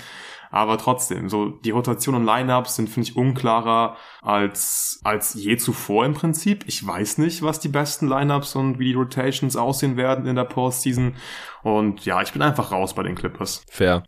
aber 0.52 0.78
trotzdem, 0.78 1.30
so 1.30 1.50
die 1.50 1.72
Rotation 1.72 2.16
und 2.16 2.26
Lineups 2.26 2.76
sind, 2.76 2.90
finde 2.90 3.10
ich, 3.10 3.16
unklarer 3.16 3.96
als, 4.22 5.00
als 5.04 5.34
je 5.34 5.56
zuvor 5.58 6.06
im 6.06 6.14
Prinzip. 6.14 6.66
Ich 6.68 6.86
weiß 6.86 7.18
nicht, 7.18 7.42
was 7.42 7.60
die 7.60 7.70
besten 7.70 8.08
Lineups 8.08 8.56
und 8.56 8.78
wie 8.78 8.90
die 8.90 8.94
Rotations 8.94 9.56
aussehen 9.56 9.96
werden 9.96 10.26
in 10.26 10.36
der 10.36 10.44
Postseason. 10.44 11.16
Und 11.64 12.06
ja, 12.06 12.22
ich 12.22 12.34
bin 12.34 12.42
einfach 12.42 12.72
raus 12.72 12.94
bei 12.94 13.04
den 13.04 13.16
Clippers. 13.16 13.64
Fair. 13.70 14.04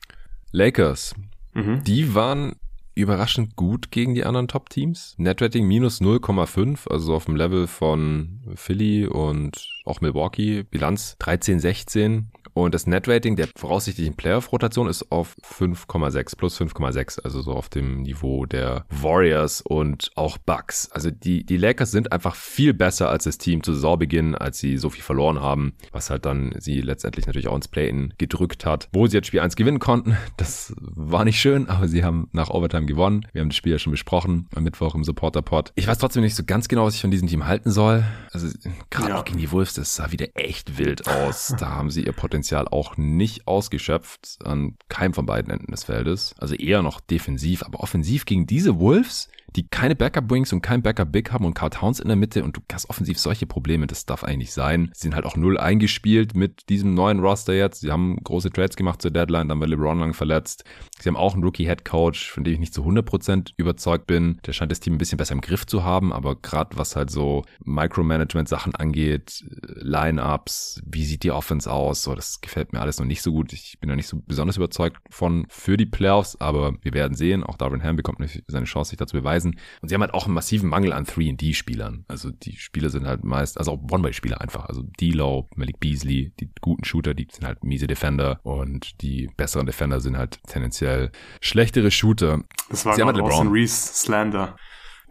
Lakers. 0.51 1.15
Mhm. 1.53 1.83
Die 1.85 2.13
waren 2.13 2.55
überraschend 2.95 3.55
gut 3.55 3.91
gegen 3.91 4.13
die 4.13 4.23
anderen 4.23 4.47
Top-Teams. 4.47 5.15
Netrating 5.17 5.65
minus 5.65 6.01
0,5, 6.01 6.89
also 6.89 7.15
auf 7.15 7.25
dem 7.25 7.35
Level 7.35 7.67
von 7.67 8.41
Philly 8.55 9.07
und 9.07 9.67
auch 9.85 10.01
Milwaukee. 10.01 10.63
Bilanz 10.63 11.17
13-16. 11.19 12.25
Und 12.53 12.73
das 12.73 12.87
Net-Rating 12.87 13.35
der 13.35 13.47
voraussichtlichen 13.55 14.15
Playoff-Rotation 14.15 14.87
ist 14.87 15.11
auf 15.11 15.35
5,6, 15.43 16.37
plus 16.37 16.59
5,6, 16.59 17.21
also 17.21 17.41
so 17.41 17.53
auf 17.53 17.69
dem 17.69 18.03
Niveau 18.03 18.45
der 18.45 18.85
Warriors 18.89 19.61
und 19.61 20.11
auch 20.15 20.37
Bucks. 20.37 20.89
Also 20.91 21.09
die, 21.09 21.45
die 21.45 21.57
Lakers 21.57 21.91
sind 21.91 22.11
einfach 22.11 22.35
viel 22.35 22.73
besser 22.73 23.09
als 23.09 23.23
das 23.23 23.37
Team 23.37 23.63
zu 23.63 23.73
Saisonbeginn, 23.73 24.35
als 24.35 24.59
sie 24.59 24.77
so 24.77 24.89
viel 24.89 25.03
verloren 25.03 25.41
haben, 25.41 25.73
was 25.91 26.09
halt 26.09 26.25
dann 26.25 26.53
sie 26.59 26.81
letztendlich 26.81 27.25
natürlich 27.25 27.47
auch 27.47 27.55
ins 27.55 27.67
Play-In 27.67 28.13
gedrückt 28.17 28.65
hat. 28.65 28.87
Wo 28.93 29.07
sie 29.07 29.17
jetzt 29.17 29.27
Spiel 29.27 29.39
1 29.39 29.55
gewinnen 29.55 29.79
konnten, 29.79 30.15
das 30.37 30.73
war 30.77 31.25
nicht 31.25 31.39
schön, 31.39 31.69
aber 31.69 31.87
sie 31.87 32.03
haben 32.03 32.29
nach 32.33 32.49
Overtime 32.49 32.85
gewonnen. 32.85 33.25
Wir 33.33 33.41
haben 33.41 33.49
das 33.49 33.57
Spiel 33.57 33.71
ja 33.71 33.79
schon 33.79 33.91
besprochen 33.91 34.47
am 34.55 34.63
Mittwoch 34.63 34.93
im 34.93 35.03
Supporter-Pod. 35.03 35.71
Ich 35.75 35.87
weiß 35.87 35.97
trotzdem 35.97 36.21
nicht 36.21 36.35
so 36.35 36.43
ganz 36.45 36.67
genau, 36.67 36.85
was 36.85 36.95
ich 36.95 37.01
von 37.01 37.11
diesem 37.11 37.27
Team 37.27 37.47
halten 37.47 37.71
soll. 37.71 38.03
Also 38.31 38.47
gerade 38.91 39.09
ja. 39.09 39.19
auch 39.19 39.25
gegen 39.25 39.39
die 39.39 39.51
Wolves, 39.51 39.73
das 39.73 39.95
sah 39.95 40.11
wieder 40.11 40.27
echt 40.35 40.77
wild 40.77 41.07
aus. 41.07 41.55
Da 41.57 41.71
haben 41.71 41.89
sie 41.89 42.05
ihr 42.05 42.11
Potenzial 42.11 42.42
Potenzial 42.43 42.67
auch 42.67 42.97
nicht 42.97 43.47
ausgeschöpft 43.47 44.39
an 44.43 44.75
keinem 44.89 45.13
von 45.13 45.25
beiden 45.25 45.49
Enden 45.49 45.71
des 45.71 45.85
Feldes. 45.85 46.35
Also 46.39 46.55
eher 46.55 46.81
noch 46.81 46.99
defensiv, 46.99 47.63
aber 47.63 47.79
offensiv 47.79 48.25
gegen 48.25 48.45
diese 48.47 48.81
Wolves 48.81 49.29
die 49.55 49.67
keine 49.67 49.95
Backup-Wings 49.95 50.53
und 50.53 50.61
kein 50.61 50.81
Backup-Big 50.81 51.31
haben 51.31 51.45
und 51.45 51.53
Carl 51.53 51.69
Towns 51.69 51.99
in 51.99 52.07
der 52.07 52.17
Mitte 52.17 52.43
und 52.43 52.57
du 52.57 52.61
hast 52.71 52.89
offensiv 52.89 53.19
solche 53.19 53.45
Probleme, 53.45 53.87
das 53.87 54.05
darf 54.05 54.23
eigentlich 54.23 54.51
sein. 54.51 54.89
Sie 54.93 55.03
sind 55.03 55.15
halt 55.15 55.25
auch 55.25 55.35
null 55.35 55.57
eingespielt 55.57 56.35
mit 56.35 56.69
diesem 56.69 56.93
neuen 56.93 57.19
Roster 57.19 57.53
jetzt. 57.53 57.81
Sie 57.81 57.91
haben 57.91 58.17
große 58.23 58.51
Trades 58.51 58.75
gemacht 58.75 59.01
zur 59.01 59.11
Deadline, 59.11 59.49
dann 59.49 59.59
war 59.59 59.67
LeBron 59.67 59.99
lang 59.99 60.13
verletzt. 60.13 60.63
Sie 60.99 61.09
haben 61.09 61.17
auch 61.17 61.33
einen 61.33 61.43
Rookie-Head-Coach, 61.43 62.31
von 62.31 62.43
dem 62.43 62.53
ich 62.53 62.59
nicht 62.59 62.73
zu 62.73 62.83
100% 62.83 63.53
überzeugt 63.57 64.07
bin. 64.07 64.39
Der 64.45 64.53
scheint 64.53 64.71
das 64.71 64.79
Team 64.79 64.93
ein 64.93 64.97
bisschen 64.97 65.17
besser 65.17 65.33
im 65.33 65.41
Griff 65.41 65.65
zu 65.65 65.83
haben, 65.83 66.13
aber 66.13 66.35
gerade 66.35 66.77
was 66.77 66.95
halt 66.95 67.11
so 67.11 67.43
Micromanagement-Sachen 67.63 68.75
angeht, 68.75 69.43
Line-Ups, 69.75 70.81
wie 70.85 71.05
sieht 71.05 71.23
die 71.23 71.31
Offense 71.31 71.71
aus, 71.71 72.03
so, 72.03 72.15
das 72.15 72.41
gefällt 72.41 72.73
mir 72.73 72.81
alles 72.81 72.99
noch 72.99 73.05
nicht 73.05 73.21
so 73.21 73.31
gut. 73.31 73.53
Ich 73.53 73.77
bin 73.79 73.89
da 73.89 73.95
nicht 73.95 74.07
so 74.07 74.21
besonders 74.25 74.57
überzeugt 74.57 74.97
von 75.09 75.45
für 75.49 75.77
die 75.77 75.85
Playoffs, 75.85 76.39
aber 76.39 76.73
wir 76.81 76.93
werden 76.93 77.15
sehen. 77.15 77.43
Auch 77.43 77.57
Darwin 77.57 77.83
Ham 77.83 77.95
bekommt 77.95 78.19
seine 78.47 78.65
Chance, 78.65 78.89
sich 78.89 78.97
dazu 78.97 79.17
beweisen 79.17 79.42
beweisen. 79.43 79.59
Und 79.81 79.89
sie 79.89 79.95
haben 79.95 80.01
halt 80.01 80.13
auch 80.13 80.25
einen 80.25 80.33
massiven 80.33 80.69
Mangel 80.69 80.93
an 80.93 81.05
3D-Spielern. 81.05 82.05
Also 82.07 82.31
die 82.31 82.55
Spieler 82.57 82.89
sind 82.89 83.07
halt 83.07 83.23
meist, 83.23 83.57
also 83.57 83.71
auch 83.71 83.79
One-Way-Spieler 83.91 84.41
einfach. 84.41 84.65
Also 84.65 84.83
D-Low, 84.99 85.49
Malik 85.55 85.79
Beasley, 85.79 86.33
die 86.39 86.49
guten 86.61 86.83
Shooter, 86.83 87.13
die 87.13 87.27
sind 87.31 87.45
halt 87.45 87.63
miese 87.63 87.87
Defender 87.87 88.39
und 88.43 89.01
die 89.01 89.29
besseren 89.37 89.65
Defender 89.65 89.99
sind 89.99 90.17
halt 90.17 90.39
tendenziell 90.47 91.11
schlechtere 91.41 91.91
Shooter. 91.91 92.43
Das 92.69 92.85
war 92.85 92.97
halt 92.97 93.19
Austin 93.19 93.49
Reese 93.49 93.93
Slander. 93.93 94.55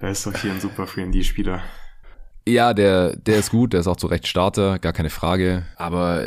Der 0.01 0.11
ist 0.11 0.26
doch 0.26 0.37
hier 0.37 0.53
ein 0.53 0.61
super 0.61 0.85
3D-Spieler. 0.85 1.62
Ja, 2.45 2.74
der, 2.74 3.14
der 3.14 3.39
ist 3.39 3.51
gut, 3.51 3.72
der 3.72 3.80
ist 3.80 3.87
auch 3.87 3.97
zu 3.97 4.09
Recht 4.09 4.26
Starter, 4.26 4.80
gar 4.80 4.93
keine 4.93 5.11
Frage. 5.11 5.64
Aber 5.76 6.26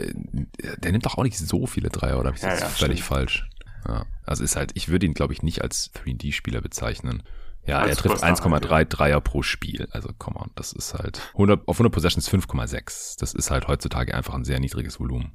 der 0.78 0.94
nimmt 0.94 1.06
doch 1.06 1.18
auch 1.18 1.24
nicht 1.24 1.38
so 1.38 1.68
viele 1.68 1.90
Dreier, 1.90 2.18
oder 2.18 2.28
habe 2.28 2.38
ich 2.38 2.42
das 2.42 2.62
ja, 2.62 2.66
ja, 2.68 2.72
völlig 2.72 3.00
stimmt. 3.00 3.08
falsch? 3.10 3.50
Ja, 3.86 4.06
also 4.26 4.42
ist 4.42 4.56
halt, 4.56 4.72
ich 4.76 4.88
würde 4.88 5.06
ihn, 5.06 5.14
glaube 5.14 5.34
ich, 5.34 5.44
nicht 5.44 5.62
als 5.62 5.92
3D-Spieler 5.94 6.62
bezeichnen. 6.62 7.22
Ja, 7.66 7.86
er 7.86 7.96
trifft 7.96 8.24
1,3 8.24 8.86
Dreier 8.86 9.22
pro 9.22 9.42
Spiel. 9.42 9.88
Also, 9.92 10.10
come 10.18 10.38
on, 10.38 10.52
das 10.56 10.72
ist 10.72 10.94
halt 10.94 11.22
100, 11.34 11.68
auf 11.68 11.78
100 11.78 11.92
Possessions 11.92 12.30
5,6. 12.30 13.20
Das 13.20 13.34
ist 13.34 13.50
halt 13.52 13.68
heutzutage 13.68 14.14
einfach 14.14 14.34
ein 14.34 14.44
sehr 14.44 14.60
niedriges 14.60 15.00
Volumen. 15.00 15.34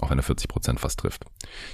Auch 0.00 0.10
wenn 0.10 0.18
er 0.18 0.22
40 0.22 0.48
Prozent 0.48 0.80
fast 0.80 0.98
trifft. 1.00 1.24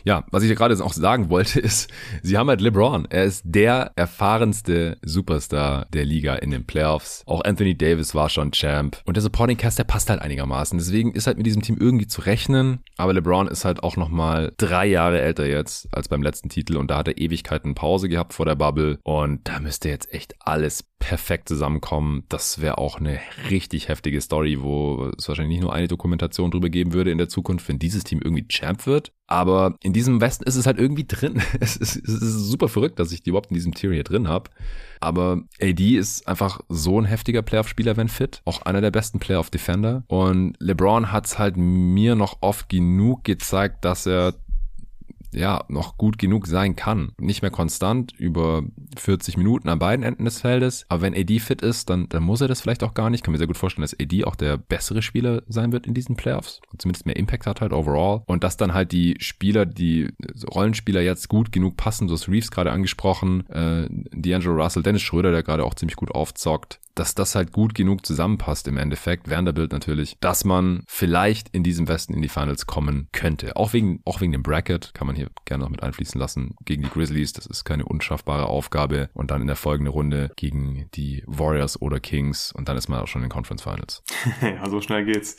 Ja, 0.04 0.24
was 0.30 0.42
ich 0.42 0.54
gerade 0.56 0.74
auch 0.84 0.92
sagen 0.92 1.30
wollte, 1.30 1.60
ist, 1.68 1.90
sie 2.22 2.36
haben 2.36 2.48
halt 2.48 2.60
LeBron. 2.60 3.06
Er 3.10 3.24
ist 3.24 3.42
der 3.44 3.92
erfahrenste 3.96 4.98
Superstar 5.02 5.86
der 5.92 6.04
Liga 6.04 6.34
in 6.34 6.50
den 6.50 6.66
Playoffs. 6.66 7.22
Auch 7.26 7.42
Anthony 7.44 7.76
Davis 7.76 8.14
war 8.14 8.28
schon 8.28 8.52
Champ. 8.52 9.00
Und 9.04 9.16
der 9.16 9.22
Supporting 9.22 9.56
Cast, 9.56 9.78
der 9.78 9.84
passt 9.84 10.10
halt 10.10 10.20
einigermaßen. 10.20 10.78
Deswegen 10.78 11.12
ist 11.12 11.26
halt 11.26 11.36
mit 11.36 11.46
diesem 11.46 11.62
Team 11.62 11.76
irgendwie 11.78 12.06
zu 12.06 12.22
rechnen. 12.22 12.80
Aber 12.96 13.12
LeBron 13.12 13.46
ist 13.46 13.64
halt 13.64 13.82
auch 13.82 13.96
nochmal 13.96 14.52
drei 14.56 14.86
Jahre 14.86 15.20
älter 15.20 15.46
jetzt 15.46 15.88
als 15.92 16.08
beim 16.08 16.22
letzten 16.22 16.48
Titel. 16.48 16.76
Und 16.76 16.90
da 16.90 16.98
hat 16.98 17.08
er 17.08 17.18
Ewigkeiten 17.18 17.74
Pause 17.74 18.08
gehabt 18.08 18.34
vor 18.34 18.46
der 18.46 18.56
Bubble. 18.56 18.98
Und 19.04 19.46
da 19.48 19.60
müsste 19.60 19.88
jetzt 19.88 20.12
echt 20.12 20.34
alles 20.40 20.82
perfekt 20.98 21.48
zusammenkommen. 21.48 22.24
Das 22.28 22.60
wäre 22.60 22.78
auch 22.78 22.98
eine 22.98 23.18
richtig 23.50 23.88
heftige 23.88 24.20
Story, 24.20 24.60
wo 24.60 25.10
es 25.16 25.28
wahrscheinlich 25.28 25.56
nicht 25.56 25.62
nur 25.62 25.72
eine 25.72 25.88
Dokumentation 25.88 26.50
drüber 26.50 26.68
geben 26.68 26.92
würde 26.92 27.10
in 27.10 27.18
der 27.18 27.28
Zukunft, 27.28 27.68
wenn 27.68 27.78
dieses 27.78 28.04
Team 28.04 28.20
irgendwie 28.22 28.46
Champ 28.48 28.86
wird. 28.86 29.12
Aber 29.26 29.76
in 29.82 29.92
diesem 29.92 30.20
Westen 30.20 30.44
ist 30.44 30.56
es 30.56 30.66
halt 30.66 30.78
irgendwie 30.78 31.04
drin. 31.04 31.42
Es 31.60 31.76
ist, 31.76 31.96
es 31.96 32.22
ist 32.22 32.50
super 32.50 32.68
verrückt, 32.68 32.98
dass 32.98 33.12
ich 33.12 33.22
die 33.22 33.30
überhaupt 33.30 33.50
in 33.50 33.54
diesem 33.54 33.74
Tier 33.74 33.92
hier 33.92 34.04
drin 34.04 34.28
habe. 34.28 34.50
Aber 35.00 35.42
AD 35.60 35.96
ist 35.96 36.26
einfach 36.26 36.60
so 36.68 37.00
ein 37.00 37.04
heftiger 37.04 37.42
Playoff-Spieler, 37.42 37.96
wenn 37.96 38.08
fit. 38.08 38.42
Auch 38.44 38.62
einer 38.62 38.80
der 38.80 38.90
besten 38.90 39.18
Playoff-Defender. 39.18 40.04
Und 40.08 40.56
LeBron 40.58 41.12
hat 41.12 41.26
es 41.26 41.38
halt 41.38 41.56
mir 41.56 42.14
noch 42.14 42.38
oft 42.40 42.68
genug 42.68 43.24
gezeigt, 43.24 43.84
dass 43.84 44.06
er 44.06 44.34
ja 45.32 45.64
noch 45.68 45.96
gut 45.96 46.18
genug 46.18 46.46
sein 46.46 46.76
kann. 46.76 47.12
Nicht 47.18 47.42
mehr 47.42 47.50
konstant 47.50 48.12
über 48.12 48.62
40 48.96 49.36
Minuten 49.36 49.68
an 49.68 49.78
beiden 49.78 50.04
Enden 50.04 50.24
des 50.24 50.40
Feldes, 50.40 50.86
aber 50.88 51.02
wenn 51.02 51.14
AD 51.14 51.38
fit 51.40 51.62
ist, 51.62 51.90
dann, 51.90 52.08
dann 52.08 52.22
muss 52.22 52.40
er 52.40 52.48
das 52.48 52.60
vielleicht 52.60 52.82
auch 52.82 52.94
gar 52.94 53.10
nicht. 53.10 53.18
Ich 53.18 53.22
kann 53.24 53.32
mir 53.32 53.38
sehr 53.38 53.46
gut 53.46 53.56
vorstellen, 53.56 53.82
dass 53.82 53.98
AD 53.98 54.24
auch 54.24 54.36
der 54.36 54.56
bessere 54.56 55.02
Spieler 55.02 55.42
sein 55.48 55.72
wird 55.72 55.86
in 55.86 55.94
diesen 55.94 56.16
Playoffs. 56.16 56.60
Zumindest 56.78 57.06
mehr 57.06 57.16
Impact 57.16 57.46
hat 57.46 57.60
halt 57.60 57.72
overall. 57.72 58.22
Und 58.26 58.44
dass 58.44 58.56
dann 58.56 58.74
halt 58.74 58.92
die 58.92 59.16
Spieler, 59.20 59.66
die 59.66 60.08
Rollenspieler 60.54 61.00
jetzt 61.00 61.28
gut 61.28 61.52
genug 61.52 61.76
passen, 61.76 62.08
so 62.08 62.14
ist 62.14 62.28
Reeves 62.28 62.50
gerade 62.50 62.72
angesprochen, 62.72 63.46
äh, 63.50 63.88
D'Angelo 64.14 64.62
Russell, 64.62 64.82
Dennis 64.82 65.02
Schröder, 65.02 65.30
der 65.30 65.42
gerade 65.42 65.64
auch 65.64 65.74
ziemlich 65.74 65.96
gut 65.96 66.10
aufzockt, 66.10 66.80
dass 66.98 67.14
das 67.14 67.34
halt 67.34 67.52
gut 67.52 67.74
genug 67.74 68.04
zusammenpasst 68.04 68.66
im 68.68 68.76
Endeffekt. 68.76 69.30
Vanderbilt 69.30 69.72
natürlich, 69.72 70.16
dass 70.20 70.44
man 70.44 70.82
vielleicht 70.88 71.48
in 71.50 71.62
diesem 71.62 71.88
Westen 71.88 72.14
in 72.14 72.22
die 72.22 72.28
Finals 72.28 72.66
kommen 72.66 73.08
könnte. 73.12 73.56
Auch 73.56 73.72
wegen, 73.72 74.00
auch 74.04 74.20
wegen 74.20 74.32
dem 74.32 74.42
Bracket 74.42 74.92
kann 74.94 75.06
man 75.06 75.14
hier 75.14 75.30
gerne 75.44 75.64
noch 75.64 75.70
mit 75.70 75.82
einfließen 75.82 76.20
lassen. 76.20 76.56
Gegen 76.64 76.82
die 76.82 76.90
Grizzlies, 76.90 77.32
das 77.32 77.46
ist 77.46 77.64
keine 77.64 77.84
unschaffbare 77.84 78.46
Aufgabe. 78.46 79.10
Und 79.14 79.30
dann 79.30 79.40
in 79.40 79.46
der 79.46 79.56
folgenden 79.56 79.92
Runde 79.92 80.30
gegen 80.36 80.88
die 80.94 81.22
Warriors 81.26 81.80
oder 81.80 82.00
Kings. 82.00 82.52
Und 82.52 82.68
dann 82.68 82.76
ist 82.76 82.88
man 82.88 83.00
auch 83.00 83.08
schon 83.08 83.22
in 83.22 83.28
den 83.28 83.32
Conference 83.32 83.62
Finals. 83.62 84.02
ja, 84.40 84.68
so 84.68 84.80
schnell 84.80 85.04
geht's. 85.04 85.36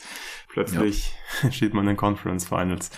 Plötzlich 0.48 1.12
ja. 1.42 1.52
steht 1.52 1.74
man 1.74 1.84
in 1.84 1.88
den 1.88 1.96
Conference 1.96 2.46
Finals. 2.46 2.90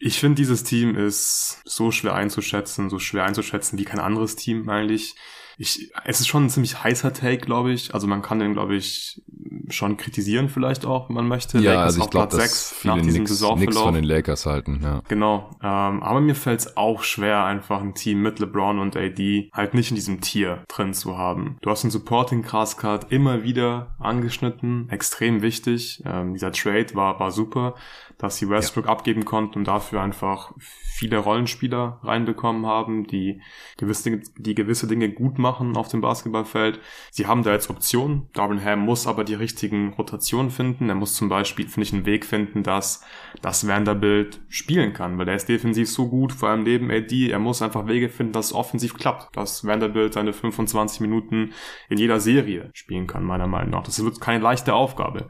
Ich 0.00 0.20
finde, 0.20 0.36
dieses 0.36 0.62
Team 0.62 0.94
ist 0.94 1.60
so 1.64 1.90
schwer 1.90 2.14
einzuschätzen, 2.14 2.88
so 2.88 2.98
schwer 2.98 3.24
einzuschätzen 3.24 3.78
wie 3.78 3.84
kein 3.84 3.98
anderes 3.98 4.36
Team 4.36 4.68
eigentlich 4.68 5.16
ich, 5.60 5.90
es 6.04 6.20
ist 6.20 6.28
schon 6.28 6.44
ein 6.44 6.50
ziemlich 6.50 6.84
heißer 6.84 7.12
Take, 7.12 7.44
glaube 7.44 7.72
ich. 7.72 7.92
Also 7.92 8.06
man 8.06 8.22
kann 8.22 8.38
den, 8.38 8.52
glaube 8.52 8.76
ich, 8.76 9.20
schon 9.68 9.96
kritisieren 9.96 10.48
vielleicht 10.48 10.84
auch, 10.84 11.08
wenn 11.08 11.16
man 11.16 11.28
möchte. 11.28 11.58
Ja, 11.58 11.74
Lakers 11.74 11.84
also 11.84 12.04
ich 12.04 12.10
glaube, 12.10 12.36
dass 12.36 12.72
viele 12.72 12.96
nach 12.96 13.02
diesem 13.02 13.22
nix, 13.22 13.42
nix 13.56 13.78
von 13.78 13.94
den 13.94 14.04
Lakers 14.04 14.46
halten. 14.46 14.80
Ja. 14.82 15.02
Genau. 15.08 15.50
Ähm, 15.62 16.02
aber 16.02 16.20
mir 16.20 16.34
fällt 16.34 16.60
es 16.60 16.76
auch 16.76 17.02
schwer, 17.02 17.44
einfach 17.44 17.80
ein 17.80 17.94
Team 17.94 18.22
mit 18.22 18.38
LeBron 18.38 18.78
und 18.78 18.96
AD 18.96 19.50
halt 19.52 19.74
nicht 19.74 19.90
in 19.90 19.94
diesem 19.94 20.20
Tier 20.20 20.62
drin 20.68 20.94
zu 20.94 21.18
haben. 21.18 21.56
Du 21.62 21.70
hast 21.70 21.82
den 21.82 21.90
Supporting 21.90 22.42
Cast 22.42 22.78
immer 23.10 23.42
wieder 23.42 23.96
angeschnitten, 23.98 24.88
extrem 24.90 25.42
wichtig. 25.42 26.02
Ähm, 26.04 26.34
dieser 26.34 26.52
Trade 26.52 26.94
war 26.94 27.18
war 27.18 27.30
super 27.30 27.74
dass 28.18 28.36
sie 28.36 28.50
Westbrook 28.50 28.86
ja. 28.86 28.90
abgeben 28.90 29.24
konnten 29.24 29.60
und 29.60 29.68
dafür 29.68 30.02
einfach 30.02 30.52
viele 30.58 31.18
Rollenspieler 31.18 32.00
reinbekommen 32.02 32.66
haben, 32.66 33.06
die 33.06 33.40
gewisse, 33.76 34.20
die 34.36 34.56
gewisse 34.56 34.88
Dinge 34.88 35.08
gut 35.12 35.38
machen 35.38 35.76
auf 35.76 35.88
dem 35.88 36.00
Basketballfeld. 36.00 36.80
Sie 37.12 37.26
haben 37.26 37.44
da 37.44 37.52
jetzt 37.52 37.70
Optionen. 37.70 38.28
Darwin 38.32 38.62
Ham 38.64 38.80
muss 38.80 39.06
aber 39.06 39.22
die 39.22 39.34
richtigen 39.38 39.92
Rotationen 39.94 40.50
finden. 40.50 40.88
Er 40.88 40.94
muss 40.94 41.14
zum 41.14 41.28
Beispiel, 41.28 41.66
finde 41.68 41.86
ich, 41.86 41.92
einen 41.92 42.06
Weg 42.06 42.24
finden, 42.24 42.62
dass 42.62 43.04
das 43.42 43.66
Vanderbilt 43.66 44.40
spielen 44.48 44.92
kann, 44.92 45.18
weil 45.18 45.28
er 45.28 45.36
ist 45.36 45.48
defensiv 45.48 45.90
so 45.90 46.08
gut, 46.08 46.32
vor 46.32 46.48
allem 46.48 46.64
neben 46.64 46.90
AD. 46.90 47.30
Er 47.30 47.38
muss 47.38 47.62
einfach 47.62 47.86
Wege 47.86 48.08
finden, 48.08 48.32
dass 48.32 48.46
es 48.46 48.52
offensiv 48.52 48.94
klappt, 48.94 49.36
dass 49.36 49.64
Vanderbilt 49.64 50.14
seine 50.14 50.32
25 50.32 51.00
Minuten 51.00 51.52
in 51.88 51.98
jeder 51.98 52.20
Serie 52.20 52.70
spielen 52.74 53.06
kann, 53.06 53.24
meiner 53.24 53.46
Meinung 53.46 53.70
nach. 53.70 53.84
Das 53.84 54.02
wird 54.02 54.20
keine 54.20 54.42
leichte 54.42 54.74
Aufgabe 54.74 55.28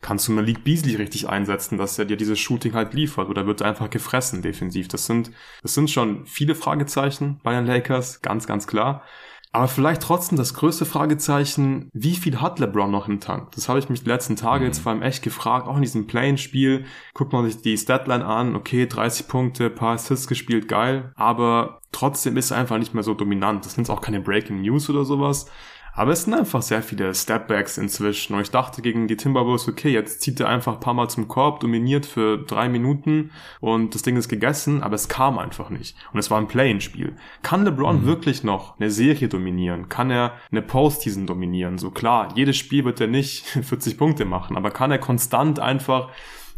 kannst 0.00 0.28
du 0.28 0.32
Malik 0.32 0.64
Beasley 0.64 0.96
richtig 0.96 1.28
einsetzen, 1.28 1.78
dass 1.78 1.98
er 1.98 2.04
dir 2.04 2.16
dieses 2.16 2.38
Shooting 2.38 2.74
halt 2.74 2.94
liefert 2.94 3.28
oder 3.28 3.46
wird 3.46 3.60
er 3.60 3.68
einfach 3.68 3.90
gefressen 3.90 4.42
defensiv? 4.42 4.88
Das 4.88 5.06
sind, 5.06 5.30
das 5.62 5.74
sind 5.74 5.90
schon 5.90 6.26
viele 6.26 6.54
Fragezeichen 6.54 7.40
bei 7.42 7.54
den 7.54 7.66
Lakers, 7.66 8.22
ganz, 8.22 8.46
ganz 8.46 8.66
klar. 8.66 9.02
Aber 9.52 9.66
vielleicht 9.66 10.02
trotzdem 10.02 10.38
das 10.38 10.54
größte 10.54 10.84
Fragezeichen, 10.84 11.90
wie 11.92 12.14
viel 12.14 12.40
hat 12.40 12.60
LeBron 12.60 12.90
noch 12.90 13.08
im 13.08 13.18
Tank? 13.18 13.50
Das 13.56 13.68
habe 13.68 13.80
ich 13.80 13.88
mich 13.88 14.04
die 14.04 14.08
letzten 14.08 14.36
Tage 14.36 14.60
mhm. 14.60 14.66
jetzt 14.70 14.78
vor 14.78 14.92
allem 14.92 15.02
echt 15.02 15.22
gefragt, 15.22 15.66
auch 15.66 15.74
in 15.74 15.82
diesem 15.82 16.06
Play-In-Spiel. 16.06 16.84
Guckt 17.14 17.32
man 17.32 17.44
sich 17.44 17.60
die 17.60 17.76
Statline 17.76 18.24
an, 18.24 18.54
okay, 18.54 18.86
30 18.86 19.26
Punkte, 19.26 19.68
paar 19.68 19.94
Assists 19.94 20.28
gespielt, 20.28 20.68
geil. 20.68 21.12
Aber 21.16 21.80
trotzdem 21.90 22.36
ist 22.36 22.52
er 22.52 22.58
einfach 22.58 22.78
nicht 22.78 22.94
mehr 22.94 23.02
so 23.02 23.14
dominant. 23.14 23.66
Das 23.66 23.74
sind 23.74 23.90
auch 23.90 24.00
keine 24.00 24.20
Breaking 24.20 24.60
News 24.60 24.88
oder 24.88 25.04
sowas. 25.04 25.50
Aber 26.00 26.12
es 26.12 26.22
sind 26.22 26.32
einfach 26.32 26.62
sehr 26.62 26.82
viele 26.82 27.14
Stepbacks 27.14 27.76
inzwischen. 27.76 28.32
Und 28.32 28.40
ich 28.40 28.50
dachte 28.50 28.80
gegen 28.80 29.06
die 29.06 29.18
Timberwolves, 29.18 29.68
okay, 29.68 29.90
jetzt 29.90 30.22
zieht 30.22 30.40
er 30.40 30.48
einfach 30.48 30.76
ein 30.76 30.80
paar 30.80 30.94
Mal 30.94 31.10
zum 31.10 31.28
Korb, 31.28 31.60
dominiert 31.60 32.06
für 32.06 32.38
drei 32.38 32.70
Minuten 32.70 33.32
und 33.60 33.94
das 33.94 34.00
Ding 34.00 34.16
ist 34.16 34.30
gegessen, 34.30 34.82
aber 34.82 34.94
es 34.94 35.10
kam 35.10 35.38
einfach 35.38 35.68
nicht. 35.68 35.94
Und 36.14 36.18
es 36.18 36.30
war 36.30 36.38
ein 36.38 36.48
Play-in-Spiel. 36.48 37.16
Kann 37.42 37.66
LeBron 37.66 38.00
mhm. 38.00 38.06
wirklich 38.06 38.42
noch 38.42 38.80
eine 38.80 38.90
Serie 38.90 39.28
dominieren? 39.28 39.90
Kann 39.90 40.10
er 40.10 40.32
eine 40.50 40.62
Postseason 40.62 41.26
dominieren? 41.26 41.76
So 41.76 41.90
klar, 41.90 42.32
jedes 42.34 42.56
Spiel 42.56 42.86
wird 42.86 42.98
er 43.02 43.06
nicht 43.06 43.44
40 43.62 43.98
Punkte 43.98 44.24
machen, 44.24 44.56
aber 44.56 44.70
kann 44.70 44.90
er 44.90 44.98
konstant 44.98 45.60
einfach 45.60 46.08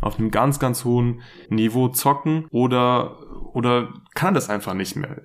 auf 0.01 0.21
einem 0.21 0.31
ganz, 0.31 0.61
ganz 0.61 0.85
hohen 0.85 1.23
Niveau 1.49 1.89
zocken 1.89 2.47
oder, 2.51 3.19
oder 3.55 3.93
kann 4.15 4.35
er 4.35 4.35
das 4.35 4.51
einfach 4.51 4.75
nicht 4.75 4.95
mehr? 4.95 5.21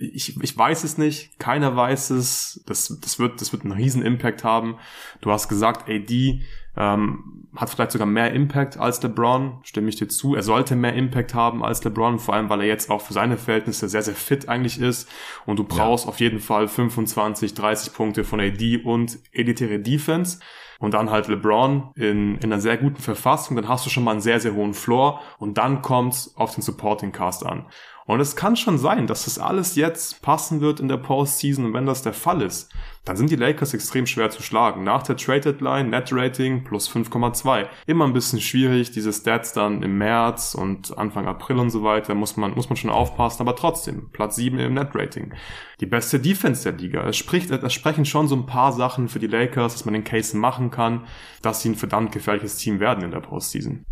Ich, 0.00 0.40
ich 0.42 0.56
weiß 0.56 0.82
es 0.84 0.96
nicht, 0.96 1.38
keiner 1.38 1.76
weiß 1.76 2.10
es. 2.10 2.62
Das, 2.66 2.98
das, 3.00 3.18
wird, 3.18 3.40
das 3.40 3.52
wird 3.52 3.64
einen 3.64 3.72
riesen 3.72 4.02
Impact 4.02 4.44
haben. 4.44 4.76
Du 5.20 5.30
hast 5.30 5.48
gesagt, 5.48 5.88
AD 5.90 6.42
ähm, 6.76 7.46
hat 7.54 7.68
vielleicht 7.68 7.92
sogar 7.92 8.06
mehr 8.06 8.32
Impact 8.32 8.78
als 8.78 9.02
LeBron, 9.02 9.58
stimme 9.62 9.90
ich 9.90 9.96
dir 9.96 10.08
zu. 10.08 10.34
Er 10.34 10.42
sollte 10.42 10.74
mehr 10.74 10.94
Impact 10.94 11.34
haben 11.34 11.62
als 11.62 11.84
LeBron, 11.84 12.18
vor 12.18 12.34
allem 12.34 12.48
weil 12.48 12.62
er 12.62 12.66
jetzt 12.66 12.90
auch 12.90 13.02
für 13.02 13.12
seine 13.12 13.36
Verhältnisse 13.36 13.88
sehr, 13.88 14.02
sehr 14.02 14.14
fit 14.14 14.48
eigentlich 14.48 14.80
ist. 14.80 15.08
Und 15.44 15.58
du 15.58 15.64
brauchst 15.64 16.06
ja. 16.06 16.10
auf 16.10 16.20
jeden 16.20 16.40
Fall 16.40 16.66
25, 16.66 17.54
30 17.54 17.92
Punkte 17.92 18.24
von 18.24 18.40
AD 18.40 18.78
und 18.84 19.18
elitäre 19.32 19.80
Defense 19.80 20.38
und 20.78 20.94
dann 20.94 21.10
halt 21.10 21.28
LeBron 21.28 21.90
in, 21.94 22.36
in 22.36 22.44
einer 22.44 22.60
sehr 22.60 22.78
guten 22.78 23.02
Verfassung, 23.02 23.56
dann 23.56 23.68
hast 23.68 23.84
du 23.84 23.90
schon 23.90 24.02
mal 24.02 24.12
einen 24.12 24.22
sehr, 24.22 24.40
sehr 24.40 24.54
hohen 24.54 24.72
Floor 24.72 25.20
und 25.38 25.58
dann 25.58 25.82
kommt's 25.82 26.34
auf 26.36 26.54
den 26.54 26.62
Supporting 26.62 27.12
Cast 27.12 27.44
an. 27.44 27.66
Und 28.06 28.20
es 28.20 28.34
kann 28.34 28.56
schon 28.56 28.78
sein, 28.78 29.06
dass 29.06 29.24
das 29.24 29.38
alles 29.38 29.76
jetzt 29.76 30.22
passen 30.22 30.60
wird 30.60 30.80
in 30.80 30.88
der 30.88 30.96
Postseason 30.96 31.66
und 31.66 31.74
wenn 31.74 31.86
das 31.86 32.02
der 32.02 32.12
Fall 32.12 32.42
ist, 32.42 32.72
dann 33.04 33.16
sind 33.16 33.30
die 33.30 33.36
Lakers 33.36 33.72
extrem 33.72 34.06
schwer 34.06 34.30
zu 34.30 34.42
schlagen. 34.42 34.84
Nach 34.84 35.02
der 35.02 35.16
Trade 35.16 35.40
Deadline, 35.40 35.90
Net 35.90 36.10
Rating 36.12 36.64
plus 36.64 36.90
5,2. 36.90 37.66
Immer 37.86 38.06
ein 38.06 38.12
bisschen 38.12 38.40
schwierig, 38.40 38.90
diese 38.90 39.12
Stats 39.12 39.52
dann 39.52 39.82
im 39.82 39.98
März 39.98 40.54
und 40.54 40.96
Anfang 40.98 41.26
April 41.26 41.58
und 41.58 41.70
so 41.70 41.82
weiter, 41.82 42.14
muss 42.14 42.36
man, 42.36 42.52
muss 42.54 42.68
man 42.68 42.76
schon 42.76 42.90
aufpassen, 42.90 43.42
aber 43.42 43.56
trotzdem, 43.56 44.10
Platz 44.12 44.36
7 44.36 44.58
im 44.58 44.74
Net 44.74 44.90
Rating. 44.94 45.32
Die 45.80 45.86
beste 45.86 46.20
Defense 46.20 46.64
der 46.64 46.78
Liga. 46.78 47.08
Es 47.08 47.16
spricht, 47.16 47.50
es 47.50 47.72
sprechen 47.72 48.04
schon 48.04 48.28
so 48.28 48.36
ein 48.36 48.46
paar 48.46 48.72
Sachen 48.72 49.08
für 49.08 49.18
die 49.18 49.26
Lakers, 49.26 49.72
dass 49.72 49.84
man 49.84 49.94
den 49.94 50.04
Case 50.04 50.36
machen 50.36 50.70
kann, 50.70 51.06
dass 51.42 51.62
sie 51.62 51.70
ein 51.70 51.76
verdammt 51.76 52.12
gefährliches 52.12 52.56
Team 52.56 52.80
werden 52.80 53.04
in 53.04 53.10
der 53.10 53.20
Postseason. 53.20 53.84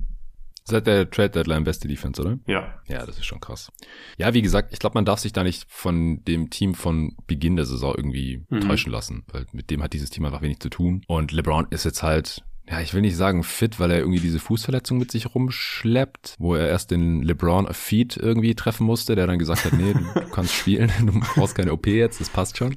Seit 0.69 0.87
der 0.87 1.09
Trade 1.11 1.31
Deadline 1.31 1.65
beste 1.65 1.89
Defense, 1.89 2.21
oder? 2.21 2.39
Ja. 2.47 2.75
Ja, 2.87 3.07
das 3.07 3.19
ist 3.19 3.25
schon 3.25 3.41
krass. 3.41 3.73
Ja, 4.19 4.35
wie 4.35 4.43
gesagt, 4.43 4.73
ich 4.73 4.79
glaube, 4.79 4.95
man 4.95 5.05
darf 5.05 5.19
sich 5.19 5.33
da 5.33 5.43
nicht 5.43 5.67
von 5.69 6.23
dem 6.25 6.51
Team 6.51 6.75
von 6.75 7.17
Beginn 7.27 7.57
der 7.57 7.65
Saison 7.65 7.95
irgendwie 7.97 8.45
mhm. 8.51 8.61
täuschen 8.61 8.93
lassen, 8.93 9.25
weil 9.33 9.47
mit 9.53 9.71
dem 9.71 9.83
hat 9.83 9.95
dieses 9.95 10.11
Team 10.11 10.27
einfach 10.27 10.43
wenig 10.43 10.61
zu 10.61 10.69
tun. 10.69 11.03
Und 11.07 11.33
LeBron 11.33 11.69
ist 11.71 11.85
jetzt 11.85 12.03
halt 12.03 12.45
ja, 12.71 12.81
ich 12.81 12.93
will 12.93 13.01
nicht 13.01 13.17
sagen 13.17 13.45
fit, 13.45 13.81
weil 13.81 13.91
er 13.91 13.99
irgendwie 13.99 14.21
diese 14.21 14.39
Fußverletzung 14.39 14.99
mit 14.99 15.11
sich 15.11 15.35
rumschleppt, 15.35 16.35
wo 16.39 16.55
er 16.55 16.69
erst 16.69 16.91
den 16.91 17.23
LeBron 17.23 17.73
Feed 17.73 18.17
irgendwie 18.17 18.55
treffen 18.55 18.85
musste, 18.85 19.15
der 19.15 19.27
dann 19.27 19.39
gesagt 19.39 19.65
hat, 19.65 19.73
nee, 19.73 19.95
du, 19.95 20.31
kannst 20.33 20.55
spielen, 20.55 20.93
du 21.01 21.21
brauchst 21.35 21.55
keine 21.55 21.73
OP 21.73 21.87
jetzt, 21.87 22.21
das 22.21 22.29
passt 22.29 22.59
schon. 22.59 22.77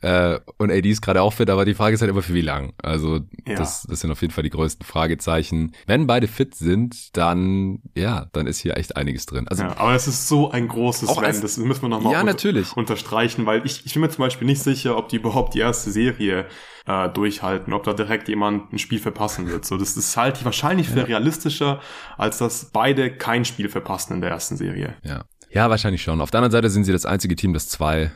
Äh, 0.00 0.38
und 0.58 0.70
AD 0.70 0.88
ist 0.88 1.02
gerade 1.02 1.22
auch 1.22 1.32
fit, 1.32 1.50
aber 1.50 1.64
die 1.64 1.74
Frage 1.74 1.94
ist 1.94 2.02
halt 2.02 2.10
immer 2.10 2.22
für 2.22 2.34
wie 2.34 2.40
lang. 2.40 2.72
Also 2.82 3.20
ja. 3.46 3.56
das, 3.56 3.82
das 3.88 4.00
sind 4.00 4.12
auf 4.12 4.20
jeden 4.20 4.32
Fall 4.32 4.44
die 4.44 4.50
größten 4.50 4.86
Fragezeichen. 4.86 5.72
Wenn 5.86 6.06
beide 6.06 6.28
fit 6.28 6.54
sind, 6.54 7.16
dann 7.16 7.80
ja, 7.96 8.26
dann 8.32 8.46
ist 8.46 8.60
hier 8.60 8.76
echt 8.76 8.96
einiges 8.96 9.26
drin. 9.26 9.48
Also, 9.48 9.64
ja, 9.64 9.76
aber 9.76 9.94
es 9.94 10.06
ist 10.06 10.28
so 10.28 10.50
ein 10.50 10.68
großes 10.68 11.20
Rennen, 11.20 11.40
das 11.40 11.56
müssen 11.56 11.82
wir 11.82 11.88
nochmal 11.88 12.12
ja, 12.12 12.20
unter 12.20 12.76
unterstreichen, 12.76 13.46
weil 13.46 13.66
ich, 13.66 13.84
ich 13.86 13.94
bin 13.94 14.02
mir 14.02 14.10
zum 14.10 14.22
Beispiel 14.22 14.46
nicht 14.46 14.62
sicher, 14.62 14.96
ob 14.96 15.08
die 15.08 15.16
überhaupt 15.16 15.54
die 15.54 15.60
erste 15.60 15.90
Serie 15.90 16.46
äh, 16.86 17.08
durchhalten, 17.08 17.72
ob 17.72 17.84
da 17.84 17.92
direkt 17.92 18.28
jemand 18.28 18.72
ein 18.72 18.78
Spiel 18.78 18.98
verpassen 18.98 19.48
wird. 19.48 19.64
So, 19.64 19.76
das 19.76 19.96
ist 19.96 20.16
halt 20.16 20.44
wahrscheinlich 20.44 20.88
viel 20.88 20.98
ja. 20.98 21.04
realistischer, 21.04 21.80
als 22.16 22.38
dass 22.38 22.66
beide 22.66 23.10
kein 23.10 23.44
Spiel 23.44 23.68
verpassen 23.68 24.14
in 24.14 24.20
der 24.20 24.30
ersten 24.30 24.56
Serie. 24.56 24.94
Ja. 25.02 25.24
Ja, 25.48 25.70
wahrscheinlich 25.70 26.02
schon. 26.02 26.20
Auf 26.20 26.30
der 26.30 26.38
anderen 26.40 26.52
Seite 26.52 26.68
sind 26.68 26.84
sie 26.84 26.92
das 26.92 27.06
einzige 27.06 27.34
Team, 27.36 27.54
das 27.54 27.68
zwei 27.68 28.10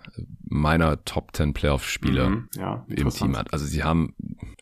meiner 0.48 1.02
Top 1.04 1.30
10 1.34 1.54
Playoff-Spieler 1.54 2.28
mhm, 2.28 2.48
ja, 2.56 2.84
im 2.88 3.08
Team 3.08 3.36
hat. 3.36 3.52
Also 3.52 3.64
sie 3.64 3.84
haben 3.84 4.14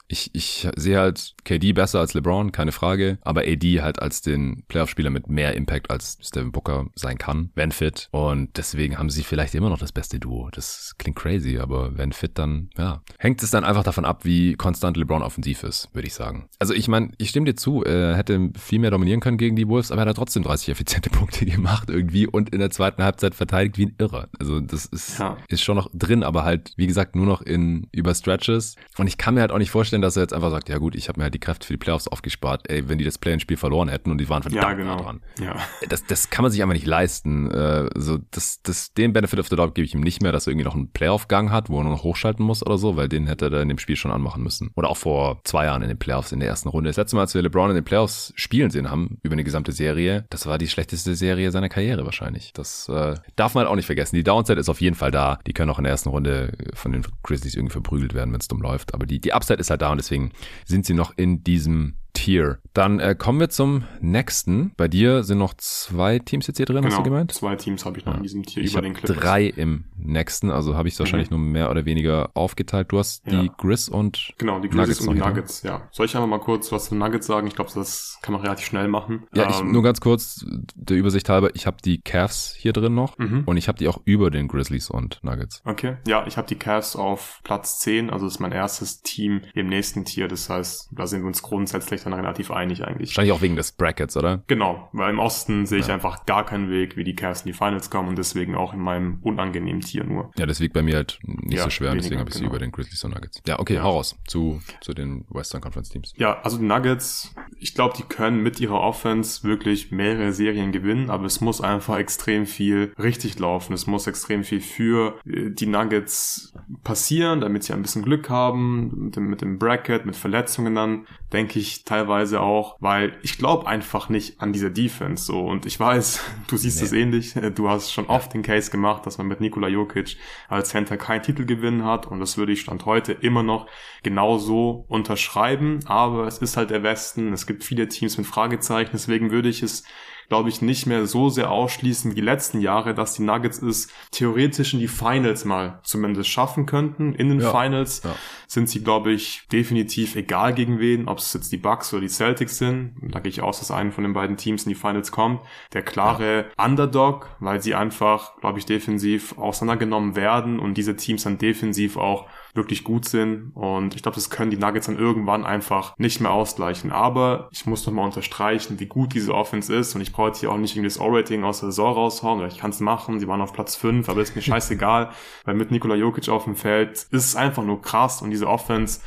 ich, 0.08 0.30
ich 0.34 0.66
sehe 0.76 0.98
halt 0.98 1.34
KD 1.44 1.74
besser 1.74 2.00
als 2.00 2.14
LeBron, 2.14 2.50
keine 2.50 2.72
Frage, 2.72 3.18
aber 3.22 3.42
AD 3.42 3.82
halt 3.82 4.00
als 4.00 4.22
den 4.22 4.64
Playoff-Spieler 4.68 5.10
mit 5.10 5.28
mehr 5.28 5.54
Impact 5.54 5.90
als 5.90 6.18
Devin 6.30 6.50
Booker 6.50 6.86
sein 6.94 7.18
kann, 7.18 7.50
wenn 7.54 7.72
fit. 7.72 8.08
Und 8.10 8.56
deswegen 8.56 8.98
haben 8.98 9.10
sie 9.10 9.22
vielleicht 9.22 9.54
immer 9.54 9.68
noch 9.68 9.78
das 9.78 9.92
beste 9.92 10.18
Duo. 10.18 10.48
Das 10.50 10.94
klingt 10.98 11.16
crazy, 11.16 11.58
aber 11.58 11.96
wenn 11.96 12.12
fit, 12.12 12.38
dann, 12.38 12.70
ja. 12.76 13.02
Hängt 13.18 13.42
es 13.42 13.50
dann 13.50 13.64
einfach 13.64 13.84
davon 13.84 14.04
ab, 14.04 14.24
wie 14.24 14.54
konstant 14.54 14.96
LeBron 14.96 15.22
offensiv 15.22 15.62
ist, 15.62 15.88
würde 15.92 16.08
ich 16.08 16.14
sagen. 16.14 16.48
Also 16.58 16.72
ich 16.72 16.88
meine, 16.88 17.10
ich 17.18 17.28
stimme 17.30 17.44
dir 17.44 17.56
zu, 17.56 17.84
er 17.84 18.16
hätte 18.16 18.50
viel 18.58 18.78
mehr 18.78 18.90
dominieren 18.90 19.20
können 19.20 19.38
gegen 19.38 19.56
die 19.56 19.68
Wolves, 19.68 19.92
aber 19.92 20.02
er 20.02 20.08
hat 20.08 20.16
trotzdem 20.16 20.42
30 20.42 20.70
effiziente 20.70 21.10
Punkte 21.18 21.44
gemacht 21.44 21.90
irgendwie 21.90 22.26
und 22.26 22.50
in 22.50 22.60
der 22.60 22.70
zweiten 22.70 23.02
Halbzeit 23.02 23.34
verteidigt 23.34 23.76
wie 23.76 23.86
ein 23.86 23.94
Irrer. 23.98 24.28
Also 24.38 24.60
das 24.60 24.86
ist, 24.86 25.18
ja. 25.18 25.36
ist 25.48 25.62
schon 25.62 25.76
noch 25.76 25.90
drin, 25.92 26.22
aber 26.22 26.44
halt, 26.44 26.72
wie 26.76 26.86
gesagt, 26.86 27.14
nur 27.14 27.26
noch 27.26 27.42
in 27.42 27.86
über 27.92 28.14
Stretches. 28.14 28.76
Und 28.96 29.06
ich 29.06 29.18
kann 29.18 29.34
mir 29.34 29.42
halt 29.42 29.52
auch 29.52 29.58
nicht 29.58 29.70
vorstellen, 29.70 29.97
vorstellen, 29.98 30.02
dass 30.02 30.16
er 30.16 30.22
jetzt 30.22 30.32
einfach 30.32 30.50
sagt, 30.50 30.68
ja 30.68 30.78
gut, 30.78 30.94
ich 30.94 31.08
habe 31.08 31.20
mir 31.20 31.24
halt 31.24 31.34
die 31.34 31.38
Kräfte 31.38 31.66
für 31.66 31.72
die 31.72 31.78
Playoffs 31.78 32.08
aufgespart. 32.08 32.68
Ey, 32.68 32.88
wenn 32.88 32.98
die 32.98 33.04
das 33.04 33.18
Play-in-Spiel 33.18 33.56
verloren 33.56 33.88
hätten 33.88 34.10
und 34.10 34.18
die 34.18 34.28
waren 34.28 34.42
verdammt 34.42 34.62
ja, 34.62 34.72
genau. 34.72 34.96
nah 34.96 35.02
dran. 35.02 35.20
Ja. 35.40 35.56
Das, 35.88 36.04
das 36.04 36.30
kann 36.30 36.42
man 36.42 36.52
sich 36.52 36.62
einfach 36.62 36.74
nicht 36.74 36.86
leisten. 36.86 37.50
Äh, 37.50 37.88
so, 37.94 38.18
das, 38.30 38.60
das, 38.62 38.92
den 38.94 39.12
Benefit 39.12 39.38
of 39.38 39.48
the 39.48 39.56
Doubt 39.56 39.74
gebe 39.74 39.84
ich 39.84 39.94
ihm 39.94 40.00
nicht 40.00 40.22
mehr, 40.22 40.32
dass 40.32 40.46
er 40.46 40.52
irgendwie 40.52 40.66
noch 40.66 40.74
einen 40.74 40.90
Playoff-Gang 40.90 41.50
hat, 41.50 41.68
wo 41.68 41.78
er 41.78 41.84
nur 41.84 41.92
noch 41.92 42.02
hochschalten 42.02 42.44
muss 42.44 42.64
oder 42.64 42.78
so, 42.78 42.96
weil 42.96 43.08
den 43.08 43.26
hätte 43.26 43.46
er 43.46 43.62
in 43.62 43.68
dem 43.68 43.78
Spiel 43.78 43.96
schon 43.96 44.10
anmachen 44.10 44.42
müssen. 44.42 44.70
Oder 44.74 44.88
auch 44.88 44.96
vor 44.96 45.40
zwei 45.44 45.64
Jahren 45.64 45.82
in 45.82 45.88
den 45.88 45.98
Playoffs 45.98 46.32
in 46.32 46.40
der 46.40 46.48
ersten 46.48 46.68
Runde. 46.68 46.90
Das 46.90 46.96
letzte 46.96 47.16
Mal, 47.16 47.22
als 47.22 47.34
wir 47.34 47.42
LeBron 47.42 47.70
in 47.70 47.76
den 47.76 47.84
Playoffs 47.84 48.32
spielen 48.36 48.70
sehen 48.70 48.90
haben, 48.90 49.18
über 49.22 49.32
eine 49.32 49.44
gesamte 49.44 49.72
Serie, 49.72 50.26
das 50.30 50.46
war 50.46 50.58
die 50.58 50.68
schlechteste 50.68 51.14
Serie 51.14 51.50
seiner 51.50 51.68
Karriere 51.68 52.04
wahrscheinlich. 52.04 52.52
Das 52.52 52.88
äh, 52.88 53.14
darf 53.36 53.54
man 53.54 53.62
halt 53.62 53.72
auch 53.72 53.76
nicht 53.76 53.86
vergessen. 53.86 54.16
Die 54.16 54.24
Downside 54.24 54.60
ist 54.60 54.68
auf 54.68 54.80
jeden 54.80 54.96
Fall 54.96 55.10
da. 55.10 55.38
Die 55.46 55.52
können 55.52 55.70
auch 55.70 55.78
in 55.78 55.84
der 55.84 55.92
ersten 55.92 56.08
Runde 56.08 56.52
von 56.74 56.92
den 56.92 57.04
Grizzlies 57.22 57.54
irgendwie 57.54 57.72
verprügelt 57.72 58.14
werden, 58.14 58.32
wenn 58.32 58.40
es 58.40 58.48
dumm 58.48 58.62
läuft. 58.62 58.94
Aber 58.94 59.06
die, 59.06 59.20
die 59.20 59.32
Upside 59.32 59.58
ist 59.58 59.70
halt 59.70 59.82
da 59.82 59.87
und 59.90 59.98
deswegen 59.98 60.32
sind 60.64 60.86
sie 60.86 60.94
noch 60.94 61.12
in 61.16 61.44
diesem 61.44 61.97
Tier. 62.28 62.58
Dann 62.74 63.00
äh, 63.00 63.14
kommen 63.18 63.40
wir 63.40 63.48
zum 63.48 63.84
nächsten. 64.02 64.72
Bei 64.76 64.86
dir 64.86 65.22
sind 65.22 65.38
noch 65.38 65.54
zwei 65.54 66.18
Teams 66.18 66.46
jetzt 66.46 66.58
hier 66.58 66.66
drin, 66.66 66.82
genau, 66.82 66.88
hast 66.88 66.98
du 66.98 67.02
gemeint? 67.02 67.32
Zwei 67.32 67.56
Teams 67.56 67.86
habe 67.86 67.98
ich 67.98 68.04
noch 68.04 68.12
Ja. 68.12 68.16
in 68.18 68.22
diesem 68.22 68.42
Tier 68.42 68.62
Ich 68.62 68.72
über 68.72 68.82
den 68.82 68.92
Clippers. 68.92 69.16
drei 69.16 69.46
im 69.46 69.84
nächsten, 69.96 70.50
also 70.50 70.76
habe 70.76 70.88
ich 70.88 70.94
es 70.94 71.00
wahrscheinlich 71.00 71.30
nur 71.30 71.38
mehr 71.40 71.70
oder 71.70 71.86
weniger 71.86 72.30
aufgeteilt. 72.34 72.92
Du 72.92 72.98
hast 72.98 73.26
Ja. 73.26 73.40
die 73.40 73.50
Grizz 73.56 73.88
und 73.88 74.34
Genau, 74.36 74.60
die 74.60 74.68
Nuggets 74.68 74.98
Grizzlies 74.98 75.08
und 75.08 75.14
die. 75.16 75.20
Nuggets, 75.22 75.62
ja. 75.62 75.88
Soll 75.90 76.04
ich 76.04 76.14
einfach 76.16 76.28
mal 76.28 76.38
kurz 76.38 76.70
was 76.70 76.90
zu 76.90 76.94
Nuggets 76.94 77.26
sagen? 77.26 77.46
Ich 77.46 77.54
glaube, 77.54 77.70
das 77.74 78.18
kann 78.20 78.34
man 78.34 78.42
relativ 78.42 78.66
schnell 78.66 78.88
machen. 78.88 79.26
ja, 79.34 79.48
ich, 79.48 79.60
Ähm, 79.60 79.72
nur 79.72 79.82
ganz 79.82 80.00
kurz 80.00 80.44
der 80.74 80.98
Übersicht 80.98 81.30
halber, 81.30 81.48
ich 81.54 81.66
habe 81.66 81.78
die 81.82 81.98
Cavs 82.02 82.54
hier 82.58 82.74
drin 82.74 82.94
noch 82.94 83.16
Mhm. 83.16 83.44
und 83.46 83.56
ich 83.56 83.68
habe 83.68 83.78
die 83.78 83.88
auch 83.88 84.02
über 84.04 84.30
den 84.30 84.48
Grizzlies 84.48 84.90
und 84.90 85.18
Nuggets. 85.22 85.62
Okay, 85.64 85.96
ja, 86.06 86.26
ich 86.26 86.36
habe 86.36 86.46
die 86.46 86.56
Cavs 86.56 86.94
auf 86.94 87.40
Platz 87.42 87.80
10, 87.80 88.10
also 88.10 88.26
das 88.26 88.34
ist 88.34 88.40
mein 88.40 88.52
erstes 88.52 89.00
Team 89.00 89.40
im 89.54 89.68
nächsten 89.68 90.04
Tier. 90.04 90.28
Das 90.28 90.50
heißt, 90.50 90.90
da 90.92 91.06
sind 91.06 91.22
wir 91.22 91.28
uns 91.28 91.42
grundsätzlich 91.42 92.02
dann 92.02 92.17
relativ 92.18 92.50
einig 92.50 92.84
eigentlich. 92.84 93.10
Wahrscheinlich 93.10 93.32
auch 93.32 93.40
wegen 93.42 93.56
des 93.56 93.72
Brackets, 93.72 94.16
oder? 94.16 94.42
Genau, 94.46 94.88
weil 94.92 95.10
im 95.10 95.18
Osten 95.18 95.66
sehe 95.66 95.78
ich 95.78 95.86
Ja. 95.88 95.94
einfach 95.94 96.26
gar 96.26 96.44
keinen 96.44 96.68
Weg, 96.70 96.96
wie 96.96 97.04
die 97.04 97.14
Cavs 97.16 97.42
in 97.42 97.46
die 97.48 97.52
Finals 97.52 97.90
kommen 97.90 98.08
und 98.08 98.18
deswegen 98.18 98.54
auch 98.54 98.74
in 98.74 98.80
meinem 98.80 99.18
unangenehmen 99.22 99.80
Tier 99.80 100.04
nur. 100.04 100.30
Ja, 100.38 100.46
das 100.46 100.60
wiegt 100.60 100.74
bei 100.74 100.82
mir 100.82 100.96
halt 100.96 101.18
nicht 101.24 101.56
Ja, 101.58 101.64
so 101.64 101.70
schwer, 101.70 101.90
deswegen 101.94 102.04
weniger, 102.04 102.20
habe 102.20 102.28
ich 102.30 102.34
sie 102.34 102.40
genau. 102.40 102.50
über 102.52 102.58
den 102.58 102.72
Grizzlies 102.72 103.02
und 103.04 103.14
Nuggets. 103.14 103.40
Ja, 103.46 103.58
okay, 103.58 103.74
Ja. 103.74 103.82
hau 103.82 103.92
raus 103.92 104.16
zu, 104.26 104.60
zu 104.80 104.92
den 104.94 105.24
Western 105.30 105.60
Conference 105.60 105.88
Teams. 105.88 106.12
Ja, 106.16 106.40
also 106.42 106.58
die 106.58 106.64
Nuggets, 106.64 107.34
ich 107.58 107.74
glaube, 107.74 107.94
die 107.96 108.02
können 108.02 108.42
mit 108.42 108.60
ihrer 108.60 108.80
Offense 108.80 109.44
wirklich 109.44 109.90
mehrere 109.92 110.32
Serien 110.32 110.72
gewinnen, 110.72 111.10
aber 111.10 111.24
es 111.26 111.40
muss 111.40 111.60
einfach 111.60 111.98
extrem 111.98 112.46
viel 112.46 112.92
richtig 112.98 113.38
laufen. 113.38 113.72
Es 113.72 113.86
muss 113.86 114.06
extrem 114.06 114.44
viel 114.44 114.60
für 114.60 115.18
äh, 115.26 115.50
die 115.50 115.66
Nuggets 115.66 116.52
passieren, 116.84 117.40
damit 117.40 117.64
sie 117.64 117.72
ein 117.72 117.82
bisschen 117.82 118.02
Glück 118.02 118.28
haben 118.30 119.04
mit 119.04 119.16
dem, 119.16 119.28
mit 119.28 119.40
dem 119.40 119.58
Bracket, 119.58 120.06
mit 120.06 120.16
Verletzungen 120.16 120.74
dann, 120.74 121.06
denke 121.32 121.58
ich 121.58 121.84
teilweise 121.84 122.07
auch, 122.08 122.76
weil 122.80 123.16
ich 123.22 123.38
glaube 123.38 123.66
einfach 123.66 124.08
nicht 124.08 124.40
an 124.40 124.52
diese 124.52 124.70
Defense 124.70 125.24
so. 125.24 125.40
Und 125.40 125.66
ich 125.66 125.78
weiß, 125.78 126.22
du 126.48 126.56
siehst 126.56 126.78
Nee. 126.80 126.86
es 126.86 126.92
ähnlich, 126.92 127.36
Äh, 127.36 127.50
du 127.50 127.68
hast 127.68 127.92
schon 127.92 128.06
oft 128.06 128.34
den 128.34 128.42
Case 128.42 128.70
gemacht, 128.70 129.06
dass 129.06 129.18
man 129.18 129.26
mit 129.26 129.40
Nikola 129.40 129.68
Jokic 129.68 130.16
als 130.48 130.70
Center 130.70 130.96
keinen 130.96 131.22
Titel 131.22 131.44
gewinnen 131.44 131.84
hat. 131.84 132.06
Und 132.06 132.20
das 132.20 132.36
würde 132.36 132.52
ich 132.52 132.60
Stand 132.62 132.86
heute 132.86 133.12
immer 133.12 133.42
noch 133.42 133.66
genauso 134.02 134.84
unterschreiben, 134.88 135.80
aber 135.86 136.26
es 136.26 136.38
ist 136.38 136.56
halt 136.56 136.70
der 136.70 136.82
Westen, 136.82 137.32
es 137.32 137.46
gibt 137.46 137.64
viele 137.64 137.88
Teams 137.88 138.16
mit 138.18 138.26
Fragezeichen, 138.26 138.90
deswegen 138.92 139.30
würde 139.30 139.48
ich 139.48 139.62
es 139.62 139.84
glaube 140.28 140.48
ich, 140.50 140.60
nicht 140.62 140.86
mehr 140.86 141.06
so 141.06 141.30
sehr 141.30 141.50
ausschließen 141.50 142.10
wie 142.10 142.14
die 142.14 142.20
letzten 142.20 142.60
Jahre, 142.60 142.94
dass 142.94 143.14
die 143.14 143.22
Nuggets 143.22 143.62
es 143.62 143.88
theoretisch 144.10 144.74
in 144.74 144.80
die 144.80 144.88
Finals 144.88 145.44
mal 145.44 145.80
zumindest 145.84 146.28
schaffen 146.28 146.66
könnten. 146.66 147.14
In 147.14 147.28
den 147.30 147.40
Ja. 147.40 147.50
Finals 147.50 148.02
Ja. 148.04 148.14
sind 148.46 148.68
sie, 148.68 148.82
glaube 148.84 149.12
ich, 149.12 149.42
definitiv 149.50 150.16
egal 150.16 150.52
gegen 150.54 150.78
wen, 150.80 151.08
ob 151.08 151.18
es 151.18 151.32
jetzt 151.32 151.50
die 151.52 151.56
Bucks 151.56 151.92
oder 151.92 152.02
die 152.02 152.08
Celtics 152.08 152.58
sind. 152.58 152.94
Da 153.02 153.20
gehe 153.20 153.30
ich 153.30 153.40
aus, 153.42 153.58
dass 153.60 153.70
einen 153.70 153.90
von 153.92 154.04
den 154.04 154.12
beiden 154.12 154.36
Teams 154.36 154.64
in 154.64 154.68
die 154.70 154.74
Finals 154.74 155.12
kommt. 155.12 155.40
Der 155.72 155.82
klare 155.82 156.46
Underdog, 156.58 157.30
weil 157.40 157.62
sie 157.62 157.74
einfach, 157.74 158.36
glaube 158.40 158.58
ich, 158.58 158.66
defensiv 158.66 159.36
auseinandergenommen 159.38 160.14
werden 160.16 160.58
und 160.60 160.74
diese 160.74 160.96
Teams 160.96 161.24
dann 161.24 161.38
defensiv 161.38 161.96
auch 161.96 162.26
wirklich 162.58 162.84
gut 162.84 163.06
sind. 163.06 163.52
Und 163.54 163.94
ich 163.94 164.02
glaube, 164.02 164.16
das 164.16 164.28
können 164.28 164.50
die 164.50 164.58
Nuggets 164.58 164.86
dann 164.86 164.98
irgendwann 164.98 165.46
einfach 165.46 165.96
nicht 165.96 166.20
mehr 166.20 166.30
ausgleichen. 166.30 166.92
Aber 166.92 167.48
ich 167.52 167.64
muss 167.64 167.86
nochmal 167.86 168.04
unterstreichen, 168.04 168.78
wie 168.78 168.86
gut 168.86 169.14
diese 169.14 169.32
Offense 169.32 169.74
ist. 169.74 169.94
Und 169.94 170.02
ich 170.02 170.12
brauche 170.12 170.28
jetzt 170.28 170.40
hier 170.40 170.52
auch 170.52 170.58
nicht 170.58 170.76
irgendwie 170.76 170.88
das 170.88 171.00
O-Rating 171.00 171.44
aus 171.44 171.60
der 171.60 171.70
Saison 171.70 171.94
raushauen, 171.94 172.40
weil 172.40 172.48
ich 172.48 172.58
kann 172.58 172.70
es 172.70 172.80
machen. 172.80 173.18
Sie 173.18 173.28
waren 173.28 173.40
auf 173.40 173.54
Platz 173.54 173.76
5, 173.76 174.06
aber 174.10 174.20
ist 174.20 174.36
mir 174.36 174.42
scheißegal, 174.48 175.10
weil 175.46 175.54
mit 175.54 175.70
Nikola 175.70 175.94
Jokic 175.94 176.28
auf 176.28 176.44
dem 176.44 176.56
Feld 176.56 176.90
ist 176.90 177.10
es 177.10 177.36
einfach 177.36 177.64
nur 177.64 177.80
krass. 177.80 178.20
Und 178.20 178.30
diese 178.30 178.48
Offense, 178.48 179.00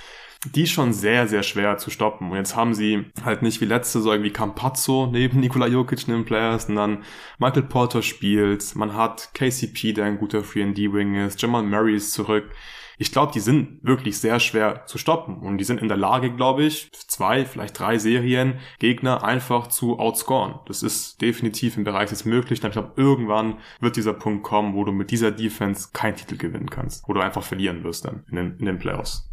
die 0.46 0.66
schon 0.66 0.92
sehr, 0.92 1.28
sehr 1.28 1.44
schwer 1.44 1.78
zu 1.78 1.90
stoppen. 1.90 2.32
Und 2.32 2.38
jetzt 2.38 2.56
haben 2.56 2.74
sie 2.74 3.06
halt 3.24 3.42
nicht 3.42 3.62
wie 3.62 3.66
letzte 3.66 4.00
Saison 4.00 4.14
irgendwie 4.14 4.34
Campazzo 4.34 5.08
neben 5.12 5.40
Nikola 5.40 5.68
Jokic 5.68 6.08
in 6.08 6.14
den 6.14 6.26
Players 6.26 6.66
und 6.66 6.76
dann 6.76 7.04
Michael 7.38 7.64
Porter 7.64 8.02
spielt. 8.02 8.76
Man 8.76 8.96
hat 8.96 9.32
KCP, 9.34 9.94
der 9.94 10.06
ein 10.06 10.18
guter 10.18 10.40
3D-Wing 10.40 11.16
ist. 11.16 11.42
Jamal 11.42 11.64
Murray 11.64 11.96
ist 11.96 12.14
zurück. 12.14 12.50
Ich 12.98 13.12
glaube, 13.12 13.32
die 13.34 13.40
sind 13.40 13.80
wirklich 13.82 14.20
sehr 14.20 14.40
schwer 14.40 14.86
zu 14.86 15.00
stoppen 15.00 15.38
und 15.38 15.58
die 15.58 15.64
sind 15.64 15.82
in 15.82 15.88
der 15.88 15.98
Lage, 15.98 16.36
glaube 16.36 16.64
ich, 16.66 16.92
zwei, 16.92 17.46
vielleicht 17.46 17.80
drei 17.80 17.98
Serien 17.98 18.60
Gegner 18.78 19.24
einfach 19.24 19.68
zu 19.68 19.98
outscoren. 19.98 20.60
Das 20.68 20.84
ist 20.84 21.20
definitiv 21.20 21.78
im 21.78 21.84
Bereich 21.84 22.10
des 22.12 22.26
Möglichen. 22.26 22.68
Ich 22.68 22.74
glaube, 22.74 22.94
irgendwann 22.98 23.58
wird 23.80 23.96
dieser 23.96 24.14
Punkt 24.14 24.44
kommen, 24.44 24.76
wo 24.76 24.84
du 24.84 24.92
mit 24.92 25.10
dieser 25.10 25.32
Defense 25.32 25.90
keinen 25.94 26.16
Titel 26.16 26.38
gewinnen 26.38 26.70
kannst, 26.70 27.08
wo 27.08 27.14
du 27.14 27.22
einfach 27.22 27.42
verlieren 27.42 27.84
wirst 27.84 28.06
dann 28.06 28.24
in 28.30 28.36
den, 28.36 28.58
in 28.60 28.66
den 28.68 28.78
Playoffs. 28.78 29.31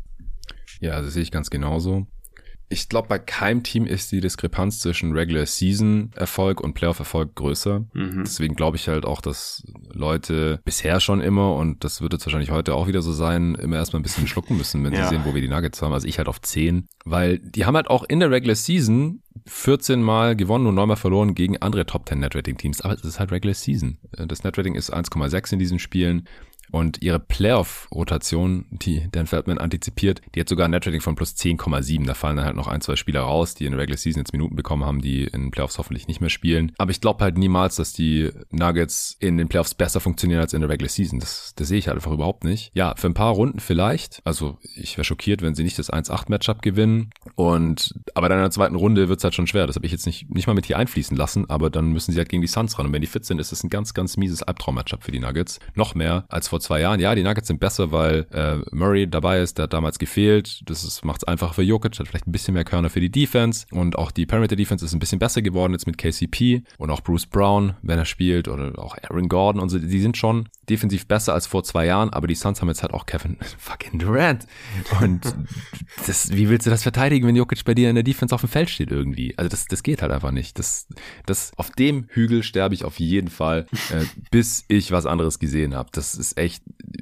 Ja, 0.81 1.01
das 1.01 1.15
sehe 1.15 1.23
ich 1.23 1.31
ganz 1.31 1.51
genauso. 1.51 2.07
Ich 2.71 2.91
glaube, 2.91 3.09
bei 3.09 3.19
keinem 3.19 3.63
Team 3.63 3.87
ist 3.87 4.13
die 4.13 4.21
Diskrepanz 4.21 4.81
zwischen 4.81 5.13
Regular 5.13 5.47
Season 5.47 6.11
Erfolg 6.15 6.61
und 6.61 6.75
Playoff 6.75 6.99
Erfolg 6.99 7.35
größer. 7.35 7.87
Mhm. 7.95 8.25
Deswegen 8.27 8.57
glaube 8.57 8.77
ich 8.77 8.89
halt 8.89 9.07
auch, 9.07 9.23
dass 9.23 9.63
Leute 9.91 10.61
bisher 10.67 11.01
schon 11.01 11.23
immer, 11.23 11.55
und 11.55 11.83
das 11.83 12.03
wird 12.03 12.13
jetzt 12.13 12.27
wahrscheinlich 12.27 12.51
heute 12.51 12.75
auch 12.75 12.87
wieder 12.87 13.01
so 13.01 13.13
sein, 13.13 13.55
immer 13.55 13.77
erstmal 13.77 14.01
ein 14.01 14.03
bisschen 14.03 14.27
schlucken 14.29 14.59
müssen, 14.59 14.85
wenn 14.85 14.93
Ja. 14.93 15.05
sie 15.09 15.15
sehen, 15.15 15.23
wo 15.25 15.35
wir 15.35 15.41
die 15.41 15.49
Nuggets 15.49 15.81
haben. 15.81 15.95
Also 15.95 16.07
ich 16.07 16.19
halt 16.19 16.29
auf 16.29 16.43
10. 16.43 16.87
Weil 17.07 17.39
die 17.39 17.65
haben 17.65 17.75
halt 17.75 17.89
auch 17.89 18.05
in 18.07 18.21
der 18.21 18.31
Regular 18.31 18.55
Season 18.57 19.23
14 19.47 20.03
Mal 20.03 20.37
gewonnen 20.37 20.67
und 20.67 20.75
9 20.75 20.89
Mal 20.89 20.97
verloren 20.97 21.35
gegen 21.35 21.57
andere 21.63 21.87
Top 21.87 22.07
10 22.07 22.19
Netrating 22.19 22.59
Teams. 22.59 22.83
Aber 22.83 22.93
es 22.93 23.03
ist 23.03 23.19
halt 23.19 23.33
Regular 23.33 23.55
Season. 23.55 23.97
Das 24.13 24.45
Netrating 24.45 24.75
ist 24.75 24.93
1,6 24.93 25.55
in 25.55 25.59
diesen 25.59 25.79
Spielen. 25.79 26.29
Und 26.71 27.03
ihre 27.03 27.21
Playoff-Rotation, 27.21 28.67
die 28.71 29.09
Dan 29.11 29.27
Feldman 29.27 29.59
antizipiert, 29.59 30.21
die 30.35 30.41
hat 30.41 30.49
sogar 30.49 30.67
ein 30.67 30.71
Netrating 30.71 31.01
von 31.01 31.15
plus 31.15 31.35
10,7. 31.35 32.07
Da 32.07 32.15
fallen 32.15 32.37
dann 32.37 32.47
halt 32.47 32.57
noch 32.57 32.69
ein, 32.69 32.81
zwei 32.81 32.97
Spieler 32.97 33.21
raus, 33.21 33.55
die 33.55 33.65
in 33.65 33.73
der 33.73 33.81
Regular 33.81 33.99
Season 33.99 34.21
jetzt 34.21 34.33
Minuten 34.33 34.57
bekommen 34.57 34.85
haben, 34.85 35.01
die 35.01 35.25
in 35.25 35.51
Playoffs 35.51 35.79
hoffentlich 35.79 36.09
nicht 36.09 36.21
mehr 36.21 36.31
spielen. 36.31 36.73
Aber 36.79 36.91
ich 36.91 37.01
glaube 37.01 37.25
halt 37.25 37.39
niemals, 37.39 37.77
dass 37.77 37.93
die 37.93 38.31
Nuggets 38.51 39.17
in 39.21 39.37
den 39.37 39.49
Playoffs 39.49 39.75
besser 39.75 40.01
funktionieren 40.01 40.41
als 40.41 40.53
in 40.53 40.61
der 40.61 40.71
Regular 40.71 40.89
Season. 40.89 41.21
Das, 41.21 41.53
das 41.57 41.69
sehe 41.69 41.79
ich 41.79 41.89
halt 41.89 41.97
einfach 41.97 42.13
überhaupt 42.13 42.45
nicht. 42.45 42.71
Ja, 42.75 42.95
für 42.97 43.07
ein 43.07 43.15
paar 43.15 43.33
Runden 43.33 43.61
vielleicht. 43.61 44.21
Also 44.25 44.59
ich 44.75 44.97
wäre 44.97 45.05
schockiert, 45.05 45.43
wenn 45.43 45.55
sie 45.55 45.65
nicht 45.65 45.79
das 45.79 45.93
1-8-Matchup 45.93 46.63
gewinnen. 46.63 47.11
Und 47.35 47.95
aber 48.15 48.29
dann 48.29 48.39
in 48.39 48.45
der 48.45 48.51
zweiten 48.51 48.75
Runde 48.75 49.09
wird's 49.09 49.25
halt 49.25 49.35
schon 49.35 49.47
schwer. 49.47 49.67
Das 49.67 49.77
habe 49.77 49.87
ich 49.87 49.93
jetzt 49.93 50.07
nicht, 50.07 50.31
nicht 50.31 50.47
mal 50.47 50.55
mit 50.55 50.67
hier 50.67 50.79
einfließen 50.79 51.17
lassen, 51.17 51.49
aber 51.49 51.71
dann 51.71 51.93
müssen 51.93 52.13
sie 52.13 52.19
halt 52.19 52.29
gegen 52.29 52.43
die 52.43 52.49
Suns 52.49 52.79
ran. 52.79 52.87
Und 52.87 52.93
wenn 52.93 53.01
die 53.01 53.07
fit 53.07 53.25
sind, 53.25 53.41
ist 53.41 53.53
es 53.53 53.65
ein 53.65 53.71
ganz, 53.71 53.95
ganz 53.95 54.17
mieses 54.17 54.43
Albtraum-Matchup 54.43 55.05
für 55.05 55.13
die 55.13 55.21
Nuggets. 55.21 55.61
Noch 55.75 55.95
mehr 55.95 56.25
als 56.29 56.49
vor 56.49 56.58
zwei 56.61 56.81
Jahren. 56.81 57.01
Ja, 57.01 57.15
die 57.15 57.23
Nuggets 57.23 57.49
sind 57.49 57.61
besser, 57.61 57.93
weil 57.93 58.27
äh, 58.33 58.57
Murray 58.75 59.09
dabei 59.09 59.41
ist, 59.41 59.59
der 59.59 59.65
hat 59.65 59.73
damals 59.73 59.99
gefehlt. 59.99 60.63
Das 60.67 61.03
macht 61.05 61.23
es 61.23 61.29
einfacher 61.29 61.55
für 61.55 61.63
Jokic, 61.63 61.99
hat 61.99 62.09
vielleicht 62.09 62.27
ein 62.27 62.33
bisschen 62.33 62.55
mehr 62.55 62.65
Körner 62.65 62.91
für 62.91 63.01
die 63.01 63.11
Defense. 63.11 63.67
Und 63.71 63.97
auch 63.97 64.11
die 64.11 64.27
Perimeter 64.27 64.57
Defense 64.57 64.85
ist 64.85 64.93
ein 64.93 64.99
bisschen 64.99 65.19
besser 65.19 65.43
geworden 65.43 65.73
jetzt 65.73 65.87
mit 65.87 65.99
KCP 65.99 66.63
und 66.79 66.91
auch 66.91 67.01
Bruce 67.03 67.27
Brown, 67.27 67.75
wenn 67.83 67.99
er 67.99 68.05
spielt, 68.05 68.49
oder 68.49 68.79
auch 68.79 68.97
Aaron 69.03 69.29
Gordon 69.29 69.61
und 69.61 69.69
so. 69.69 69.79
Die 69.79 70.01
sind 70.01 70.17
schon 70.17 70.49
defensiv 70.69 71.07
besser 71.07 71.35
als 71.35 71.47
vor 71.47 71.65
zwei 71.65 71.87
Jahren, 71.87 72.11
aber 72.11 72.27
die 72.27 72.35
Suns 72.35 72.61
haben 72.61 72.69
jetzt 72.69 72.83
halt 72.83 72.93
auch 72.93 73.07
Kevin 73.07 73.37
fucking 73.59 73.99
Durant. 73.99 74.47
Und 75.01 75.35
das, 76.07 76.31
wie 76.33 76.49
willst 76.49 76.67
du 76.67 76.71
das 76.71 76.83
verteidigen, 76.83 77.27
wenn 77.27 77.37
Jokic 77.37 77.65
bei 77.65 77.75
dir 77.75 77.89
in 77.89 77.95
der 77.95 78.05
Defense 78.05 78.35
auf 78.35 78.43
dem 78.43 78.51
Feld 78.51 78.71
steht 78.71 78.91
irgendwie? 78.91 79.37
Also 79.37 79.49
das, 79.49 79.67
das 79.67 79.83
geht 79.83 80.03
halt 80.03 80.13
einfach 80.13 80.31
nicht. 80.31 80.59
Das, 80.59 80.87
das, 81.27 81.53
auf 81.57 81.71
dem 81.71 82.07
Hügel 82.09 82.43
sterbe 82.43 82.75
ich 82.75 82.85
auf 82.85 82.99
jeden 82.99 83.29
Fall, 83.29 83.67
äh, 83.91 84.05
bis 84.31 84.65
ich 84.69 84.91
was 84.93 85.07
anderes 85.07 85.39
gesehen 85.39 85.75
habe. 85.75 85.89
Das 85.93 86.15
ist 86.15 86.37
echt, 86.39 86.48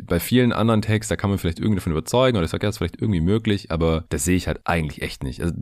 bei 0.04 0.20
vielen 0.20 0.52
anderen 0.52 0.82
Tags, 0.82 1.08
da 1.08 1.16
kann 1.16 1.30
man 1.30 1.38
vielleicht 1.38 1.58
irgendwie 1.58 1.76
davon 1.76 1.92
überzeugen 1.92 2.36
oder 2.36 2.44
ich 2.44 2.50
sage, 2.50 2.64
ja, 2.64 2.68
das 2.68 2.76
ist 2.76 2.78
vielleicht 2.78 3.00
irgendwie 3.00 3.20
möglich, 3.20 3.70
aber 3.70 4.04
das 4.08 4.24
sehe 4.24 4.36
ich 4.36 4.46
halt 4.46 4.60
eigentlich 4.64 5.02
echt 5.02 5.22
nicht. 5.22 5.42
Also, 5.42 5.54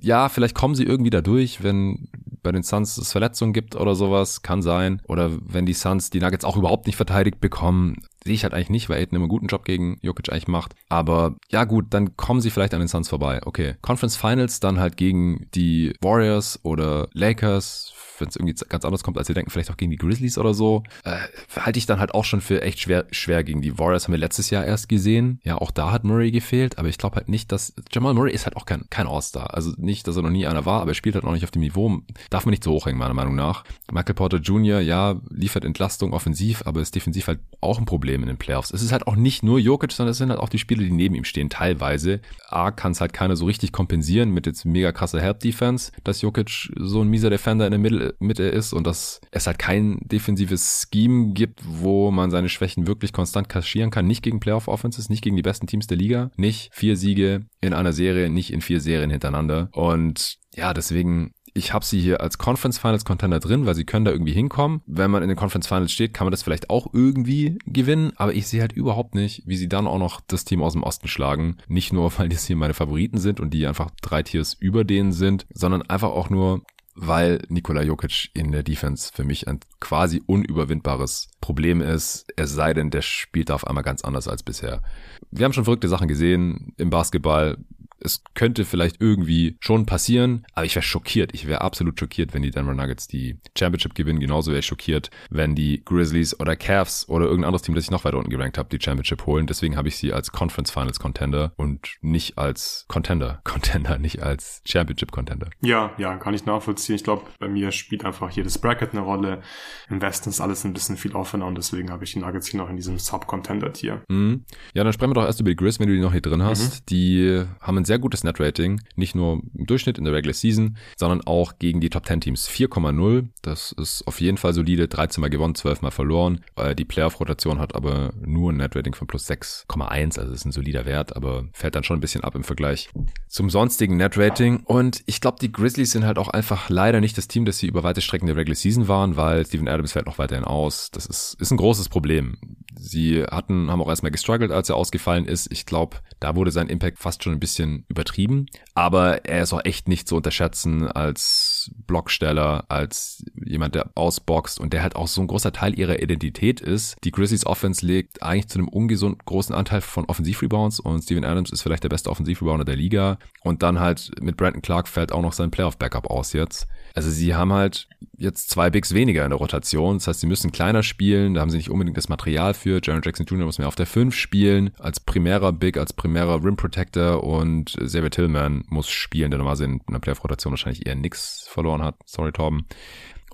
ja, 0.00 0.28
vielleicht 0.28 0.54
kommen 0.54 0.74
sie 0.74 0.84
irgendwie 0.84 1.10
da 1.10 1.20
durch, 1.20 1.62
wenn 1.62 2.08
bei 2.42 2.52
den 2.52 2.62
Suns 2.62 2.96
es 2.96 3.12
Verletzungen 3.12 3.52
gibt 3.52 3.76
oder 3.76 3.94
sowas, 3.94 4.42
kann 4.42 4.62
sein. 4.62 5.02
Oder 5.06 5.32
wenn 5.42 5.66
die 5.66 5.74
Suns 5.74 6.10
die 6.10 6.20
Nuggets 6.20 6.44
auch 6.44 6.56
überhaupt 6.56 6.86
nicht 6.86 6.96
verteidigt 6.96 7.40
bekommen. 7.40 7.96
sehe 8.24 8.34
ich 8.34 8.42
halt 8.42 8.54
eigentlich 8.54 8.70
nicht, 8.70 8.88
weil 8.88 8.98
Aiden 8.98 9.16
immer 9.16 9.24
einen 9.24 9.28
guten 9.28 9.48
Job 9.48 9.64
gegen 9.64 9.98
Jokic 10.02 10.30
eigentlich 10.30 10.48
macht. 10.48 10.74
Aber 10.88 11.36
ja 11.50 11.64
gut, 11.64 11.86
dann 11.90 12.16
kommen 12.16 12.40
sie 12.40 12.50
vielleicht 12.50 12.74
an 12.74 12.80
den 12.80 12.88
Suns 12.88 13.08
vorbei. 13.08 13.40
Okay, 13.44 13.74
Conference 13.82 14.16
Finals 14.16 14.60
dann 14.60 14.78
halt 14.78 14.96
gegen 14.96 15.48
die 15.54 15.92
Warriors 16.00 16.60
oder 16.62 17.08
Lakers 17.12 17.92
wenn 18.20 18.28
es 18.28 18.36
irgendwie 18.36 18.54
ganz 18.68 18.84
anders 18.84 19.02
kommt, 19.02 19.18
als 19.18 19.26
sie 19.26 19.34
denken, 19.34 19.50
vielleicht 19.50 19.70
auch 19.70 19.76
gegen 19.76 19.90
die 19.90 19.96
Grizzlies 19.96 20.38
oder 20.38 20.54
so, 20.54 20.82
äh, 21.04 21.16
halte 21.56 21.78
ich 21.78 21.86
dann 21.86 22.00
halt 22.00 22.14
auch 22.14 22.24
schon 22.24 22.40
für 22.40 22.62
echt 22.62 22.80
schwer, 22.80 23.06
schwer 23.10 23.44
gegen 23.44 23.62
die 23.62 23.78
Warriors. 23.78 24.04
Haben 24.04 24.12
wir 24.12 24.18
letztes 24.18 24.50
Jahr 24.50 24.64
erst 24.64 24.88
gesehen. 24.88 25.40
Ja, 25.44 25.56
auch 25.56 25.70
da 25.70 25.92
hat 25.92 26.04
Murray 26.04 26.30
gefehlt, 26.30 26.78
aber 26.78 26.88
ich 26.88 26.98
glaube 26.98 27.16
halt 27.16 27.28
nicht, 27.28 27.52
dass 27.52 27.74
Jamal 27.92 28.14
Murray 28.14 28.32
ist 28.32 28.46
halt 28.46 28.56
auch 28.56 28.66
kein, 28.66 28.84
kein 28.90 29.06
All-Star. 29.06 29.54
Also 29.54 29.72
nicht, 29.76 30.06
dass 30.06 30.16
er 30.16 30.22
noch 30.22 30.30
nie 30.30 30.46
einer 30.46 30.66
war, 30.66 30.80
aber 30.80 30.92
er 30.92 30.94
spielt 30.94 31.14
halt 31.14 31.24
auch 31.24 31.32
nicht 31.32 31.44
auf 31.44 31.50
dem 31.50 31.60
Niveau. 31.60 32.00
Darf 32.30 32.44
man 32.44 32.50
nicht 32.50 32.64
so 32.64 32.72
hochhängen, 32.72 32.98
meiner 32.98 33.14
Meinung 33.14 33.34
nach. 33.34 33.64
Michael 33.90 34.14
Porter 34.14 34.38
Jr., 34.38 34.80
ja, 34.80 35.20
liefert 35.30 35.64
Entlastung 35.64 36.12
offensiv, 36.12 36.62
aber 36.66 36.80
ist 36.80 36.94
defensiv 36.94 37.26
halt 37.28 37.40
auch 37.60 37.78
ein 37.78 37.86
Problem 37.86 38.22
in 38.22 38.28
den 38.28 38.36
Playoffs. 38.36 38.72
Es 38.72 38.82
ist 38.82 38.92
halt 38.92 39.06
auch 39.06 39.16
nicht 39.16 39.42
nur 39.42 39.58
Jokic, 39.58 39.92
sondern 39.92 40.12
es 40.12 40.18
sind 40.18 40.30
halt 40.30 40.40
auch 40.40 40.48
die 40.48 40.58
Spieler, 40.58 40.82
die 40.82 40.92
neben 40.92 41.14
ihm 41.14 41.24
stehen, 41.24 41.50
teilweise. 41.50 42.20
A, 42.48 42.70
kann 42.70 42.92
es 42.92 43.00
halt 43.00 43.12
keiner 43.12 43.36
so 43.36 43.46
richtig 43.46 43.72
kompensieren 43.72 44.30
mit 44.30 44.46
jetzt 44.46 44.64
mega 44.64 44.92
krasser 44.92 45.20
Help-Defense, 45.20 45.92
dass 46.04 46.22
Jokic 46.22 46.70
so 46.76 47.02
ein 47.02 47.08
mieser 47.08 47.30
Defender 47.30 47.66
in 47.66 47.72
der 47.72 47.78
Mitte, 47.78 48.07
Mitte 48.18 48.44
ist 48.44 48.72
und 48.72 48.86
dass 48.86 49.20
es 49.30 49.46
halt 49.46 49.58
kein 49.58 49.98
defensives 50.02 50.86
Scheme 50.92 51.32
gibt, 51.32 51.60
wo 51.64 52.10
man 52.10 52.30
seine 52.30 52.48
Schwächen 52.48 52.86
wirklich 52.86 53.12
konstant 53.12 53.48
kaschieren 53.48 53.90
kann. 53.90 54.06
Nicht 54.06 54.22
gegen 54.22 54.40
Playoff-Offenses, 54.40 55.08
nicht 55.08 55.22
gegen 55.22 55.36
die 55.36 55.42
besten 55.42 55.66
Teams 55.66 55.86
der 55.86 55.96
Liga, 55.96 56.30
nicht 56.36 56.70
vier 56.72 56.96
Siege 56.96 57.46
in 57.60 57.74
einer 57.74 57.92
Serie, 57.92 58.30
nicht 58.30 58.52
in 58.52 58.60
vier 58.60 58.80
Serien 58.80 59.10
hintereinander. 59.10 59.68
Und 59.72 60.38
ja, 60.54 60.74
deswegen 60.74 61.32
ich 61.58 61.72
habe 61.72 61.84
sie 61.84 62.00
hier 62.00 62.20
als 62.20 62.38
Conference 62.38 62.78
Finals 62.78 63.04
Contender 63.04 63.40
drin, 63.40 63.66
weil 63.66 63.74
sie 63.74 63.84
können 63.84 64.04
da 64.04 64.10
irgendwie 64.10 64.32
hinkommen. 64.32 64.80
Wenn 64.86 65.10
man 65.10 65.22
in 65.22 65.28
den 65.28 65.36
Conference 65.36 65.66
Finals 65.66 65.92
steht, 65.92 66.14
kann 66.14 66.24
man 66.24 66.30
das 66.30 66.42
vielleicht 66.42 66.70
auch 66.70 66.92
irgendwie 66.92 67.58
gewinnen, 67.66 68.12
aber 68.16 68.32
ich 68.34 68.46
sehe 68.46 68.60
halt 68.60 68.72
überhaupt 68.72 69.14
nicht, 69.14 69.42
wie 69.46 69.56
sie 69.56 69.68
dann 69.68 69.86
auch 69.86 69.98
noch 69.98 70.20
das 70.20 70.44
Team 70.44 70.62
aus 70.62 70.74
dem 70.74 70.82
Osten 70.82 71.08
schlagen. 71.08 71.56
Nicht 71.66 71.92
nur, 71.92 72.12
weil 72.18 72.28
das 72.28 72.46
hier 72.46 72.56
meine 72.56 72.74
Favoriten 72.74 73.18
sind 73.18 73.40
und 73.40 73.50
die 73.52 73.66
einfach 73.66 73.90
drei 74.00 74.22
Tiers 74.22 74.54
über 74.54 74.84
denen 74.84 75.12
sind, 75.12 75.46
sondern 75.52 75.82
einfach 75.82 76.10
auch 76.10 76.30
nur, 76.30 76.62
weil 77.00 77.42
Nikola 77.48 77.82
Jokic 77.82 78.30
in 78.34 78.50
der 78.50 78.64
Defense 78.64 79.10
für 79.14 79.24
mich 79.24 79.46
ein 79.46 79.60
quasi 79.80 80.20
unüberwindbares 80.26 81.28
Problem 81.40 81.80
ist, 81.80 82.26
es 82.36 82.52
sei 82.52 82.74
denn, 82.74 82.90
der 82.90 83.02
spielt 83.02 83.50
da 83.50 83.54
auf 83.54 83.66
einmal 83.66 83.84
ganz 83.84 84.02
anders 84.02 84.26
als 84.26 84.42
bisher. 84.42 84.82
Wir 85.30 85.44
haben 85.44 85.52
schon 85.52 85.64
verrückte 85.64 85.88
Sachen 85.88 86.08
gesehen 86.08 86.74
im 86.76 86.90
Basketball 86.90 87.56
es 88.00 88.22
könnte 88.34 88.64
vielleicht 88.64 89.00
irgendwie 89.00 89.56
schon 89.60 89.86
passieren, 89.86 90.46
aber 90.54 90.66
ich 90.66 90.74
wäre 90.74 90.82
schockiert. 90.82 91.34
Ich 91.34 91.46
wäre 91.46 91.60
absolut 91.62 91.98
schockiert, 91.98 92.34
wenn 92.34 92.42
die 92.42 92.50
Denver 92.50 92.74
Nuggets 92.74 93.08
die 93.08 93.38
Championship 93.56 93.94
gewinnen. 93.94 94.20
Genauso 94.20 94.50
wäre 94.50 94.60
ich 94.60 94.66
schockiert, 94.66 95.10
wenn 95.30 95.54
die 95.54 95.82
Grizzlies 95.84 96.38
oder 96.38 96.56
Cavs 96.56 97.08
oder 97.08 97.26
irgendein 97.26 97.48
anderes 97.48 97.62
Team, 97.62 97.74
das 97.74 97.84
ich 97.84 97.90
noch 97.90 98.04
weiter 98.04 98.18
unten 98.18 98.30
gerankt 98.30 98.58
habe, 98.58 98.68
die 98.68 98.82
Championship 98.82 99.26
holen. 99.26 99.46
Deswegen 99.46 99.76
habe 99.76 99.88
ich 99.88 99.96
sie 99.96 100.12
als 100.12 100.32
Conference 100.32 100.70
Finals 100.70 101.00
Contender 101.00 101.52
und 101.56 101.96
nicht 102.00 102.38
als 102.38 102.84
Contender. 102.88 103.40
Contender, 103.44 103.98
nicht 103.98 104.22
als 104.22 104.62
Championship 104.64 105.10
Contender. 105.10 105.48
Ja, 105.60 105.92
ja, 105.98 106.16
kann 106.16 106.34
ich 106.34 106.46
nachvollziehen. 106.46 106.94
Ich 106.94 107.04
glaube, 107.04 107.22
bei 107.38 107.48
mir 107.48 107.72
spielt 107.72 108.04
einfach 108.04 108.30
jedes 108.30 108.58
Bracket 108.58 108.92
eine 108.92 109.00
Rolle. 109.00 109.42
Im 109.88 110.00
Westen 110.00 110.30
ist 110.30 110.40
alles 110.40 110.64
ein 110.64 110.72
bisschen 110.72 110.96
viel 110.96 111.14
offener 111.14 111.46
und 111.46 111.56
deswegen 111.56 111.90
habe 111.90 112.04
ich 112.04 112.12
die 112.12 112.18
Nuggets 112.20 112.48
hier 112.48 112.60
noch 112.60 112.70
in 112.70 112.76
diesem 112.76 112.98
Sub-Contender-Tier. 112.98 114.02
Mhm. 114.08 114.44
Ja, 114.74 114.84
dann 114.84 114.92
sprechen 114.92 115.10
wir 115.10 115.14
doch 115.14 115.24
erst 115.24 115.40
über 115.40 115.50
die 115.50 115.56
Grizz, 115.56 115.80
wenn 115.80 115.88
du 115.88 115.94
die 115.94 116.00
noch 116.00 116.12
hier 116.12 116.20
drin 116.20 116.42
hast. 116.42 116.80
Mhm. 116.80 116.86
Die 116.90 117.44
haben 117.60 117.76
sehr 117.88 117.98
gutes 117.98 118.22
Net-Rating, 118.22 118.80
nicht 118.94 119.16
nur 119.16 119.42
im 119.56 119.66
Durchschnitt 119.66 119.98
in 119.98 120.04
der 120.04 120.14
Regular 120.14 120.34
Season, 120.34 120.76
sondern 120.96 121.22
auch 121.26 121.58
gegen 121.58 121.80
die 121.80 121.90
Top 121.90 122.06
10 122.06 122.20
Teams. 122.20 122.48
4,0, 122.48 123.26
das 123.42 123.72
ist 123.72 124.06
auf 124.06 124.20
jeden 124.20 124.38
Fall 124.38 124.54
solide, 124.54 124.86
13 124.86 125.20
Mal 125.20 125.30
gewonnen, 125.30 125.56
12 125.56 125.82
Mal 125.82 125.90
verloren. 125.90 126.40
Die 126.76 126.84
Playoff-Rotation 126.84 127.58
hat 127.58 127.74
aber 127.74 128.12
nur 128.24 128.52
ein 128.52 128.58
Net-Rating 128.58 128.94
von 128.94 129.08
plus 129.08 129.28
6,1, 129.28 130.20
also 130.20 130.32
ist 130.32 130.44
ein 130.44 130.52
solider 130.52 130.86
Wert, 130.86 131.16
aber 131.16 131.46
fällt 131.52 131.74
dann 131.74 131.82
schon 131.82 131.98
ein 131.98 132.00
bisschen 132.00 132.22
ab 132.22 132.36
im 132.36 132.44
Vergleich 132.44 132.90
zum 133.26 133.50
sonstigen 133.50 133.96
Net-Rating. 133.96 134.60
Und 134.64 135.02
ich 135.06 135.20
glaube, 135.20 135.38
die 135.40 135.50
Grizzlies 135.50 135.90
sind 135.90 136.04
halt 136.04 136.18
auch 136.18 136.28
einfach 136.28 136.68
leider 136.68 137.00
nicht 137.00 137.18
das 137.18 137.26
Team, 137.26 137.44
das 137.44 137.58
sie 137.58 137.66
über 137.66 137.82
weite 137.82 138.00
Strecken 138.00 138.26
der 138.26 138.36
Regular 138.36 138.54
Season 138.54 138.86
waren, 138.86 139.16
weil 139.16 139.44
Steven 139.46 139.68
Adams 139.68 139.92
fällt 139.92 140.06
noch 140.06 140.18
weiterhin 140.18 140.44
aus. 140.44 140.90
Das 140.92 141.06
ist, 141.06 141.36
ist 141.40 141.50
ein 141.50 141.56
großes 141.56 141.88
Problem. 141.88 142.36
Sie 142.80 143.24
hatten, 143.24 143.70
haben 143.70 143.82
auch 143.82 143.88
erstmal 143.88 144.12
gestruggelt, 144.12 144.52
als 144.52 144.68
er 144.68 144.76
ausgefallen 144.76 145.24
ist. 145.24 145.50
Ich 145.50 145.66
glaube, 145.66 145.98
da 146.20 146.36
wurde 146.36 146.50
sein 146.50 146.68
Impact 146.68 146.98
fast 146.98 147.22
schon 147.22 147.32
ein 147.32 147.40
bisschen 147.40 147.84
übertrieben. 147.88 148.46
Aber 148.74 149.24
er 149.24 149.42
ist 149.42 149.52
auch 149.52 149.64
echt 149.64 149.88
nicht 149.88 150.06
zu 150.06 150.16
unterschätzen 150.16 150.86
als 150.86 151.72
Blocksteller, 151.86 152.64
als 152.68 153.24
jemand, 153.34 153.74
der 153.74 153.90
ausboxt 153.94 154.60
und 154.60 154.72
der 154.72 154.82
halt 154.82 154.96
auch 154.96 155.08
so 155.08 155.20
ein 155.20 155.26
großer 155.26 155.52
Teil 155.52 155.78
ihrer 155.78 156.00
Identität 156.00 156.60
ist. 156.60 156.96
Die 157.04 157.10
Grizzlies 157.10 157.46
Offense 157.46 157.84
legt 157.84 158.22
eigentlich 158.22 158.48
zu 158.48 158.58
einem 158.58 158.68
ungesund 158.68 159.24
großen 159.24 159.54
Anteil 159.54 159.80
von 159.80 160.04
Offensivrebounds 160.04 160.80
und 160.80 161.02
Steven 161.02 161.24
Adams 161.24 161.50
ist 161.50 161.62
vielleicht 161.62 161.84
der 161.84 161.88
beste 161.88 162.10
Offensivrebounder 162.10 162.64
der 162.64 162.76
Liga. 162.76 163.18
Und 163.42 163.62
dann 163.62 163.80
halt 163.80 164.12
mit 164.20 164.36
Brandon 164.36 164.62
Clark 164.62 164.88
fällt 164.88 165.12
auch 165.12 165.22
noch 165.22 165.32
sein 165.32 165.50
Playoff-Backup 165.50 166.08
aus 166.08 166.32
jetzt. 166.32 166.68
Also 166.98 167.10
sie 167.10 167.36
haben 167.36 167.52
halt 167.52 167.86
jetzt 168.16 168.50
zwei 168.50 168.70
Bigs 168.70 168.92
weniger 168.92 169.22
in 169.22 169.30
der 169.30 169.38
Rotation. 169.38 169.98
Das 169.98 170.08
heißt, 170.08 170.18
sie 170.18 170.26
müssen 170.26 170.50
kleiner 170.50 170.82
spielen. 170.82 171.34
Da 171.34 171.40
haben 171.40 171.48
sie 171.48 171.56
nicht 171.56 171.70
unbedingt 171.70 171.96
das 171.96 172.08
Material 172.08 172.54
für. 172.54 172.80
Jaron 172.82 173.02
Jackson 173.04 173.24
Jr. 173.24 173.46
muss 173.46 173.58
mehr 173.58 173.68
auf 173.68 173.76
der 173.76 173.86
5 173.86 174.12
spielen. 174.12 174.72
Als 174.80 174.98
primärer 174.98 175.52
Big, 175.52 175.76
als 175.76 175.92
primärer 175.92 176.42
Rim 176.42 176.56
Protector. 176.56 177.22
Und 177.22 177.76
Xavier 177.78 178.10
Tillman 178.10 178.64
muss 178.66 178.88
spielen, 178.88 179.30
der 179.30 179.38
normalerweise 179.38 179.66
in 179.66 179.80
einer 179.86 180.00
Playoff-Rotation 180.00 180.54
wahrscheinlich 180.54 180.88
eher 180.88 180.96
nix 180.96 181.46
verloren 181.48 181.82
hat. 181.82 181.94
Sorry, 182.04 182.32
Torben. 182.32 182.66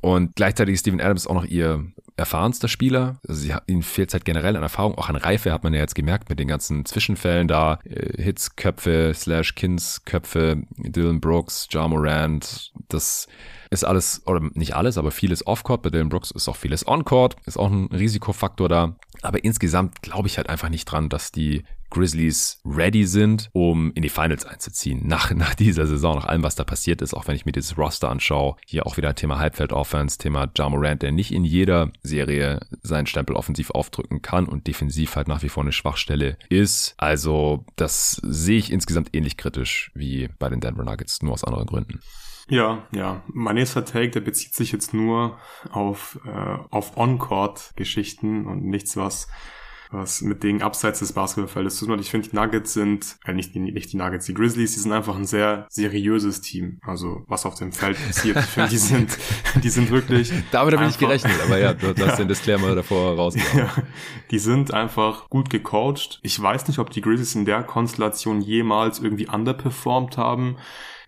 Und 0.05 0.37
gleichzeitig 0.37 0.75
ist 0.75 0.81
Steven 0.81 1.01
Adams 1.01 1.27
auch 1.27 1.33
noch 1.33 1.47
ihr 1.47 1.83
erfahrenster 2.19 2.69
Spieler. 2.69 3.17
Also 3.27 3.41
sie, 3.41 3.55
ihnen 3.67 3.83
fehlt 3.83 4.13
halt 4.13 4.27
generell 4.27 4.55
an 4.55 4.63
Erfahrung, 4.63 4.99
auch 4.99 5.09
an 5.09 5.17
Reife 5.17 5.51
hat 5.51 5.65
man 5.65 5.73
ja 5.73 5.81
jetzt 5.81 5.95
gemerkt 5.95 6.29
mit 6.29 6.39
den 6.39 6.47
ganzen 6.47 6.85
Zwischenfällen 6.85 7.49
da. 7.49 7.79
Äh, 7.85 8.23
Hitzköpfe, 8.23 9.13
Slash 9.15 9.55
Kinsköpfe, 9.55 10.63
Dylan 10.77 11.23
Brooks, 11.23 11.69
Ja 11.71 11.89
Morant. 11.89 12.71
Das 12.89 13.29
ist 13.71 13.85
alles, 13.85 14.21
oder 14.27 14.43
nicht 14.53 14.77
alles, 14.77 14.99
aber 14.99 15.11
vieles 15.11 15.47
Off-Court. 15.47 15.81
Bei 15.81 15.89
Dylan 15.89 16.11
Brooks 16.11 16.33
ist 16.33 16.49
auch 16.49 16.57
vieles 16.57 16.87
On-Court. 16.87 17.37
Ist 17.47 17.59
auch 17.59 17.71
ein 17.71 17.87
Risikofaktor 17.87 18.69
da. 18.69 18.97
Aber 19.25 19.43
insgesamt 19.43 20.03
glaube 20.03 20.29
ich 20.29 20.37
halt 20.37 20.49
einfach 20.49 20.69
nicht 20.69 20.85
dran, 20.85 21.09
dass 21.09 21.33
die 21.33 21.65
Grizzlies 21.91 22.61
ready 22.65 23.07
sind, 23.07 23.51
um 23.53 23.93
in 23.95 24.03
die 24.03 24.09
Finals 24.09 24.45
einzuziehen. 24.45 25.07
Nach, 25.07 25.31
nach 25.35 25.55
dieser 25.55 25.87
Saison, 25.87 26.17
nach 26.17 26.27
allem, 26.27 26.43
was 26.43 26.57
da 26.57 26.65
passiert 26.65 27.01
ist, 27.01 27.15
auch 27.15 27.27
wenn 27.27 27.37
ich 27.37 27.47
mir 27.47 27.53
dieses 27.53 27.79
Roster 27.79 28.11
anschaue, 28.11 28.57
hier 28.67 28.87
auch 28.87 28.97
wieder 28.97 29.15
Thema 29.15 29.39
Halbfeld-Offense, 29.39 30.19
Thema 30.19 30.51
Ja 30.57 30.69
Morant, 30.69 31.03
der 31.03 31.13
nicht 31.13 31.33
in 31.33 31.45
jeder 31.45 31.93
Serie 32.03 32.61
seinen 32.83 33.07
Stempel 33.07 33.37
offensiv 33.37 33.71
aufdrücken 33.71 34.23
kann 34.23 34.47
und 34.47 34.67
defensiv 34.67 35.17
halt 35.17 35.29
nach 35.29 35.43
wie 35.43 35.49
vor 35.49 35.63
eine 35.63 35.73
Schwachstelle 35.73 36.37
ist. 36.49 36.95
Also 36.99 37.65
das 37.77 38.21
sehe 38.23 38.59
ich 38.59 38.73
insgesamt 38.73 39.15
ähnlich 39.15 39.37
kritisch 39.37 39.91
wie 39.95 40.29
bei 40.39 40.49
den 40.49 40.61
Denver 40.61 40.85
Nuggets, 40.85 41.23
nur 41.23 41.33
aus 41.33 41.45
anderen 41.45 41.67
Gründen. 41.67 42.01
Ja, 42.49 42.87
ja. 42.93 43.23
Mein 43.27 43.55
nächster 43.55 43.85
Take, 43.85 44.11
der 44.11 44.21
bezieht 44.21 44.55
sich 44.55 44.73
jetzt 44.73 44.93
nur 44.93 45.39
auf, 45.71 46.19
äh, 46.27 46.59
auf 46.71 46.97
On-Court-Geschichten 46.97 48.47
und 48.47 48.65
nichts, 48.65 48.97
was 48.97 49.29
was 49.95 50.23
mit 50.23 50.43
Dingen 50.43 50.63
abseits 50.63 50.99
des 50.99 51.13
Basketballfeldes 51.13 51.77
zu 51.77 51.87
tun 51.87 51.95
hat. 51.95 52.01
Ich 52.01 52.11
finde, 52.11 52.29
die 52.29 52.37
Nuggets 52.37 52.75
sind, 52.75 53.17
äh, 53.25 53.33
nicht, 53.33 53.55
die, 53.55 53.61
nicht 53.61 53.93
die 53.93 53.97
Nuggets, 53.97 54.27
die 54.27 54.35
Grizzlies, 54.35 54.75
die 54.75 54.81
sind 54.81 54.93
einfach 54.93 55.17
ein 55.17 55.25
sehr 55.25 55.67
seriöses 55.71 56.41
Team. 56.41 56.81
Also, 56.83 57.25
was 57.29 57.47
auf 57.47 57.55
dem 57.55 57.73
Feld 57.73 57.97
passiert. 58.05 58.37
Ich 58.37 58.45
finde, 58.45 58.71
die 58.71 58.79
sind, 58.79 59.19
die 59.63 59.71
sind 59.71 59.91
wirklich. 59.91 60.33
Damit 60.51 60.75
habe 60.75 60.85
ich 60.85 60.91
nicht 60.91 61.01
gerechnet, 61.01 61.35
aber 61.45 61.59
ja, 61.59 61.73
du, 61.73 61.95
hast 62.05 62.19
den 62.19 62.29
Disclaimer 62.29 62.75
davor 62.75 63.15
rausgehauen. 63.15 63.59
Ja, 63.59 63.83
die 64.31 64.39
sind 64.39 64.75
einfach 64.75 65.31
gut 65.31 65.51
gecoacht. 65.51 66.21
Ich 66.23 66.41
weiß 66.41 66.69
nicht, 66.69 66.79
ob 66.79 66.91
die 66.91 67.01
Grizzlies 67.01 67.35
in 67.35 67.45
der 67.45 67.63
Konstellation 67.63 68.41
jemals 68.41 68.99
irgendwie 68.99 69.29
underperformed 69.29 70.17
haben. 70.17 70.57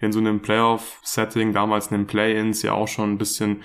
In 0.01 0.13
so 0.13 0.19
einem 0.19 0.41
Playoff-Setting, 0.41 1.53
damals 1.53 1.89
in 1.89 1.99
den 1.99 2.07
Play-Ins 2.07 2.63
ja 2.63 2.73
auch 2.73 2.89
schon 2.89 3.13
ein 3.13 3.19
bisschen 3.19 3.63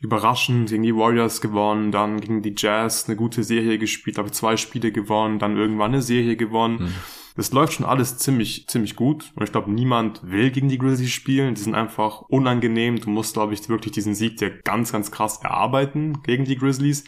überraschend 0.00 0.70
gegen 0.70 0.82
die 0.82 0.96
Warriors 0.96 1.40
gewonnen, 1.40 1.92
dann 1.92 2.20
gegen 2.20 2.42
die 2.42 2.54
Jazz 2.56 3.06
eine 3.06 3.16
gute 3.16 3.44
Serie 3.44 3.78
gespielt, 3.78 4.18
habe 4.18 4.32
zwei 4.32 4.56
Spiele 4.56 4.90
gewonnen, 4.90 5.38
dann 5.38 5.56
irgendwann 5.56 5.92
eine 5.92 6.02
Serie 6.02 6.36
gewonnen. 6.36 6.82
Mhm. 6.82 6.94
Das 7.36 7.52
läuft 7.52 7.74
schon 7.74 7.86
alles 7.86 8.18
ziemlich, 8.18 8.66
ziemlich 8.68 8.96
gut. 8.96 9.32
Und 9.34 9.44
ich 9.44 9.52
glaube, 9.52 9.70
niemand 9.70 10.20
will 10.22 10.50
gegen 10.50 10.68
die 10.68 10.78
Grizzlies 10.78 11.10
spielen. 11.10 11.54
Die 11.54 11.60
sind 11.60 11.74
einfach 11.74 12.22
unangenehm. 12.22 13.00
Du 13.00 13.10
musst, 13.10 13.34
glaube 13.34 13.54
ich, 13.54 13.68
wirklich 13.68 13.92
diesen 13.92 14.14
Sieg 14.14 14.36
dir 14.36 14.50
ganz, 14.50 14.92
ganz 14.92 15.10
krass 15.10 15.38
erarbeiten 15.42 16.22
gegen 16.22 16.44
die 16.44 16.56
Grizzlies. 16.56 17.04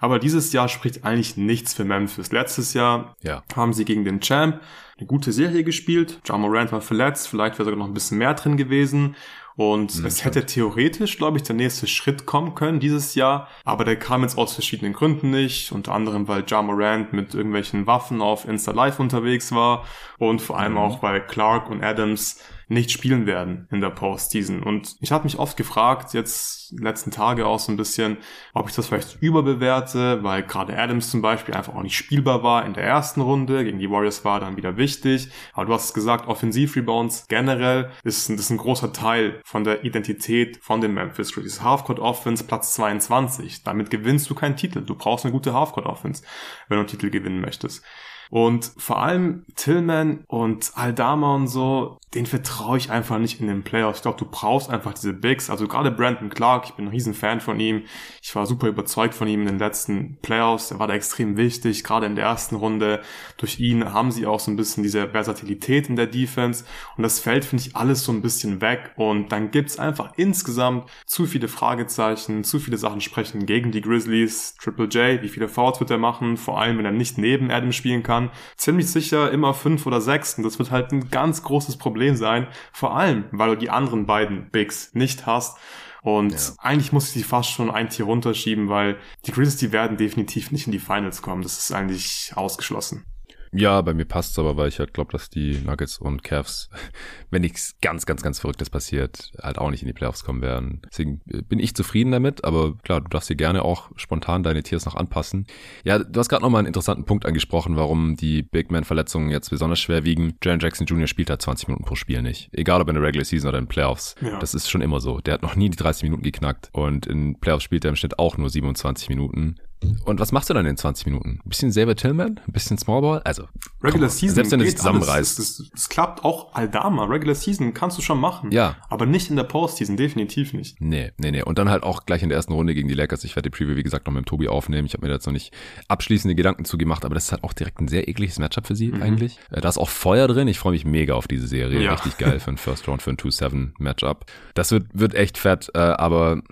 Aber 0.00 0.18
dieses 0.18 0.52
Jahr 0.52 0.68
spricht 0.68 1.04
eigentlich 1.04 1.36
nichts 1.36 1.74
für 1.74 1.84
Memphis. 1.84 2.30
Letztes 2.30 2.72
Jahr 2.72 3.16
ja. 3.22 3.42
haben 3.54 3.72
sie 3.72 3.84
gegen 3.84 4.04
den 4.04 4.20
Champ 4.20 4.60
eine 4.96 5.06
gute 5.06 5.32
Serie 5.32 5.64
gespielt. 5.64 6.20
John 6.24 6.40
Morant 6.40 6.72
war 6.72 6.80
verletzt, 6.80 7.28
vielleicht 7.28 7.54
wäre 7.58 7.64
sogar 7.64 7.78
noch 7.78 7.86
ein 7.86 7.94
bisschen 7.94 8.18
mehr 8.18 8.34
drin 8.34 8.56
gewesen. 8.56 9.16
Und 9.58 9.98
mhm, 9.98 10.06
es 10.06 10.24
hätte 10.24 10.46
theoretisch, 10.46 11.16
glaube 11.16 11.36
ich, 11.36 11.42
der 11.42 11.56
nächste 11.56 11.88
Schritt 11.88 12.26
kommen 12.26 12.54
können 12.54 12.78
dieses 12.78 13.16
Jahr, 13.16 13.48
aber 13.64 13.84
der 13.84 13.98
kam 13.98 14.22
jetzt 14.22 14.38
aus 14.38 14.52
verschiedenen 14.52 14.92
Gründen 14.92 15.30
nicht, 15.30 15.72
unter 15.72 15.94
anderem, 15.94 16.28
weil 16.28 16.44
Ja 16.46 16.62
Morant 16.62 17.12
mit 17.12 17.34
irgendwelchen 17.34 17.84
Waffen 17.88 18.22
auf 18.22 18.46
Insta 18.46 18.70
Live 18.70 19.00
unterwegs 19.00 19.50
war 19.50 19.84
und 20.16 20.40
vor 20.40 20.60
allem 20.60 20.74
mhm. 20.74 20.78
auch, 20.78 21.02
weil 21.02 21.26
Clark 21.26 21.70
und 21.70 21.82
Adams 21.82 22.40
nicht 22.68 22.90
spielen 22.90 23.26
werden 23.26 23.66
in 23.70 23.80
der 23.80 23.90
Postseason. 23.90 24.62
Und 24.62 24.96
ich 25.00 25.12
habe 25.12 25.24
mich 25.24 25.38
oft 25.38 25.56
gefragt, 25.56 26.12
jetzt 26.14 26.74
letzten 26.78 27.10
Tage 27.10 27.46
auch 27.46 27.58
so 27.58 27.72
ein 27.72 27.76
bisschen, 27.76 28.18
ob 28.52 28.68
ich 28.68 28.76
das 28.76 28.88
vielleicht 28.88 29.22
überbewerte, 29.22 30.22
weil 30.22 30.42
gerade 30.42 30.78
Adams 30.78 31.10
zum 31.10 31.22
Beispiel 31.22 31.54
einfach 31.54 31.74
auch 31.74 31.82
nicht 31.82 31.96
spielbar 31.96 32.42
war 32.42 32.66
in 32.66 32.74
der 32.74 32.84
ersten 32.84 33.22
Runde. 33.22 33.64
Gegen 33.64 33.78
die 33.78 33.90
Warriors 33.90 34.24
war 34.24 34.40
dann 34.40 34.56
wieder 34.56 34.76
wichtig. 34.76 35.30
Aber 35.54 35.66
du 35.66 35.72
hast 35.72 35.94
gesagt, 35.94 36.28
Offensiv-Rebounds 36.28 37.26
generell 37.28 37.90
ist, 38.04 38.28
ist 38.28 38.50
ein 38.50 38.58
großer 38.58 38.92
Teil 38.92 39.40
von 39.44 39.64
der 39.64 39.84
Identität 39.84 40.58
von 40.62 40.80
den 40.80 40.92
Memphis 40.92 41.32
Grizzlies. 41.32 41.62
Halfcourt 41.62 41.98
Offense 41.98 42.44
Platz 42.44 42.74
22. 42.74 43.64
Damit 43.64 43.90
gewinnst 43.90 44.28
du 44.28 44.34
keinen 44.34 44.56
Titel. 44.56 44.82
Du 44.82 44.94
brauchst 44.94 45.24
eine 45.24 45.32
gute 45.32 45.54
Halfcourt 45.54 45.86
Offense, 45.86 46.22
wenn 46.68 46.76
du 46.76 46.80
einen 46.80 46.88
Titel 46.88 47.10
gewinnen 47.10 47.40
möchtest. 47.40 47.82
Und 48.30 48.72
vor 48.76 49.00
allem 49.00 49.46
Tillman 49.56 50.24
und 50.26 50.72
Aldama 50.74 51.34
und 51.34 51.46
so, 51.46 51.98
den 52.14 52.24
vertraue 52.24 52.78
ich 52.78 52.90
einfach 52.90 53.18
nicht 53.18 53.40
in 53.40 53.48
den 53.48 53.62
Playoffs. 53.62 53.98
Ich 53.98 54.02
glaube, 54.02 54.18
du 54.18 54.24
brauchst 54.24 54.70
einfach 54.70 54.94
diese 54.94 55.12
Bigs. 55.12 55.50
Also 55.50 55.68
gerade 55.68 55.90
Brandon 55.90 56.30
Clark, 56.30 56.64
ich 56.64 56.72
bin 56.72 56.86
ein 56.86 56.90
riesen 56.90 57.12
Fan 57.12 57.40
von 57.40 57.60
ihm. 57.60 57.82
Ich 58.22 58.34
war 58.34 58.46
super 58.46 58.68
überzeugt 58.68 59.14
von 59.14 59.28
ihm 59.28 59.40
in 59.42 59.46
den 59.46 59.58
letzten 59.58 60.16
Playoffs. 60.22 60.70
Er 60.70 60.78
war 60.78 60.86
da 60.86 60.94
extrem 60.94 61.36
wichtig, 61.36 61.84
gerade 61.84 62.06
in 62.06 62.16
der 62.16 62.24
ersten 62.24 62.56
Runde. 62.56 63.02
Durch 63.36 63.60
ihn 63.60 63.92
haben 63.92 64.10
sie 64.10 64.26
auch 64.26 64.40
so 64.40 64.50
ein 64.50 64.56
bisschen 64.56 64.82
diese 64.82 65.08
Versatilität 65.08 65.90
in 65.90 65.96
der 65.96 66.06
Defense. 66.06 66.64
Und 66.96 67.02
das 67.02 67.20
fällt, 67.20 67.44
finde 67.44 67.64
ich, 67.66 67.76
alles 67.76 68.04
so 68.04 68.12
ein 68.12 68.22
bisschen 68.22 68.62
weg. 68.62 68.92
Und 68.96 69.30
dann 69.30 69.50
gibt's 69.50 69.78
einfach 69.78 70.12
insgesamt 70.16 70.88
zu 71.04 71.26
viele 71.26 71.48
Fragezeichen, 71.48 72.42
zu 72.42 72.58
viele 72.58 72.78
Sachen 72.78 73.02
sprechen 73.02 73.44
gegen 73.44 73.70
die 73.70 73.82
Grizzlies. 73.82 74.54
Triple 74.54 74.86
J, 74.86 75.20
wie 75.20 75.28
viele 75.28 75.48
Fouls 75.48 75.78
wird 75.78 75.90
er 75.90 75.98
machen? 75.98 76.38
Vor 76.38 76.58
allem, 76.58 76.78
wenn 76.78 76.86
er 76.86 76.92
nicht 76.92 77.18
neben 77.18 77.50
Adam 77.50 77.72
spielen 77.72 78.02
kann. 78.02 78.30
Ziemlich 78.56 78.90
sicher 78.90 79.30
immer 79.30 79.52
fünf 79.52 79.84
oder 79.84 80.00
sechs. 80.00 80.38
Und 80.38 80.44
das 80.44 80.58
wird 80.58 80.70
halt 80.70 80.90
ein 80.90 81.10
ganz 81.10 81.42
großes 81.42 81.76
Problem 81.76 81.97
sein. 82.16 82.46
Vor 82.72 82.96
allem, 82.96 83.24
weil 83.30 83.50
du 83.50 83.56
die 83.56 83.70
anderen 83.70 84.06
beiden 84.06 84.50
Bigs 84.50 84.94
nicht 84.94 85.26
hast. 85.26 85.58
Und 86.02 86.32
ja. 86.32 86.38
eigentlich 86.58 86.92
muss 86.92 87.08
ich 87.08 87.12
sie 87.12 87.22
fast 87.22 87.50
schon 87.50 87.70
ein 87.70 87.90
Tier 87.90 88.06
runterschieben, 88.06 88.68
weil 88.68 88.98
die 89.26 89.32
Grizzlies, 89.32 89.56
die 89.56 89.72
werden 89.72 89.96
definitiv 89.96 90.50
nicht 90.50 90.66
in 90.66 90.72
die 90.72 90.78
Finals 90.78 91.22
kommen. 91.22 91.42
Das 91.42 91.58
ist 91.58 91.72
eigentlich 91.72 92.32
ausgeschlossen. 92.34 93.04
Ja, 93.52 93.80
bei 93.80 93.94
mir 93.94 94.04
passt's 94.04 94.38
aber, 94.38 94.56
weil 94.56 94.68
ich 94.68 94.78
halt 94.78 94.94
glaube, 94.94 95.12
dass 95.12 95.30
die 95.30 95.58
Nuggets 95.64 95.98
und 95.98 96.22
Cavs, 96.22 96.68
wenn 97.30 97.42
nichts 97.42 97.76
ganz, 97.80 98.06
ganz, 98.06 98.22
ganz 98.22 98.40
Verrücktes 98.40 98.70
passiert, 98.70 99.32
halt 99.42 99.58
auch 99.58 99.70
nicht 99.70 99.82
in 99.82 99.88
die 99.88 99.94
Playoffs 99.94 100.24
kommen 100.24 100.42
werden. 100.42 100.82
Deswegen 100.90 101.20
äh, 101.28 101.42
bin 101.42 101.58
ich 101.58 101.74
zufrieden 101.74 102.12
damit, 102.12 102.44
aber 102.44 102.76
klar, 102.78 103.00
du 103.00 103.08
darfst 103.08 103.30
dir 103.30 103.36
gerne 103.36 103.64
auch 103.64 103.90
spontan 103.96 104.42
deine 104.42 104.62
Tiers 104.62 104.86
noch 104.86 104.94
anpassen. 104.94 105.46
Ja, 105.84 105.98
du 105.98 106.18
hast 106.18 106.28
gerade 106.28 106.42
nochmal 106.42 106.60
einen 106.60 106.68
interessanten 106.68 107.04
Punkt 107.04 107.26
angesprochen, 107.26 107.76
warum 107.76 108.16
die 108.16 108.42
Big 108.42 108.70
Man-Verletzungen 108.70 109.30
jetzt 109.30 109.50
besonders 109.50 109.80
schwer 109.80 110.04
wiegen. 110.04 110.34
Jaren 110.42 110.60
Jackson 110.60 110.86
Jr. 110.86 111.06
spielt 111.06 111.30
halt 111.30 111.42
20 111.42 111.68
Minuten 111.68 111.84
pro 111.84 111.94
Spiel 111.94 112.22
nicht. 112.22 112.50
Egal 112.52 112.80
ob 112.80 112.88
in 112.88 112.94
der 112.94 113.04
Regular 113.04 113.24
Season 113.24 113.48
oder 113.48 113.58
in 113.58 113.66
Playoffs. 113.66 114.14
Ja. 114.20 114.38
Das 114.38 114.54
ist 114.54 114.70
schon 114.70 114.80
immer 114.80 115.00
so. 115.00 115.20
Der 115.20 115.34
hat 115.34 115.42
noch 115.42 115.56
nie 115.56 115.70
die 115.70 115.76
30 115.76 116.04
Minuten 116.04 116.22
geknackt 116.22 116.70
und 116.72 117.06
in 117.06 117.38
Playoffs 117.40 117.64
spielt 117.64 117.84
er 117.84 117.90
im 117.90 117.96
Schnitt 117.96 118.18
auch 118.18 118.36
nur 118.36 118.50
27 118.50 119.08
Minuten. 119.08 119.56
Und 120.04 120.20
was 120.20 120.32
machst 120.32 120.50
du 120.50 120.54
dann 120.54 120.66
in 120.66 120.76
20 120.76 121.06
Minuten? 121.06 121.40
Ein 121.44 121.48
bisschen 121.48 121.70
Saber 121.70 121.94
Tillman? 121.94 122.40
Ein 122.46 122.52
bisschen 122.52 122.78
Smallball? 122.78 123.20
Also, 123.24 123.44
Regular 123.82 124.08
Season. 124.08 124.34
Selbst 124.34 124.52
wenn 124.52 124.58
du 124.58 124.64
dich 124.64 124.76
zusammenreißt. 124.76 125.38
Es 125.38 125.88
klappt 125.88 126.24
auch 126.24 126.54
Aldama. 126.54 127.04
Regular 127.04 127.34
Season 127.34 127.74
kannst 127.74 127.98
du 127.98 128.02
schon 128.02 128.18
machen. 128.18 128.50
Ja. 128.50 128.76
Aber 128.88 129.06
nicht 129.06 129.30
in 129.30 129.36
der 129.36 129.44
Postseason. 129.44 129.96
Definitiv 129.96 130.52
nicht. 130.52 130.80
Nee, 130.80 131.12
nee, 131.18 131.30
nee. 131.30 131.42
Und 131.42 131.58
dann 131.58 131.68
halt 131.68 131.84
auch 131.84 132.06
gleich 132.06 132.22
in 132.22 132.28
der 132.28 132.36
ersten 132.36 132.52
Runde 132.52 132.74
gegen 132.74 132.88
die 132.88 132.94
Lakers. 132.94 133.22
Ich 133.24 133.36
werde 133.36 133.50
die 133.50 133.56
Preview, 133.56 133.76
wie 133.76 133.82
gesagt, 133.82 134.06
noch 134.06 134.12
mit 134.12 134.24
dem 134.24 134.26
Tobi 134.26 134.48
aufnehmen. 134.48 134.86
Ich 134.86 134.94
habe 134.94 135.02
mir 135.02 135.08
da 135.08 135.14
jetzt 135.14 135.26
noch 135.26 135.32
nicht 135.32 135.54
abschließende 135.86 136.34
Gedanken 136.34 136.64
zugemacht, 136.64 137.04
aber 137.04 137.14
das 137.14 137.26
ist 137.26 137.32
halt 137.32 137.44
auch 137.44 137.52
direkt 137.52 137.80
ein 137.80 137.88
sehr 137.88 138.08
ekliges 138.08 138.38
Matchup 138.38 138.66
für 138.66 138.74
sie 138.74 138.88
mhm. 138.88 139.02
eigentlich. 139.02 139.38
Äh, 139.50 139.60
da 139.60 139.68
ist 139.68 139.78
auch 139.78 139.88
Feuer 139.90 140.26
drin. 140.26 140.48
Ich 140.48 140.58
freue 140.58 140.72
mich 140.72 140.84
mega 140.84 141.14
auf 141.14 141.28
diese 141.28 141.46
Serie. 141.46 141.80
Ja. 141.80 141.92
Richtig 141.92 142.18
geil 142.18 142.40
für 142.40 142.50
ein 142.50 142.58
First 142.58 142.88
Round, 142.88 143.02
für 143.02 143.10
ein 143.10 143.16
2-7 143.16 143.72
Matchup. 143.78 144.26
Das 144.54 144.72
wird, 144.72 144.86
wird 144.92 145.14
echt 145.14 145.38
fett, 145.38 145.70
äh, 145.74 145.78
aber 145.78 146.42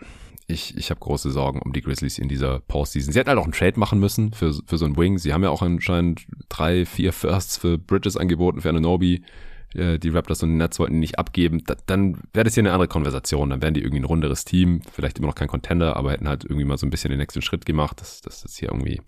ich, 0.47 0.77
ich 0.77 0.91
habe 0.91 1.01
große 1.01 1.31
Sorgen 1.31 1.61
um 1.61 1.73
die 1.73 1.83
Grizzlies 1.83 2.19
in 2.19 2.29
dieser 2.29 2.61
Postseason. 2.61 3.13
Sie 3.13 3.19
hätten 3.19 3.29
halt 3.29 3.39
auch 3.39 3.45
einen 3.45 3.53
Trade 3.53 3.79
machen 3.79 3.99
müssen 3.99 4.33
für, 4.33 4.53
für 4.67 4.79
so 4.79 4.85
einen 4.85 4.97
Wing. 4.97 5.19
Sie 5.19 5.33
haben 5.33 5.43
ja 5.43 5.51
auch 5.51 5.63
anscheinend 5.63 6.27
drei, 6.49 6.85
vier 6.87 7.13
Firsts 7.13 7.57
für 7.57 7.79
Bridges 7.79 8.17
angeboten, 8.17 8.61
für 8.61 8.69
Ananobi. 8.69 9.23
Äh, 9.75 9.99
die 9.99 10.11
Raptors 10.11 10.43
und 10.43 10.51
die 10.51 10.57
Nets 10.57 10.79
wollten 10.79 10.95
die 10.95 11.01
nicht 11.01 11.19
abgeben. 11.19 11.65
Da, 11.67 11.75
dann 11.87 12.19
wäre 12.33 12.45
das 12.45 12.55
hier 12.55 12.63
eine 12.63 12.73
andere 12.73 12.87
Konversation. 12.89 13.51
Dann 13.51 13.61
wären 13.61 13.75
die 13.75 13.81
irgendwie 13.81 14.01
ein 14.01 14.05
runderes 14.05 14.45
Team. 14.45 14.83
Vielleicht 14.93 15.19
immer 15.19 15.27
noch 15.27 15.35
kein 15.35 15.49
Contender, 15.49 15.97
aber 15.97 16.13
hätten 16.13 16.29
halt 16.29 16.45
irgendwie 16.45 16.65
mal 16.65 16.79
so 16.79 16.87
ein 16.87 16.91
bisschen 16.91 17.11
den 17.11 17.19
nächsten 17.19 17.43
Schritt 17.43 17.67
gemacht. 17.67 18.01
Das, 18.01 18.21
das 18.21 18.45
ist 18.45 18.57
hier 18.59 18.71
irgendwie 18.71 19.01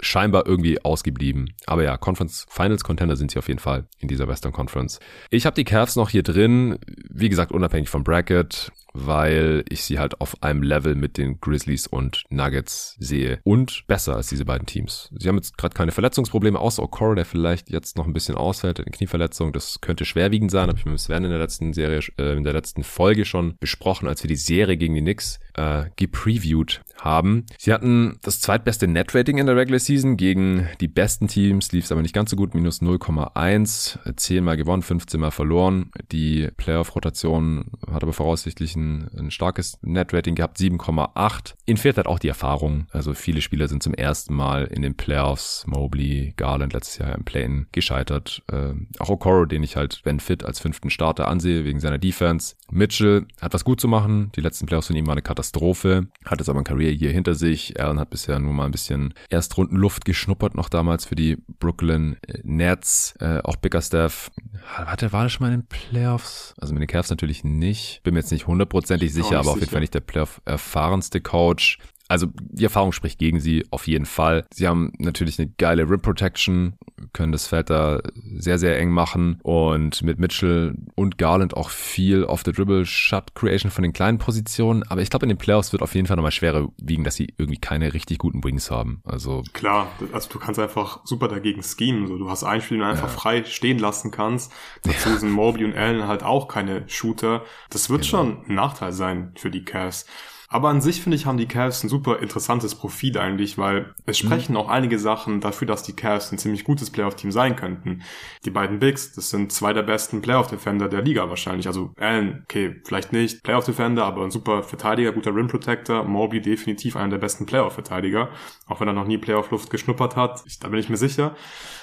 scheinbar 0.00 0.46
irgendwie 0.46 0.82
ausgeblieben. 0.82 1.52
Aber 1.66 1.84
ja, 1.84 1.96
Conference 1.98 2.46
Finals 2.48 2.84
Contender 2.84 3.16
sind 3.16 3.30
sie 3.30 3.38
auf 3.38 3.48
jeden 3.48 3.60
Fall 3.60 3.86
in 3.98 4.08
dieser 4.08 4.28
Western 4.28 4.52
Conference. 4.52 4.98
Ich 5.30 5.44
habe 5.44 5.54
die 5.54 5.64
Cavs 5.64 5.96
noch 5.96 6.08
hier 6.08 6.22
drin. 6.22 6.78
Wie 7.10 7.28
gesagt, 7.28 7.52
unabhängig 7.52 7.90
vom 7.90 8.02
Bracket 8.02 8.72
weil 9.04 9.64
ich 9.68 9.82
sie 9.84 9.98
halt 9.98 10.20
auf 10.20 10.42
einem 10.42 10.62
Level 10.62 10.94
mit 10.94 11.18
den 11.18 11.40
Grizzlies 11.40 11.86
und 11.86 12.24
Nuggets 12.30 12.96
sehe 12.98 13.40
und 13.44 13.84
besser 13.86 14.16
als 14.16 14.28
diese 14.28 14.44
beiden 14.44 14.66
Teams. 14.66 15.10
Sie 15.18 15.28
haben 15.28 15.36
jetzt 15.36 15.58
gerade 15.58 15.74
keine 15.74 15.92
Verletzungsprobleme, 15.92 16.58
außer 16.58 16.82
Okoro, 16.82 17.14
der 17.14 17.24
vielleicht 17.24 17.70
jetzt 17.70 17.96
noch 17.96 18.06
ein 18.06 18.12
bisschen 18.12 18.36
ausfällt, 18.36 18.80
eine 18.80 18.90
Knieverletzung. 18.90 19.52
Das 19.52 19.80
könnte 19.80 20.04
schwerwiegend 20.04 20.50
sein, 20.50 20.68
habe 20.68 20.78
ich 20.78 20.86
mit 20.86 20.98
Sven 20.98 21.24
in 21.24 21.30
der 21.30 21.38
letzten 21.38 21.72
Serie, 21.72 22.00
äh, 22.18 22.36
in 22.36 22.44
der 22.44 22.52
letzten 22.52 22.82
Folge 22.82 23.24
schon 23.24 23.56
besprochen, 23.60 24.08
als 24.08 24.22
wir 24.22 24.28
die 24.28 24.36
Serie 24.36 24.76
gegen 24.76 24.94
die 24.94 25.02
Knicks 25.02 25.38
äh, 25.54 25.84
gepreviewt 25.96 26.82
haben. 26.98 27.46
Sie 27.58 27.72
hatten 27.72 28.18
das 28.22 28.40
zweitbeste 28.40 28.86
Net-Rating 28.86 29.38
in 29.38 29.46
der 29.46 29.56
Regular 29.56 29.78
Season 29.78 30.16
gegen 30.16 30.68
die 30.80 30.88
besten 30.88 31.28
Teams, 31.28 31.72
lief 31.72 31.84
es 31.84 31.92
aber 31.92 32.02
nicht 32.02 32.14
ganz 32.14 32.30
so 32.30 32.36
gut, 32.36 32.54
minus 32.54 32.80
0,1, 32.80 34.16
10 34.16 34.44
mal 34.44 34.56
gewonnen, 34.56 34.82
15 34.82 35.20
mal 35.20 35.30
verloren. 35.30 35.90
Die 36.12 36.48
Playoff-Rotation 36.56 37.66
hat 37.90 38.02
aber 38.02 38.12
voraussichtlich 38.12 38.76
ein, 38.76 39.08
ein 39.16 39.30
starkes 39.30 39.78
Net-Rating 39.82 40.34
gehabt, 40.34 40.58
7,8. 40.58 41.54
Ihnen 41.66 41.76
fehlt 41.76 41.96
halt 41.96 42.06
auch 42.06 42.18
die 42.18 42.28
Erfahrung. 42.28 42.86
Also 42.90 43.14
viele 43.14 43.40
Spieler 43.40 43.68
sind 43.68 43.82
zum 43.82 43.94
ersten 43.94 44.34
Mal 44.34 44.64
in 44.64 44.82
den 44.82 44.96
Playoffs, 44.96 45.64
Mobley, 45.66 46.34
Garland 46.36 46.72
letztes 46.72 46.98
Jahr 46.98 47.14
im 47.14 47.24
Play-In 47.24 47.66
gescheitert. 47.72 48.42
Äh, 48.50 48.72
auch 48.98 49.10
Okoro, 49.10 49.44
den 49.44 49.62
ich 49.62 49.76
halt, 49.76 50.00
wenn 50.04 50.20
fit, 50.20 50.44
als 50.44 50.60
fünften 50.60 50.90
Starter 50.90 51.28
ansehe, 51.28 51.64
wegen 51.64 51.80
seiner 51.80 51.98
Defense. 51.98 52.54
Mitchell 52.70 53.26
hat 53.40 53.54
was 53.54 53.64
gut 53.64 53.80
zu 53.80 53.88
machen. 53.88 54.30
Die 54.36 54.40
letzten 54.40 54.66
Playoffs 54.66 54.88
von 54.88 54.96
ihm 54.96 55.06
waren 55.06 55.14
eine 55.14 55.22
Katastrophe, 55.22 56.08
hat 56.24 56.40
jetzt 56.40 56.48
aber 56.48 56.60
ein 56.60 56.64
Career 56.64 56.85
hier 56.92 57.10
hinter 57.10 57.34
sich. 57.34 57.80
Allen 57.80 58.00
hat 58.00 58.10
bisher 58.10 58.38
nur 58.38 58.52
mal 58.52 58.66
ein 58.66 58.70
bisschen 58.70 59.14
Erstrundenluft 59.30 60.04
geschnuppert, 60.04 60.54
noch 60.54 60.68
damals 60.68 61.04
für 61.04 61.14
die 61.16 61.36
Brooklyn 61.58 62.16
Nets. 62.42 63.14
Äh, 63.20 63.40
auch 63.42 63.56
Bickerstaff, 63.56 64.30
hat 64.64 65.02
er, 65.02 65.12
war 65.12 65.24
das 65.24 65.32
schon 65.32 65.46
mal 65.46 65.52
in 65.52 65.60
den 65.60 65.66
Playoffs? 65.66 66.54
Also 66.58 66.74
mit 66.74 66.80
den 66.80 66.88
Cavs 66.88 67.10
natürlich 67.10 67.44
nicht. 67.44 68.02
Bin 68.02 68.14
mir 68.14 68.20
jetzt 68.20 68.32
nicht 68.32 68.46
hundertprozentig 68.46 69.12
sicher, 69.12 69.38
aber 69.38 69.52
auf 69.52 69.60
jeden 69.60 69.70
Fall 69.70 69.80
nicht 69.80 69.94
der 69.94 70.00
Playoff 70.00 70.40
erfahrenste 70.44 71.20
Coach 71.20 71.78
also 72.08 72.28
die 72.38 72.64
Erfahrung 72.64 72.92
spricht 72.92 73.18
gegen 73.18 73.40
sie 73.40 73.66
auf 73.70 73.86
jeden 73.86 74.06
Fall. 74.06 74.44
Sie 74.52 74.66
haben 74.68 74.92
natürlich 74.98 75.38
eine 75.38 75.50
geile 75.58 75.88
Rim 75.88 76.00
Protection, 76.00 76.74
können 77.12 77.32
das 77.32 77.46
Feld 77.46 77.70
da 77.70 78.00
sehr, 78.36 78.58
sehr 78.58 78.78
eng 78.78 78.90
machen 78.90 79.40
und 79.42 80.02
mit 80.02 80.18
Mitchell 80.18 80.76
und 80.94 81.18
Garland 81.18 81.56
auch 81.56 81.70
viel 81.70 82.24
auf 82.24 82.42
der 82.42 82.52
Dribble 82.52 82.86
Shot 82.86 83.34
Creation 83.34 83.70
von 83.70 83.82
den 83.82 83.92
kleinen 83.92 84.18
Positionen. 84.18 84.82
Aber 84.84 85.00
ich 85.00 85.10
glaube, 85.10 85.24
in 85.24 85.30
den 85.30 85.38
Playoffs 85.38 85.72
wird 85.72 85.82
auf 85.82 85.94
jeden 85.94 86.06
Fall 86.06 86.16
nochmal 86.16 86.32
schwerer 86.32 86.68
wiegen, 86.78 87.04
dass 87.04 87.16
sie 87.16 87.34
irgendwie 87.38 87.58
keine 87.58 87.92
richtig 87.94 88.18
guten 88.18 88.44
Wings 88.44 88.70
haben. 88.70 89.00
Also 89.04 89.42
klar, 89.52 89.88
also 90.12 90.28
du 90.30 90.38
kannst 90.38 90.60
einfach 90.60 91.00
super 91.04 91.28
dagegen 91.28 91.62
schemen. 91.62 92.06
So, 92.06 92.18
du 92.18 92.30
hast 92.30 92.44
ein 92.44 92.60
Spiel, 92.60 92.78
den 92.78 92.86
du 92.86 92.90
einfach 92.90 93.08
ja. 93.08 93.14
frei 93.14 93.44
stehen 93.44 93.78
lassen 93.78 94.10
kannst. 94.10 94.52
Dazu 94.82 95.08
ja. 95.08 95.16
sind 95.16 95.30
Mobley 95.30 95.64
und 95.64 95.74
Allen 95.74 96.06
halt 96.06 96.22
auch 96.22 96.48
keine 96.48 96.88
Shooter. 96.88 97.42
Das 97.70 97.90
wird 97.90 98.02
genau. 98.02 98.10
schon 98.10 98.46
ein 98.48 98.54
Nachteil 98.54 98.92
sein 98.92 99.32
für 99.36 99.50
die 99.50 99.64
Cavs. 99.64 100.06
Aber 100.48 100.68
an 100.68 100.80
sich 100.80 101.02
finde 101.02 101.16
ich, 101.16 101.26
haben 101.26 101.38
die 101.38 101.46
Cavs 101.46 101.82
ein 101.82 101.88
super 101.88 102.20
interessantes 102.20 102.74
Profil 102.74 103.18
eigentlich, 103.18 103.58
weil 103.58 103.94
es 104.06 104.22
mhm. 104.22 104.26
sprechen 104.26 104.52
mhm. 104.52 104.58
auch 104.58 104.68
einige 104.68 104.98
Sachen 104.98 105.40
dafür, 105.40 105.66
dass 105.66 105.82
die 105.82 105.94
Cavs 105.94 106.30
ein 106.30 106.38
ziemlich 106.38 106.64
gutes 106.64 106.90
Playoff-Team 106.90 107.32
sein 107.32 107.56
könnten. 107.56 108.02
Die 108.44 108.50
beiden 108.50 108.78
Bigs, 108.78 109.12
das 109.12 109.30
sind 109.30 109.50
zwei 109.52 109.72
der 109.72 109.82
besten 109.82 110.22
Playoff-Defender 110.22 110.88
der 110.88 111.02
Liga 111.02 111.28
wahrscheinlich. 111.28 111.66
Also 111.66 111.92
Allen, 111.98 112.42
okay, 112.44 112.80
vielleicht 112.84 113.12
nicht 113.12 113.42
Playoff-Defender, 113.42 114.04
aber 114.04 114.22
ein 114.22 114.30
super 114.30 114.62
Verteidiger, 114.62 115.12
guter 115.12 115.34
Rim-Protector. 115.34 116.04
Mobley 116.04 116.40
definitiv 116.40 116.96
einer 116.96 117.10
der 117.10 117.18
besten 117.18 117.46
Playoff-Verteidiger, 117.46 118.28
auch 118.66 118.80
wenn 118.80 118.88
er 118.88 118.94
noch 118.94 119.06
nie 119.06 119.18
Playoff-Luft 119.18 119.70
geschnuppert 119.70 120.14
hat. 120.14 120.42
Ich, 120.46 120.60
da 120.60 120.68
bin 120.68 120.78
ich 120.78 120.88
mir 120.88 120.96
sicher, 120.96 121.34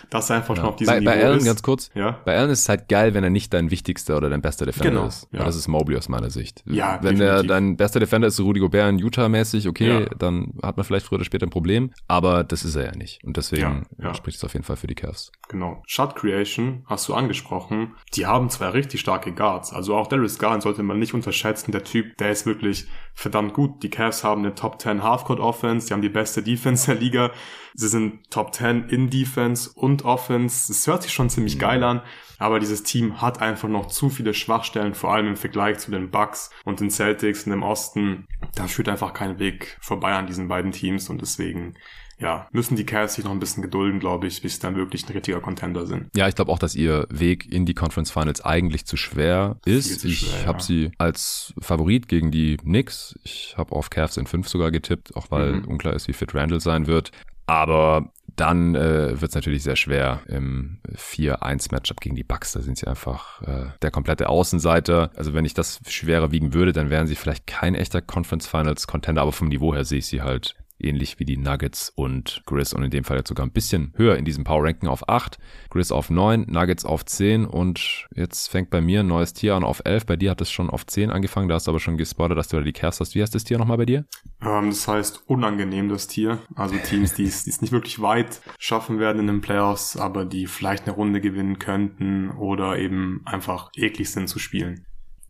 dass 0.09 0.29
er 0.29 0.37
einfach 0.37 0.55
ja. 0.55 0.61
schon 0.61 0.69
auf 0.69 0.75
diesem 0.77 0.93
bei, 0.93 0.99
Niveau 0.99 1.11
bei 1.11 1.25
Allen, 1.25 1.37
ist. 1.39 1.45
ganz 1.45 1.63
kurz, 1.63 1.91
ja? 1.95 2.19
bei 2.23 2.37
Allen 2.37 2.49
ist 2.49 2.61
es 2.61 2.69
halt 2.69 2.87
geil, 2.87 3.13
wenn 3.13 3.23
er 3.23 3.29
nicht 3.29 3.53
dein 3.53 3.71
wichtigster 3.71 4.15
oder 4.15 4.29
dein 4.29 4.41
bester 4.41 4.65
Defender 4.65 4.91
genau, 4.91 5.07
ist. 5.07 5.27
Ja. 5.31 5.43
das 5.43 5.55
ist 5.55 5.67
Mobley 5.67 5.97
aus 5.97 6.07
meiner 6.07 6.29
Sicht. 6.29 6.63
Ja, 6.65 6.99
wenn 7.01 7.17
definitiv. 7.17 7.27
er 7.27 7.43
dein 7.43 7.77
bester 7.77 7.99
Defender 7.99 8.27
ist, 8.27 8.37
Rudy 8.53 8.59
Gobert 8.59 8.89
in 8.89 8.99
Utah 8.99 9.29
mäßig, 9.29 9.67
okay, 9.67 9.87
ja. 9.87 10.05
dann 10.17 10.53
hat 10.61 10.77
man 10.77 10.83
vielleicht 10.83 11.05
früher 11.07 11.17
oder 11.17 11.25
später 11.25 11.47
ein 11.47 11.49
Problem, 11.49 11.91
aber 12.07 12.43
das 12.43 12.63
ist 12.63 12.75
er 12.75 12.85
ja 12.85 12.95
nicht. 12.95 13.23
Und 13.23 13.35
deswegen 13.35 13.87
ja, 13.97 14.09
ja. 14.09 14.13
spricht 14.13 14.37
es 14.37 14.43
auf 14.43 14.53
jeden 14.53 14.63
Fall 14.63 14.75
für 14.75 14.87
die 14.87 14.95
Cavs. 14.95 15.31
Genau. 15.49 15.81
Shot 15.87 16.15
Creation 16.15 16.83
hast 16.85 17.07
du 17.09 17.15
angesprochen. 17.15 17.93
Die 18.13 18.27
haben 18.27 18.49
zwei 18.49 18.69
richtig 18.69 19.01
starke 19.01 19.33
Guards. 19.33 19.73
Also 19.73 19.95
auch 19.95 20.07
Darius 20.07 20.37
Garland 20.37 20.61
sollte 20.61 20.83
man 20.83 20.99
nicht 20.99 21.13
unterschätzen. 21.13 21.71
Der 21.71 21.83
Typ, 21.83 22.17
der 22.17 22.31
ist 22.31 22.45
wirklich 22.45 22.85
verdammt 23.13 23.53
gut. 23.53 23.81
Die 23.81 23.89
Cavs 23.89 24.23
haben 24.23 24.41
eine 24.41 24.53
Top 24.53 24.79
10 24.79 25.03
Halfcourt 25.03 25.39
Offense. 25.39 25.87
Die 25.87 25.93
haben 25.93 26.01
die 26.01 26.09
beste 26.09 26.43
Defense 26.43 26.85
der 26.85 27.01
Liga. 27.01 27.31
Sie 27.73 27.87
sind 27.87 28.29
Top 28.29 28.53
10 28.53 28.89
in 28.89 29.09
Defense 29.09 29.71
und 29.73 30.05
Offense. 30.05 30.67
Das 30.67 30.85
hört 30.87 31.03
sich 31.03 31.13
schon 31.13 31.29
ziemlich 31.29 31.55
mhm. 31.55 31.59
geil 31.59 31.83
an. 31.83 32.01
Aber 32.39 32.59
dieses 32.59 32.83
Team 32.83 33.21
hat 33.21 33.41
einfach 33.41 33.69
noch 33.69 33.87
zu 33.87 34.09
viele 34.09 34.33
Schwachstellen, 34.33 34.95
vor 34.95 35.13
allem 35.13 35.27
im 35.27 35.37
Vergleich 35.37 35.79
zu 35.79 35.91
den 35.91 36.11
Bucks 36.11 36.49
und 36.65 36.79
den 36.79 36.89
Celtics 36.89 37.45
und 37.45 37.53
im 37.53 37.63
Osten. 37.63 38.27
Da 38.55 38.67
führt 38.67 38.89
einfach 38.89 39.13
kein 39.13 39.39
Weg 39.39 39.77
vorbei 39.79 40.13
an 40.13 40.27
diesen 40.27 40.47
beiden 40.47 40.71
Teams 40.71 41.09
und 41.09 41.21
deswegen 41.21 41.75
ja, 42.19 42.47
müssen 42.51 42.75
die 42.75 42.85
Cavs 42.85 43.15
sich 43.15 43.25
noch 43.25 43.31
ein 43.31 43.39
bisschen 43.39 43.61
gedulden, 43.63 43.99
glaube 43.99 44.27
ich, 44.27 44.41
bis 44.41 44.55
sie 44.55 44.61
dann 44.61 44.75
wirklich 44.75 45.05
ein 45.07 45.11
richtiger 45.11 45.41
Contender 45.41 45.85
sind. 45.85 46.09
Ja, 46.15 46.27
ich 46.27 46.35
glaube 46.35 46.51
auch, 46.51 46.59
dass 46.59 46.75
ihr 46.75 47.07
Weg 47.09 47.51
in 47.51 47.65
die 47.65 47.73
Conference 47.73 48.11
Finals 48.11 48.41
eigentlich 48.41 48.85
zu 48.85 48.97
schwer 48.97 49.57
ist. 49.65 50.01
Zu 50.01 50.07
ich 50.07 50.45
habe 50.45 50.59
ja. 50.59 50.63
sie 50.63 50.91
als 50.97 51.53
Favorit 51.59 52.07
gegen 52.07 52.31
die 52.31 52.57
Knicks. 52.57 53.15
Ich 53.23 53.55
habe 53.57 53.73
auf 53.75 53.89
Cavs 53.89 54.17
in 54.17 54.25
5 54.25 54.47
sogar 54.47 54.71
getippt, 54.71 55.15
auch 55.15 55.31
weil 55.31 55.53
mhm. 55.53 55.65
unklar 55.65 55.93
ist, 55.93 56.07
wie 56.07 56.13
fit 56.13 56.33
Randall 56.33 56.61
sein 56.61 56.87
wird. 56.87 57.11
Aber 57.45 58.11
dann 58.35 58.75
äh, 58.75 59.21
wird 59.21 59.29
es 59.29 59.35
natürlich 59.35 59.63
sehr 59.63 59.75
schwer 59.75 60.21
im 60.27 60.79
4-1-Matchup 60.95 62.01
gegen 62.01 62.15
die 62.15 62.23
Bucks. 62.23 62.53
Da 62.53 62.61
sind 62.61 62.77
sie 62.77 62.87
einfach 62.87 63.41
äh, 63.43 63.67
der 63.81 63.91
komplette 63.91 64.29
Außenseiter. 64.29 65.11
Also 65.15 65.33
wenn 65.33 65.45
ich 65.45 65.53
das 65.53 65.79
schwerer 65.87 66.31
wiegen 66.31 66.53
würde, 66.53 66.73
dann 66.73 66.89
wären 66.89 67.07
sie 67.07 67.15
vielleicht 67.15 67.45
kein 67.45 67.75
echter 67.75 68.01
Conference 68.01 68.47
Finals 68.47 68.87
Contender, 68.87 69.21
aber 69.21 69.31
vom 69.31 69.49
Niveau 69.49 69.73
her 69.73 69.85
sehe 69.85 69.99
ich 69.99 70.07
sie 70.07 70.21
halt 70.21 70.55
ähnlich 70.79 71.19
wie 71.19 71.25
die 71.25 71.37
Nuggets 71.37 71.91
und 71.95 72.41
Grizz 72.45 72.73
und 72.73 72.83
in 72.83 72.91
dem 72.91 73.03
Fall 73.03 73.17
jetzt 73.17 73.29
sogar 73.29 73.45
ein 73.45 73.51
bisschen 73.51 73.93
höher 73.95 74.17
in 74.17 74.25
diesem 74.25 74.43
Power 74.43 74.63
Ranking 74.63 74.89
auf 74.89 75.07
8, 75.07 75.37
Grizz 75.69 75.91
auf 75.91 76.09
9, 76.09 76.45
Nuggets 76.49 76.85
auf 76.85 77.05
10 77.05 77.45
und 77.45 78.07
jetzt 78.15 78.47
fängt 78.49 78.69
bei 78.69 78.81
mir 78.81 79.01
ein 79.01 79.07
neues 79.07 79.33
Tier 79.33 79.55
an 79.55 79.63
auf 79.63 79.81
11. 79.85 80.05
Bei 80.05 80.15
dir 80.15 80.31
hat 80.31 80.41
es 80.41 80.51
schon 80.51 80.69
auf 80.69 80.85
10 80.85 81.09
angefangen, 81.09 81.47
da 81.47 81.55
hast 81.55 81.67
du 81.67 81.71
aber 81.71 81.79
schon 81.79 81.97
gespottet, 81.97 82.37
dass 82.37 82.47
du 82.47 82.57
da 82.57 82.63
die 82.63 82.73
Cavs 82.73 82.99
hast. 82.99 83.15
Wie 83.15 83.21
heißt 83.21 83.33
das 83.33 83.43
Tier 83.43 83.57
nochmal 83.57 83.77
bei 83.77 83.85
dir? 83.85 84.05
Ähm, 84.41 84.69
das 84.69 84.87
heißt 84.87 85.23
unangenehm, 85.27 85.89
das 85.89 86.07
Tier. 86.07 86.39
Also 86.55 86.75
Teams, 86.77 87.13
die 87.13 87.23
es 87.23 87.61
nicht 87.61 87.71
wirklich 87.71 88.01
weit 88.01 88.41
schaffen 88.59 88.99
werden 88.99 89.19
in 89.19 89.27
den 89.27 89.41
Playoffs, 89.41 89.97
aber 89.97 90.25
die 90.25 90.47
vielleicht 90.47 90.85
eine 90.85 90.95
Runde 90.95 91.21
gewinnen 91.21 91.59
könnten 91.59 92.31
oder 92.31 92.77
eben 92.77 93.21
einfach 93.25 93.69
eklig 93.75 94.09
sind 94.11 94.27
zu 94.27 94.39
spielen. 94.39 94.85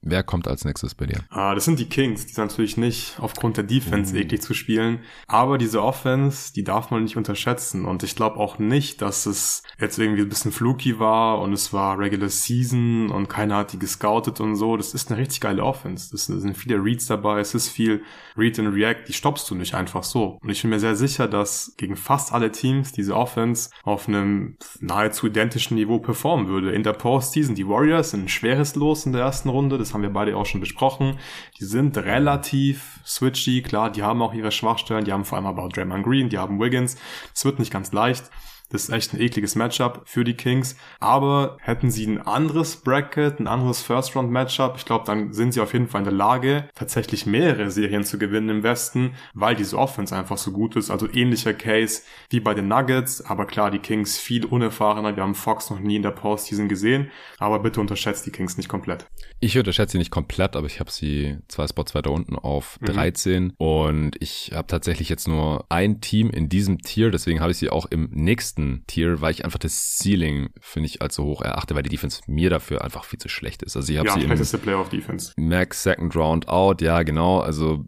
Wer 0.05 0.21
kommt 0.21 0.49
als 0.49 0.65
nächstes 0.65 0.95
bei 0.95 1.05
dir? 1.05 1.23
Ah, 1.29 1.55
das 1.55 1.63
sind 1.63 1.79
die 1.79 1.87
Kings. 1.87 2.25
Die 2.25 2.33
sind 2.33 2.45
natürlich 2.45 2.75
nicht 2.75 3.15
aufgrund 3.19 3.55
der 3.55 3.63
Defense 3.63 4.13
uh. 4.13 4.17
eklig 4.17 4.41
zu 4.41 4.53
spielen. 4.53 4.99
Aber 5.27 5.57
diese 5.57 5.81
Offense, 5.81 6.51
die 6.53 6.65
darf 6.65 6.91
man 6.91 7.03
nicht 7.03 7.15
unterschätzen. 7.15 7.85
Und 7.85 8.03
ich 8.03 8.15
glaube 8.15 8.37
auch 8.37 8.59
nicht, 8.59 9.01
dass 9.01 9.25
es 9.25 9.63
jetzt 9.79 9.97
irgendwie 9.97 10.23
ein 10.23 10.29
bisschen 10.29 10.51
fluky 10.51 10.99
war 10.99 11.39
und 11.39 11.53
es 11.53 11.71
war 11.71 11.97
Regular 11.97 12.27
Season 12.27 13.09
und 13.11 13.29
keiner 13.29 13.57
hat 13.57 13.71
die 13.71 13.79
gescoutet 13.79 14.41
und 14.41 14.57
so. 14.57 14.75
Das 14.75 14.93
ist 14.93 15.09
eine 15.09 15.21
richtig 15.21 15.39
geile 15.39 15.63
Offense. 15.63 16.09
Das 16.11 16.25
sind 16.25 16.57
viele 16.57 16.83
Reads 16.83 17.05
dabei. 17.05 17.39
Es 17.39 17.55
ist 17.55 17.69
viel 17.69 18.03
Read 18.37 18.59
and 18.59 18.75
React. 18.75 19.05
Die 19.07 19.13
stoppst 19.13 19.49
du 19.49 19.55
nicht 19.55 19.73
einfach 19.73 20.03
so. 20.03 20.37
Und 20.41 20.49
ich 20.49 20.61
bin 20.61 20.71
mir 20.71 20.79
sehr 20.79 20.97
sicher, 20.97 21.29
dass 21.29 21.75
gegen 21.77 21.95
fast 21.95 22.33
alle 22.33 22.51
Teams 22.51 22.91
diese 22.91 23.15
Offense 23.15 23.69
auf 23.83 24.09
einem 24.09 24.57
nahezu 24.81 25.27
identischen 25.27 25.75
Niveau 25.75 25.99
performen 25.99 26.47
würde. 26.47 26.73
In 26.73 26.83
der 26.83 26.93
Postseason, 26.93 27.55
die 27.55 27.67
Warriors 27.69 28.11
sind 28.11 28.25
ein 28.25 28.29
schweres 28.29 28.75
Los 28.75 29.05
in 29.05 29.13
der 29.13 29.21
ersten 29.21 29.47
Runde. 29.47 29.77
Das 29.77 29.92
haben 29.93 30.01
wir 30.01 30.11
beide 30.11 30.35
auch 30.35 30.45
schon 30.45 30.61
besprochen. 30.61 31.19
Die 31.59 31.65
sind 31.65 31.97
relativ 31.97 32.99
switchy, 33.05 33.61
klar, 33.61 33.91
die 33.91 34.03
haben 34.03 34.21
auch 34.21 34.33
ihre 34.33 34.51
Schwachstellen, 34.51 35.05
die 35.05 35.13
haben 35.13 35.25
vor 35.25 35.37
allem 35.37 35.47
aber 35.47 35.63
auch 35.63 35.69
Draymond 35.69 36.03
Green, 36.03 36.29
die 36.29 36.37
haben 36.37 36.59
Wiggins. 36.59 36.97
Es 37.33 37.45
wird 37.45 37.59
nicht 37.59 37.71
ganz 37.71 37.91
leicht. 37.91 38.29
Das 38.73 38.85
ist 38.85 38.89
echt 38.89 39.13
ein 39.13 39.21
ekliges 39.21 39.55
Matchup 39.55 40.01
für 40.05 40.23
die 40.23 40.33
Kings. 40.33 40.75
Aber 40.99 41.57
hätten 41.61 41.91
sie 41.91 42.07
ein 42.07 42.19
anderes 42.19 42.77
Bracket, 42.77 43.39
ein 43.39 43.45
anderes 43.45 43.83
First-Round-Matchup, 43.83 44.77
ich 44.77 44.85
glaube, 44.85 45.05
dann 45.05 45.31
sind 45.31 45.53
sie 45.53 45.61
auf 45.61 45.73
jeden 45.73 45.87
Fall 45.87 46.01
in 46.01 46.05
der 46.05 46.13
Lage, 46.13 46.67
tatsächlich 46.73 47.27
mehrere 47.27 47.69
Serien 47.69 48.03
zu 48.03 48.17
gewinnen 48.17 48.49
im 48.49 48.63
Westen, 48.63 49.13
weil 49.35 49.55
diese 49.55 49.77
Offense 49.77 50.15
einfach 50.15 50.39
so 50.39 50.51
gut 50.51 50.75
ist. 50.75 50.89
Also 50.89 51.07
ähnlicher 51.07 51.53
Case 51.53 52.01
wie 52.31 52.39
bei 52.39 52.55
den 52.55 52.67
Nuggets. 52.67 53.23
Aber 53.23 53.45
klar, 53.45 53.69
die 53.69 53.77
Kings 53.77 54.17
viel 54.17 54.43
unerfahrener. 54.43 55.15
Wir 55.15 55.21
haben 55.21 55.35
Fox 55.35 55.69
noch 55.69 55.79
nie 55.79 55.97
in 55.97 56.01
der 56.01 56.09
Postseason 56.09 56.67
gesehen. 56.67 57.11
Aber 57.37 57.59
bitte 57.59 57.79
unterschätzt 57.79 58.25
die 58.25 58.31
Kings 58.31 58.57
nicht 58.57 58.69
komplett. 58.69 59.05
Ich 59.43 59.57
unterschätze 59.57 59.91
sie 59.91 59.97
nicht 59.97 60.09
komplett, 60.09 60.55
aber 60.55 60.67
ich 60.67 60.79
habe 60.79 60.89
sie 60.89 61.37
zwei 61.49 61.67
Spots 61.67 61.93
weiter 61.93 62.11
unten 62.11 62.37
auf 62.37 62.79
13. 62.83 63.43
Mhm. 63.43 63.53
Und 63.57 64.15
ich 64.21 64.51
habe 64.53 64.67
tatsächlich 64.67 65.09
jetzt 65.09 65.27
nur 65.27 65.65
ein 65.67 65.99
Team 65.99 66.29
in 66.29 66.47
diesem 66.47 66.77
Tier. 66.77 67.11
Deswegen 67.11 67.41
habe 67.41 67.51
ich 67.51 67.57
sie 67.57 67.69
auch 67.69 67.85
im 67.87 68.07
nächsten 68.13 68.85
Tier, 68.87 69.19
weil 69.19 69.31
ich 69.31 69.43
einfach 69.43 69.59
das 69.59 69.97
Ceiling, 69.97 70.51
finde 70.61 70.87
ich, 70.87 70.99
so 71.11 71.25
hoch 71.25 71.41
erachte, 71.41 71.75
weil 71.75 71.83
die 71.83 71.89
Defense 71.89 72.21
mir 72.25 72.49
dafür 72.49 72.85
einfach 72.85 73.03
viel 73.03 73.19
zu 73.19 73.27
schlecht 73.27 73.63
ist. 73.63 73.75
Also 73.75 73.91
ich 73.91 73.99
habe 73.99 74.07
ja, 74.07 74.13
sie 74.13 74.21
schlechteste 74.21 74.59
Playoff 74.59 74.87
Defense. 74.87 75.33
Max 75.35 75.83
Second 75.83 76.15
Round 76.15 76.47
Out, 76.47 76.81
ja 76.81 77.03
genau. 77.03 77.39
Also 77.39 77.85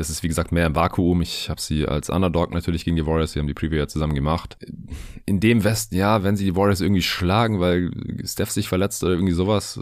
das 0.00 0.08
ist 0.08 0.22
wie 0.22 0.28
gesagt 0.28 0.50
mehr 0.50 0.64
im 0.64 0.74
Vakuum. 0.74 1.20
Ich 1.20 1.50
habe 1.50 1.60
sie 1.60 1.86
als 1.86 2.08
Underdog 2.08 2.54
natürlich 2.54 2.86
gegen 2.86 2.96
die 2.96 3.06
Warriors, 3.06 3.34
wir 3.34 3.40
haben 3.40 3.46
die 3.46 3.54
Preview 3.54 3.76
ja 3.76 3.86
zusammen 3.86 4.14
gemacht. 4.14 4.56
In 5.26 5.40
dem 5.40 5.62
Westen, 5.62 5.94
ja, 5.94 6.22
wenn 6.22 6.36
sie 6.36 6.46
die 6.46 6.56
Warriors 6.56 6.80
irgendwie 6.80 7.02
schlagen, 7.02 7.60
weil 7.60 7.90
Steph 8.24 8.50
sich 8.50 8.66
verletzt 8.66 9.04
oder 9.04 9.12
irgendwie 9.12 9.34
sowas, 9.34 9.78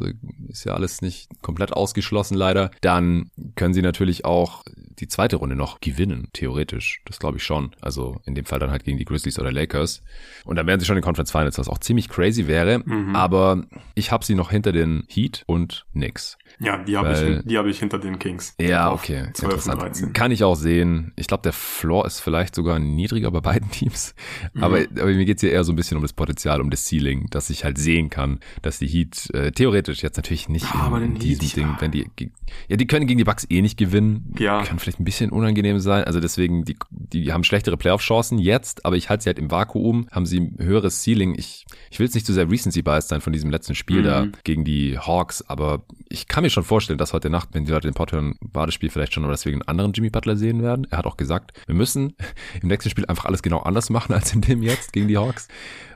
ist 0.49 0.65
ja 0.65 0.74
alles 0.74 1.03
nicht 1.03 1.28
komplett 1.40 1.73
ausgeschlossen 1.73 2.36
leider, 2.36 2.73
dann 2.81 3.31
können 3.55 3.74
sie 3.74 3.81
natürlich 3.81 4.24
auch 4.24 4.65
die 4.99 5.07
zweite 5.07 5.36
Runde 5.36 5.55
noch 5.55 5.81
gewinnen, 5.81 6.27
theoretisch. 6.32 7.01
Das 7.05 7.20
glaube 7.20 7.36
ich 7.36 7.45
schon. 7.45 7.70
Also 7.81 8.20
in 8.24 8.35
dem 8.35 8.45
Fall 8.45 8.59
dann 8.59 8.73
halt 8.73 8.82
gegen 8.82 8.99
die 8.99 9.05
Grizzlies 9.05 9.39
oder 9.39 9.53
Lakers. 9.53 10.03
Und 10.45 10.57
dann 10.57 10.66
wären 10.66 10.81
sie 10.81 10.86
schon 10.86 10.97
in 10.97 11.03
Conference 11.05 11.31
Finals, 11.31 11.59
was 11.59 11.69
auch 11.69 11.78
ziemlich 11.78 12.09
crazy 12.09 12.49
wäre. 12.49 12.81
Mhm. 12.85 13.15
Aber 13.15 13.62
ich 13.95 14.11
habe 14.11 14.24
sie 14.24 14.35
noch 14.35 14.51
hinter 14.51 14.73
den 14.73 15.05
Heat 15.09 15.45
und 15.47 15.86
Knicks. 15.93 16.36
Ja, 16.61 16.77
die 16.79 16.97
habe 16.97 17.13
ich, 17.13 17.45
die 17.45 17.57
hab 17.57 17.67
ich 17.67 17.79
hinter 17.79 17.99
den 17.99 18.19
Kings. 18.19 18.55
Ja, 18.61 18.93
okay. 18.93 19.29
12 19.33 20.13
Kann 20.13 20.33
ich 20.33 20.43
auch 20.43 20.57
sehen. 20.57 21.13
Ich 21.17 21.29
glaube, 21.29 21.43
der 21.43 21.53
Floor 21.53 22.05
ist 22.05 22.21
vielleicht 22.21 22.55
sogar 22.55 22.79
niedriger 22.79 23.31
bei 23.31 23.41
beiden 23.41 23.71
Teams. 23.71 24.15
Mhm. 24.55 24.65
Aber, 24.65 24.79
aber 24.79 25.07
mir 25.07 25.25
geht's 25.25 25.41
hier 25.41 25.53
eher 25.53 25.65
so 25.65 25.73
ein 25.73 25.77
bisschen 25.77 25.97
um 25.97 26.03
das 26.03 26.13
Potenzial, 26.13 26.61
um 26.61 26.71
das 26.71 26.87
Ceiling, 26.87 27.29
dass 27.31 27.51
ich 27.51 27.65
halt 27.65 27.79
sehen 27.79 28.11
kann, 28.11 28.41
dass 28.63 28.79
die 28.79 28.89
Heat 28.89 29.31
äh, 29.35 29.53
theoretisch 29.53 30.03
jetzt 30.03 30.17
natürlich 30.17 30.49
nicht 30.49 30.67
ja, 30.75 30.97
in, 30.97 31.03
in 31.03 31.15
diesem 31.19 31.47
Heat, 31.47 31.57
Ding, 31.57 31.67
ja. 31.67 31.77
wenn 31.81 31.91
die, 31.93 32.11
ja, 32.69 32.77
die 32.77 32.87
können 32.87 33.07
gegen 33.07 33.19
die 33.19 33.25
Bucks 33.25 33.47
eh 33.49 33.63
nicht 33.63 33.79
gewinnen. 33.79 34.35
Ja. 34.39 34.63
Kann 34.65 34.79
vielleicht 34.79 35.01
ein 35.01 35.05
bisschen 35.05 35.31
unangenehm 35.31 35.79
sein. 35.79 36.05
Also 36.05 36.19
deswegen, 36.21 36.65
die, 36.65 36.77
die 36.91 37.33
haben 37.33 37.45
schlechtere 37.45 37.77
Playoff-Chancen 37.77 38.39
jetzt, 38.39 38.85
aber 38.85 38.97
ich 38.97 39.11
halte 39.11 39.25
sie 39.25 39.29
halt 39.29 39.39
im 39.39 39.51
Vakuum, 39.51 40.09
haben 40.11 40.27
sie 40.27 40.41
ein 40.41 40.57
höheres 40.59 41.03
Ceiling. 41.03 41.35
Ich, 41.39 41.67
ich 41.91 41.99
will 41.99 42.07
jetzt 42.07 42.15
nicht 42.15 42.27
zu 42.27 42.33
sehr 42.33 42.51
Recency-biased 42.51 43.09
sein 43.09 43.21
von 43.21 43.33
diesem 43.33 43.51
letzten 43.51 43.75
Spiel 43.75 44.01
mhm. 44.01 44.05
da 44.05 44.27
gegen 44.43 44.65
die 44.65 44.99
Hawks, 44.99 45.45
aber 45.47 45.85
ich 46.09 46.27
kann 46.27 46.43
mir 46.43 46.48
schon 46.51 46.65
vorstellen, 46.65 46.99
dass 46.99 47.12
heute 47.12 47.31
Nacht, 47.31 47.51
wenn 47.53 47.65
die 47.65 47.73
Leute 47.73 47.89
den 47.89 47.95
Pod 47.95 48.12
hören, 48.12 48.35
war 48.41 48.66
das 48.66 48.75
Spiel 48.75 48.91
vielleicht 48.91 49.15
schon, 49.15 49.25
oder 49.25 49.33
deswegen 49.33 49.62
einen 49.62 49.69
anderen 49.69 49.93
Jimmy 49.93 50.11
Butler 50.11 50.37
sehen 50.37 50.62
werden. 50.62 50.87
Er 50.91 50.99
hat 50.99 51.07
auch 51.07 51.16
gesagt, 51.16 51.53
wir 51.66 51.75
müssen 51.75 52.15
im 52.62 52.69
nächsten 52.69 52.91
Spiel 52.91 53.07
einfach 53.07 53.25
alles 53.25 53.43
genau 53.43 53.61
anders 53.61 53.91
machen 53.91 54.15
als 54.15 54.33
in 54.33 54.41
dem 54.41 54.62
jetzt 54.62 54.93
gegen 54.93 55.09
die 55.09 55.19
Hawks. 55.19 55.49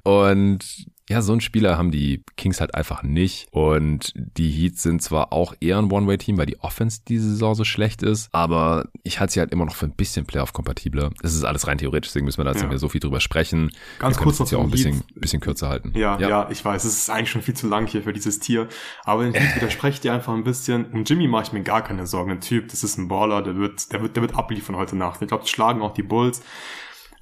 Und 0.04 0.86
ja, 1.08 1.20
so 1.20 1.32
ein 1.32 1.40
Spieler 1.40 1.76
haben 1.76 1.90
die 1.90 2.22
Kings 2.36 2.60
halt 2.60 2.74
einfach 2.74 3.02
nicht. 3.02 3.48
Und 3.50 4.12
die 4.14 4.50
Heats 4.50 4.82
sind 4.82 5.02
zwar 5.02 5.32
auch 5.32 5.54
eher 5.60 5.78
ein 5.78 5.90
One-Way-Team, 5.90 6.38
weil 6.38 6.46
die 6.46 6.60
Offense 6.60 7.00
diese 7.06 7.28
Saison 7.28 7.54
so 7.54 7.64
schlecht 7.64 8.02
ist, 8.02 8.28
aber 8.32 8.88
ich 9.02 9.18
halte 9.18 9.32
sie 9.32 9.40
halt 9.40 9.50
immer 9.52 9.64
noch 9.64 9.74
für 9.74 9.86
ein 9.86 9.94
bisschen 9.94 10.26
Playoff-kompatibler. 10.26 11.10
Das 11.20 11.34
ist 11.34 11.44
alles 11.44 11.66
rein 11.66 11.78
theoretisch, 11.78 12.10
deswegen 12.10 12.24
müssen 12.24 12.38
wir 12.38 12.44
da 12.44 12.50
jetzt 12.50 12.58
ja. 12.58 12.64
nicht 12.64 12.70
mehr 12.70 12.78
so 12.78 12.88
viel 12.88 13.00
drüber 13.00 13.20
sprechen. 13.20 13.72
Ganz 13.98 14.16
kurz 14.16 14.38
noch 14.38 14.50
ja 14.50 14.58
auch 14.58 14.64
ein 14.64 14.70
bisschen, 14.70 15.02
bisschen 15.14 15.40
kürzer 15.40 15.68
halten. 15.68 15.92
Ja, 15.96 16.18
ja, 16.18 16.28
ja, 16.28 16.50
ich 16.50 16.64
weiß, 16.64 16.84
es 16.84 16.96
ist 16.96 17.10
eigentlich 17.10 17.30
schon 17.30 17.42
viel 17.42 17.54
zu 17.54 17.68
lang 17.68 17.86
hier 17.86 18.02
für 18.02 18.12
dieses 18.12 18.38
Tier. 18.38 18.68
Aber 19.04 19.24
den 19.24 19.34
Heat 19.34 19.56
widersprecht 19.56 20.04
ihr 20.04 20.12
einfach 20.12 20.32
ein 20.32 20.44
bisschen. 20.44 20.86
Um 20.92 21.04
Jimmy 21.04 21.26
mache 21.26 21.44
ich 21.44 21.52
mir 21.52 21.62
gar 21.62 21.82
keine 21.82 22.06
Sorgen. 22.06 22.30
Ein 22.30 22.40
Typ, 22.40 22.68
das 22.68 22.84
ist 22.84 22.96
ein 22.96 23.08
Baller, 23.08 23.42
der 23.42 23.56
wird, 23.56 23.92
der 23.92 24.02
wird, 24.02 24.16
der 24.16 24.22
wird 24.22 24.36
abliefern 24.36 24.76
heute 24.76 24.96
Nacht. 24.96 25.20
Ich 25.20 25.28
glaube, 25.28 25.44
die 25.44 25.50
schlagen 25.50 25.82
auch 25.82 25.94
die 25.94 26.02
Bulls. 26.02 26.42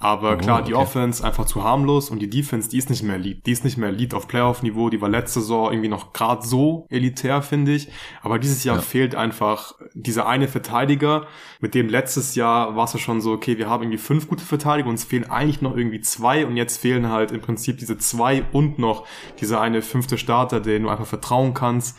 Aber 0.02 0.32
oh, 0.32 0.36
klar, 0.38 0.62
die 0.62 0.74
Offense 0.74 1.22
einfach 1.22 1.44
zu 1.44 1.62
harmlos 1.62 2.08
und 2.08 2.20
die 2.20 2.30
Defense, 2.30 2.70
die 2.70 2.78
ist 2.78 2.88
nicht 2.88 3.02
mehr 3.02 3.16
Elite. 3.16 3.42
Die 3.44 3.52
ist 3.52 3.64
nicht 3.64 3.76
mehr 3.76 3.90
Elite 3.90 4.16
auf 4.16 4.28
Playoff-Niveau. 4.28 4.88
Die 4.88 5.02
war 5.02 5.10
letzte 5.10 5.40
Saison 5.40 5.70
irgendwie 5.70 5.90
noch 5.90 6.14
gerade 6.14 6.44
so 6.44 6.86
elitär, 6.88 7.42
finde 7.42 7.74
ich. 7.74 7.88
Aber 8.22 8.38
dieses 8.38 8.64
Jahr 8.64 8.76
ja. 8.76 8.82
fehlt 8.82 9.14
einfach 9.14 9.74
dieser 9.92 10.26
eine 10.26 10.48
Verteidiger, 10.48 11.26
mit 11.60 11.74
dem 11.74 11.90
letztes 11.90 12.34
Jahr 12.34 12.76
war 12.76 12.84
es 12.84 12.94
ja 12.94 12.98
schon 12.98 13.20
so, 13.20 13.32
okay, 13.32 13.58
wir 13.58 13.68
haben 13.68 13.82
irgendwie 13.82 13.98
fünf 13.98 14.26
gute 14.26 14.42
Verteidiger, 14.42 14.88
uns 14.88 15.04
fehlen 15.04 15.30
eigentlich 15.30 15.60
noch 15.60 15.76
irgendwie 15.76 16.00
zwei 16.00 16.46
und 16.46 16.56
jetzt 16.56 16.80
fehlen 16.80 17.10
halt 17.10 17.30
im 17.30 17.42
Prinzip 17.42 17.76
diese 17.76 17.98
zwei 17.98 18.44
und 18.52 18.78
noch 18.78 19.06
dieser 19.38 19.60
eine 19.60 19.82
fünfte 19.82 20.16
Starter, 20.16 20.60
den 20.60 20.84
du 20.84 20.88
einfach 20.88 21.06
vertrauen 21.06 21.52
kannst 21.52 21.98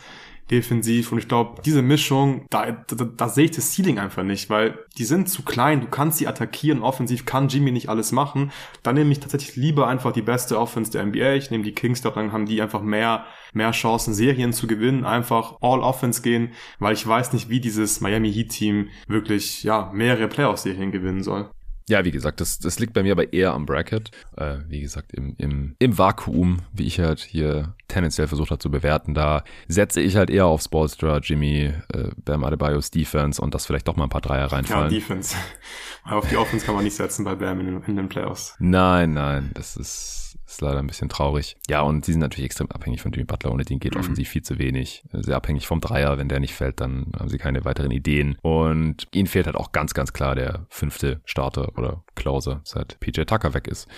defensiv. 0.50 1.12
Und 1.12 1.18
ich 1.18 1.28
glaube, 1.28 1.62
diese 1.64 1.82
Mischung, 1.82 2.46
da, 2.50 2.70
da, 2.72 3.04
da 3.04 3.28
sehe 3.28 3.46
ich 3.46 3.50
das 3.52 3.74
Ceiling 3.74 3.98
einfach 3.98 4.22
nicht, 4.22 4.50
weil 4.50 4.78
die 4.98 5.04
sind 5.04 5.28
zu 5.28 5.42
klein, 5.42 5.80
du 5.80 5.86
kannst 5.86 6.18
sie 6.18 6.26
attackieren, 6.26 6.82
offensiv 6.82 7.24
kann 7.24 7.48
Jimmy 7.48 7.72
nicht 7.72 7.88
alles 7.88 8.12
machen. 8.12 8.52
Dann 8.82 8.94
nehme 8.94 9.12
ich 9.12 9.20
tatsächlich 9.20 9.56
lieber 9.56 9.88
einfach 9.88 10.12
die 10.12 10.22
beste 10.22 10.58
Offense 10.58 10.90
der 10.90 11.06
NBA. 11.06 11.34
Ich 11.34 11.50
nehme 11.50 11.64
die 11.64 11.72
Kings, 11.72 12.02
glaube 12.02 12.20
dann 12.20 12.32
haben 12.32 12.46
die 12.46 12.60
einfach 12.60 12.82
mehr, 12.82 13.24
mehr 13.52 13.70
Chancen, 13.72 14.14
Serien 14.14 14.52
zu 14.52 14.66
gewinnen, 14.66 15.04
einfach 15.04 15.56
all 15.60 15.80
Offense 15.80 16.22
gehen, 16.22 16.52
weil 16.78 16.94
ich 16.94 17.06
weiß 17.06 17.32
nicht, 17.32 17.48
wie 17.48 17.60
dieses 17.60 18.00
Miami 18.00 18.32
Heat 18.32 18.50
Team 18.50 18.88
wirklich, 19.06 19.62
ja, 19.62 19.90
mehrere 19.92 20.28
Playoff-Serien 20.28 20.92
gewinnen 20.92 21.22
soll. 21.22 21.50
Ja, 21.88 22.04
wie 22.04 22.10
gesagt, 22.10 22.40
das, 22.40 22.58
das 22.58 22.78
liegt 22.78 22.92
bei 22.92 23.02
mir 23.02 23.12
aber 23.12 23.32
eher 23.32 23.52
am 23.52 23.66
Bracket. 23.66 24.10
Äh, 24.36 24.58
wie 24.68 24.80
gesagt, 24.80 25.12
im, 25.12 25.34
im, 25.38 25.76
im 25.78 25.98
Vakuum, 25.98 26.60
wie 26.72 26.86
ich 26.86 27.00
halt 27.00 27.20
hier 27.20 27.74
tendenziell 27.88 28.28
versucht 28.28 28.50
habe 28.50 28.60
zu 28.60 28.70
bewerten. 28.70 29.14
Da 29.14 29.44
setze 29.68 30.00
ich 30.00 30.16
halt 30.16 30.30
eher 30.30 30.46
auf 30.46 30.62
Spolstra, 30.62 31.18
Jimmy, 31.18 31.72
äh, 31.92 32.10
Bam 32.24 32.44
Adebayos 32.44 32.90
Defense 32.90 33.40
und 33.40 33.54
das 33.54 33.66
vielleicht 33.66 33.88
doch 33.88 33.96
mal 33.96 34.04
ein 34.04 34.10
paar 34.10 34.20
Dreier 34.20 34.46
reinfallen. 34.46 34.92
Ja, 34.92 34.98
Defense. 34.98 35.36
auf 36.04 36.28
die 36.28 36.36
Offense 36.36 36.64
kann 36.64 36.74
man 36.74 36.84
nicht 36.84 36.96
setzen 36.96 37.24
bei 37.24 37.34
Bam 37.34 37.60
in, 37.60 37.82
in 37.82 37.96
den 37.96 38.08
Playoffs. 38.08 38.56
Nein, 38.58 39.12
nein, 39.12 39.50
das 39.54 39.76
ist 39.76 40.31
ist 40.52 40.60
leider 40.60 40.78
ein 40.78 40.86
bisschen 40.86 41.08
traurig. 41.08 41.56
Ja, 41.68 41.82
und 41.82 42.04
sie 42.04 42.12
sind 42.12 42.20
natürlich 42.20 42.46
extrem 42.46 42.70
abhängig 42.70 43.02
von 43.02 43.12
Jimmy 43.12 43.24
Butler. 43.24 43.52
Ohne 43.52 43.64
den 43.64 43.80
geht 43.80 43.94
mhm. 43.94 44.00
offensiv 44.00 44.28
viel 44.28 44.42
zu 44.42 44.58
wenig. 44.58 45.04
Sehr 45.12 45.36
abhängig 45.36 45.66
vom 45.66 45.80
Dreier. 45.80 46.18
Wenn 46.18 46.28
der 46.28 46.40
nicht 46.40 46.54
fällt, 46.54 46.80
dann 46.80 47.12
haben 47.18 47.28
sie 47.28 47.38
keine 47.38 47.64
weiteren 47.64 47.90
Ideen. 47.90 48.36
Und 48.42 49.08
ihnen 49.12 49.26
fehlt 49.26 49.46
halt 49.46 49.56
auch 49.56 49.72
ganz, 49.72 49.94
ganz 49.94 50.12
klar 50.12 50.34
der 50.34 50.66
fünfte 50.68 51.20
Starter 51.24 51.76
oder 51.78 52.04
Closer, 52.14 52.60
seit 52.64 53.00
PJ 53.00 53.22
Tucker 53.22 53.54
weg 53.54 53.66
ist. 53.68 53.88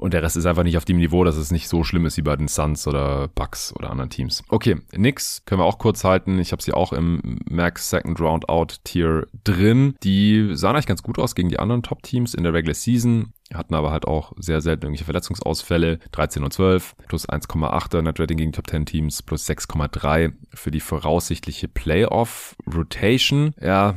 Und 0.00 0.14
der 0.14 0.22
Rest 0.22 0.38
ist 0.38 0.46
einfach 0.46 0.62
nicht 0.62 0.78
auf 0.78 0.86
dem 0.86 0.96
Niveau, 0.96 1.24
dass 1.24 1.36
es 1.36 1.50
nicht 1.50 1.68
so 1.68 1.84
schlimm 1.84 2.06
ist 2.06 2.16
wie 2.16 2.22
bei 2.22 2.34
den 2.34 2.48
Suns 2.48 2.86
oder 2.88 3.28
Bucks 3.28 3.74
oder 3.76 3.90
anderen 3.90 4.08
Teams. 4.08 4.42
Okay, 4.48 4.78
nix 4.96 5.42
können 5.44 5.60
wir 5.60 5.66
auch 5.66 5.78
kurz 5.78 6.04
halten. 6.04 6.38
Ich 6.38 6.52
habe 6.52 6.62
sie 6.62 6.72
auch 6.72 6.94
im 6.94 7.38
Max 7.44 7.90
Second 7.90 8.18
Round 8.18 8.48
Out 8.48 8.82
Tier 8.84 9.26
drin. 9.44 9.94
Die 10.02 10.52
sahen 10.54 10.74
eigentlich 10.74 10.86
ganz 10.86 11.02
gut 11.02 11.18
aus 11.18 11.34
gegen 11.34 11.50
die 11.50 11.58
anderen 11.58 11.82
Top 11.82 12.02
Teams 12.02 12.32
in 12.32 12.44
der 12.44 12.54
Regular 12.54 12.74
Season 12.74 13.34
hatten 13.52 13.74
aber 13.74 13.90
halt 13.90 14.06
auch 14.06 14.32
sehr 14.36 14.60
selten 14.60 14.84
irgendwelche 14.84 15.04
Verletzungsausfälle. 15.04 15.98
13 16.12 16.44
und 16.44 16.52
12 16.52 16.94
plus 17.08 17.28
1,8er 17.28 18.00
Net 18.00 18.20
Rating 18.20 18.36
gegen 18.36 18.52
Top 18.52 18.68
10 18.70 18.86
Teams 18.86 19.22
plus 19.22 19.44
6,3 19.48 20.32
für 20.54 20.70
die 20.70 20.80
voraussichtliche 20.80 21.66
Playoff 21.66 22.54
Rotation. 22.72 23.54
Ja, 23.60 23.96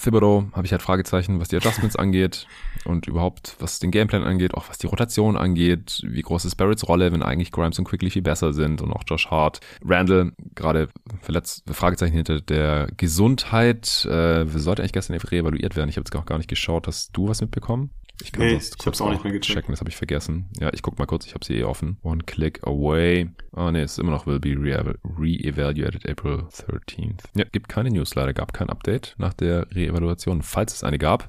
Thibodeau 0.00 0.50
habe 0.52 0.66
ich 0.66 0.72
halt 0.72 0.82
Fragezeichen, 0.82 1.40
was 1.40 1.48
die 1.48 1.56
Adjustments 1.56 1.96
angeht 1.96 2.46
und 2.86 3.06
überhaupt 3.06 3.56
was 3.58 3.78
den 3.78 3.90
Gameplan 3.90 4.22
angeht, 4.22 4.54
auch 4.54 4.68
was 4.68 4.78
die 4.78 4.86
Rotation 4.86 5.36
angeht, 5.36 6.02
wie 6.06 6.22
groß 6.22 6.44
ist 6.44 6.56
Barretts 6.56 6.88
Rolle, 6.88 7.12
wenn 7.12 7.22
eigentlich 7.22 7.52
Grimes 7.52 7.78
und 7.78 7.84
Quickly 7.84 8.10
viel 8.10 8.22
besser 8.22 8.52
sind 8.52 8.80
und 8.82 8.92
auch 8.92 9.02
Josh 9.06 9.30
Hart. 9.30 9.60
Randall 9.84 10.32
gerade 10.54 10.88
verletzt, 11.20 11.64
Fragezeichen 11.70 12.14
hinter 12.14 12.40
der 12.40 12.88
Gesundheit, 12.96 14.04
äh, 14.06 14.46
sollte 14.46 14.82
eigentlich 14.82 14.92
gestern 14.92 15.16
reevaluiert 15.16 15.76
werden. 15.76 15.88
Ich 15.88 15.96
habe 15.96 16.04
jetzt 16.08 16.26
gar 16.26 16.38
nicht 16.38 16.48
geschaut. 16.48 16.86
Hast 16.86 17.16
du 17.16 17.28
was 17.28 17.40
mitbekommen? 17.40 17.90
Ich 18.22 18.32
kann 18.32 18.48
sonst 18.48 18.76
ich 18.80 18.86
hab's 18.86 19.00
auch 19.00 19.10
nicht 19.10 19.24
mehr 19.24 19.32
gecheckt. 19.32 19.58
checken, 19.58 19.72
das 19.72 19.80
habe 19.80 19.90
ich 19.90 19.96
vergessen. 19.96 20.48
Ja, 20.58 20.70
ich 20.72 20.82
guck 20.82 20.98
mal 20.98 21.06
kurz, 21.06 21.26
ich 21.26 21.34
habe 21.34 21.44
sie 21.44 21.56
eh 21.56 21.64
offen. 21.64 21.98
One 22.02 22.22
click 22.24 22.66
away. 22.66 23.28
Oh 23.52 23.70
nee, 23.70 23.82
es 23.82 23.92
ist 23.92 23.98
immer 23.98 24.12
noch 24.12 24.26
will 24.26 24.40
be 24.40 24.50
re-evaluated 24.56 26.08
April 26.08 26.44
13th. 26.50 27.24
Ja, 27.34 27.44
gibt 27.44 27.68
keine 27.68 27.90
News 27.90 28.14
leider, 28.14 28.32
gab 28.32 28.54
kein 28.54 28.70
Update 28.70 29.14
nach 29.18 29.34
der 29.34 29.66
Re-Evaluation, 29.74 30.42
falls 30.42 30.74
es 30.74 30.84
eine 30.84 30.98
gab. 30.98 31.28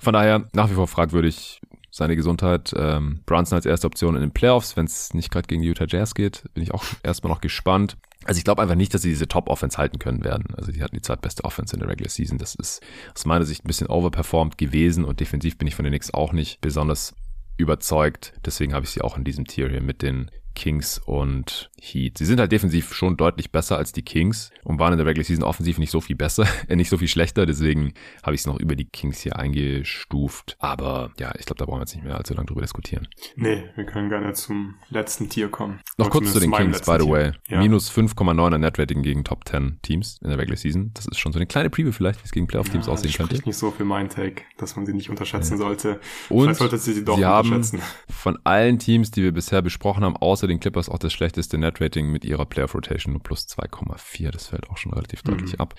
Von 0.00 0.14
daher 0.14 0.48
nach 0.52 0.70
wie 0.70 0.74
vor 0.74 0.88
fragwürdig 0.88 1.60
seine 1.90 2.16
Gesundheit. 2.16 2.72
Ähm, 2.76 3.20
Brunson 3.26 3.56
als 3.56 3.66
erste 3.66 3.86
Option 3.86 4.14
in 4.14 4.20
den 4.20 4.30
Playoffs, 4.30 4.76
wenn 4.76 4.86
es 4.86 5.12
nicht 5.12 5.30
gerade 5.30 5.46
gegen 5.46 5.62
die 5.62 5.68
Utah 5.68 5.86
Jazz 5.88 6.14
geht, 6.14 6.44
bin 6.54 6.62
ich 6.62 6.72
auch 6.72 6.84
erstmal 7.02 7.32
noch 7.32 7.40
gespannt. 7.40 7.96
Also 8.24 8.38
ich 8.38 8.44
glaube 8.44 8.62
einfach 8.62 8.74
nicht, 8.74 8.92
dass 8.94 9.02
sie 9.02 9.08
diese 9.08 9.28
Top-Offense 9.28 9.78
halten 9.78 9.98
können 9.98 10.24
werden. 10.24 10.54
Also 10.56 10.72
die 10.72 10.82
hatten 10.82 10.94
die 10.94 11.02
zweitbeste 11.02 11.44
Offense 11.44 11.74
in 11.74 11.80
der 11.80 11.88
Regular 11.88 12.10
Season. 12.10 12.38
Das 12.38 12.54
ist 12.54 12.82
aus 13.14 13.24
meiner 13.24 13.44
Sicht 13.44 13.64
ein 13.64 13.68
bisschen 13.68 13.88
overperformed 13.88 14.58
gewesen 14.58 15.04
und 15.04 15.20
defensiv 15.20 15.58
bin 15.58 15.68
ich 15.68 15.74
von 15.74 15.84
den 15.84 15.92
Knicks 15.92 16.12
auch 16.12 16.32
nicht 16.32 16.60
besonders 16.60 17.14
überzeugt. 17.56 18.34
Deswegen 18.44 18.74
habe 18.74 18.84
ich 18.84 18.90
sie 18.90 19.02
auch 19.02 19.16
in 19.16 19.24
diesem 19.24 19.46
Tier 19.46 19.68
hier 19.68 19.82
mit 19.82 20.02
den 20.02 20.30
Kings 20.54 20.98
und 20.98 21.70
Heat. 21.80 22.18
Sie 22.18 22.26
sind 22.26 22.40
halt 22.40 22.52
defensiv 22.52 22.92
schon 22.92 23.16
deutlich 23.16 23.50
besser 23.50 23.78
als 23.78 23.92
die 23.92 24.02
Kings 24.02 24.50
und 24.64 24.78
waren 24.78 24.92
in 24.92 24.98
der 24.98 25.06
Regular 25.06 25.24
Season 25.24 25.44
offensiv 25.44 25.78
nicht 25.78 25.90
so 25.90 26.00
viel 26.00 26.16
besser, 26.16 26.46
äh, 26.68 26.76
nicht 26.76 26.90
so 26.90 26.98
viel 26.98 27.08
schlechter. 27.08 27.46
Deswegen 27.46 27.94
habe 28.22 28.34
ich 28.34 28.42
es 28.42 28.46
noch 28.46 28.58
über 28.58 28.76
die 28.76 28.84
Kings 28.84 29.20
hier 29.20 29.36
eingestuft. 29.36 30.56
Aber 30.58 31.10
ja, 31.18 31.32
ich 31.38 31.46
glaube, 31.46 31.58
da 31.58 31.64
brauchen 31.64 31.78
wir 31.78 31.82
jetzt 31.82 31.94
nicht 31.94 32.04
mehr 32.04 32.16
allzu 32.16 32.34
lange 32.34 32.46
drüber 32.46 32.60
diskutieren. 32.60 33.08
Nee, 33.36 33.64
wir 33.76 33.84
können 33.84 34.08
gerne 34.08 34.32
zum 34.34 34.74
letzten 34.90 35.28
Tier 35.28 35.48
kommen. 35.48 35.80
Noch 35.96 36.06
Oder 36.06 36.12
kurz 36.12 36.32
zu 36.32 36.40
den 36.40 36.52
Kings, 36.52 36.82
by 36.82 36.96
the 37.00 37.08
way. 37.08 37.32
Ja. 37.48 37.60
Minus 37.60 37.90
5,9er 37.90 38.58
Netrating 38.58 39.02
gegen 39.02 39.24
Top 39.24 39.48
10 39.48 39.78
Teams 39.82 40.18
in 40.22 40.28
der 40.28 40.38
Regular 40.38 40.56
Season. 40.56 40.90
Das 40.94 41.06
ist 41.06 41.18
schon 41.18 41.32
so 41.32 41.38
eine 41.38 41.46
kleine 41.46 41.70
Preview 41.70 41.92
vielleicht, 41.92 42.20
wie 42.20 42.24
es 42.24 42.32
gegen 42.32 42.46
Playoff-Teams 42.46 42.86
ja, 42.86 42.92
aussehen 42.92 43.12
könnte. 43.12 43.36
nicht 43.46 43.56
so 43.56 43.70
für 43.70 43.84
mein 43.84 44.08
Take, 44.08 44.42
dass 44.58 44.76
man 44.76 44.86
sie 44.86 44.92
nicht 44.92 45.10
unterschätzen 45.10 45.54
ja. 45.54 45.58
sollte. 45.58 46.00
Und 46.28 46.44
vielleicht 46.44 46.58
sollte 46.58 46.78
sie 46.78 46.92
sie 46.92 47.04
doch 47.04 47.16
sie 47.16 47.24
unterschätzen. 47.24 47.80
Haben 47.80 47.88
von 48.08 48.38
allen 48.44 48.78
Teams, 48.78 49.10
die 49.10 49.22
wir 49.22 49.32
bisher 49.32 49.62
besprochen 49.62 50.04
haben, 50.04 50.16
außer 50.40 50.48
den 50.48 50.58
Clippers 50.58 50.88
auch 50.88 50.98
das 50.98 51.12
schlechteste 51.12 51.58
Net-Rating 51.58 52.10
mit 52.10 52.24
ihrer 52.24 52.46
Playoff 52.46 52.74
Rotation 52.74 53.12
nur 53.12 53.22
plus 53.22 53.46
2,4. 53.46 54.30
Das 54.30 54.46
fällt 54.46 54.70
auch 54.70 54.78
schon 54.78 54.92
relativ 54.92 55.22
mhm. 55.24 55.32
deutlich 55.32 55.60
ab. 55.60 55.74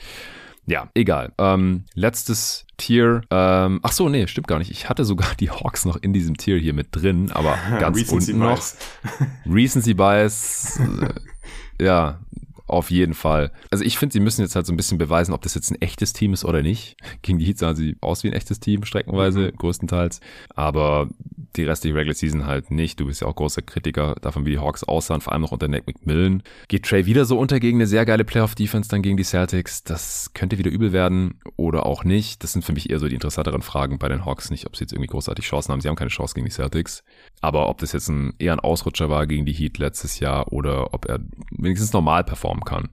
Ja, 0.67 0.89
egal. 0.93 1.33
Ähm, 1.39 1.85
letztes 1.95 2.67
Tier. 2.77 3.21
Ähm, 3.31 3.79
ach 3.81 3.91
so, 3.91 4.07
nee, 4.07 4.27
stimmt 4.27 4.47
gar 4.47 4.59
nicht. 4.59 4.69
Ich 4.69 4.87
hatte 4.87 5.03
sogar 5.03 5.33
die 5.39 5.49
Hawks 5.49 5.85
noch 5.85 5.97
in 5.97 6.13
diesem 6.13 6.37
Tier 6.37 6.59
hier 6.59 6.73
mit 6.73 6.89
drin, 6.91 7.31
aber 7.31 7.57
ganz 7.79 7.97
Recency 7.97 8.33
unten 8.33 8.45
Bias. 8.45 8.77
noch. 9.03 9.27
Recency 9.51 9.93
Bias. 9.95 10.79
Äh, 10.79 11.83
ja, 11.83 12.19
auf 12.67 12.91
jeden 12.91 13.15
Fall. 13.15 13.51
Also 13.71 13.83
ich 13.83 13.97
finde, 13.97 14.13
sie 14.13 14.19
müssen 14.19 14.41
jetzt 14.41 14.55
halt 14.55 14.67
so 14.67 14.71
ein 14.71 14.77
bisschen 14.77 14.99
beweisen, 14.99 15.33
ob 15.33 15.41
das 15.41 15.55
jetzt 15.55 15.71
ein 15.71 15.81
echtes 15.81 16.13
Team 16.13 16.33
ist 16.33 16.45
oder 16.45 16.61
nicht. 16.61 16.95
Gegen 17.23 17.39
die 17.39 17.45
Heat 17.45 17.57
sahen 17.57 17.75
sie 17.75 17.97
aus 17.99 18.23
wie 18.23 18.27
ein 18.27 18.33
echtes 18.33 18.59
Team, 18.59 18.85
streckenweise, 18.85 19.51
mhm. 19.51 19.57
größtenteils. 19.57 20.21
Aber 20.55 21.09
die 21.55 21.63
restliche 21.63 21.95
Regular 21.95 22.15
Season 22.15 22.45
halt 22.45 22.71
nicht. 22.71 22.99
Du 22.99 23.05
bist 23.05 23.21
ja 23.21 23.27
auch 23.27 23.35
großer 23.35 23.61
Kritiker 23.61 24.15
davon, 24.21 24.45
wie 24.45 24.51
die 24.51 24.59
Hawks 24.59 24.83
aussahen, 24.83 25.21
vor 25.21 25.33
allem 25.33 25.41
noch 25.41 25.51
unter 25.51 25.67
Nick 25.67 25.87
McMillan. 25.87 26.43
Geht 26.67 26.85
Trey 26.85 27.05
wieder 27.05 27.25
so 27.25 27.37
unter 27.37 27.59
gegen 27.59 27.77
eine 27.77 27.87
sehr 27.87 28.05
geile 28.05 28.23
Playoff-Defense 28.23 28.89
dann 28.89 29.01
gegen 29.01 29.17
die 29.17 29.23
Celtics? 29.23 29.83
Das 29.83 30.31
könnte 30.33 30.57
wieder 30.57 30.71
übel 30.71 30.93
werden 30.93 31.39
oder 31.57 31.85
auch 31.85 32.03
nicht. 32.03 32.43
Das 32.43 32.53
sind 32.53 32.63
für 32.63 32.73
mich 32.73 32.89
eher 32.89 32.99
so 32.99 33.07
die 33.07 33.15
interessanteren 33.15 33.61
Fragen 33.61 33.99
bei 33.99 34.07
den 34.07 34.25
Hawks. 34.25 34.49
Nicht, 34.49 34.65
ob 34.67 34.75
sie 34.75 34.83
jetzt 34.83 34.93
irgendwie 34.93 35.09
großartig 35.09 35.45
Chancen 35.45 35.71
haben. 35.71 35.81
Sie 35.81 35.87
haben 35.87 35.95
keine 35.95 36.09
Chance 36.09 36.33
gegen 36.33 36.45
die 36.45 36.51
Celtics. 36.51 37.03
Aber 37.41 37.69
ob 37.69 37.79
das 37.79 37.91
jetzt 37.91 38.07
ein, 38.07 38.33
eher 38.39 38.53
ein 38.53 38.59
Ausrutscher 38.59 39.09
war 39.09 39.27
gegen 39.27 39.45
die 39.45 39.53
Heat 39.53 39.77
letztes 39.77 40.19
Jahr 40.19 40.51
oder 40.51 40.93
ob 40.93 41.05
er 41.05 41.19
wenigstens 41.51 41.93
normal 41.93 42.23
performen 42.23 42.63
kann 42.63 42.89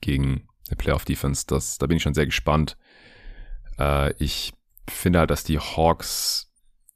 gegen 0.00 0.48
eine 0.68 0.76
Playoff-Defense. 0.76 1.44
Das, 1.46 1.78
da 1.78 1.86
bin 1.86 1.96
ich 1.96 2.02
schon 2.02 2.14
sehr 2.14 2.26
gespannt. 2.26 2.76
Äh, 3.78 4.14
ich 4.22 4.52
finde 4.88 5.20
halt, 5.20 5.30
dass 5.30 5.44
die 5.44 5.58
Hawks 5.58 6.49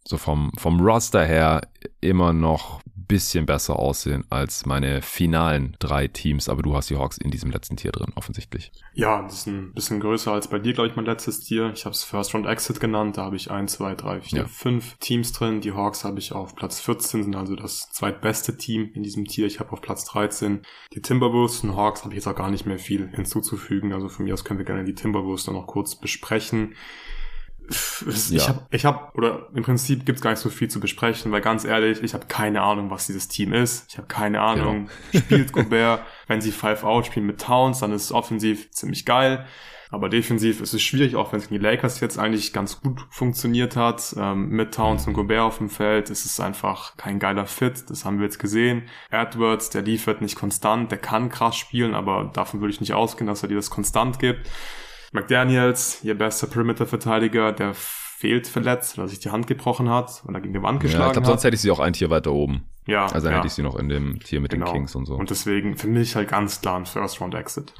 so 0.06 0.18
vom, 0.18 0.52
vom 0.58 0.80
Roster 0.80 1.24
her 1.24 1.62
immer 2.00 2.32
noch 2.32 2.80
bisschen 3.06 3.46
besser 3.46 3.78
aussehen 3.78 4.24
als 4.30 4.66
meine 4.66 5.02
finalen 5.02 5.76
drei 5.78 6.08
Teams, 6.08 6.48
aber 6.48 6.62
du 6.62 6.74
hast 6.74 6.90
die 6.90 6.96
Hawks 6.96 7.18
in 7.18 7.30
diesem 7.30 7.50
letzten 7.50 7.76
Tier 7.76 7.92
drin, 7.92 8.12
offensichtlich. 8.14 8.72
Ja, 8.94 9.22
das 9.22 9.40
ist 9.40 9.46
ein 9.46 9.72
bisschen 9.74 10.00
größer 10.00 10.32
als 10.32 10.48
bei 10.48 10.58
dir, 10.58 10.72
glaube 10.72 10.88
ich, 10.88 10.96
mein 10.96 11.04
letztes 11.04 11.40
Tier. 11.40 11.70
Ich 11.74 11.84
habe 11.84 11.94
es 11.94 12.04
First 12.04 12.34
Round 12.34 12.46
Exit 12.46 12.80
genannt, 12.80 13.16
da 13.16 13.24
habe 13.24 13.36
ich 13.36 13.50
ein, 13.50 13.68
zwei, 13.68 13.94
drei, 13.94 14.20
vier, 14.20 14.40
ja. 14.40 14.46
fünf 14.46 14.96
Teams 14.98 15.32
drin. 15.32 15.60
Die 15.60 15.72
Hawks 15.72 16.04
habe 16.04 16.18
ich 16.18 16.32
auf 16.32 16.54
Platz 16.54 16.80
14, 16.80 17.24
sind 17.24 17.36
also 17.36 17.56
das 17.56 17.90
zweitbeste 17.90 18.56
Team 18.56 18.90
in 18.94 19.02
diesem 19.02 19.26
Tier. 19.26 19.46
Ich 19.46 19.60
habe 19.60 19.72
auf 19.72 19.80
Platz 19.80 20.04
13 20.06 20.62
die 20.92 21.02
Timberwolves 21.02 21.62
und 21.64 21.76
Hawks 21.76 22.04
habe 22.04 22.14
ich 22.14 22.16
jetzt 22.16 22.26
auch 22.26 22.36
gar 22.36 22.50
nicht 22.50 22.66
mehr 22.66 22.78
viel 22.78 23.08
hinzuzufügen. 23.08 23.92
Also 23.92 24.08
von 24.08 24.24
mir 24.24 24.34
aus 24.34 24.44
können 24.44 24.58
wir 24.58 24.66
gerne 24.66 24.84
die 24.84 24.94
Timberwolves 24.94 25.44
dann 25.44 25.54
noch 25.54 25.66
kurz 25.66 25.96
besprechen. 25.96 26.74
Ich 27.68 28.30
ja. 28.30 28.48
habe, 28.48 28.66
ich 28.70 28.84
hab, 28.84 29.14
oder 29.14 29.48
im 29.54 29.62
Prinzip 29.62 30.04
gibt's 30.04 30.20
gar 30.20 30.30
nicht 30.30 30.40
so 30.40 30.50
viel 30.50 30.68
zu 30.68 30.80
besprechen, 30.80 31.32
weil 31.32 31.40
ganz 31.40 31.64
ehrlich, 31.64 32.02
ich 32.02 32.12
habe 32.12 32.26
keine 32.26 32.62
Ahnung, 32.62 32.90
was 32.90 33.06
dieses 33.06 33.28
Team 33.28 33.52
ist. 33.52 33.86
Ich 33.88 33.96
habe 33.96 34.06
keine 34.06 34.40
Ahnung, 34.40 34.88
ja. 35.12 35.20
spielt 35.20 35.52
Gobert. 35.52 36.02
Wenn 36.26 36.40
sie 36.40 36.52
Five 36.52 36.84
Out 36.84 37.06
spielen 37.06 37.26
mit 37.26 37.40
Towns, 37.40 37.80
dann 37.80 37.92
ist 37.92 38.04
es 38.04 38.12
offensiv 38.12 38.70
ziemlich 38.70 39.06
geil. 39.06 39.46
Aber 39.90 40.08
defensiv 40.08 40.60
ist 40.60 40.74
es 40.74 40.82
schwierig, 40.82 41.14
auch 41.14 41.30
wenn 41.30 41.38
es 41.38 41.48
gegen 41.48 41.60
die 41.60 41.66
Lakers 41.66 42.00
jetzt 42.00 42.18
eigentlich 42.18 42.52
ganz 42.52 42.80
gut 42.80 43.06
funktioniert 43.10 43.76
hat. 43.76 44.14
Ähm, 44.18 44.48
mit 44.48 44.74
Towns 44.74 45.06
und 45.06 45.12
Gobert 45.12 45.42
auf 45.42 45.58
dem 45.58 45.70
Feld 45.70 46.10
ist 46.10 46.24
es 46.24 46.40
einfach 46.40 46.96
kein 46.96 47.20
geiler 47.20 47.46
Fit. 47.46 47.84
Das 47.88 48.04
haben 48.04 48.18
wir 48.18 48.24
jetzt 48.24 48.40
gesehen. 48.40 48.88
Edwards, 49.10 49.70
der 49.70 49.82
liefert 49.82 50.20
nicht 50.20 50.34
konstant, 50.34 50.90
der 50.90 50.98
kann 50.98 51.28
krass 51.28 51.56
spielen, 51.56 51.94
aber 51.94 52.28
davon 52.32 52.60
würde 52.60 52.74
ich 52.74 52.80
nicht 52.80 52.92
ausgehen, 52.92 53.28
dass 53.28 53.44
er 53.44 53.48
dir 53.48 53.54
das 53.54 53.70
konstant 53.70 54.18
gibt. 54.18 54.50
McDaniels, 55.14 56.02
ihr 56.02 56.18
bester 56.18 56.48
Perimeter-Verteidiger, 56.48 57.52
der 57.52 57.72
fehlt 57.72 58.48
verletzt, 58.48 58.98
weil 58.98 59.04
er 59.04 59.08
sich 59.08 59.20
die 59.20 59.30
Hand 59.30 59.46
gebrochen 59.46 59.88
hat 59.88 60.22
oder 60.26 60.40
gegen 60.40 60.54
die 60.54 60.62
Wand 60.62 60.80
geschlagen 60.80 61.02
ja, 61.02 61.06
ich 61.08 61.12
glaube, 61.12 61.26
sonst 61.26 61.44
hätte 61.44 61.54
ich 61.54 61.60
sie 61.60 61.70
auch 61.70 61.78
ein 61.78 61.92
Tier 61.92 62.10
weiter 62.10 62.32
oben. 62.32 62.64
Ja. 62.86 63.04
Also 63.04 63.20
dann 63.20 63.32
ja. 63.32 63.36
hätte 63.38 63.46
ich 63.46 63.54
sie 63.54 63.62
noch 63.62 63.76
in 63.76 63.88
dem 63.88 64.18
Tier 64.20 64.40
mit 64.40 64.50
genau. 64.50 64.66
den 64.66 64.72
Kings 64.72 64.94
und 64.94 65.06
so. 65.06 65.14
Und 65.14 65.30
deswegen 65.30 65.76
für 65.76 65.86
mich 65.86 66.16
halt 66.16 66.28
ganz 66.28 66.60
klar 66.60 66.76
ein 66.76 66.86
First-Round-Exit. 66.86 67.72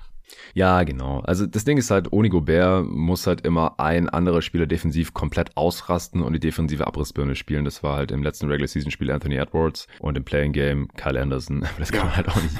Ja, 0.55 0.85
genau. 0.85 1.20
Also 1.20 1.47
das 1.47 1.65
Ding 1.65 1.78
ist 1.78 1.90
halt, 1.90 2.12
ohne 2.12 2.28
Gobert 2.28 2.86
muss 2.86 3.27
halt 3.27 3.40
immer 3.43 3.78
ein 3.78 4.09
anderer 4.09 4.40
Spieler 4.40 4.66
defensiv 4.66 5.12
komplett 5.12 5.56
ausrasten 5.56 6.23
und 6.23 6.32
die 6.32 6.40
defensive 6.40 6.86
Abrissbirne 6.86 7.35
spielen. 7.35 7.65
Das 7.65 7.82
war 7.82 7.97
halt 7.97 8.12
im 8.12 8.23
letzten 8.23 8.48
Regular 8.48 8.69
Season 8.69 8.90
Spiel 8.90 9.11
Anthony 9.11 9.36
Edwards 9.36 9.89
und 9.98 10.16
im 10.16 10.24
Playing 10.24 10.52
Game 10.52 10.89
Kyle 10.97 11.20
Anderson. 11.20 11.65
Aber 11.65 11.78
das 11.78 11.90
kann 11.90 12.06
man 12.06 12.16
halt 12.16 12.28
auch 12.28 12.40
nicht 12.40 12.56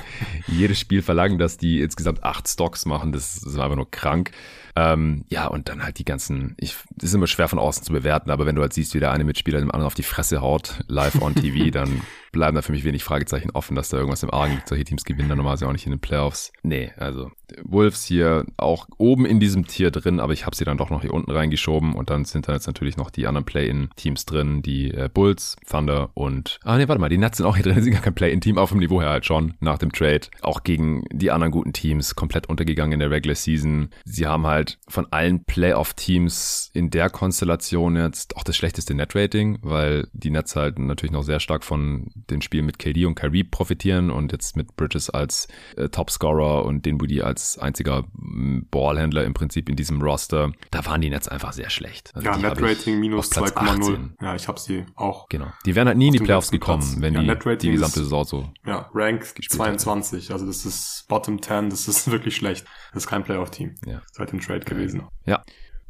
jedes 0.49 0.79
Spiel 0.81 1.03
verlangen, 1.03 1.39
dass 1.39 1.57
die 1.57 1.81
insgesamt 1.81 2.25
acht 2.25 2.49
Stocks 2.49 2.85
machen. 2.85 3.13
Das 3.13 3.37
ist 3.37 3.59
einfach 3.59 3.77
nur 3.77 3.91
krank. 3.91 4.33
Ähm, 4.77 5.25
ja, 5.29 5.47
und 5.47 5.69
dann 5.69 5.83
halt 5.83 5.99
die 5.99 6.05
ganzen, 6.05 6.55
ich, 6.59 6.77
das 6.97 7.11
ist 7.11 7.15
immer 7.15 7.27
schwer 7.27 7.49
von 7.49 7.59
außen 7.59 7.85
zu 7.85 7.93
bewerten, 7.93 8.31
aber 8.31 8.47
wenn 8.47 8.57
du 8.57 8.63
halt 8.63 8.73
siehst, 8.73 8.95
wie 8.95 9.01
der 9.01 9.13
eine 9.13 9.25
Mitspieler 9.25 9.61
dem 9.61 9.71
anderen 9.71 9.87
auf 9.87 9.95
die 9.95 10.03
Fresse 10.03 10.41
haut, 10.41 10.81
live 10.89 11.21
on 11.23 11.35
TV, 11.35 11.71
dann 11.73 12.03
bleiben 12.33 12.57
da 12.57 12.63
für 12.63 12.73
mich 12.73 12.85
wenig 12.85 13.05
Fragezeichen 13.05 13.51
offen, 13.53 13.77
dass 13.77 13.89
da 13.89 13.97
irgendwas 13.97 14.23
im 14.25 14.33
Argen 14.33 14.55
liegt. 14.55 14.69
Solche 14.69 14.85
Teams 14.85 15.05
gewinnen 15.05 15.29
dann 15.29 15.39
normalerweise 15.39 15.69
auch 15.69 15.73
nicht 15.73 15.87
in 15.87 15.93
den 15.93 16.01
Playoffs. 16.01 16.53
Nee, 16.63 16.91
also 16.97 17.31
Wolves 17.63 18.05
hier 18.05 18.45
auch 18.57 18.89
oben 18.99 19.25
in 19.25 19.41
diesem 19.41 19.67
Tier 19.67 19.91
drin, 19.91 20.21
aber 20.21 20.33
ich 20.33 20.45
habe 20.45 20.57
sie 20.57 20.65
dann 20.65 20.77
doch 20.77 20.91
noch 20.91 21.03
hier 21.03 21.15
unten 21.15 21.31
reingeschoben 21.31 21.95
und 21.95 22.11
dann 22.11 22.25
sind 22.25 22.49
da 22.49 22.53
jetzt 22.53 22.67
natürlich 22.67 22.97
noch 22.97 23.11
die 23.11 23.27
anderen 23.27 23.45
Play-In-Teams 23.45 24.27
drin, 24.27 24.63
die 24.63 24.91
äh, 24.91 25.09
Bulls, 25.13 25.57
Thunder 25.69 26.11
und, 26.15 26.59
ah 26.65 26.77
nee, 26.77 26.89
warte 26.89 27.01
mal, 27.01 27.09
die 27.09 27.19
Nets 27.19 27.37
sind 27.37 27.47
auch 27.47 27.57
hier 27.57 27.65
drin, 27.65 27.75
die 27.77 27.83
sind 27.83 27.93
gar 27.93 28.03
kein 28.03 28.15
Play-In-Team, 28.15 28.59
auf 28.59 28.71
dem 28.71 28.79
Niveau 28.79 29.01
her 29.01 29.11
halt 29.11 29.27
schon, 29.27 29.55
nach 29.61 29.79
dem 29.79 29.93
Trade. 29.93 30.23
Auch 30.43 30.65
gegen 30.65 31.05
die 31.13 31.31
anderen 31.31 31.53
guten 31.53 31.73
Teams, 31.73 32.17
komplett 32.17 32.49
untergegangen 32.49 32.93
in 32.93 33.01
der 33.01 33.11
Regular 33.11 33.37
Season. 33.37 33.91
Sie 34.05 34.27
haben 34.27 34.47
halt 34.47 34.64
halt 34.65 34.79
von 34.89 35.07
allen 35.13 35.45
Playoff-Teams 35.45 36.71
in 36.73 36.91
der 36.91 37.11
Konstellation 37.11 37.97
jetzt 37.97 38.37
auch 38.37 38.43
das 38.43 38.57
schlechteste 38.57 38.95
Net-Rating, 38.95 39.59
weil 39.63 40.09
die 40.13 40.31
Nets 40.31 40.57
halt 40.57 40.79
natürlich 40.79 41.13
noch 41.13 41.23
sehr 41.23 41.41
stark 41.41 41.65
von 41.65 42.11
den 42.31 42.43
Spielen 42.43 42.67
mit 42.67 42.79
KD 42.79 43.07
und 43.07 43.15
Kyrie 43.15 43.45
profitieren 43.45 44.11
und 44.11 44.33
jetzt 44.33 44.57
mit 44.57 44.77
Bridges 44.77 45.11
als 45.11 45.49
äh, 45.77 45.89
Topscorer 45.89 46.65
und 46.65 46.87
den 46.87 46.99
Budi 46.99 47.23
als 47.23 47.59
einziger 47.59 48.05
mm, 48.13 48.67
Ballhändler 48.71 49.25
im 49.25 49.35
Prinzip 49.35 49.69
in 49.69 49.77
diesem 49.77 50.01
Roster. 50.01 50.53
Da 50.71 50.85
waren 50.87 51.01
die 51.01 51.11
Nets 51.11 51.29
einfach 51.29 51.53
sehr 51.53 51.71
schlecht. 51.71 52.13
Also 52.15 52.29
ja, 52.29 52.37
Net-Rating 52.37 52.99
minus 52.99 53.31
2,0. 53.33 54.11
Ja, 54.21 54.35
ich 54.35 54.49
habe 54.49 54.59
sie 54.59 54.87
auch. 54.95 55.29
Genau. 55.29 55.47
Die 55.67 55.75
wären 55.75 55.89
halt 55.89 55.99
nie 55.99 56.09
in 56.09 56.13
die 56.15 56.19
Playoffs 56.19 56.51
gekommen, 56.51 56.83
Platz. 56.83 56.97
wenn 57.01 57.15
ja, 57.15 57.35
die 57.35 57.59
die 57.59 57.73
gesamte 57.73 58.01
Saison 58.01 58.25
so. 58.25 58.53
Ja, 58.67 58.91
Rank 58.95 59.25
22. 59.25 60.25
Hätte. 60.25 60.33
Also 60.33 60.47
das 60.47 60.65
ist 60.65 61.07
Bottom 61.09 61.41
10, 61.41 61.71
das 61.71 61.89
ist 61.89 62.11
wirklich 62.11 62.37
schlecht. 62.37 62.67
Das 62.93 63.05
ist 63.05 63.09
kein 63.09 63.25
Playoff-Team. 63.25 63.75
Ja. 63.87 64.03
Seit 64.13 64.33
dem 64.33 64.41
Trade 64.41 64.54
gewesen. 64.61 65.03
Ja. 65.27 65.43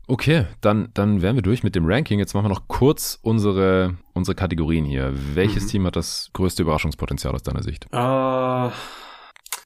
Okay, 0.07 0.45
dann, 0.61 0.91
dann 0.93 1.23
wären 1.23 1.37
wir 1.37 1.43
durch 1.43 1.63
mit 1.63 1.75
dem 1.75 1.87
Ranking. 1.87 2.19
Jetzt 2.19 2.35
machen 2.35 2.45
wir 2.45 2.51
noch 2.51 2.69
kurz 2.69 3.19
unsere, 3.23 3.97
unsere 4.13 4.35
Kategorien 4.35 4.85
hier. 4.85 5.15
Welches 5.35 5.65
mhm. 5.65 5.69
Team 5.69 5.87
hat 5.87 5.97
das 5.97 6.31
größte 6.35 6.63
Überraschungspotenzial 6.63 7.35
aus 7.35 7.43
deiner 7.43 7.63
Sicht? 7.63 7.87
Uh, 7.95 8.71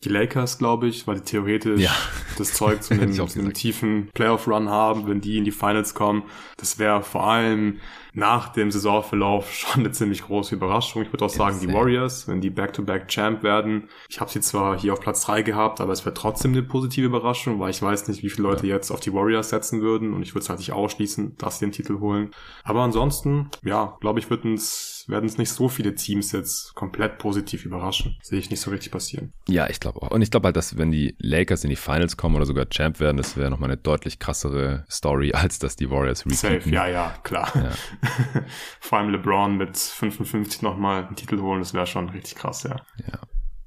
die 0.05 0.11
Lakers, 0.11 0.59
glaube 0.59 0.87
ich, 0.87 1.07
weil 1.09 1.17
die 1.17 1.23
theoretisch 1.23 1.81
ja. 1.81 1.91
das 2.37 2.53
Zeug 2.53 2.83
zu 2.85 2.95
einem, 3.01 3.13
zu 3.13 3.39
einem 3.39 3.53
tiefen 3.53 4.11
Playoff-Run 4.15 4.69
haben, 4.69 5.09
wenn 5.09 5.21
die 5.21 5.39
in 5.39 5.45
die 5.45 5.51
Finals 5.51 5.95
kommen. 5.95 6.23
Das 6.57 6.79
wäre 6.79 7.03
vor 7.03 7.27
allem 7.27 7.81
nach 8.19 8.49
dem 8.49 8.71
Saisonverlauf 8.71 9.53
schon 9.53 9.81
eine 9.81 9.93
ziemlich 9.93 10.23
große 10.23 10.55
Überraschung. 10.55 11.03
Ich 11.03 11.13
würde 11.13 11.25
auch 11.25 11.31
sagen, 11.31 11.59
die 11.61 11.73
Warriors, 11.73 12.29
wenn 12.29 12.41
die 12.41 12.51
Back-to-Back-Champ 12.51 13.43
werden. 13.43 13.89
Ich 14.09 14.21
habe 14.21 14.31
sie 14.31 14.41
zwar 14.41 14.79
hier 14.79 14.93
auf 14.93 15.01
Platz 15.01 15.25
drei 15.25 15.43
gehabt, 15.43 15.81
aber 15.81 15.93
es 15.93 16.05
wäre 16.05 16.15
trotzdem 16.15 16.53
eine 16.53 16.63
positive 16.63 17.07
Überraschung, 17.07 17.61
weil 17.61 17.71
ich 17.71 17.81
weiß 17.81 18.09
nicht, 18.09 18.23
wie 18.23 18.31
viele 18.31 18.49
Leute 18.49 18.67
jetzt 18.67 18.91
auf 18.91 19.01
die 19.01 19.15
Warriors 19.15 19.51
setzen 19.51 19.81
würden 19.81 20.13
und 20.13 20.23
ich 20.23 20.35
würde 20.35 20.43
es 20.43 20.49
halt 20.49 20.59
nicht 20.59 20.73
ausschließen, 20.73 21.37
dass 21.39 21.59
sie 21.59 21.67
den 21.67 21.73
Titel 21.73 22.01
holen. 22.01 22.33
Aber 22.65 22.83
ansonsten, 22.83 23.51
ja, 23.63 23.97
glaube 24.01 24.19
ich, 24.19 24.29
würden 24.29 24.55
es 24.55 24.99
werden 25.09 25.25
es 25.27 25.39
nicht 25.39 25.51
so 25.51 25.69
viele 25.69 25.95
Teams 25.95 26.33
jetzt 26.33 26.75
komplett 26.75 27.19
positiv 27.19 27.65
überraschen. 27.65 28.17
Sehe 28.23 28.39
ich 28.39 28.51
nicht 28.51 28.61
so 28.61 28.71
richtig 28.71 28.93
passieren. 28.93 29.33
Ja, 29.49 29.69
ich 29.69 29.81
glaube 29.81 30.03
auch. 30.03 30.11
Und 30.11 30.23
ich 30.23 30.31
glaube 30.31 30.47
halt, 30.47 30.57
dass 30.57 30.77
wenn 30.77 30.91
die 30.91 31.17
Lakers 31.19 31.65
in 31.65 31.71
die 31.71 31.77
Finals 31.77 32.17
kommen 32.17 32.37
oder 32.37 32.45
sogar 32.45 32.69
Champ 32.69 33.01
werden, 33.01 33.17
das 33.17 33.37
wäre 33.37 33.51
nochmal 33.51 33.71
eine 33.71 33.79
deutlich 33.79 34.19
krassere 34.19 34.85
Story, 34.91 35.33
als 35.35 35.59
dass 35.59 35.77
die 35.77 35.91
Warriors 35.91 36.27
repeaten. 36.27 36.61
Safe, 36.61 36.71
ja, 36.71 36.87
ja, 36.87 37.15
klar. 37.23 37.51
Ja. 37.55 37.71
Vor 38.81 38.99
allem 38.99 39.11
LeBron 39.11 39.57
mit 39.57 39.77
55 39.77 40.63
nochmal 40.63 41.07
einen 41.07 41.17
Titel 41.17 41.41
holen, 41.41 41.61
das 41.61 41.75
wäre 41.75 41.87
schon 41.87 42.09
richtig 42.09 42.37
krass, 42.37 42.63
ja. 42.65 42.77
Ja. 43.07 43.19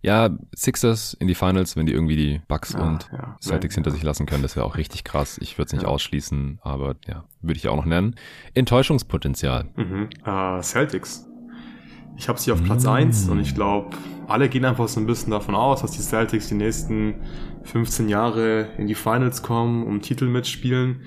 Ja, 0.03 0.29
Sixers 0.55 1.13
in 1.13 1.27
die 1.27 1.35
Finals, 1.35 1.75
wenn 1.75 1.85
die 1.85 1.93
irgendwie 1.93 2.15
die 2.15 2.41
Bucks 2.47 2.73
ja, 2.73 2.81
und 2.81 3.07
ja, 3.11 3.37
Celtics 3.39 3.75
hinter 3.75 3.91
sich 3.91 4.01
lassen 4.01 4.25
können, 4.25 4.41
das 4.41 4.55
wäre 4.55 4.65
auch 4.65 4.75
richtig 4.75 5.03
krass. 5.03 5.37
Ich 5.39 5.59
würde 5.59 5.67
es 5.67 5.73
nicht 5.73 5.83
ja. 5.83 5.89
ausschließen, 5.89 6.59
aber 6.63 6.95
ja, 7.07 7.25
würde 7.41 7.57
ich 7.59 7.67
auch 7.67 7.75
noch 7.75 7.85
nennen. 7.85 8.15
Enttäuschungspotenzial. 8.55 9.69
Mhm. 9.75 10.09
Uh, 10.25 10.59
Celtics. 10.63 11.27
Ich 12.17 12.27
habe 12.29 12.39
sie 12.39 12.51
auf 12.51 12.63
Platz 12.63 12.83
mm. 12.83 12.89
1 12.89 13.29
und 13.29 13.39
ich 13.39 13.55
glaube, 13.55 13.95
alle 14.27 14.49
gehen 14.49 14.65
einfach 14.65 14.87
so 14.87 14.99
ein 14.99 15.07
bisschen 15.07 15.31
davon 15.31 15.55
aus, 15.55 15.81
dass 15.81 15.91
die 15.91 16.01
Celtics 16.01 16.49
die 16.49 16.55
nächsten 16.55 17.15
15 17.63 18.09
Jahre 18.09 18.69
in 18.77 18.87
die 18.87 18.95
Finals 18.95 19.41
kommen, 19.41 19.85
um 19.85 20.01
Titel 20.01 20.25
mitspielen. 20.25 21.01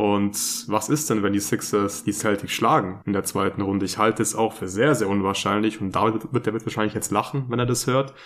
Und 0.00 0.64
was 0.68 0.88
ist 0.88 1.10
denn, 1.10 1.22
wenn 1.22 1.34
die 1.34 1.40
Sixers 1.40 2.04
die 2.04 2.12
Celtics 2.12 2.52
schlagen 2.52 3.02
in 3.04 3.12
der 3.12 3.24
zweiten 3.24 3.60
Runde? 3.60 3.84
Ich 3.84 3.98
halte 3.98 4.22
es 4.22 4.34
auch 4.34 4.54
für 4.54 4.66
sehr, 4.66 4.94
sehr 4.94 5.10
unwahrscheinlich 5.10 5.82
und 5.82 5.94
David 5.94 6.32
wird, 6.32 6.46
der 6.46 6.54
wird 6.54 6.64
wahrscheinlich 6.64 6.94
jetzt 6.94 7.10
lachen, 7.10 7.44
wenn 7.48 7.58
er 7.58 7.66
das 7.66 7.86
hört. 7.86 8.14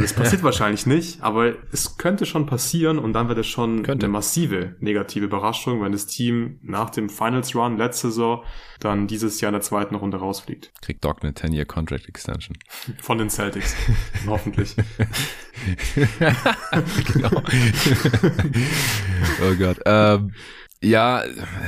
Das 0.00 0.14
passiert 0.14 0.42
wahrscheinlich 0.42 0.86
nicht, 0.86 1.20
aber 1.20 1.52
es 1.72 1.98
könnte 1.98 2.24
schon 2.24 2.46
passieren 2.46 2.98
und 2.98 3.12
dann 3.12 3.28
wird 3.28 3.36
es 3.36 3.46
schon 3.46 3.82
könnte. 3.82 4.06
eine 4.06 4.12
massive 4.14 4.76
negative 4.80 5.26
Überraschung, 5.26 5.82
wenn 5.82 5.92
das 5.92 6.06
Team 6.06 6.58
nach 6.62 6.88
dem 6.88 7.10
Finals 7.10 7.54
Run 7.54 7.76
letzte 7.76 8.08
Saison 8.08 8.44
dann 8.80 9.06
dieses 9.08 9.42
Jahr 9.42 9.50
in 9.50 9.56
der 9.56 9.60
zweiten 9.60 9.94
Runde 9.94 10.16
rausfliegt. 10.16 10.72
Kriegt 10.80 11.04
Doc 11.04 11.22
eine 11.22 11.32
10-Year 11.32 11.66
Contract 11.66 12.08
Extension. 12.08 12.56
Von 13.02 13.18
den 13.18 13.28
Celtics. 13.28 13.76
Hoffentlich. 14.26 14.74
genau. 17.12 17.42
oh 19.42 19.54
Gott. 19.58 19.80
Ähm, 19.84 20.32
ja, 20.80 21.24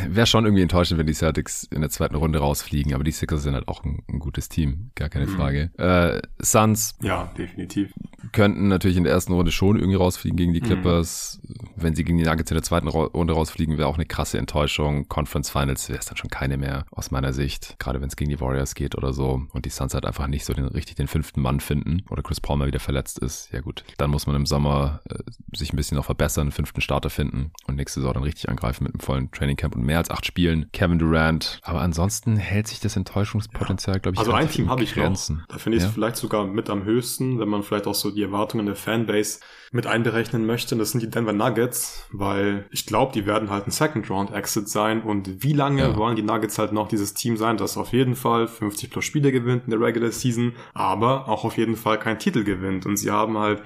wäre 0.09 0.27
schon 0.27 0.45
irgendwie 0.45 0.63
enttäuschend, 0.63 0.99
wenn 0.99 1.07
die 1.07 1.15
Celtics 1.15 1.65
in 1.65 1.81
der 1.81 1.91
zweiten 1.91 2.15
Runde 2.15 2.39
rausfliegen, 2.39 2.95
aber 2.95 3.03
die 3.03 3.11
Sixers 3.11 3.43
sind 3.43 3.55
halt 3.55 3.67
auch 3.67 3.83
ein, 3.85 4.03
ein 4.09 4.21
gutes 4.21 4.49
Team, 4.49 4.91
gar 4.95 5.09
keine 5.09 5.27
mhm. 5.27 5.37
Frage. 5.37 5.71
Äh, 5.79 6.23
Suns. 6.39 6.97
Ja, 7.03 7.33
definitiv. 7.37 7.93
Könnten 8.33 8.69
natürlich 8.69 8.97
in 8.97 9.05
der 9.05 9.13
ersten 9.13 9.33
Runde 9.33 9.51
schon 9.51 9.77
irgendwie 9.77 9.97
rausfliegen 9.97 10.37
gegen 10.37 10.53
die 10.53 10.61
mhm. 10.61 10.67
Clippers. 10.67 11.41
Mhm. 11.43 11.55
Wenn 11.75 11.95
sie 11.97 12.05
gegen 12.05 12.19
die 12.19 12.25
Nuggets 12.25 12.51
in 12.51 12.55
der 12.55 12.63
zweiten 12.63 12.87
Runde 12.87 13.33
rausfliegen, 13.33 13.79
wäre 13.79 13.89
auch 13.89 13.97
eine 13.97 14.07
krasse 14.07 14.39
Enttäuschung. 14.39 15.09
Conference 15.09 15.51
Finals 15.51 15.89
wäre 15.89 15.99
es 15.99 16.07
dann 16.07 16.17
schon 16.17 16.31
keine 16.31 16.57
mehr, 16.57 16.85
aus 16.93 17.11
meiner 17.11 17.33
Sicht. 17.33 17.77
Gerade 17.79 18.01
wenn 18.01 18.09
es 18.09 18.17
gegen 18.17 18.31
die 18.31 18.41
Warriors 18.41 18.75
geht 18.75 18.95
oder 18.97 19.13
so. 19.13 19.43
Und 19.53 19.65
die 19.65 19.71
Suns 19.71 19.95
halt 19.95 20.05
einfach 20.05 20.29
nicht 20.29 20.45
so 20.45 20.53
den, 20.53 20.67
richtig 20.67 20.97
den 20.97 21.09
fünften 21.09 21.41
Mann 21.41 21.59
finden. 21.59 22.03
Oder 22.11 22.23
Chris 22.23 22.41
Paul 22.41 22.59
mal 22.59 22.69
wieder 22.69 22.81
verletzt 22.81 23.19
ist. 23.19 23.51
Ja 23.53 23.61
gut, 23.61 23.83
dann 23.99 24.11
muss 24.11 24.27
man 24.27 24.37
im 24.37 24.47
Sommer 24.47 25.01
äh, 25.09 25.19
sich 25.57 25.73
ein 25.73 25.77
bisschen 25.77 25.97
noch 25.97 26.05
verbessern, 26.05 26.43
einen 26.43 26.53
fünften 26.53 26.81
Starter 26.81 27.11
finden 27.11 27.51
und 27.67 27.77
nächste 27.77 28.01
Saison 28.01 28.15
dann 28.15 28.23
richtig 28.23 28.49
angreifen 28.49 28.85
mit 28.85 29.00
einem 29.01 29.21
vollen 29.21 29.31
Trainingcamp 29.31 29.77
und 29.77 29.85
mehr 29.85 29.99
als 29.99 30.11
acht 30.11 30.27
Spielen. 30.27 30.71
Kevin 30.73 30.99
Durant. 30.99 31.61
Aber 31.63 31.81
ansonsten 31.81 32.37
hält 32.37 32.69
sich 32.69 32.81
das 32.81 32.97
Enttäuschungspotenzial, 32.97 33.97
ja. 33.97 34.01
glaube 34.01 34.15
ich, 34.15 34.21
Also 34.21 34.33
ein 34.33 34.51
Team 34.51 34.69
habe 34.69 34.83
ich 34.83 34.95
Grenzen. 34.95 35.39
noch. 35.39 35.47
Da 35.49 35.59
finde 35.59 35.79
ich 35.79 35.85
es 35.85 35.89
ja? 35.89 35.95
vielleicht 35.95 36.17
sogar 36.17 36.47
mit 36.47 36.71
am 36.71 36.85
höchsten, 36.85 37.39
wenn 37.39 37.49
man 37.49 37.63
vielleicht 37.63 37.87
auch 37.87 37.95
so 37.95 38.11
die 38.11 38.23
Erwartungen 38.23 38.67
der 38.67 38.77
Fanbase 38.77 39.41
mit 39.73 39.87
einberechnen 39.87 40.47
möchte. 40.47 40.77
Das 40.77 40.91
sind 40.91 41.03
die 41.03 41.11
Denver 41.11 41.33
Nuggets, 41.33 42.09
weil 42.13 42.67
ich 42.71 42.87
glaube, 42.87 43.13
die 43.13 43.27
werden 43.27 43.51
halt 43.51 43.67
ein 43.67 43.71
Second 43.71 44.11
Round 44.11 44.33
Exit 44.33 44.69
sein. 44.69 45.03
Und 45.03 45.43
wie 45.43 45.53
lange 45.53 45.83
ja. 45.83 45.97
wollen 45.97 46.17
die 46.17 46.23
Nuggets 46.23 46.59
halt 46.59 46.73
noch 46.73 46.89
dieses 46.89 47.15
Team 47.15 47.37
sein, 47.37 47.57
das 47.57 47.77
auf 47.77 47.93
jeden 47.93 48.17
Fall 48.17 48.49
50 48.49 48.91
plus 48.91 49.05
Spiele 49.05 49.33
gewinnt 49.33 49.65
in 49.65 49.71
der 49.71 49.81
Regular 49.81 50.11
Season, 50.11 50.53
aber 50.75 51.29
auch 51.29 51.45
auf 51.45 51.57
jeden 51.57 51.77
Fall 51.77 51.99
keinen 51.99 52.19
Titel 52.19 52.45
gewinnt. 52.45 52.87
Und 52.87 52.97
sie 52.97 53.11
haben 53.11 53.39
halt 53.39 53.63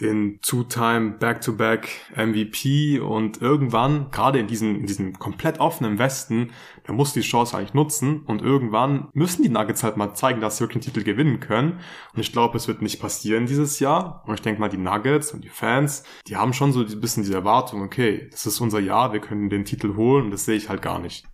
den 0.00 0.40
Two-Time 0.40 1.12
Back-to-Back 1.18 1.88
MVP 2.16 3.00
und 3.00 3.40
irgendwann, 3.40 4.10
gerade 4.10 4.38
in 4.38 4.46
diesem, 4.46 4.76
in 4.76 4.86
diesem 4.86 5.18
komplett 5.18 5.60
offenen 5.60 5.98
Westen, 5.98 6.52
da 6.84 6.92
muss 6.92 7.12
die 7.12 7.20
Chance 7.20 7.56
eigentlich 7.56 7.74
nutzen 7.74 8.22
und 8.22 8.42
irgendwann 8.42 9.08
müssen 9.12 9.42
die 9.42 9.48
Nuggets 9.48 9.82
halt 9.82 9.96
mal 9.96 10.14
zeigen, 10.14 10.40
dass 10.40 10.56
sie 10.56 10.64
wirklich 10.64 10.84
den 10.84 10.92
Titel 10.92 11.04
gewinnen 11.04 11.40
können. 11.40 11.80
Und 12.14 12.20
ich 12.20 12.32
glaube, 12.32 12.56
es 12.56 12.68
wird 12.68 12.82
nicht 12.82 13.00
passieren 13.00 13.46
dieses 13.46 13.78
Jahr. 13.80 14.24
Und 14.26 14.34
ich 14.34 14.42
denke 14.42 14.60
mal, 14.60 14.68
die 14.68 14.76
Nuggets 14.76 15.32
und 15.32 15.44
die 15.44 15.48
Fans, 15.48 16.02
die 16.26 16.36
haben 16.36 16.52
schon 16.52 16.72
so 16.72 16.80
ein 16.80 17.00
bisschen 17.00 17.22
diese 17.22 17.34
Erwartung, 17.34 17.82
okay, 17.82 18.28
das 18.30 18.46
ist 18.46 18.60
unser 18.60 18.80
Jahr, 18.80 19.12
wir 19.12 19.20
können 19.20 19.50
den 19.50 19.64
Titel 19.64 19.96
holen 19.96 20.26
und 20.26 20.30
das 20.30 20.44
sehe 20.44 20.56
ich 20.56 20.68
halt 20.68 20.82
gar 20.82 20.98
nicht. 20.98 21.29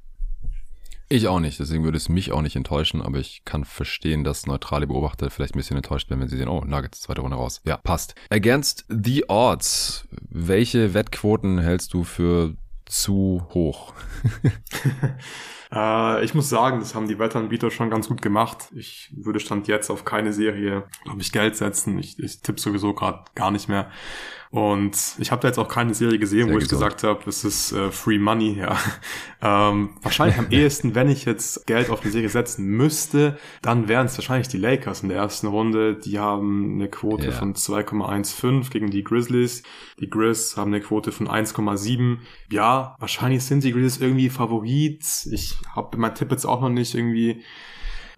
Ich 1.09 1.29
auch 1.29 1.39
nicht, 1.39 1.61
deswegen 1.61 1.85
würde 1.85 1.97
es 1.97 2.09
mich 2.09 2.33
auch 2.33 2.43
nicht 2.43 2.57
enttäuschen, 2.57 3.01
aber 3.01 3.19
ich 3.19 3.43
kann 3.45 3.65
verstehen, 3.65 4.25
dass 4.25 4.47
neutrale 4.47 4.89
Beobachter 4.89 5.31
vielleicht 5.31 5.55
ein 5.55 5.59
bisschen 5.59 5.77
enttäuscht 5.77 6.11
werden, 6.11 6.21
wenn 6.21 6.29
sie 6.29 6.37
sehen, 6.37 6.49
oh, 6.49 6.65
Nuggets, 6.65 7.01
zweite 7.01 7.21
Runde 7.21 7.37
raus. 7.37 7.61
Ja, 7.65 7.77
passt. 7.77 8.17
Against 8.29 8.85
the 8.89 9.25
Odds, 9.29 10.09
welche 10.29 10.95
Wettquoten 10.95 11.59
hältst 11.61 11.95
du 11.95 12.03
für 12.03 12.57
zu 12.87 13.47
hoch? 13.55 13.93
äh, 15.73 16.25
ich 16.25 16.35
muss 16.35 16.49
sagen, 16.49 16.81
das 16.81 16.97
haben 16.97 17.07
die 17.07 17.21
Wetteranbieter 17.21 17.71
schon 17.71 17.89
ganz 17.89 18.09
gut 18.09 18.21
gemacht. 18.21 18.69
Ich 18.75 19.13
würde 19.17 19.39
Stand 19.39 19.69
jetzt 19.69 19.91
auf 19.91 20.05
keine 20.05 20.33
Serie, 20.33 20.85
glaube 21.05 21.21
ich, 21.21 21.31
Geld 21.31 21.55
setzen. 21.55 22.01
Ich, 22.01 22.19
ich 22.19 22.41
tippe 22.41 22.61
sowieso 22.61 22.95
gerade 22.95 23.25
gar 23.37 23.53
nicht 23.53 23.69
mehr. 23.69 23.91
Und 24.57 24.97
ich 25.19 25.31
habe 25.33 25.43
da 25.43 25.49
jetzt 25.49 25.59
auch 25.59 25.69
keine 25.69 25.93
Serie 25.93 26.19
gesehen, 26.19 26.47
Sehr 26.47 26.55
wo 26.55 26.59
ich 26.59 26.67
gesagt 26.67 27.03
habe, 27.03 27.21
das 27.27 27.45
ist 27.45 27.73
äh, 27.73 27.91
Free 27.91 28.19
Money, 28.19 28.57
ja. 28.59 28.79
ähm, 29.43 29.91
wahrscheinlich 30.01 30.39
am 30.39 30.47
ehesten, 30.51 30.95
wenn 30.95 31.11
ich 31.11 31.27
jetzt 31.27 31.67
Geld 31.67 31.91
auf 31.91 32.01
die 32.01 32.09
Serie 32.09 32.31
setzen 32.31 32.65
müsste, 32.65 33.37
dann 33.61 33.87
wären 33.87 34.07
es 34.07 34.17
wahrscheinlich 34.17 34.49
die 34.49 34.57
Lakers 34.57 35.03
in 35.03 35.11
der 35.11 35.19
ersten 35.19 35.49
Runde. 35.49 35.97
Die 35.97 36.19
haben 36.19 36.77
eine 36.77 36.89
Quote 36.89 37.27
yeah. 37.27 37.35
von 37.35 37.53
2,15 37.53 38.71
gegen 38.71 38.89
die 38.91 39.05
Grizzlies. 39.05 39.63
Die 40.01 40.09
Grizz 40.09 40.57
haben 40.57 40.73
eine 40.73 40.81
Quote 40.81 41.13
von 41.13 41.29
1,7. 41.29 42.17
Ja, 42.51 42.97
wahrscheinlich 42.99 43.45
sind 43.45 43.63
die 43.63 43.73
Grizzlies 43.73 44.01
irgendwie 44.01 44.31
Favorit. 44.31 45.05
Ich 45.33 45.59
habe 45.75 45.99
mein 45.99 46.15
Tipp 46.15 46.31
jetzt 46.31 46.47
auch 46.47 46.63
noch 46.63 46.71
nicht 46.71 46.95
irgendwie 46.95 47.43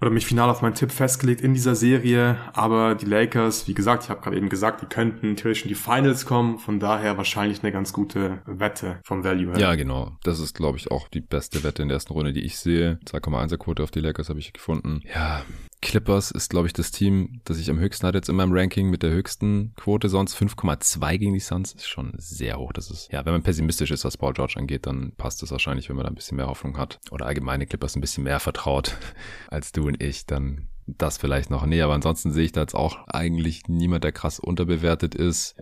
oder 0.01 0.11
mich 0.11 0.27
final 0.27 0.49
auf 0.49 0.63
meinen 0.63 0.75
Tipp 0.75 0.93
festgelegt 0.93 1.41
in 1.41 1.55
dieser 1.55 1.75
Serie. 1.75 2.37
Aber 2.53 2.95
die 2.95 3.07
Lakers, 3.07 3.67
wie 3.67 3.75
gesagt, 3.75 4.05
ich 4.05 4.11
habe 4.11 4.21
gerade 4.21 4.37
eben 4.37 4.49
gesagt, 4.49 4.83
die 4.83 4.87
könnten 4.87 5.35
theoretisch 5.35 5.65
in 5.65 5.69
die 5.69 5.75
Finals 5.75 6.25
kommen. 6.25 6.59
Von 6.59 6.79
daher 6.79 7.17
wahrscheinlich 7.17 7.63
eine 7.63 7.73
ganz 7.73 7.93
gute 7.93 8.43
Wette 8.47 9.01
vom 9.05 9.25
Value 9.25 9.53
her. 9.53 9.59
Ja, 9.59 9.75
genau. 9.75 10.17
Das 10.23 10.39
ist, 10.39 10.55
glaube 10.55 10.79
ich, 10.79 10.91
auch 10.91 11.09
die 11.09 11.21
beste 11.21 11.65
Wette 11.65 11.83
in 11.83 11.89
der 11.89 11.97
ersten 11.97 12.13
Runde, 12.13 12.33
die 12.33 12.45
ich 12.45 12.59
sehe. 12.59 13.01
2,1er 13.07 13.57
Quote 13.57 13.83
auf 13.83 13.91
die 13.91 14.01
Lakers 14.01 14.29
habe 14.29 14.39
ich 14.39 14.53
gefunden. 14.53 15.03
Ja, 15.13 15.43
Clippers 15.81 16.31
ist, 16.33 16.51
glaube 16.51 16.67
ich, 16.67 16.73
das 16.73 16.91
Team, 16.91 17.41
das 17.45 17.59
ich 17.59 17.71
am 17.71 17.79
höchsten 17.79 18.07
hatte 18.07 18.19
jetzt 18.19 18.29
in 18.29 18.37
meinem 18.37 18.53
Ranking 18.53 18.91
mit 18.91 19.03
der 19.03 19.11
höchsten 19.11 19.75
Quote. 19.77 20.09
Sonst 20.09 20.37
5,2 20.37 21.19
gegen 21.19 21.35
die 21.35 21.41
Suns 21.41 21.73
ist 21.73 21.87
schon 21.87 22.15
sehr 22.17 22.59
hoch. 22.59 22.73
Das 22.73 22.91
ist, 22.91 23.13
ja, 23.13 23.25
wenn 23.25 23.33
man 23.33 23.43
pessimistisch 23.43 23.91
ist, 23.93 24.05
was 24.05 24.17
Paul 24.17 24.33
George 24.33 24.55
angeht, 24.57 24.87
dann 24.87 25.13
passt 25.17 25.43
es 25.43 25.53
wahrscheinlich, 25.53 25.89
wenn 25.89 25.97
man 25.97 26.05
da 26.05 26.11
ein 26.11 26.17
bisschen 26.17 26.37
mehr 26.37 26.49
Hoffnung 26.49 26.77
hat. 26.79 26.99
Oder 27.11 27.27
allgemeine 27.27 27.67
Clippers 27.67 27.95
ein 27.95 28.01
bisschen 28.01 28.25
mehr 28.25 28.41
vertraut 28.41 28.97
als 29.49 29.73
du 29.73 29.87
und 29.87 30.03
ich, 30.03 30.27
dann 30.27 30.69
das 30.87 31.19
vielleicht 31.19 31.51
noch. 31.51 31.65
Nee, 31.67 31.83
aber 31.83 31.95
ansonsten 31.95 32.33
sehe 32.33 32.45
ich 32.45 32.53
da 32.53 32.63
jetzt 32.63 32.75
auch 32.75 33.07
eigentlich 33.09 33.69
niemand, 33.69 34.05
der 34.05 34.13
krass 34.13 34.41
unterbewertet 34.41 35.15
ist. 35.15 35.55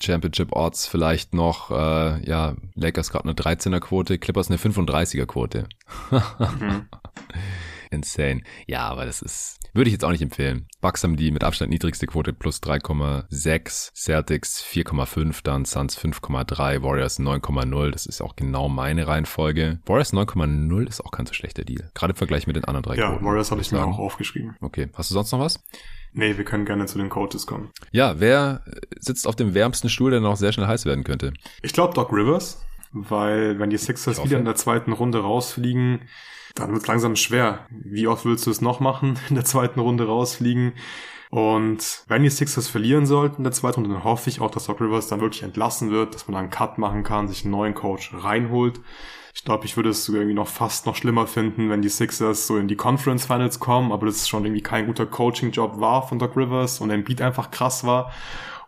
Championship 0.00 0.52
Odds 0.52 0.86
vielleicht 0.86 1.32
noch, 1.32 1.70
äh, 1.70 2.28
ja, 2.28 2.56
Lakers 2.74 3.10
gerade 3.10 3.24
eine 3.24 3.34
13er 3.34 3.80
Quote, 3.80 4.18
Clippers 4.18 4.48
eine 4.48 4.58
35er 4.58 5.26
Quote. 5.26 5.68
mhm. 6.10 6.88
Insane. 7.92 8.42
Ja, 8.66 8.88
aber 8.88 9.04
das 9.04 9.22
ist, 9.22 9.58
würde 9.74 9.88
ich 9.88 9.92
jetzt 9.92 10.04
auch 10.04 10.10
nicht 10.10 10.22
empfehlen. 10.22 10.66
Bucks 10.80 11.04
haben 11.04 11.16
die 11.16 11.30
mit 11.30 11.44
Abstand 11.44 11.70
niedrigste 11.70 12.06
Quote 12.06 12.32
plus 12.32 12.62
3,6, 12.62 13.94
Celtics 13.94 14.62
4,5, 14.64 15.40
dann 15.42 15.64
Suns 15.64 15.98
5,3, 15.98 16.82
Warriors 16.82 17.20
9,0. 17.20 17.90
Das 17.90 18.06
ist 18.06 18.20
auch 18.20 18.36
genau 18.36 18.68
meine 18.68 19.06
Reihenfolge. 19.06 19.80
Warriors 19.86 20.12
9,0 20.12 20.88
ist 20.88 21.04
auch 21.04 21.10
kein 21.10 21.26
so 21.26 21.34
schlechter 21.34 21.64
Deal. 21.64 21.90
Gerade 21.94 22.12
im 22.12 22.16
Vergleich 22.16 22.46
mit 22.46 22.56
den 22.56 22.64
anderen 22.64 22.82
drei 22.82 22.96
Ja, 22.96 23.10
Quoten, 23.10 23.24
Warriors 23.24 23.50
habe 23.50 23.60
ich 23.60 23.70
mir 23.72 23.84
auch 23.84 23.98
aufgeschrieben. 23.98 24.56
Okay. 24.60 24.88
Hast 24.94 25.10
du 25.10 25.14
sonst 25.14 25.32
noch 25.32 25.40
was? 25.40 25.62
Nee, 26.14 26.36
wir 26.36 26.44
können 26.44 26.66
gerne 26.66 26.86
zu 26.86 26.98
den 26.98 27.08
Coaches 27.08 27.46
kommen. 27.46 27.70
Ja, 27.90 28.20
wer 28.20 28.62
sitzt 28.98 29.26
auf 29.26 29.36
dem 29.36 29.54
wärmsten 29.54 29.88
Stuhl, 29.88 30.10
der 30.10 30.20
noch 30.20 30.36
sehr 30.36 30.52
schnell 30.52 30.66
heiß 30.66 30.84
werden 30.84 31.04
könnte? 31.04 31.32
Ich 31.62 31.72
glaube 31.72 31.94
Doc 31.94 32.12
Rivers, 32.12 32.62
weil 32.92 33.58
wenn 33.58 33.70
die 33.70 33.78
Sixers 33.78 34.22
wieder 34.22 34.38
in 34.38 34.44
der 34.44 34.54
zweiten 34.54 34.92
Runde 34.92 35.20
rausfliegen, 35.20 36.02
dann 36.54 36.72
wird 36.72 36.82
es 36.82 36.88
langsam 36.88 37.16
schwer. 37.16 37.66
Wie 37.70 38.06
oft 38.06 38.24
willst 38.24 38.46
du 38.46 38.50
es 38.50 38.60
noch 38.60 38.80
machen, 38.80 39.18
in 39.28 39.34
der 39.34 39.44
zweiten 39.44 39.80
Runde 39.80 40.06
rausfliegen? 40.06 40.72
Und 41.30 42.04
wenn 42.08 42.22
die 42.22 42.28
Sixers 42.28 42.68
verlieren 42.68 43.06
sollten 43.06 43.38
in 43.38 43.44
der 43.44 43.54
zweiten 43.54 43.80
Runde, 43.80 43.94
dann 43.94 44.04
hoffe 44.04 44.28
ich 44.28 44.42
auch, 44.42 44.50
dass 44.50 44.66
Doc 44.66 44.82
Rivers 44.82 45.08
dann 45.08 45.22
wirklich 45.22 45.42
entlassen 45.42 45.90
wird, 45.90 46.14
dass 46.14 46.28
man 46.28 46.34
dann 46.34 46.42
einen 46.44 46.50
Cut 46.50 46.76
machen 46.76 47.04
kann, 47.04 47.26
sich 47.26 47.44
einen 47.44 47.52
neuen 47.52 47.72
Coach 47.72 48.12
reinholt. 48.12 48.80
Ich 49.34 49.44
glaube, 49.44 49.64
ich 49.64 49.76
würde 49.76 49.88
es 49.88 50.06
irgendwie 50.06 50.34
noch 50.34 50.46
fast 50.46 50.84
noch 50.84 50.94
schlimmer 50.94 51.26
finden, 51.26 51.70
wenn 51.70 51.80
die 51.80 51.88
Sixers 51.88 52.46
so 52.46 52.58
in 52.58 52.68
die 52.68 52.76
Conference 52.76 53.24
Finals 53.24 53.60
kommen, 53.60 53.92
aber 53.92 54.04
das 54.04 54.16
ist 54.16 54.28
schon 54.28 54.44
irgendwie 54.44 54.62
kein 54.62 54.84
guter 54.84 55.06
Coaching-Job 55.06 55.80
war 55.80 56.06
von 56.06 56.18
Doc 56.18 56.36
Rivers 56.36 56.80
und 56.80 56.90
der 56.90 56.98
Beat 56.98 57.22
einfach 57.22 57.50
krass 57.50 57.84
war. 57.84 58.12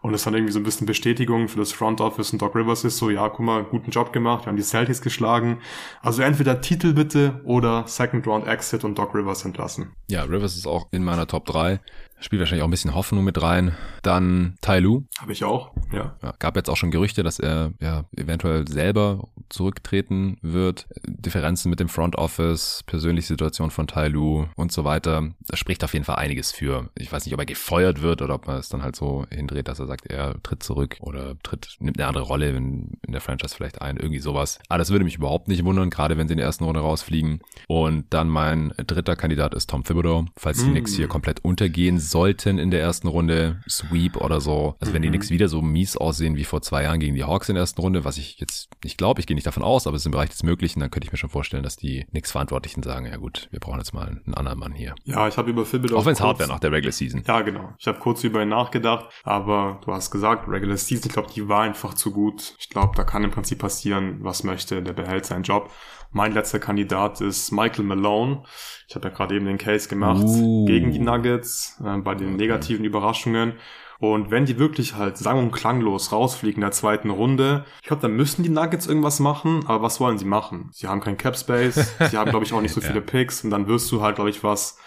Und 0.05 0.13
es 0.13 0.25
dann 0.25 0.35
irgendwie 0.35 0.53
so 0.53 0.61
ein 0.61 0.65
bisschen 0.65 0.87
Bestätigung 0.87 1.49
für 1.49 1.59
das 1.59 1.73
Front 1.73 2.03
Office 2.03 2.31
und 2.35 2.43
Doc 2.43 2.55
Rivers 2.55 2.85
ist 2.85 2.99
so, 2.99 3.09
ja, 3.09 3.27
guck 3.31 3.47
mal, 3.47 3.65
guten 3.65 3.91
Job 3.91 4.13
gemacht, 4.13 4.45
wir 4.45 4.49
haben 4.49 4.59
die 4.59 4.63
Celtics 4.63 5.01
geschlagen. 5.01 5.61
Also 6.03 6.21
entweder 6.21 6.61
Titel 6.61 6.93
bitte 6.93 7.41
oder 7.45 7.85
Second 7.87 8.27
Round 8.27 8.47
Exit 8.47 8.85
und 8.85 8.99
Doc 8.99 9.15
Rivers 9.15 9.47
entlassen. 9.47 9.95
Ja, 10.11 10.25
Rivers 10.25 10.57
ist 10.57 10.67
auch 10.67 10.89
in 10.91 11.05
meiner 11.05 11.27
Top 11.27 11.47
3 11.47 11.81
spielt 12.25 12.41
wahrscheinlich 12.41 12.63
auch 12.63 12.69
ein 12.69 12.71
bisschen 12.71 12.95
Hoffnung 12.95 13.25
mit 13.25 13.41
rein. 13.41 13.75
Dann 14.03 14.57
Tai 14.61 14.81
Lu. 14.81 15.05
Habe 15.19 15.33
ich 15.33 15.45
auch, 15.45 15.73
ja. 15.93 16.17
ja. 16.23 16.35
Gab 16.39 16.57
jetzt 16.57 16.71
auch 16.71 16.77
schon 16.77 16.91
Gerüchte, 16.91 17.23
dass 17.23 17.39
er 17.39 17.73
ja 17.81 18.05
eventuell 18.17 18.67
selber 18.67 19.29
zurücktreten 19.49 20.39
wird. 20.43 20.87
Differenzen 21.07 21.71
mit 21.71 21.81
dem 21.81 21.89
Front 21.89 22.17
Office, 22.17 22.83
persönliche 22.87 23.29
Situation 23.29 23.71
von 23.71 23.87
Tai 23.87 24.09
Lu 24.09 24.47
und 24.57 24.73
so 24.73 24.85
weiter. 24.85 25.31
Das 25.47 25.59
spricht 25.59 25.85
auf 25.85 25.93
jeden 25.93 26.05
Fall 26.05 26.17
einiges 26.17 26.53
für. 26.53 26.89
Ich 26.97 27.13
weiß 27.13 27.25
nicht, 27.25 27.35
ob 27.35 27.41
er 27.41 27.47
gefeuert 27.47 28.03
wird 28.03 28.23
oder 28.23 28.35
ob 28.35 28.47
man 28.47 28.59
es 28.59 28.69
dann 28.69 28.83
halt 28.83 28.97
so 28.97 29.27
hindreht, 29.31 29.69
dass 29.69 29.79
er 29.79 29.87
sagt, 29.87 30.07
er 30.07 30.43
tritt 30.43 30.63
zurück 30.63 30.97
oder 31.01 31.39
tritt, 31.43 31.77
nimmt 31.81 31.99
eine 31.99 32.09
andere 32.09 32.25
Rolle 32.25 32.51
in, 32.51 32.99
in 33.07 33.13
der 33.13 33.21
Franchise 33.21 33.55
vielleicht 33.55 33.83
ein, 33.83 33.97
irgendwie 33.97 34.21
sowas. 34.21 34.59
Aber 34.69 34.79
das 34.79 34.91
würde 34.91 35.05
mich 35.05 35.17
überhaupt 35.17 35.49
nicht 35.49 35.65
wundern, 35.65 35.91
gerade 35.91 36.17
wenn 36.17 36.29
sie 36.29 36.33
in 36.33 36.39
der 36.39 36.47
ersten 36.47 36.65
Runde 36.65 36.81
rausfliegen. 36.81 37.41
Und 37.69 38.07
dann 38.11 38.29
mein 38.29 38.73
dritter 38.77 39.17
Kandidat 39.17 39.55
ist 39.55 39.71
Tom 39.71 39.85
Thibodeau. 39.85 40.27
Falls 40.37 40.59
die 40.59 40.71
mm. 40.71 40.73
Knicks 40.73 40.95
hier 40.95 41.09
komplett 41.09 41.45
untergehen 41.45 41.99
sollten 42.15 42.59
in 42.59 42.71
der 42.71 42.81
ersten 42.81 43.09
Runde, 43.09 43.61
Sweep 43.69 44.17
oder 44.19 44.41
so. 44.41 44.77
Also 44.79 44.95
wenn 44.95 45.03
die 45.03 45.09
mhm. 45.09 45.15
Knicks 45.15 45.31
wieder 45.31 45.49
so 45.49 45.61
mies 45.63 45.97
aussehen 45.97 46.37
wie 46.37 46.45
vor 46.45 46.63
zwei 46.63 46.85
Jahren 46.85 47.01
gegen 47.01 47.17
die 47.17 47.25
Hawks 47.25 47.49
in 47.49 47.57
der 47.57 47.63
ersten 47.63 47.81
Runde, 47.81 48.05
was 48.05 48.19
ich 48.19 48.39
jetzt 48.39 48.69
nicht 48.85 48.97
glaube, 48.99 49.21
ich 49.21 49.27
gehe 49.27 49.35
nicht 49.35 49.49
davon 49.49 49.65
aus, 49.65 49.89
aber 49.89 49.97
es 49.97 50.03
ist 50.03 50.07
im 50.07 50.13
Bereich 50.13 50.31
des 50.31 50.45
Möglichen, 50.45 50.79
dann 50.79 50.93
könnte 50.93 51.09
ich 51.09 51.13
mir 51.13 51.19
schon 51.19 51.29
vorstellen, 51.29 51.65
dass 51.65 51.77
die 51.77 52.05
Knicks-Verantwortlichen 52.11 52.85
sagen, 52.85 53.07
ja 53.07 53.17
gut, 53.17 53.49
wir 53.51 53.59
brauchen 53.59 53.79
jetzt 53.79 53.93
mal 53.93 54.07
einen 54.07 54.35
anderen 54.35 54.61
Mann 54.61 54.73
hier. 54.75 54.95
Ja, 55.03 55.27
ich 55.27 55.37
habe 55.37 55.51
über 55.51 55.65
Thibodeau... 55.65 55.97
Auch 55.97 56.07
wenn 56.07 56.13
es 56.13 56.21
hart 56.21 56.39
wäre 56.39 56.49
nach 56.49 56.61
der 56.61 56.71
Regular 56.71 56.93
Season. 56.93 57.25
Ja, 57.27 57.41
genau. 57.41 57.75
Ich 57.81 57.89
habe 57.89 57.99
kurz 57.99 58.23
über 58.23 58.41
ihn 58.41 58.49
nachgedacht, 58.49 59.07
aber 59.25 59.81
du 59.85 59.93
hast 59.93 60.13
gesagt, 60.13 60.49
Regular 60.49 60.77
Season, 60.77 61.09
ich 61.09 61.13
glaube, 61.13 61.33
die 61.35 61.49
war 61.49 61.63
einfach 61.63 61.95
zu 61.95 62.13
gut. 62.13 62.55
Ich 62.61 62.69
glaube, 62.69 62.93
da 62.95 63.03
kann 63.03 63.25
im 63.25 63.33
Prinzip 63.33 63.59
passieren, 63.59 64.19
was 64.21 64.45
möchte, 64.45 64.81
der 64.85 64.93
behält 64.93 65.27
seinen 65.27 65.43
Job. 65.43 65.69
Mein 66.15 66.33
letzter 66.33 66.61
Kandidat 66.61 67.21
ist 67.21 67.51
Michael 67.51 67.85
Malone. 67.85 68.45
Ich 68.87 68.95
habe 68.95 69.09
ja 69.09 69.15
gerade 69.15 69.35
eben 69.35 69.47
den 69.47 69.59
Case 69.59 69.89
gemacht 69.89 70.23
uh. 70.25 70.65
gegen 70.65 70.93
die 70.93 71.01
Nuggets 71.01 71.83
äh, 71.85 71.99
bei 71.99 72.15
den 72.15 72.37
negativen 72.37 72.85
Überraschungen. 72.85 73.55
Und 73.99 74.31
wenn 74.31 74.47
die 74.47 74.57
wirklich 74.57 74.95
halt 74.95 75.19
sang- 75.19 75.39
und 75.39 75.51
klanglos 75.51 76.13
rausfliegen 76.13 76.59
in 76.59 76.67
der 76.67 76.71
zweiten 76.71 77.11
Runde, 77.11 77.65
ich 77.83 77.89
glaube, 77.89 78.03
dann 78.03 78.15
müssen 78.15 78.45
die 78.45 78.49
Nuggets 78.49 78.87
irgendwas 78.87 79.19
machen, 79.19 79.67
aber 79.67 79.83
was 79.83 79.99
wollen 79.99 80.17
sie 80.17 80.25
machen? 80.25 80.69
Sie 80.73 80.87
haben 80.87 81.01
kein 81.01 81.17
Cap 81.17 81.37
Space, 81.37 81.97
sie 82.11 82.17
haben, 82.17 82.31
glaube 82.31 82.45
ich, 82.45 82.53
auch 82.53 82.61
nicht 82.61 82.75
so 82.75 82.81
viele 82.81 82.97
ja. 82.97 83.01
Picks 83.01 83.43
und 83.43 83.51
dann 83.51 83.67
wirst 83.67 83.91
du 83.91 84.01
halt, 84.01 84.15
glaube 84.15 84.31
ich, 84.31 84.45
was 84.45 84.79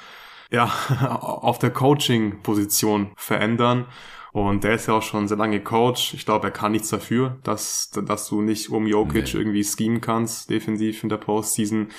ja, 0.49 0.71
auf 1.21 1.59
der 1.59 1.71
Coaching-Position 1.71 3.11
verändern. 3.17 3.85
Und 4.33 4.63
der 4.63 4.73
ist 4.73 4.87
ja 4.87 4.93
auch 4.95 5.01
schon 5.01 5.27
sehr 5.27 5.37
lange 5.37 5.61
Coach. 5.61 6.13
Ich 6.13 6.25
glaube, 6.25 6.47
er 6.47 6.51
kann 6.51 6.71
nichts 6.71 6.89
dafür, 6.89 7.37
dass, 7.43 7.89
dass 7.89 8.27
du 8.27 8.41
nicht 8.41 8.69
um 8.69 8.85
Jokic 8.87 9.33
nee. 9.33 9.39
irgendwie 9.39 9.63
schemen 9.63 10.01
kannst, 10.01 10.49
defensiv 10.49 11.03
in 11.03 11.09
der 11.09 11.17
Postseason. 11.17 11.89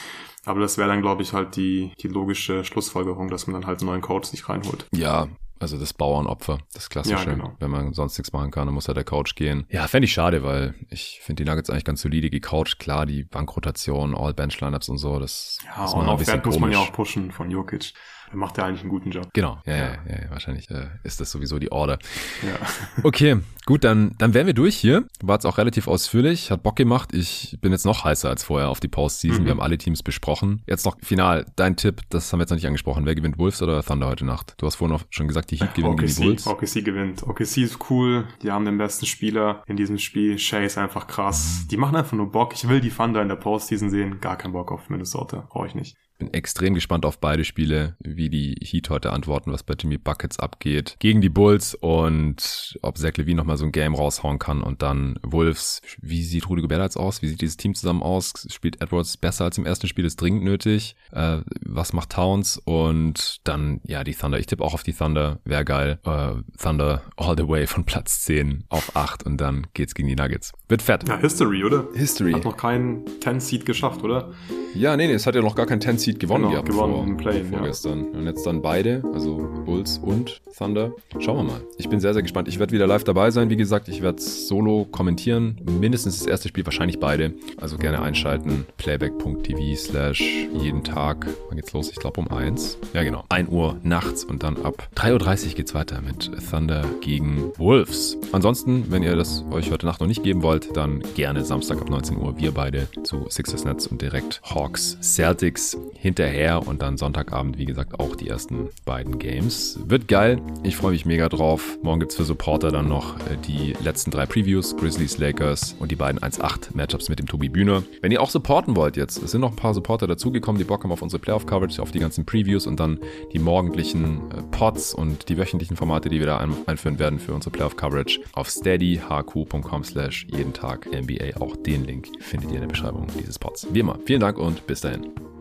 Aber 0.45 0.61
das 0.61 0.79
wäre 0.79 0.89
dann, 0.89 1.03
glaube 1.03 1.23
ich, 1.23 1.33
halt 1.33 1.57
die, 1.57 1.93
die 2.01 2.09
logische 2.09 2.65
Schlussfolgerung, 2.65 3.29
dass 3.29 3.47
man 3.47 3.61
dann 3.61 3.67
halt 3.67 3.81
einen 3.81 3.91
neuen 3.91 4.01
Coach 4.01 4.29
sich 4.29 4.49
reinholt. 4.49 4.87
Ja, 4.93 5.29
also 5.61 5.77
das 5.77 5.93
Bauernopfer, 5.93 6.59
das 6.73 6.89
klassische. 6.89 7.25
Ja, 7.25 7.35
genau. 7.35 7.57
Wenn 7.59 7.71
man 7.71 7.93
sonst 7.93 8.17
nichts 8.17 8.33
machen 8.33 8.51
kann, 8.51 8.67
dann 8.67 8.75
muss 8.75 8.87
ja 8.87 8.95
der 8.95 9.05
Couch 9.05 9.35
gehen. 9.35 9.67
Ja, 9.71 9.89
fände 9.89 10.07
ich 10.07 10.13
schade, 10.13 10.45
weil 10.45 10.75
ich 10.89 11.21
finde 11.23 11.43
die 11.43 11.51
Nuggets 11.51 11.69
eigentlich 11.69 11.85
ganz 11.85 12.01
solide 12.01 12.31
gecoucht. 12.31 12.79
Klar, 12.79 13.07
die 13.07 13.25
Bankrotation, 13.25 14.15
All-Bench-Lineups 14.15 14.89
und 14.89 14.99
so, 14.99 15.19
das 15.19 15.59
ja, 15.65 15.85
ist 15.85 15.97
man 15.97 16.09
ein 16.09 16.17
bisschen 16.17 16.43
muss 16.45 16.59
man 16.61 16.71
ja 16.71 16.79
auch 16.79 16.93
pushen 16.93 17.33
von 17.33 17.51
Jokic 17.51 17.93
er 18.31 18.37
macht 18.37 18.59
ja 18.59 18.67
eigentlich 18.67 18.81
einen 18.81 18.91
guten 18.91 19.11
Job. 19.11 19.29
Genau, 19.33 19.59
ja, 19.65 19.77
ja, 19.77 19.85
ja, 20.07 20.23
ja 20.23 20.31
wahrscheinlich 20.31 20.71
äh, 20.71 20.89
ist 21.05 21.21
das 21.21 21.31
sowieso 21.31 21.59
die 21.59 21.73
Order. 21.73 21.99
Ja. 22.43 22.67
Okay, 23.03 23.39
gut, 23.67 23.85
dann, 23.85 24.15
dann 24.19 24.35
wären 24.35 24.47
wir 24.47 24.55
durch 24.55 24.77
hier. 24.77 25.05
War 25.23 25.37
jetzt 25.37 25.47
auch 25.47 25.59
relativ 25.59 25.89
ausführlich, 25.89 26.51
hat 26.51 26.63
Bock 26.63 26.77
gemacht. 26.77 27.15
Ich 27.15 27.57
bin 27.61 27.73
jetzt 27.73 27.85
noch 27.85 28.05
heißer 28.05 28.29
als 28.29 28.45
vorher 28.45 28.69
auf 28.69 28.81
die 28.81 28.89
Postseason. 28.89 29.43
Mhm. 29.43 29.45
Wir 29.45 29.51
haben 29.53 29.61
alle 29.61 29.79
Teams 29.79 30.03
besprochen. 30.03 30.63
Jetzt 30.67 30.85
noch 30.85 30.97
final, 31.03 31.47
dein 31.57 31.77
Tipp, 31.77 32.03
das 32.11 32.33
haben 32.33 32.39
wir 32.39 32.43
jetzt 32.43 32.51
noch 32.51 32.57
nicht 32.57 32.67
angesprochen. 32.67 33.07
Wer 33.07 33.15
gewinnt, 33.15 33.39
Wolves 33.39 33.63
oder 33.63 33.83
Thunder 33.83 34.07
heute 34.09 34.25
Nacht? 34.25 34.55
Du 34.59 34.67
hast 34.67 34.77
vorhin 34.77 34.97
auch 34.97 35.03
schon 35.11 35.29
gesagt, 35.29 35.51
die 35.51 35.57
Heat 35.57 35.75
gewinnen 35.75 35.95
OKC, 35.95 36.07
die 36.07 36.19
Wolves. 36.19 36.47
OKC 36.47 36.85
gewinnt. 36.85 37.23
OKC 37.23 37.59
ist 37.59 37.91
cool, 37.91 38.27
die 38.43 38.51
haben 38.51 38.65
den 38.65 38.79
besten 38.79 39.07
Spieler 39.07 39.63
in 39.67 39.77
diesem 39.77 39.99
Spiel. 39.99 40.39
Shea 40.39 40.65
ist 40.65 40.79
einfach 40.79 41.07
krass. 41.07 41.67
Die 41.71 41.77
machen 41.77 41.97
einfach 41.97 42.17
nur 42.17 42.31
Bock. 42.31 42.55
Ich 42.55 42.69
will 42.69 42.81
die 42.81 42.91
Thunder 42.91 43.23
in 43.23 43.29
der 43.29 43.37
Postseason 43.37 43.91
sehen. 43.91 44.21
Gar 44.21 44.37
keinen 44.37 44.53
Bock 44.53 44.73
auf 44.73 44.89
Minnesota. 44.89 45.47
Brauche 45.49 45.67
ich 45.67 45.75
nicht. 45.75 45.97
Bin 46.19 46.35
extrem 46.35 46.75
gespannt 46.75 47.07
auf 47.07 47.21
beide 47.21 47.45
Spiele, 47.45 47.95
wie 48.01 48.29
die 48.29 48.57
Heat 48.61 48.91
heute 48.91 49.13
antworten, 49.13 49.53
was 49.53 49.63
bei 49.63 49.75
Jimmy 49.79 49.99
Buckets 49.99 50.39
abgeht 50.41 50.97
gegen 50.99 51.21
die 51.21 51.29
Bulls 51.29 51.77
und 51.77 52.77
ob 52.83 52.99
Zach 52.99 53.17
Levine 53.17 53.37
nochmal 53.37 53.57
so 53.57 53.65
ein 53.65 53.71
Game 53.71 53.95
raushauen 53.95 54.41
kann 54.41 54.61
und 54.61 54.83
dann 54.83 55.19
Wolves. 55.23 55.81
Wie 56.01 56.25
sieht 56.25 56.49
Rudy 56.49 56.63
Gobert 56.63 56.83
jetzt 56.83 56.97
aus? 56.97 57.23
Wie 57.23 57.29
sieht 57.29 57.41
dieses 57.41 57.57
Team 57.57 57.77
zusammen 57.77 58.03
aus? 58.03 58.33
Spielt 58.51 58.83
Edwards 58.83 59.17
besser 59.17 59.45
als 59.45 59.59
im 59.59 59.67
ersten 59.67 59.87
Spiel? 59.87 60.05
Ist 60.05 60.21
dringend 60.21 60.43
nötig. 60.43 60.97
Äh, 61.13 61.39
was 61.65 61.93
macht 61.93 62.11
Towns? 62.11 62.59
Und 62.65 63.37
dann, 63.45 63.81
ja, 63.85 64.03
die 64.03 64.15
Thunder. 64.15 64.41
Ich 64.41 64.47
tippe 64.47 64.65
auch 64.65 64.75
auf 64.75 64.83
die 64.83 64.95
Thunder. 64.95 65.39
Wäre 65.45 65.65
geil. 65.65 66.01
Äh, 66.05 66.33
Thunder 66.61 67.03
all 67.17 67.37
the 67.37 67.47
way 67.47 67.69
von 67.69 67.85
Platz 67.85 68.25
10 68.25 68.65
auf 68.71 68.97
8 68.97 69.23
und 69.25 69.41
dann 69.41 69.69
geht's 69.73 69.95
gegen 69.95 70.09
die 70.09 70.17
Nuggets. 70.17 70.53
Wird 70.69 70.83
fett. 70.83 71.09
Ja, 71.09 71.19
History, 71.19 71.63
oder? 71.63 71.87
History. 71.95 72.33
Hat 72.33 72.45
noch 72.45 72.57
keinen 72.57 73.05
10-Seed 73.21 73.65
geschafft, 73.65 74.03
oder? 74.03 74.33
Ja, 74.75 74.97
nee, 74.97 75.07
nee, 75.07 75.15
es 75.15 75.27
hat 75.27 75.35
ja 75.35 75.43
noch 75.43 75.55
gar 75.55 75.67
kein 75.67 75.81
10-Seed 75.81 76.08
gewonnen 76.15 76.45
Genau, 76.45 76.53
gehabt 76.53 76.69
gewonnen 76.69 76.95
vor, 76.95 77.05
im 77.07 77.17
Play, 77.17 77.39
ja. 77.39 77.45
vorgestern. 77.45 78.05
Und 78.09 78.27
jetzt 78.27 78.47
dann 78.47 78.63
beide, 78.63 79.03
also 79.13 79.37
Bulls 79.65 79.99
und 79.99 80.41
Thunder. 80.57 80.93
Schauen 81.21 81.37
wir 81.37 81.45
mal. 81.45 81.61
Ich 81.79 81.89
bin 81.89 82.01
sehr, 82.01 82.13
sehr 82.13 82.23
gespannt. 82.23 82.49
Ich 82.49 82.59
werde 82.59 82.73
wieder 82.73 82.87
live 82.87 83.05
dabei 83.05 83.31
sein. 83.31 83.51
Wie 83.51 83.57
gesagt, 83.57 83.89
ich 83.89 84.03
werde 84.03 84.21
solo 84.21 84.87
kommentieren. 84.91 85.59
Mindestens 85.79 86.19
das 86.19 86.27
erste 86.27 86.49
Spiel, 86.49 86.65
wahrscheinlich 86.67 86.99
beide. 86.99 87.35
Also 87.59 87.77
gerne 87.77 88.03
einschalten. 88.03 88.67
Playback.tv 88.77 89.77
slash 89.77 90.21
jeden 90.55 90.83
Tag. 90.83 91.27
Wann 91.49 91.57
geht's 91.57 91.73
los? 91.73 91.91
Ich 91.91 91.97
glaube 91.97 92.21
um 92.21 92.29
1. 92.29 92.79
Ja, 92.93 93.03
genau. 93.03 93.25
1 93.29 93.49
Uhr 93.51 93.77
nachts 93.83 94.25
und 94.25 94.43
dann 94.43 94.57
ab 94.65 94.89
3.30 94.97 95.49
Uhr 95.49 95.55
geht's 95.55 95.75
weiter 95.75 96.01
mit 96.01 96.31
Thunder 96.51 96.85
gegen 97.01 97.53
Wolves. 97.57 98.17
Ansonsten, 98.33 98.91
wenn 98.91 99.03
ihr 99.03 99.17
das 99.17 99.45
euch 99.51 99.71
heute 99.71 99.87
Nacht 99.87 100.01
noch 100.01 100.09
nicht 100.09 100.23
geben 100.23 100.43
wollt, 100.43 100.77
dann 100.77 101.03
gerne 101.15 101.45
Samstag 101.45 101.81
ab 101.81 101.91
19 101.91 102.17
Uhr. 102.17 102.37
Wir 102.39 102.53
beide 102.53 102.89
zu 103.05 103.27
Sixers 103.29 103.65
Nets 103.65 103.87
und 103.87 104.03
direkt 104.03 104.41
Hawks 104.43 104.97
Celtics 105.01 105.77
hinterher 106.01 106.67
und 106.67 106.83
dann 106.83 106.97
Sonntagabend, 106.97 107.59
wie 107.59 107.65
gesagt, 107.65 107.99
auch 107.99 108.17
die 108.17 108.29
ersten 108.29 108.69
beiden 108.85 109.19
Games. 109.19 109.79
Wird 109.87 110.09
geil. 110.09 110.41
Ich 110.63 110.77
freue 110.77 110.93
mich 110.93 111.05
mega 111.05 111.29
drauf. 111.29 111.79
Morgen 111.83 112.01
gibt's 112.01 112.17
für 112.17 112.25
Supporter 112.25 112.71
dann 112.71 112.89
noch 112.89 113.17
äh, 113.17 113.37
die 113.47 113.75
letzten 113.83 114.11
drei 114.11 114.27
Previews. 114.27 114.77
Grizzlies, 114.77 115.19
Lakers 115.19 115.75
und 115.79 115.91
die 115.91 115.97
beiden 115.97 116.21
1-8 116.21 116.77
Matchups 116.77 117.09
mit 117.09 117.19
dem 117.19 117.27
Tobi 117.27 117.49
Bühner. 117.49 117.83
Wenn 118.01 118.13
ihr 118.13 118.23
auch 118.23 118.31
supporten 118.31 118.77
wollt 118.77 118.97
jetzt, 118.97 119.23
es 119.23 119.33
sind 119.33 119.41
noch 119.41 119.51
ein 119.51 119.57
paar 119.57 119.75
Supporter 119.75 120.07
dazugekommen, 120.07 120.59
die 120.59 120.65
Bock 120.65 120.85
haben 120.85 120.93
auf 120.93 121.03
unsere 121.03 121.21
Playoff-Coverage, 121.21 121.83
auf 121.83 121.91
die 121.91 121.99
ganzen 121.99 122.25
Previews 122.25 122.67
und 122.67 122.79
dann 122.79 122.99
die 123.33 123.39
morgendlichen 123.39 124.31
äh, 124.31 124.43
Pods 124.51 124.95
und 124.95 125.29
die 125.29 125.37
wöchentlichen 125.37 125.77
Formate, 125.77 126.09
die 126.09 126.21
wir 126.21 126.27
da 126.27 126.39
ein 126.39 126.55
einführen 126.67 126.99
werden 126.99 127.19
für 127.19 127.35
unsere 127.35 127.51
Playoff-Coverage 127.51 128.21
auf 128.33 128.49
steadyhq.com 128.49 129.85
slash 129.85 130.27
jeden 130.31 130.53
Tag 130.53 130.87
NBA. 130.87 131.41
Auch 131.41 131.57
den 131.57 131.85
Link 131.85 132.09
findet 132.21 132.51
ihr 132.51 132.57
in 132.57 132.63
der 132.63 132.69
Beschreibung 132.69 133.07
dieses 133.19 133.39
Pods. 133.39 133.67
Wie 133.73 133.81
immer, 133.81 133.99
vielen 134.05 134.21
Dank 134.21 134.39
und 134.39 134.67
bis 134.67 134.81
dahin. 134.81 135.38